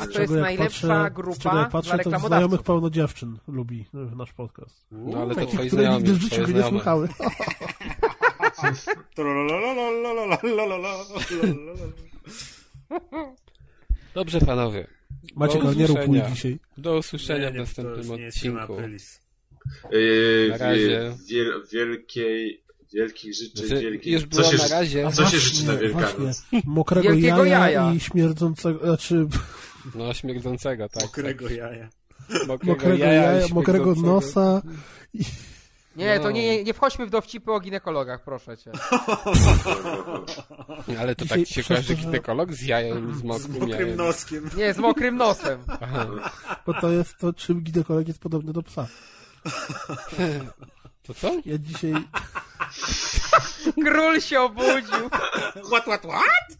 [0.00, 3.38] A to jest najlepsza patrzę- grupa z czego jak patrzę, dla to znajomych pełno dziewczyn
[3.48, 4.86] lubi nasz podcast.
[4.90, 7.08] No ale to Takich, które znajomi, nigdy w życiu twoje go nie słuchały.
[14.14, 14.99] Dobrze panowie.
[15.36, 15.98] Macie Do go, nie rób
[16.32, 16.58] dzisiaj.
[16.76, 18.76] Do usłyszenia Nie, w nie, to następnym odcinku.
[19.92, 21.16] Yy, Na razie.
[21.28, 22.62] Wiel, wielkiej,
[22.94, 24.12] wielkich życzeń, Znaczy, wielkich...
[24.12, 25.10] już co się, na razie.
[25.12, 26.16] Co się życzy na Wielkanoc?
[26.16, 26.62] właśnie.
[26.64, 27.94] Mokrego Wielkiego jaja, jaja.
[27.94, 29.26] i śmierdzącego, znaczy
[29.94, 31.02] No śmierdzącego, tak.
[31.02, 31.88] Mokrego jaja.
[32.46, 34.62] Mokrego, mokrego jaja, jaja, i mokrego nosa.
[36.00, 36.30] Nie, to No.
[36.30, 38.70] nie, nie wchodźmy w dowcipy o ginekologach, proszę cię.
[41.00, 43.96] Ale to tak się kojarzy to, ginekolog z jajem, z Z mokrym jajem.
[43.96, 44.50] noskiem.
[44.56, 45.64] Nie, z mokrym nosem.
[45.80, 46.06] Aha.
[46.66, 48.86] Bo to jest to, czym ginekolog jest podobny do psa.
[49.44, 49.50] To
[51.02, 51.32] To co?
[51.44, 51.92] Ja dzisiaj,
[53.84, 55.08] Król się obudził.
[55.70, 56.56] What, what, what?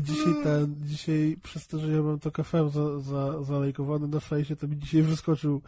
[0.00, 4.56] Dzisiaj ten, dzisiaj przez to, że ja mam to kafem za, za, zalejkowane na fejsie,
[4.56, 5.62] to mi dzisiaj wyskoczył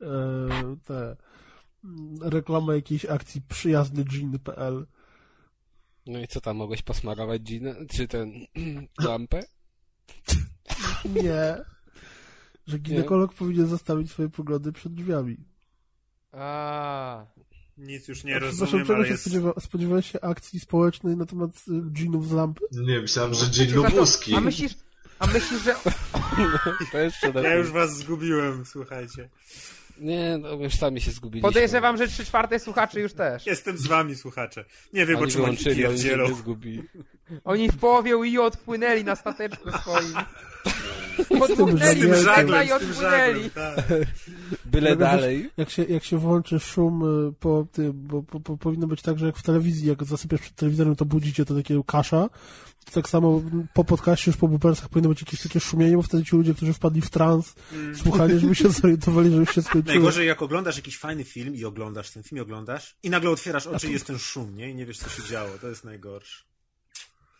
[0.00, 0.06] e,
[0.84, 1.16] te
[2.22, 4.86] reklama jakiejś akcji przyjazny jean.pl.
[6.06, 7.74] No i co tam, mogłeś posmarować ginę?
[7.90, 8.32] Czy ten
[9.08, 9.42] lampę?
[11.04, 11.64] Nie.
[12.66, 15.36] Że ginekolog powinien zostawić swoje poglądy przed drzwiami.
[16.32, 17.26] A,
[17.82, 19.22] Nic już nie rozumiem, czego ale się jest...
[19.22, 22.60] spodziewa, spodziewałeś się akcji społecznej na temat y, dżinów z lampy?
[22.72, 24.34] Nie, myślałem, że dzień lubuski.
[24.34, 24.72] a myślisz,
[25.18, 25.74] a myślisz, że
[26.92, 29.28] To jeszcze Ja już was zgubiłem, słuchajcie.
[29.98, 31.48] Nie, no już sami się zgubiliśmy.
[31.48, 33.46] podejrzewam, że trzy czwarte słuchaczy już też.
[33.46, 34.64] Jestem z wami, słuchacze.
[34.92, 36.28] Nie wiem, o Oni czym oni oni pierdzielą.
[36.28, 36.82] nie zgubili.
[37.44, 40.14] Oni w połowie UI odpłynęli na stateczku swoim.
[41.38, 43.42] Podmuchnęli żaglem, i z tym odpłynęli.
[43.42, 43.84] żaglem, tak.
[44.64, 45.50] Byle dalej.
[45.56, 49.18] Jak się, jak się włączy szum y, po tym, bo, bo, bo powinno być tak,
[49.18, 52.28] że jak w telewizji, jak zasypiasz przed telewizorem, to budzicie to takiego kasza.
[52.84, 53.42] To tak samo
[53.74, 56.72] po podcaście, już po bupersach powinno być jakieś takie szumienie, bo wtedy ci ludzie, którzy
[56.72, 57.54] wpadli w trans,
[58.02, 59.94] słuchali, żeby się zorientowali, że już się skończyło.
[59.94, 63.66] Najgorzej, jak oglądasz jakiś fajny film i oglądasz ten film i oglądasz i nagle otwierasz
[63.66, 64.70] oczy i jest ten szum, nie?
[64.70, 65.50] I nie wiesz, co się działo.
[65.60, 66.51] To jest najgorsze.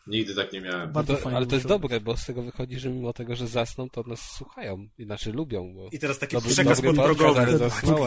[0.06, 0.92] Nigdy tak nie miałem.
[0.92, 3.90] Bardzo To, ale to jest dobre, bo z tego wychodzi, że mimo tego, że zasną,
[3.90, 4.88] to nas słuchają.
[4.98, 5.88] Inaczej lubią, bo...
[5.92, 7.58] I teraz taki Dobry- przekaz podprogowy.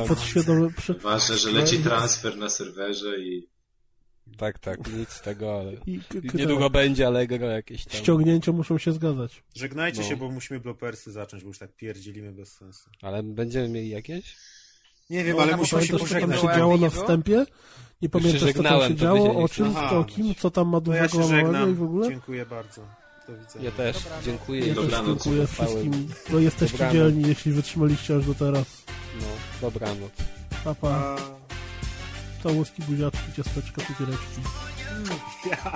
[0.07, 3.48] podświadomy, przy, Ważne, że leci transfer na serwerze i
[4.38, 5.74] Tak, tak, nic z tego, ale...
[5.74, 5.99] i,
[6.33, 8.01] niedługo będzie Allegro jakieś tam.
[8.01, 9.43] ściągnięcia muszą się zgadzać.
[9.56, 10.07] Żegnajcie No.
[10.07, 12.90] się, bo musimy blopersy zacząć, bo już tak pierdzielimy bez sensu.
[13.01, 14.35] Ale będziemy mieli jakieś?
[15.09, 16.41] Nie wiem, No, ale musimy się pożegnać.
[16.41, 17.45] się działo na wstępie?
[18.01, 20.82] Nie pamiętasz, co tam się działo, o czym, Aha, o kim, co tam ma ja
[20.82, 22.09] dużego się małego i w ogóle?
[22.09, 22.82] Dziękuję bardzo.
[23.27, 23.65] Do widzenia.
[23.65, 24.59] Ja też, dziękuję.
[24.59, 25.07] Ja i też Dobranoc.
[25.07, 26.93] dziękuję wszystkim, bo jesteście Dobranoc.
[26.93, 28.83] dzielni, jeśli wytrzymaliście aż do teraz.
[29.22, 29.27] No,
[29.61, 30.11] dobranoc.
[30.64, 30.90] Pa, pa.
[30.90, 31.15] A...
[32.43, 34.41] Całuski, buziaczki, ciasteczka, cukiereczki.
[35.51, 35.72] Ja.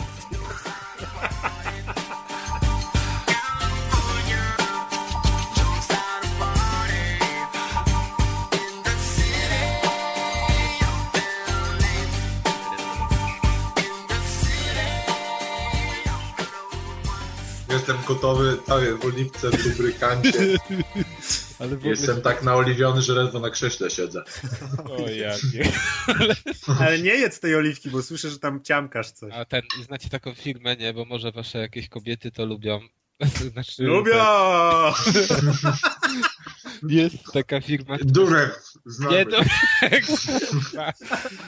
[17.90, 20.40] Jestem gotowy, tak jest, w oliwce, w lubrykancie.
[21.60, 21.90] Ale ogóle...
[21.90, 24.24] Jestem tak naoliwiony, że ledwo na krześle siedzę.
[24.86, 25.72] O jakie.
[26.80, 29.34] Ale nie jedz tej oliwki, bo słyszę, że tam ciamkasz coś.
[29.34, 30.94] A ten, znacie taką firmę, nie?
[30.94, 32.80] Bo może wasze jakieś kobiety to lubią.
[33.52, 34.14] Znaczy, Lubię!
[36.90, 39.18] Jest taka firma, Durek, znamy.
[39.18, 39.42] Nie, to...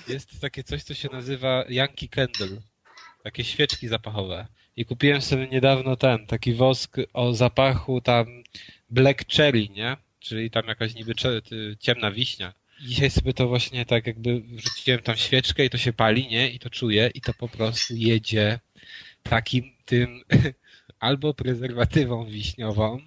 [0.07, 2.61] Jest takie coś, co się nazywa Yankee Candle.
[3.23, 4.47] Takie świeczki zapachowe.
[4.75, 8.43] I kupiłem sobie niedawno ten, taki wosk o zapachu tam
[8.89, 9.97] Black Cherry, nie?
[10.19, 11.13] Czyli tam jakaś niby
[11.79, 12.53] ciemna wiśnia.
[12.81, 16.49] Dzisiaj sobie to właśnie tak jakby wrzuciłem tam świeczkę i to się pali, nie?
[16.49, 18.59] I to czuję i to po prostu jedzie
[19.23, 20.21] takim tym
[21.01, 22.99] albo prezerwatywą wiśniową,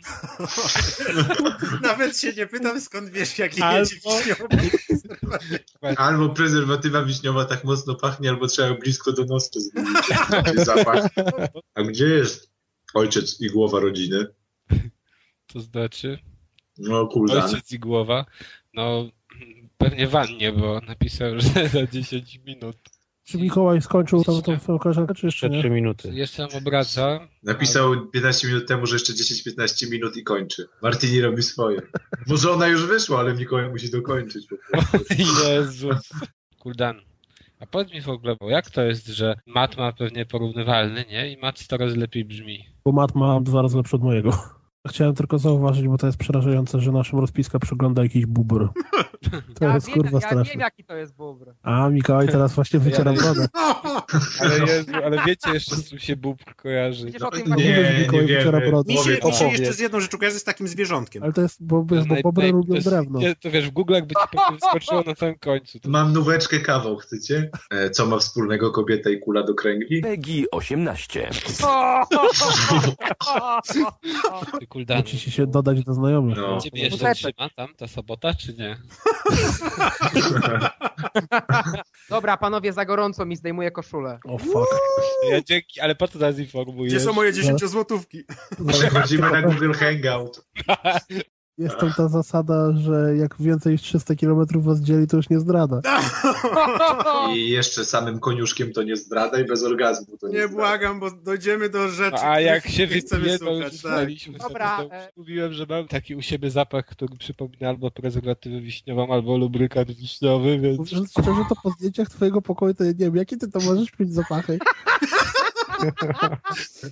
[1.83, 4.71] Nawet się nie pytam, skąd wiesz, jaki Albo- wiśniowy.
[5.97, 9.27] Albo prezerwatywa wiśniowa tak mocno pachnie, albo trzeba blisko do
[10.45, 11.07] ten zapach.
[11.75, 12.51] A gdzie jest
[12.95, 14.27] ojciec i głowa rodziny?
[15.47, 16.19] to znaczy
[16.79, 17.45] No kuldan.
[17.45, 18.25] Ojciec i głowa.
[18.75, 19.09] No,
[19.79, 22.77] pewnie wannie, bo napisał, że za 10 minut.
[23.25, 25.71] Czy Mikołaj skończył tam tą swoją koleżankę, czy jeszcze nie?
[25.71, 26.11] minuty.
[26.13, 27.21] Jeszcze tam obraca.
[27.43, 30.67] Napisał 15 minut temu, że jeszcze 10-15 minut i kończy.
[30.83, 31.81] Martini robi swoje.
[32.27, 34.47] Może ona już wyszła, ale Mikołaj musi dokończyć.
[34.47, 35.15] po prostu.
[35.49, 36.09] Jezus.
[36.59, 37.01] Kuldan.
[37.61, 41.33] A powiedz mi w ogóle, bo jak to jest, że mat ma pewnie porównywalny, nie?
[41.33, 42.67] I mat 100 razy lepiej brzmi.
[42.85, 44.39] Bo mat ma dwa razy lepszy od mojego.
[44.89, 48.69] Chciałem tylko zauważyć, bo to jest przerażające, że naszym rozpiska przegląda jakiś bubr.
[49.59, 50.61] To Ja jest wiem, kurwa ja wiem straszne.
[50.63, 51.55] jaki to jest bubr.
[51.63, 53.47] A, Mikołaj teraz właśnie wyciera Ja- brodę.
[54.41, 57.07] Ale Jezu, ale wiecie jeszcze z czym się bób kojarzy.
[57.21, 58.71] No, nie, nie, nie, nie Mikołaj wyciera wiemy.
[58.71, 58.93] brodę.
[58.93, 61.23] Mi się, mi się jeszcze z jedną rzeczą kojarzy z takim zwierzątkiem.
[61.23, 63.19] Ale to jest, bo, bo, bo Naj- bobry lubią drewno.
[63.19, 65.81] nie, To wiesz, w Google jakby ci pewnie wyskoczyło na samym końcu.
[65.81, 65.89] To...
[65.91, 67.51] Mam nóweczkę kawał, chcecie?
[67.71, 70.01] E, Co ma wspólnego kobieta i kula do kręgli?
[70.03, 71.31] PEGI 18.
[74.75, 74.99] Kuldan.
[74.99, 76.37] Musicie się dodać do znajomych.
[76.37, 76.61] No.
[76.61, 78.71] Ciebie jeszcze trzyma tam ta sobota, czy nie?
[82.11, 84.19] Dobra, panowie, za gorąco mi zdejmuje koszulę.
[84.25, 84.71] O fuck.
[85.31, 86.95] Ja dzięki, ale po co nas informujesz?
[86.95, 88.25] Gdzie są moje 10 złotówki?
[88.69, 90.45] Przechodzimy na Google Hangout.
[91.59, 95.41] Jest tam ta zasada, że jak więcej niż 300 km was dzieli, to już nie
[95.41, 95.81] zdrada.
[97.35, 100.55] I jeszcze samym koniuszkiem to nie zdrada i bez orgazmu to nie, Nie zdrada.
[100.57, 103.73] błagam, bo dojdziemy do rzeczy, A jak się wypije, to słuchać.
[103.73, 103.93] już Tak.
[104.27, 104.39] sobie.
[104.39, 109.13] Dobra, To e- Mówiłem, że mam taki u siebie zapach, który przypomina albo prezerwatywę wiśniową,
[109.13, 110.89] albo lubrykant wiśniowy, więc...
[110.89, 114.13] Szczerze, to po zdjęciach twojego pokoju to ja nie wiem, jakie ty to możesz mieć
[114.15, 114.59] zapachy.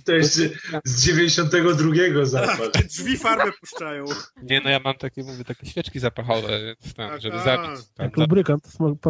[0.05, 0.41] To jeszcze
[0.85, 2.71] z 92 zapach.
[2.71, 4.05] Te drzwi farbę puszczają.
[4.43, 7.43] Nie, no ja mam takie, mówię, takie świeczki zapachowe, tam, Tak, żeby a.
[7.43, 7.85] zabić.
[7.95, 8.63] Tam, Jak lubrykant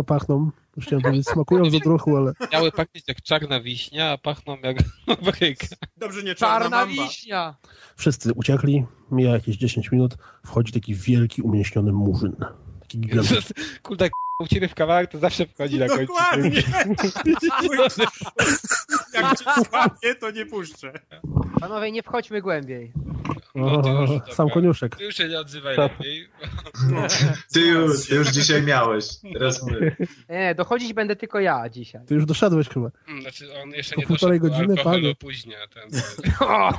[0.07, 0.51] pachną.
[0.77, 4.77] Już chciałem powiedzieć, smakują z odruchu, ale Miały pachnieć jak czarna wiśnia, a pachną jak
[5.07, 5.67] lubryka.
[5.97, 7.55] Dobrze, nie czarna, Czarna wiśnia!
[7.95, 8.85] wszyscy uciekli.
[9.11, 10.13] Mija jakieś 10 minut.
[10.45, 12.35] Wchodzi taki wielki, umieśniony murzyn.
[12.79, 13.55] Taki gigantyczny.
[13.83, 14.09] Kurde,
[14.43, 16.05] u ciebie w kawałek, to zawsze wchodzi na końcu.
[16.07, 16.51] Dokładnie.
[19.13, 20.93] Jak cię słabnie, to nie puszczę.
[21.59, 22.91] Panowie, nie wchodźmy głębiej.
[23.55, 23.81] No
[24.31, 24.95] sam koniuszek.
[24.95, 25.91] Ty już się nie odzywaj Tak.
[25.91, 26.29] lepiej.
[27.53, 29.05] Ty już, ty już dzisiaj miałeś.
[29.33, 29.95] Teraz my.
[30.29, 32.01] Nie, dochodzić będę tylko ja dzisiaj.
[32.07, 32.91] Ty już doszedłeś chyba.
[33.05, 35.15] Hmm, Znaczy on jeszcze Po nie półtorej doszedł do godziny, panie.
[35.15, 35.55] później.
[35.73, 36.01] Ten,
[36.39, 36.71] O,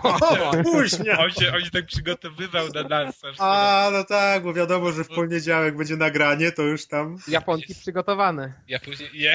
[0.73, 1.11] później.
[1.19, 3.21] on, się, on się tak przygotowywał na nas.
[3.39, 7.17] A, no tak, bo wiadomo, że w poniedziałek będzie nagranie, to już tam...
[7.61, 8.53] Japonki przygotowane.
[8.69, 9.11] Ja później...
[9.13, 9.35] Je,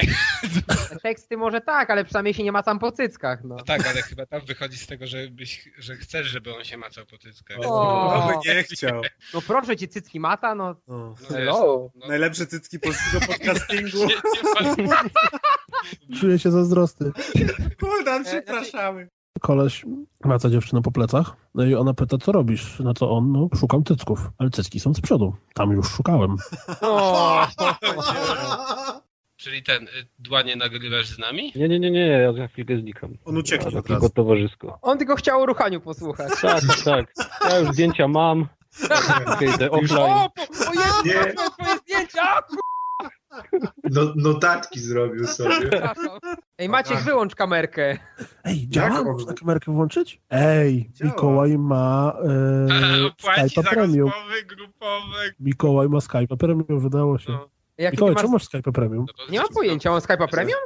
[1.02, 3.56] Teksty może tak, ale przynajmniej się nie ma tam po cyckach, no.
[3.56, 6.76] no tak, ale chyba tam wychodzi z tego, że, byś, że chcesz, żeby on się
[6.76, 7.56] macał po cyckach.
[7.60, 8.24] O.
[8.24, 9.02] O, by nie chciał.
[9.34, 10.76] No proszę cię, cycki mata, no.
[10.88, 11.90] No, Hello.
[11.94, 14.08] No, Najlepsze cycki polskiego podcastingu.
[16.20, 17.12] Czuję się zazdrosny.
[17.80, 19.08] Kurde, przepraszamy.
[19.40, 19.84] Koleś
[20.24, 22.80] maca dziewczynę po plecach, no i ona pyta, co robisz?
[22.80, 25.34] Na co on, no, szukam cycków, ale cycki są z przodu.
[25.54, 26.36] Tam już szukałem.
[26.80, 27.46] O,
[29.36, 29.88] Czyli ten, y,
[30.18, 31.52] dłanie nagrywasz z nami?
[31.56, 33.14] Nie, nie, nie, nie, ja za chwilkę znikam.
[33.24, 34.10] On ucieknie od Tylko razu.
[34.10, 34.78] towarzysko.
[34.82, 36.30] on tylko chciał o ruchaniu posłuchać.
[36.42, 37.12] Tak, tak.
[37.50, 38.46] Ja już zdjęcia mam.
[39.54, 39.98] Idę offline.
[40.00, 41.14] O, po, o Jezu, Nie.
[41.14, 41.34] nie.
[41.34, 42.22] twoje zdjęcia!
[43.90, 45.70] No, notatki zrobił sobie.
[46.58, 47.98] Ej, Maciek, wyłącz kamerkę.
[48.44, 48.88] Ej, działa?
[48.96, 49.04] Jak?
[49.04, 50.20] Można kamerkę włączyć?
[50.30, 51.10] Ej, Działa.
[51.12, 54.10] Mikołaj ma e, Skype'a Premium.
[54.48, 55.16] grupowe.
[55.40, 57.32] Mikołaj ma Skype'a Premium, wydało się.
[57.32, 57.48] No.
[57.90, 58.22] Mikołaj, masz...
[58.22, 59.06] czemu masz Skype'a Premium?
[59.18, 60.60] No Nie mam pojęcia, mam Skype'a Premium?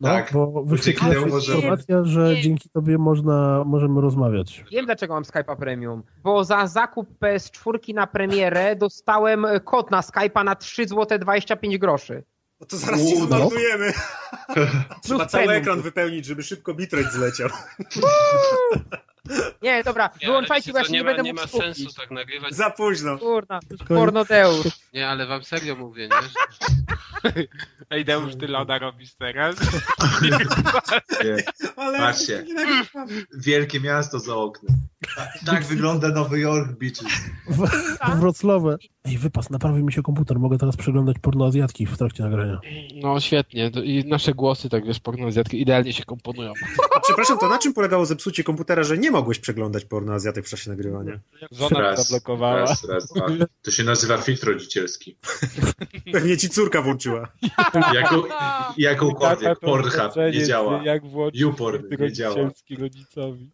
[0.00, 0.32] No, Tak.
[0.32, 1.20] bo wyświetliła się
[1.52, 2.42] informacja, że Nie.
[2.42, 4.64] dzięki tobie można, możemy rozmawiać.
[4.72, 6.02] Wiem dlaczego mam Skype'a Premium.
[6.22, 12.24] Bo za zakup PS4 na premierę dostałem kod na Skype'a na 3 zł 25 groszy.
[12.60, 13.26] No to zaraz ci U, no.
[13.26, 13.92] zmarnujemy.
[15.02, 17.48] Trzeba cały ekran wypełnić, żeby szybko bitrate zleciał.
[19.62, 21.76] Nie, dobra, Nie, wyłączajcie, się nie, nie, ma, będę nie mógł ma skupić.
[21.76, 22.54] sensu tak nagrywać.
[22.54, 23.18] Za późno.
[23.18, 24.66] Kurna, pornodeusz.
[24.94, 26.22] Nie, ale wam serio mówię, nie?
[26.22, 27.32] Że...
[27.90, 29.56] Ej, Deusz, ty loda robisz teraz?
[31.76, 32.44] Ale Patrzcie.
[33.34, 34.76] Wielkie miasto za oknem.
[35.46, 37.08] Tak wygląda Nowy Jork, bitches.
[38.16, 38.76] Wrocławe.
[39.04, 42.60] Ej, wypas, naprawił mi się komputer, mogę teraz przeglądać porno azjatki w trakcie nagrania.
[42.94, 43.70] No świetnie.
[43.84, 46.52] I nasze głosy, tak wiesz, pornoazjatki idealnie się komponują.
[46.96, 50.48] A Przepraszam, to na czym polegało zepsucie komputera, że nie mogłeś przeglądać porno Azjatek w
[50.48, 51.20] czasie nagrywania?
[51.52, 52.60] Żona Raz, zablokowała.
[52.60, 53.26] raz, raz, dwa.
[53.62, 55.16] To się nazywa filtr rodzicielski.
[56.12, 57.28] Pewnie ci córka włączyła.
[57.94, 58.22] Jaką,
[58.78, 59.60] jakąkolwiek.
[59.60, 60.82] Pornhub nie działa.
[60.84, 61.02] Jak
[61.34, 62.34] YouPorn nie działa.
[62.36, 63.50] rodzicielski rodzicowi.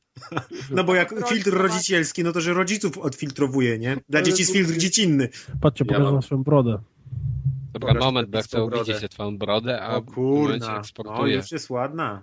[0.70, 3.96] No bo jak filtr rodzicielski, no to że rodziców odfiltrowuje, nie?
[4.08, 5.28] Dla dzieci jest filtr dziecinny.
[5.60, 6.78] Patrzcie, Ja pokażę wam swoją brodę.
[7.72, 8.92] Dobra, Pokaż moment, bo ja chcę brodę.
[8.92, 12.22] widzieć twoją brodę, a O w momencie kurna, no już jest ładna.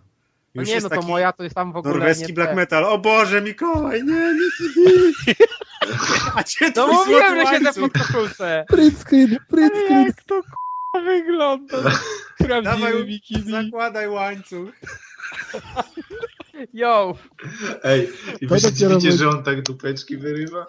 [0.55, 2.55] No nie, no to moja to jest tam w ogóle norweski nie black te.
[2.55, 2.85] metal.
[2.85, 5.35] O Boże, Mikołaj, nie, nie ciebie.
[6.35, 8.65] A cię No twój mówiłem, że siedzę pod koszulce.
[8.67, 10.03] Print screen, print screen.
[10.05, 11.77] Jak to k***a wygląda?
[12.37, 13.51] Prawdziwy bikini.
[13.51, 14.69] zakładaj łańcuch.
[16.73, 17.17] Yo,
[17.83, 18.09] Ej,
[18.41, 19.11] i To wy się dopiero dziwicie, będzie.
[19.11, 20.65] że on tak dupeczki wyrywa?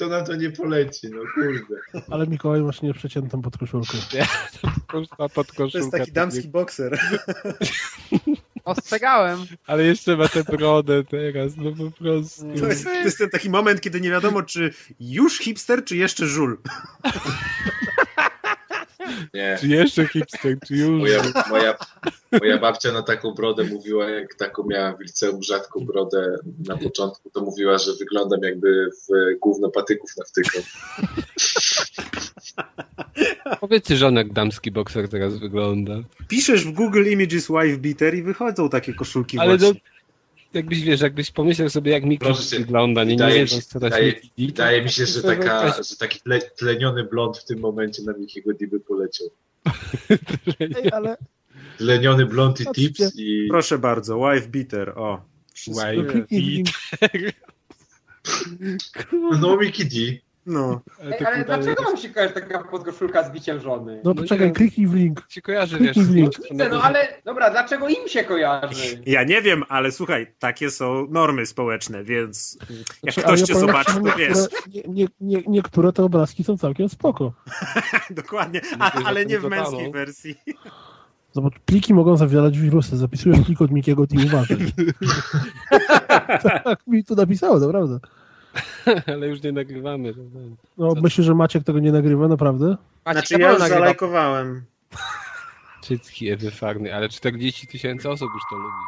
[0.00, 2.04] Kto na to nie poleci, no kurde.
[2.10, 3.98] Ale Mikołaj masz nieprzeciętą podkoszulkę.
[4.86, 6.98] Koszta pod To jest taki damski bokser.
[8.64, 9.38] ostrzegałem.
[9.66, 12.44] Ale jeszcze ma tę brodę teraz, no po prostu.
[12.60, 16.26] To jest, to jest ten taki moment, kiedy nie wiadomo, czy już hipster, czy jeszcze
[16.26, 16.58] żul.
[19.34, 19.56] Nie.
[19.60, 21.00] Czy jeszcze hipster, czy już?
[21.00, 21.74] Moja, moja,
[22.40, 26.36] moja babcia na taką brodę mówiła, jak taką miała w liceum rzadką brodę
[26.68, 30.62] na początku, to mówiła, że wyglądam jakby w gówno patyków nawtykał.
[33.60, 35.94] Powiedzcie, że on jak damski bokser teraz wygląda.
[36.28, 39.68] Piszesz w Google Images Wife Beater i wychodzą takie koszulki Ale właśnie.
[39.68, 39.99] no,
[40.54, 42.04] jakbyś, wiesz, jakbyś pomyślał sobie, jak
[42.50, 44.90] cię, wygląda, nie, nie wiedząc, się- co to wydaje- jest Miki D, to- Wydaje mi
[44.90, 49.26] się, że, taka, że taki tle, tleniony blond w tym momencie na Mikiego Diby poleciał.
[50.60, 51.16] Ej, ale
[51.78, 53.46] Tleniony blond i tips i...
[53.50, 55.22] Proszę bardzo, Wife Beater, o.
[55.66, 56.66] Wife link.
[59.40, 59.96] No Mickey D.
[60.46, 60.80] No.
[61.04, 64.00] Ale, ale dlaczego jakoś wam się kojarzy taka podkoszulka z biciem żony?
[64.04, 64.52] No No poczekaj, nie.
[64.52, 65.22] kliknij w link.
[65.28, 66.32] się kojarzy, wiesz, w link.
[66.50, 69.02] Widzę, no ale dobra, dlaczego im się kojarzy?
[69.06, 72.58] Ja nie wiem, ale słuchaj, takie są normy społeczne, więc
[73.02, 74.28] jak Znaczy, ktoś ja cię powiem zobaczy, to wiesz.
[74.28, 77.32] niektóre, nie, nie, nie, niektóre te obrazki są całkiem spoko.
[78.10, 80.34] Dokładnie, a, ale nie w męskiej wersji.
[81.32, 82.96] Zobacz, pliki mogą zawierać wirusy.
[82.96, 84.58] Zapisujesz plik od Mikiego i uważaj.
[86.64, 87.98] tak mi tu napisało, naprawdę.
[89.14, 90.14] ale już nie nagrywamy.
[90.78, 92.76] No, myślę, że Maciek tego nie nagrywa, naprawdę?
[93.04, 93.80] Maciek Znaczy na ja już nagrywa.
[93.80, 94.64] zalajkowałem.
[95.82, 98.84] Wszystkie Ewy Farny, ale 40 tysięcy osób już to lubi.